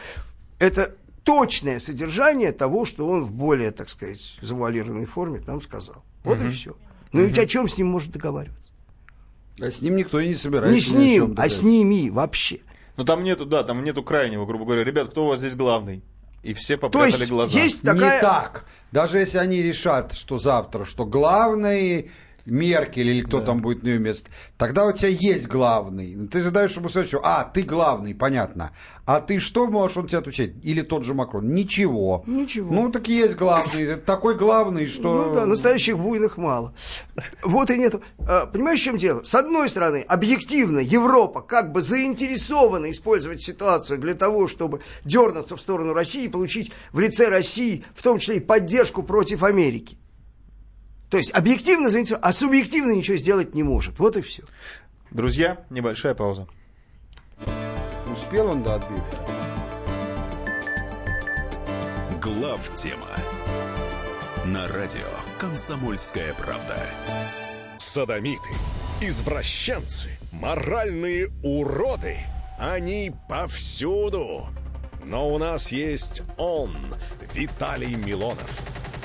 Это 0.57 0.95
точное 1.26 1.80
содержание 1.80 2.53
того, 2.53 2.85
что 2.85 3.06
он 3.06 3.23
в 3.23 3.31
более, 3.31 3.72
так 3.72 3.89
сказать, 3.89 4.38
завуалированной 4.41 5.06
форме 5.06 5.39
там 5.39 5.61
сказал. 5.61 6.03
Вот 6.23 6.38
угу. 6.38 6.47
и 6.47 6.49
все. 6.52 6.77
Ну 7.11 7.22
угу. 7.22 7.27
ведь 7.27 7.39
о 7.39 7.47
чем 7.47 7.68
с 7.68 7.77
ним 7.77 7.88
может 7.88 8.11
договариваться? 8.11 8.69
А 9.60 9.72
с 9.72 9.81
ним 9.81 9.95
никто 9.97 10.19
и 10.19 10.30
не 10.30 10.35
собирается. 10.35 10.73
Не 10.73 10.80
с 10.80 10.93
ним, 10.93 11.35
а 11.38 11.49
с 11.49 11.61
ними 11.61 12.10
вообще. 12.10 12.60
Ну 12.95 13.03
там 13.03 13.23
нету, 13.23 13.45
да, 13.45 13.64
там 13.64 13.84
нету 13.84 14.03
крайнего, 14.03 14.45
грубо 14.45 14.65
говоря. 14.65 14.84
Ребят, 14.84 15.10
кто 15.10 15.26
у 15.26 15.27
вас 15.30 15.39
здесь 15.39 15.56
главный? 15.56 16.03
И 16.43 16.53
все 16.53 16.77
попрятали 16.77 17.11
То 17.11 17.18
есть, 17.18 17.30
глаза. 17.30 17.60
Есть 17.60 17.81
такая... 17.81 18.18
Не 18.18 18.22
так. 18.22 18.65
Даже 18.91 19.18
если 19.18 19.39
они 19.39 19.64
решат, 19.64 20.14
что 20.14 20.38
завтра, 20.38 20.85
что 20.85 21.06
главный 21.06 22.11
Меркель 22.45 23.09
или 23.09 23.22
кто 23.22 23.39
да. 23.39 23.47
там 23.47 23.61
будет 23.61 23.84
на 23.84 23.89
ее 23.89 23.99
место, 23.99 24.30
тогда 24.57 24.85
у 24.85 24.91
тебя 24.91 25.09
есть 25.09 25.47
главный. 25.47 26.27
Ты 26.27 26.41
задаешь 26.41 26.76
ему 26.76 26.89
следующего, 26.89 27.22
а, 27.23 27.43
ты 27.43 27.63
главный, 27.63 28.13
понятно. 28.13 28.72
А 29.05 29.22
ты 29.22 29.39
что 29.39 29.67
можешь 29.67 29.97
он 29.97 30.07
тебе 30.07 30.17
отвечать? 30.17 30.51
Или 30.63 30.81
тот 30.81 31.03
же 31.03 31.13
Макрон? 31.13 31.53
Ничего. 31.53 32.23
Ничего. 32.26 32.73
Ну, 32.73 32.91
так 32.91 33.07
и 33.07 33.13
есть 33.13 33.35
главный. 33.35 33.97
Такой 33.97 34.35
главный, 34.35 34.88
что... 34.88 35.27
Ну 35.27 35.35
да, 35.35 35.45
настоящих 35.45 35.99
буйных 35.99 36.38
мало. 36.38 36.73
Вот 37.43 37.69
и 37.69 37.77
нет. 37.77 37.95
А, 38.19 38.47
понимаешь, 38.47 38.80
в 38.80 38.84
чем 38.84 38.97
дело? 38.97 39.23
С 39.23 39.35
одной 39.35 39.69
стороны, 39.69 40.03
объективно 40.07 40.80
Европа 40.80 41.41
как 41.41 41.72
бы 41.72 41.81
заинтересована 41.81 42.91
использовать 42.91 43.41
ситуацию 43.41 43.99
для 43.99 44.15
того, 44.15 44.47
чтобы 44.47 44.81
дернуться 45.03 45.55
в 45.55 45.61
сторону 45.61 45.93
России 45.93 46.26
и 46.26 46.30
получить 46.30 46.72
в 46.91 46.99
лице 46.99 47.30
России, 47.30 47.85
в 47.93 48.01
том 48.01 48.17
числе 48.17 48.38
и 48.38 48.39
поддержку 48.39 49.03
против 49.03 49.43
Америки. 49.43 49.97
То 51.10 51.18
есть 51.18 51.32
объективно 51.32 51.90
заинтересован, 51.90 52.23
а 52.23 52.32
субъективно 52.32 52.91
ничего 52.91 53.18
сделать 53.18 53.53
не 53.53 53.64
может. 53.64 53.99
Вот 53.99 54.15
и 54.15 54.22
все. 54.22 54.44
Друзья, 55.11 55.64
небольшая 55.69 56.15
пауза. 56.15 56.48
Успел 58.11 58.48
он 58.48 58.64
до 58.64 58.76
отбивки? 58.76 59.18
Глав 62.22 62.76
тема 62.76 63.07
на 64.45 64.68
радио 64.68 65.07
Комсомольская 65.40 66.34
правда. 66.34 66.77
Садомиты, 67.77 68.49
извращенцы, 69.02 70.10
моральные 70.32 71.32
уроды. 71.44 72.18
Они 72.60 73.11
повсюду. 73.27 74.48
Но 75.03 75.34
у 75.34 75.38
нас 75.38 75.72
есть 75.72 76.23
он, 76.38 76.76
Виталий 77.34 77.95
Милонов. 77.95 78.61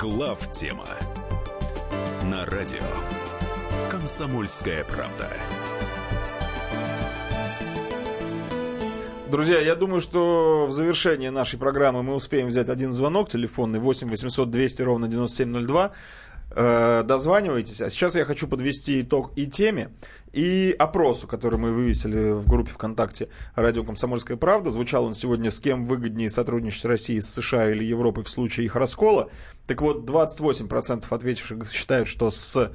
Глав 0.00 0.52
тема 0.52 0.86
на 2.22 2.46
радио 2.46 2.84
Комсомольская 3.90 4.84
правда. 4.84 5.28
Друзья, 9.28 9.58
я 9.58 9.74
думаю, 9.74 10.00
что 10.00 10.66
в 10.68 10.72
завершении 10.72 11.30
нашей 11.30 11.58
программы 11.58 12.04
мы 12.04 12.14
успеем 12.14 12.46
взять 12.46 12.68
один 12.68 12.92
звонок 12.92 13.28
телефонный 13.28 13.80
8 13.80 14.08
800 14.08 14.48
200 14.48 14.82
ровно 14.82 15.08
9702. 15.08 15.90
Э, 16.50 17.02
дозванивайтесь. 17.04 17.82
А 17.82 17.90
сейчас 17.90 18.14
я 18.14 18.24
хочу 18.24 18.48
подвести 18.48 19.02
итог 19.02 19.32
и 19.36 19.46
теме, 19.46 19.90
и 20.32 20.74
опросу, 20.78 21.26
который 21.26 21.58
мы 21.58 21.72
вывесили 21.72 22.32
в 22.32 22.46
группе 22.46 22.70
ВКонтакте 22.70 23.28
«Радио 23.54 23.84
Комсомольская 23.84 24.36
правда». 24.36 24.70
Звучал 24.70 25.04
он 25.04 25.14
сегодня 25.14 25.50
«С 25.50 25.60
кем 25.60 25.84
выгоднее 25.84 26.30
сотрудничать 26.30 26.86
России 26.86 27.20
с 27.20 27.30
США 27.32 27.70
или 27.70 27.84
Европой 27.84 28.24
в 28.24 28.30
случае 28.30 28.66
их 28.66 28.76
раскола?» 28.76 29.28
Так 29.66 29.82
вот, 29.82 30.08
28% 30.08 31.04
ответивших 31.10 31.70
считают, 31.70 32.08
что 32.08 32.30
с 32.30 32.72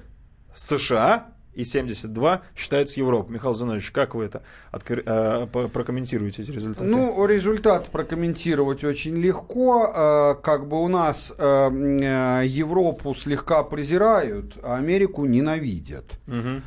США 0.54 1.34
и 1.56 1.64
72 1.64 2.42
считают 2.56 2.90
с 2.90 2.98
Европой. 2.98 3.34
Михаил 3.34 3.54
Зинович, 3.54 3.92
как 3.92 4.16
вы 4.16 4.26
это 4.26 4.44
откр... 4.72 5.04
э, 5.06 5.48
прокомментируете 5.48 6.42
эти 6.42 6.52
результаты? 6.52 6.88
Ну, 6.88 7.26
результат 7.26 7.88
прокомментировать 7.88 8.84
очень 8.84 9.16
легко. 9.18 9.92
Э, 9.96 10.36
как 10.42 10.68
бы 10.68 10.82
у 10.82 10.88
нас 10.88 11.34
э, 11.38 11.70
э, 11.72 12.44
Европу 12.46 13.14
слегка 13.14 13.64
презирают, 13.64 14.58
а 14.64 14.78
Америку 14.78 15.26
ненавидят. 15.26 16.20
Угу. 16.28 16.62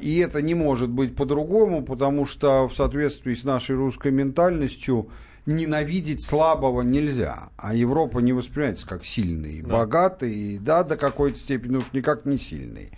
И 0.00 0.18
это 0.18 0.40
не 0.40 0.54
может 0.54 0.88
быть 0.88 1.16
по-другому, 1.16 1.82
потому 1.82 2.26
что 2.26 2.68
в 2.68 2.74
соответствии 2.74 3.34
с 3.34 3.42
нашей 3.42 3.74
русской 3.74 4.12
ментальностью 4.12 5.10
ненавидеть 5.48 6.22
слабого 6.22 6.82
нельзя, 6.82 7.48
а 7.56 7.74
Европа 7.74 8.18
не 8.18 8.32
воспринимается 8.32 8.86
как 8.86 9.04
сильный, 9.04 9.62
да. 9.62 9.78
богатый, 9.78 10.58
да, 10.58 10.84
до 10.84 10.96
какой-то 10.96 11.38
степени 11.38 11.76
уж 11.76 11.86
никак 11.92 12.26
не 12.26 12.38
сильный. 12.38 12.92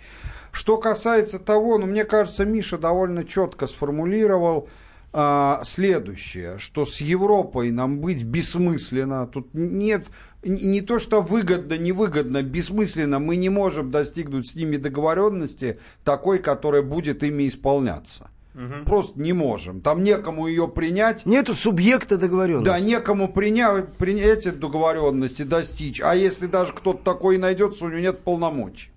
Что 0.51 0.77
касается 0.77 1.39
того, 1.39 1.77
ну, 1.77 1.85
мне 1.85 2.03
кажется, 2.03 2.45
Миша 2.45 2.77
довольно 2.77 3.23
четко 3.23 3.67
сформулировал 3.67 4.67
а, 5.13 5.61
следующее, 5.65 6.57
что 6.57 6.85
с 6.85 7.01
Европой 7.01 7.71
нам 7.71 7.99
быть 7.99 8.23
бессмысленно, 8.23 9.27
тут 9.27 9.53
нет, 9.53 10.07
не 10.43 10.79
то 10.81 10.99
что 10.99 11.21
выгодно, 11.21 11.77
невыгодно, 11.77 12.43
бессмысленно, 12.43 13.19
мы 13.19 13.35
не 13.35 13.49
можем 13.49 13.91
достигнуть 13.91 14.47
с 14.47 14.55
ними 14.55 14.77
договоренности 14.77 15.79
такой, 16.05 16.39
которая 16.39 16.81
будет 16.81 17.23
ими 17.23 17.49
исполняться. 17.49 18.29
Угу. 18.55 18.85
Просто 18.85 19.19
не 19.19 19.31
можем. 19.31 19.79
Там 19.79 20.03
некому 20.03 20.47
ее 20.47 20.67
принять. 20.67 21.25
Нету 21.25 21.53
субъекта 21.53 22.17
договоренности. 22.17 22.65
Да, 22.65 22.79
некому 22.81 23.31
принять, 23.31 23.93
принять 23.95 24.45
эти 24.45 24.49
договоренности, 24.49 25.43
достичь. 25.43 26.01
А 26.01 26.15
если 26.15 26.47
даже 26.47 26.73
кто-то 26.73 27.01
такой 27.01 27.37
найдется, 27.37 27.85
у 27.85 27.89
него 27.89 27.99
нет 27.99 28.19
полномочий 28.19 28.91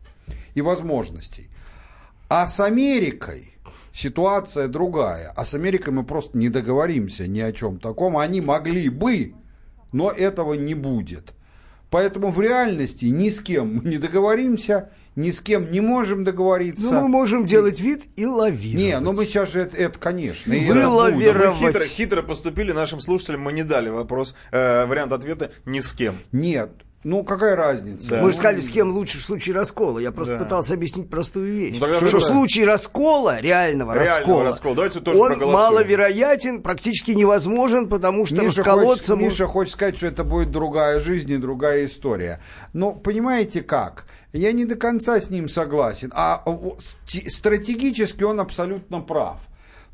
и 0.55 0.61
возможностей. 0.61 1.49
А 2.29 2.47
с 2.47 2.61
Америкой 2.61 3.55
ситуация 3.93 4.69
другая. 4.69 5.33
А 5.37 5.45
с 5.45 5.55
Америкой 5.55 5.93
мы 5.93 6.05
просто 6.05 6.37
не 6.37 6.49
договоримся 6.49 7.27
ни 7.27 7.41
о 7.41 7.53
чем 7.53 7.79
таком. 7.79 8.17
Они 8.17 8.41
могли 8.41 8.89
бы, 8.89 9.35
но 9.93 10.11
этого 10.11 10.55
не 10.55 10.75
будет. 10.75 11.35
Поэтому 11.91 12.33
в 12.33 12.41
реальности 12.41 13.05
ни 13.05 13.31
с 13.31 13.41
кем 13.41 13.77
мы 13.77 13.85
не 13.85 13.99
договоримся, 13.99 14.91
ни 15.15 15.31
с 15.31 15.41
кем 15.41 15.71
не 15.71 15.81
можем 15.81 16.25
договориться. 16.25 16.93
Ну, 16.93 17.03
мы 17.03 17.09
можем 17.09 17.47
делать 17.47 17.79
вид 17.79 18.07
и 18.17 18.27
лавировать. 18.27 18.85
Не, 18.85 18.99
ну 18.99 19.13
мы 19.13 19.27
сейчас 19.27 19.53
же 19.53 19.61
это, 19.61 19.77
это 19.77 19.99
конечно. 20.01 20.53
Вылавировать. 20.53 21.61
Мы 21.61 21.69
хитро, 21.69 21.85
хитро 21.85 22.23
поступили 22.23 22.73
нашим 22.73 22.99
слушателям, 22.99 23.43
мы 23.43 23.53
не 23.53 23.63
дали 23.63 23.91
вопрос, 23.91 24.35
э, 24.51 24.87
вариант 24.87 25.13
ответа 25.13 25.53
ни 25.67 25.79
с 25.79 25.93
кем. 25.93 26.17
Нет, 26.33 26.73
ну, 27.05 27.23
какая 27.23 27.55
разница? 27.55 28.09
Да. 28.09 28.23
Мы 28.23 28.31
же 28.31 28.39
сказали, 28.39 28.61
с 28.61 28.71
кем 28.71 28.91
лучше 28.91 29.19
в 29.19 29.23
случае 29.23 29.55
раскола. 29.55 29.99
Я 29.99 30.11
просто 30.11 30.39
да. 30.39 30.45
пытался 30.45 30.73
объяснить 30.73 31.11
простую 31.11 31.53
вещь. 31.53 31.77
Ну, 31.79 31.87
что, 31.87 32.09
что 32.09 32.19
в 32.19 32.23
случае 32.23 32.65
раскола, 32.65 33.41
реального, 33.41 33.93
реального 33.93 33.95
раскола, 33.95 34.45
раскола. 34.45 34.75
Давайте 34.75 35.01
тоже 35.01 35.21
он 35.21 35.39
маловероятен, 35.39 36.63
практически 36.63 37.11
невозможен, 37.11 37.91
потому 37.91 38.25
что 38.25 38.37
Миша 38.37 38.63
расколоться... 38.63 39.17
Хочет, 39.17 39.29
Миша 39.29 39.47
хочет 39.47 39.75
сказать, 39.75 39.97
что 39.99 40.07
это 40.07 40.25
будет 40.25 40.51
другая 40.51 40.99
жизнь 40.99 41.31
и 41.31 41.37
другая 41.37 41.87
история. 41.87 42.41
Но 42.73 42.93
понимаете 42.93 43.61
как? 43.61 44.07
Я 44.33 44.53
не 44.53 44.65
до 44.65 44.77
конца 44.77 45.21
с 45.21 45.29
ним 45.29 45.51
согласен. 45.51 46.11
А 46.15 46.43
стратегически 47.07 48.23
он 48.23 48.41
абсолютно 48.41 49.01
прав. 49.01 49.41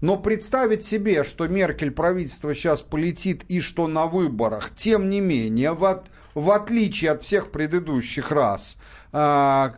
Но 0.01 0.17
представить 0.17 0.85
себе, 0.85 1.25
что 1.25 1.47
Меркель 1.49 1.91
правительство 1.91 2.55
сейчас 2.55 2.81
полетит 2.83 3.45
и 3.49 3.61
что 3.61 3.87
на 3.87 4.07
выборах, 4.07 4.71
тем 4.75 5.11
не 5.11 5.21
менее, 5.21 5.73
вот 5.73 6.07
в 6.35 6.51
отличие 6.51 7.11
от 7.11 7.23
всех 7.23 7.51
предыдущих 7.51 8.31
раз, 8.31 8.77
а, 9.13 9.75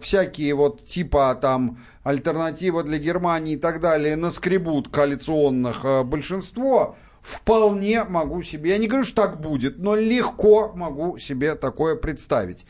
всякие 0.00 0.54
вот 0.54 0.84
типа 0.84 1.36
там 1.40 1.78
альтернатива 2.02 2.82
для 2.82 2.98
Германии 2.98 3.54
и 3.54 3.58
так 3.58 3.80
далее 3.80 4.16
наскребут 4.16 4.88
коалиционных 4.88 5.80
а, 5.84 6.04
большинство, 6.04 6.96
вполне 7.22 8.04
могу 8.04 8.42
себе, 8.42 8.70
я 8.70 8.78
не 8.78 8.86
говорю, 8.86 9.04
что 9.04 9.22
так 9.22 9.40
будет, 9.40 9.78
но 9.78 9.96
легко 9.96 10.72
могу 10.74 11.18
себе 11.18 11.54
такое 11.54 11.96
представить. 11.96 12.66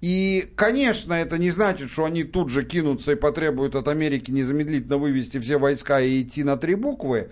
И, 0.00 0.52
конечно, 0.54 1.12
это 1.12 1.38
не 1.38 1.50
значит, 1.50 1.90
что 1.90 2.04
они 2.04 2.22
тут 2.22 2.50
же 2.50 2.64
кинутся 2.64 3.12
и 3.12 3.16
потребуют 3.16 3.74
от 3.74 3.88
Америки 3.88 4.30
незамедлительно 4.30 4.96
вывести 4.96 5.38
все 5.38 5.58
войска 5.58 6.00
и 6.00 6.22
идти 6.22 6.44
на 6.44 6.56
три 6.56 6.76
буквы, 6.76 7.30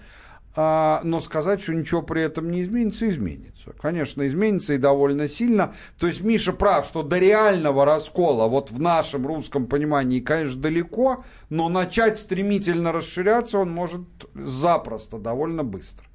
но 0.56 1.20
сказать, 1.20 1.62
что 1.62 1.74
ничего 1.74 2.02
при 2.02 2.22
этом 2.22 2.50
не 2.50 2.62
изменится, 2.62 3.08
изменится. 3.08 3.72
Конечно, 3.80 4.26
изменится 4.26 4.72
и 4.72 4.78
довольно 4.78 5.28
сильно. 5.28 5.74
То 5.98 6.06
есть 6.06 6.22
Миша 6.22 6.52
прав, 6.52 6.86
что 6.86 7.02
до 7.02 7.18
реального 7.18 7.84
раскола, 7.84 8.48
вот 8.48 8.70
в 8.70 8.80
нашем 8.80 9.26
русском 9.26 9.66
понимании, 9.66 10.20
конечно, 10.20 10.60
далеко, 10.60 11.24
но 11.50 11.68
начать 11.68 12.18
стремительно 12.18 12.92
расширяться 12.92 13.58
он 13.58 13.70
может 13.70 14.02
запросто, 14.34 15.18
довольно 15.18 15.62
быстро. 15.62 16.06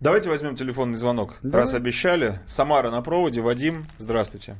Давайте 0.00 0.30
возьмем 0.30 0.54
телефонный 0.54 0.96
звонок. 0.96 1.38
Давай. 1.42 1.62
Раз 1.62 1.74
обещали. 1.74 2.38
Самара 2.46 2.90
на 2.90 3.02
проводе. 3.02 3.40
Вадим, 3.40 3.84
здравствуйте. 3.98 4.56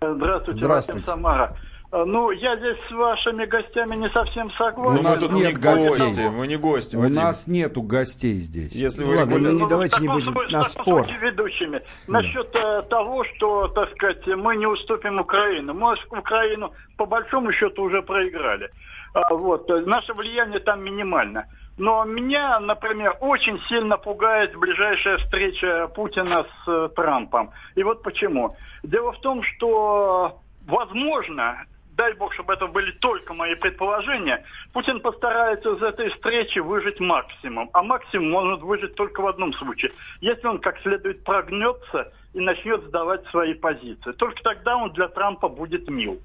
Здравствуйте, 0.00 0.60
Здравствуйте. 0.60 1.00
Вадим 1.00 1.06
Самара. 1.06 1.56
Э, 1.92 2.04
ну, 2.04 2.30
я 2.30 2.56
здесь 2.56 2.76
с 2.88 2.92
вашими 2.92 3.44
гостями 3.46 3.96
не 3.96 4.08
совсем 4.08 4.50
согласен. 4.52 5.00
У 5.00 5.02
нас 5.02 5.28
нет 5.28 5.54
не 5.56 5.60
гостей, 5.60 6.28
мы 6.28 6.46
не 6.46 6.56
гости. 6.56 6.96
У 6.96 7.00
Вадим. 7.00 7.16
нас 7.16 7.46
нету 7.48 7.82
гостей 7.82 8.34
здесь. 8.34 8.72
Если 8.72 9.04
вы 9.04 9.16
Ладно, 9.16 9.38
ну, 9.38 9.60
не 9.60 9.68
давайте 9.68 10.00
не 10.00 10.08
будем 10.08 10.34
на 10.50 10.64
спор. 10.64 11.06
ведущими. 11.20 11.82
Насчет 12.06 12.54
э, 12.54 12.82
того, 12.82 13.24
что, 13.24 13.68
так 13.68 13.90
сказать, 13.92 14.24
мы 14.26 14.56
не 14.56 14.66
уступим 14.66 15.18
Украину. 15.18 15.74
Мы 15.74 15.96
Украину 16.10 16.72
по 16.96 17.06
большому 17.06 17.52
счету 17.52 17.82
уже 17.82 18.02
проиграли. 18.02 18.70
А, 19.12 19.34
вот, 19.34 19.68
наше 19.86 20.14
влияние 20.14 20.60
там 20.60 20.84
минимально. 20.84 21.46
Но 21.76 22.04
меня, 22.04 22.60
например, 22.60 23.16
очень 23.20 23.58
сильно 23.68 23.96
пугает 23.96 24.54
ближайшая 24.54 25.18
встреча 25.18 25.88
Путина 25.88 26.44
с 26.44 26.68
э, 26.68 26.88
Трампом. 26.94 27.50
И 27.74 27.82
вот 27.82 28.02
почему. 28.04 28.54
Дело 28.84 29.12
в 29.12 29.20
том, 29.20 29.42
что, 29.42 30.40
возможно, 30.66 31.64
дай 32.00 32.14
бог, 32.14 32.32
чтобы 32.32 32.54
это 32.54 32.66
были 32.66 32.92
только 32.92 33.34
мои 33.34 33.54
предположения, 33.56 34.42
Путин 34.72 35.00
постарается 35.00 35.72
из 35.72 35.82
этой 35.82 36.08
встречи 36.08 36.58
выжить 36.58 36.98
максимум. 36.98 37.68
А 37.74 37.82
максимум 37.82 38.30
может 38.30 38.62
выжить 38.62 38.94
только 38.94 39.20
в 39.20 39.26
одном 39.26 39.52
случае. 39.52 39.92
Если 40.22 40.46
он 40.46 40.60
как 40.60 40.80
следует 40.80 41.22
прогнется 41.24 42.10
и 42.32 42.40
начнет 42.40 42.80
сдавать 42.84 43.26
свои 43.26 43.52
позиции. 43.52 44.12
Только 44.12 44.42
тогда 44.42 44.78
он 44.78 44.92
для 44.94 45.08
Трампа 45.08 45.50
будет 45.50 45.90
мил. 45.90 46.18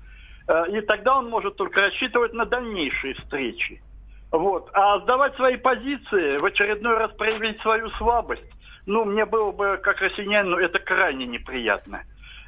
Э, 0.47 0.63
и 0.69 0.79
тогда 0.79 1.17
он 1.17 1.29
может 1.29 1.57
только 1.57 1.81
рассчитывать 1.81 2.31
на 2.33 2.45
дальнейшие 2.45 3.15
встречи. 3.15 3.81
Вот. 4.31 4.69
А 4.71 4.99
сдавать 4.99 5.35
свои 5.35 5.57
позиции, 5.57 6.37
в 6.37 6.45
очередной 6.45 6.95
раз 6.97 7.11
проявить 7.11 7.59
свою 7.59 7.89
слабость, 7.97 8.49
ну, 8.85 9.03
мне 9.03 9.25
было 9.25 9.51
бы, 9.51 9.77
как 9.83 9.99
россиянину, 9.99 10.55
это 10.55 10.79
крайне 10.79 11.25
неприятно. 11.25 12.03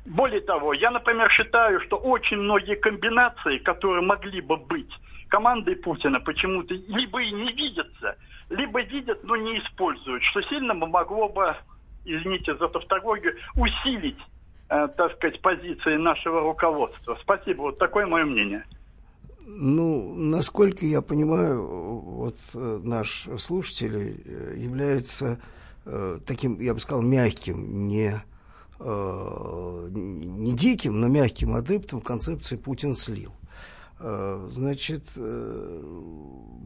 Более 0.08 0.40
того, 0.40 0.72
я, 0.72 0.90
например, 0.90 1.30
считаю, 1.30 1.82
что 1.82 1.98
очень 1.98 2.38
многие 2.38 2.76
комбинации, 2.76 3.58
которые 3.58 4.02
могли 4.02 4.40
бы 4.40 4.56
быть 4.56 4.90
командой 5.28 5.76
Путина, 5.76 6.22
почему-то 6.22 6.74
либо 6.74 7.22
и 7.22 7.30
не 7.32 7.52
видятся, 7.52 8.16
либо 8.50 8.82
видят, 8.84 9.22
но 9.26 9.36
не 9.36 9.60
используют, 9.60 10.24
что 10.24 10.42
сильно 10.44 10.74
могло 10.74 11.28
бы, 11.28 11.54
извините 12.06 12.56
за 12.56 12.70
тавтологию, 12.70 13.36
усилить, 13.58 14.18
э, 14.70 14.88
так 14.96 15.14
сказать, 15.16 15.42
позиции 15.42 15.98
нашего 15.98 16.40
руководства. 16.40 17.18
Спасибо, 17.22 17.64
вот 17.64 17.78
такое 17.78 18.06
мое 18.06 18.24
мнение. 18.24 18.64
Ну, 19.46 20.14
насколько 20.16 20.86
я 20.86 21.02
понимаю, 21.02 21.66
вот 21.66 22.38
э, 22.56 22.80
наш 22.82 23.28
слушатель 23.40 24.22
э, 24.24 24.54
является 24.56 25.42
э, 25.86 26.20
таким, 26.26 26.62
я 26.62 26.74
бы 26.74 26.80
сказал, 26.80 27.02
мягким, 27.02 27.90
не, 27.90 28.14
не 28.80 30.54
диким, 30.54 30.99
но 30.99 31.08
мягким 31.08 31.56
адептом 31.56 32.02
концепции 32.02 32.56
Путин 32.56 32.95
слил. 32.95 33.34
Э, 33.99 34.49
значит, 34.52 35.04
э, 35.16 35.82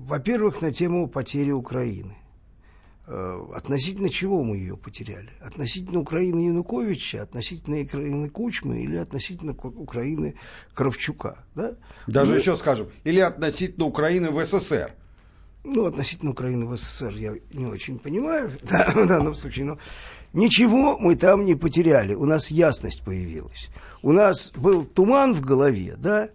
во-первых, 0.06 0.62
на 0.62 0.74
тему 0.74 1.08
потери 1.08 1.52
Украины. 1.52 2.18
Э, 3.08 3.46
относительно 3.56 4.10
чего 4.10 4.44
мы 4.44 4.58
ее 4.58 4.76
потеряли? 4.76 5.32
Относительно 5.40 6.00
Украины 6.00 6.48
Януковича, 6.48 7.22
относительно 7.22 7.82
Украины 7.82 8.30
Кучмы 8.30 8.84
или 8.84 8.98
относительно 8.98 9.54
Украины 9.54 10.36
Кравчука? 10.74 11.46
Да? 11.56 11.74
Даже 12.08 12.34
мы... 12.34 12.38
еще 12.38 12.56
скажем, 12.58 12.90
или 13.06 13.22
относительно 13.22 13.86
Украины 13.86 14.30
в 14.30 14.46
СССР? 14.46 14.94
Ну, 15.64 15.86
относительно 15.86 16.32
Украины 16.32 16.66
в 16.66 16.76
СССР 16.76 17.14
я 17.18 17.36
не 17.54 17.66
очень 17.66 17.98
понимаю 17.98 18.52
да, 18.64 18.92
в 18.94 19.08
данном 19.08 19.36
случае, 19.36 19.66
но 19.66 19.78
ничего 20.34 20.98
мы 20.98 21.16
там 21.16 21.46
не 21.46 21.56
потеряли, 21.56 22.14
у 22.14 22.26
нас 22.26 22.52
ясность 22.52 23.04
появилась. 23.04 23.70
У 24.02 24.12
нас 24.12 24.52
был 24.56 24.86
туман 24.86 25.34
в 25.34 25.42
голове, 25.42 25.96
да, 25.98 26.30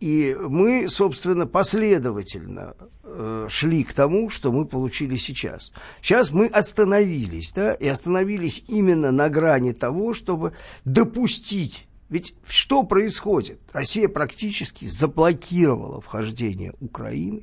и 0.00 0.36
мы, 0.38 0.88
собственно, 0.88 1.46
последовательно 1.46 2.76
э, 3.02 3.46
шли 3.48 3.82
к 3.82 3.92
тому, 3.92 4.30
что 4.30 4.52
мы 4.52 4.64
получили 4.64 5.16
сейчас. 5.16 5.72
Сейчас 6.00 6.30
мы 6.30 6.46
остановились, 6.46 7.52
да, 7.52 7.74
и 7.74 7.88
остановились 7.88 8.64
именно 8.68 9.10
на 9.10 9.28
грани 9.28 9.72
того, 9.72 10.14
чтобы 10.14 10.52
допустить. 10.84 11.88
Ведь 12.08 12.34
что 12.46 12.84
происходит? 12.84 13.60
Россия 13.72 14.08
практически 14.08 14.84
заблокировала 14.86 16.00
вхождение 16.00 16.74
Украины 16.80 17.42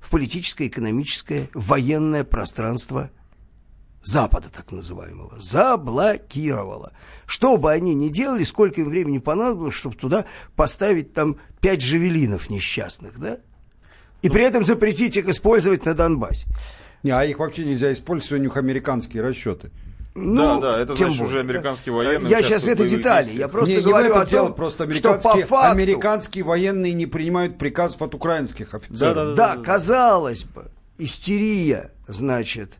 в 0.00 0.10
политическое, 0.10 0.68
экономическое, 0.68 1.48
военное 1.54 2.24
пространство 2.24 3.10
Запада, 4.04 4.48
так 4.54 4.70
называемого, 4.70 5.40
заблокировала. 5.40 6.92
Что 7.26 7.56
бы 7.56 7.72
они 7.72 7.94
ни 7.94 8.08
делали, 8.08 8.44
сколько 8.44 8.82
им 8.82 8.90
времени 8.90 9.18
понадобилось, 9.18 9.74
чтобы 9.74 9.96
туда 9.96 10.26
поставить 10.54 11.14
там 11.14 11.38
пять 11.60 11.80
жавелинов 11.80 12.50
несчастных, 12.50 13.18
да? 13.18 13.38
И 14.20 14.28
при 14.28 14.42
этом 14.42 14.64
запретить 14.64 15.16
их 15.16 15.26
использовать 15.28 15.86
на 15.86 15.94
Донбассе. 15.94 16.46
Не, 17.02 17.12
а 17.12 17.24
их 17.24 17.38
вообще 17.38 17.64
нельзя 17.64 17.92
использовать, 17.92 18.40
у 18.40 18.42
них 18.42 18.56
американские 18.56 19.22
расчеты. 19.22 19.70
Ну, 20.14 20.60
да, 20.60 20.76
да, 20.76 20.80
это 20.80 20.94
значит 20.94 21.18
более. 21.18 21.24
уже 21.24 21.40
американские 21.40 21.94
военные. 21.94 22.30
Я 22.30 22.42
сейчас 22.42 22.64
в 22.64 22.68
этой 22.68 22.88
детали, 22.88 23.32
я 23.32 23.48
просто 23.48 23.74
не, 23.74 23.82
говорю 23.82 24.14
не 24.14 24.20
о 24.20 24.24
том, 24.24 24.54
просто 24.54 24.84
американские, 24.84 25.32
что 25.32 25.40
по 25.40 25.46
факту... 25.46 25.72
американские 25.72 26.44
военные 26.44 26.92
не 26.92 27.06
принимают 27.06 27.58
приказов 27.58 28.00
от 28.00 28.14
украинских 28.14 28.74
офицеров. 28.74 28.98
Да, 28.98 29.14
да, 29.14 29.24
да, 29.24 29.34
да, 29.34 29.56
да, 29.56 29.62
казалось 29.62 30.44
бы, 30.44 30.70
истерия, 30.98 31.90
значит, 32.06 32.74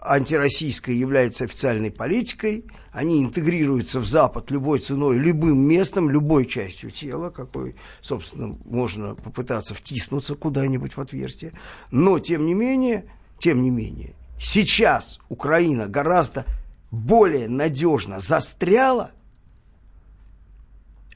антироссийская 0.00 0.94
является 0.94 1.44
официальной 1.44 1.90
политикой, 1.90 2.64
они 2.92 3.22
интегрируются 3.22 4.00
в 4.00 4.06
Запад 4.06 4.50
любой 4.50 4.78
ценой, 4.78 5.18
любым 5.18 5.58
местом, 5.58 6.08
любой 6.10 6.46
частью 6.46 6.90
тела, 6.90 7.30
какой, 7.30 7.74
собственно, 8.00 8.56
можно 8.64 9.14
попытаться 9.14 9.74
втиснуться 9.74 10.34
куда-нибудь 10.34 10.96
в 10.96 11.00
отверстие. 11.00 11.52
Но, 11.90 12.18
тем 12.18 12.46
не 12.46 12.54
менее, 12.54 13.10
тем 13.38 13.62
не 13.62 13.70
менее, 13.70 14.14
сейчас 14.40 15.18
Украина 15.28 15.88
гораздо 15.88 16.44
более 16.90 17.48
надежно 17.48 18.20
застряла, 18.20 19.12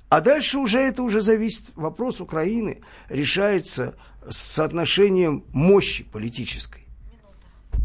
а 0.09 0.21
дальше 0.21 0.59
уже 0.59 0.79
это 0.79 1.03
уже 1.03 1.23
зависит, 1.23 1.71
вопрос 1.75 2.21
Украины 2.21 2.83
решается 3.09 3.95
с 4.29 4.37
соотношением 4.37 5.45
мощи 5.53 6.05
политической, 6.05 6.82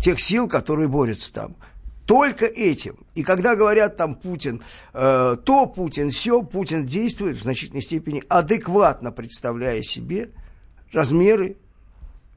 тех 0.01 0.19
сил, 0.19 0.47
которые 0.47 0.87
борются 0.87 1.33
там. 1.33 1.55
Только 2.05 2.45
этим. 2.45 3.05
И 3.15 3.23
когда 3.23 3.55
говорят 3.55 3.97
там 3.97 4.15
Путин, 4.15 4.61
э, 4.93 5.35
то 5.43 5.65
Путин, 5.65 6.09
все, 6.09 6.41
Путин 6.41 6.85
действует 6.85 7.37
в 7.37 7.43
значительной 7.43 7.81
степени 7.81 8.23
адекватно 8.29 9.11
представляя 9.11 9.81
себе 9.81 10.29
размеры 10.93 11.57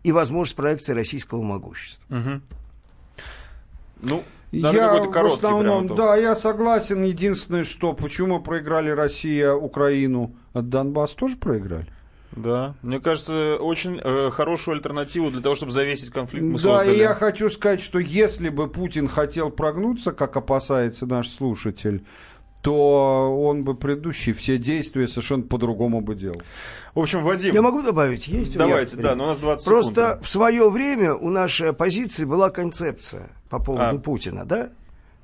и 0.02 0.10
возможность 0.10 0.56
проекции 0.56 0.92
российского 0.92 1.42
могущества. 1.42 2.02
Угу. 2.10 2.40
Ну, 4.02 4.24
даже 4.52 4.78
я 4.78 5.02
в 5.02 5.26
основном, 5.26 5.94
да, 5.94 6.16
я 6.16 6.34
согласен. 6.34 7.02
Единственное, 7.02 7.64
что 7.64 7.92
почему 7.92 8.40
проиграли 8.40 8.90
Россия 8.90 9.52
Украину, 9.52 10.34
от 10.52 10.68
Донбасс 10.68 11.12
тоже 11.12 11.36
проиграли? 11.36 11.86
Да, 12.32 12.74
мне 12.82 13.00
кажется, 13.00 13.56
очень 13.56 14.00
э, 14.02 14.30
хорошую 14.30 14.76
альтернативу 14.76 15.30
для 15.30 15.40
того, 15.40 15.56
чтобы 15.56 15.72
завесить 15.72 16.10
конфликт 16.10 16.44
мы 16.44 16.52
да, 16.52 16.58
создали. 16.58 16.88
Да, 16.88 16.92
и 16.94 16.98
я 16.98 17.14
хочу 17.14 17.50
сказать, 17.50 17.80
что 17.80 17.98
если 17.98 18.50
бы 18.50 18.68
Путин 18.68 19.08
хотел 19.08 19.50
прогнуться, 19.50 20.12
как 20.12 20.36
опасается 20.36 21.06
наш 21.06 21.28
слушатель, 21.28 22.04
то 22.62 23.36
он 23.42 23.62
бы 23.62 23.74
предыдущие 23.74 24.34
все 24.34 24.58
действия 24.58 25.08
совершенно 25.08 25.42
по-другому 25.42 26.02
бы 26.02 26.14
делал. 26.14 26.40
В 26.94 27.00
общем, 27.00 27.24
Вадим... 27.24 27.54
Я 27.54 27.62
могу 27.62 27.82
добавить? 27.82 28.28
Есть 28.28 28.56
Давайте, 28.56 28.96
да, 28.96 29.14
но 29.14 29.24
у 29.24 29.26
нас 29.28 29.38
20 29.38 29.66
Просто 29.66 30.06
секунд. 30.08 30.26
в 30.26 30.28
свое 30.28 30.70
время 30.70 31.14
у 31.14 31.30
нашей 31.30 31.70
оппозиции 31.70 32.24
была 32.24 32.50
концепция 32.50 33.30
по 33.48 33.58
поводу 33.58 33.96
а. 33.96 33.98
Путина, 33.98 34.44
да? 34.44 34.68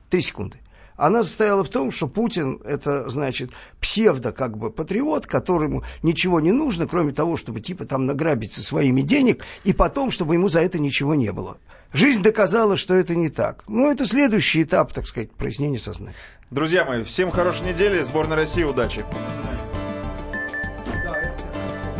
Три 0.08 0.22
секунды. 0.22 0.56
Она 0.96 1.22
состояла 1.24 1.62
в 1.64 1.68
том, 1.68 1.90
что 1.90 2.08
Путин 2.08 2.60
это, 2.64 3.08
значит, 3.10 3.50
псевдо 3.80 4.32
как 4.32 4.56
бы 4.56 4.70
патриот, 4.70 5.26
которому 5.26 5.84
ничего 6.02 6.40
не 6.40 6.52
нужно, 6.52 6.86
кроме 6.86 7.12
того, 7.12 7.36
чтобы 7.36 7.60
типа 7.60 7.84
там 7.84 8.06
награбить 8.06 8.52
со 8.52 8.62
своими 8.62 9.02
денег, 9.02 9.44
и 9.64 9.72
потом, 9.72 10.10
чтобы 10.10 10.34
ему 10.34 10.48
за 10.48 10.60
это 10.60 10.78
ничего 10.78 11.14
не 11.14 11.32
было. 11.32 11.58
Жизнь 11.92 12.22
доказала, 12.22 12.76
что 12.76 12.94
это 12.94 13.14
не 13.14 13.30
так. 13.30 13.64
Ну, 13.68 13.90
это 13.90 14.06
следующий 14.06 14.62
этап, 14.62 14.92
так 14.92 15.06
сказать, 15.06 15.30
прояснения 15.32 15.78
сознания. 15.78 16.16
Друзья 16.50 16.84
мои, 16.84 17.02
всем 17.04 17.30
хорошей 17.30 17.66
недели. 17.66 18.02
Сборная 18.02 18.36
России, 18.36 18.62
удачи. 18.62 19.04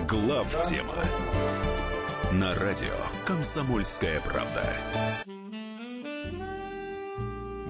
Глав 0.08 0.68
тема 0.68 0.94
на 2.32 2.54
радио 2.54 2.94
«Комсомольская 3.24 4.20
правда». 4.20 4.64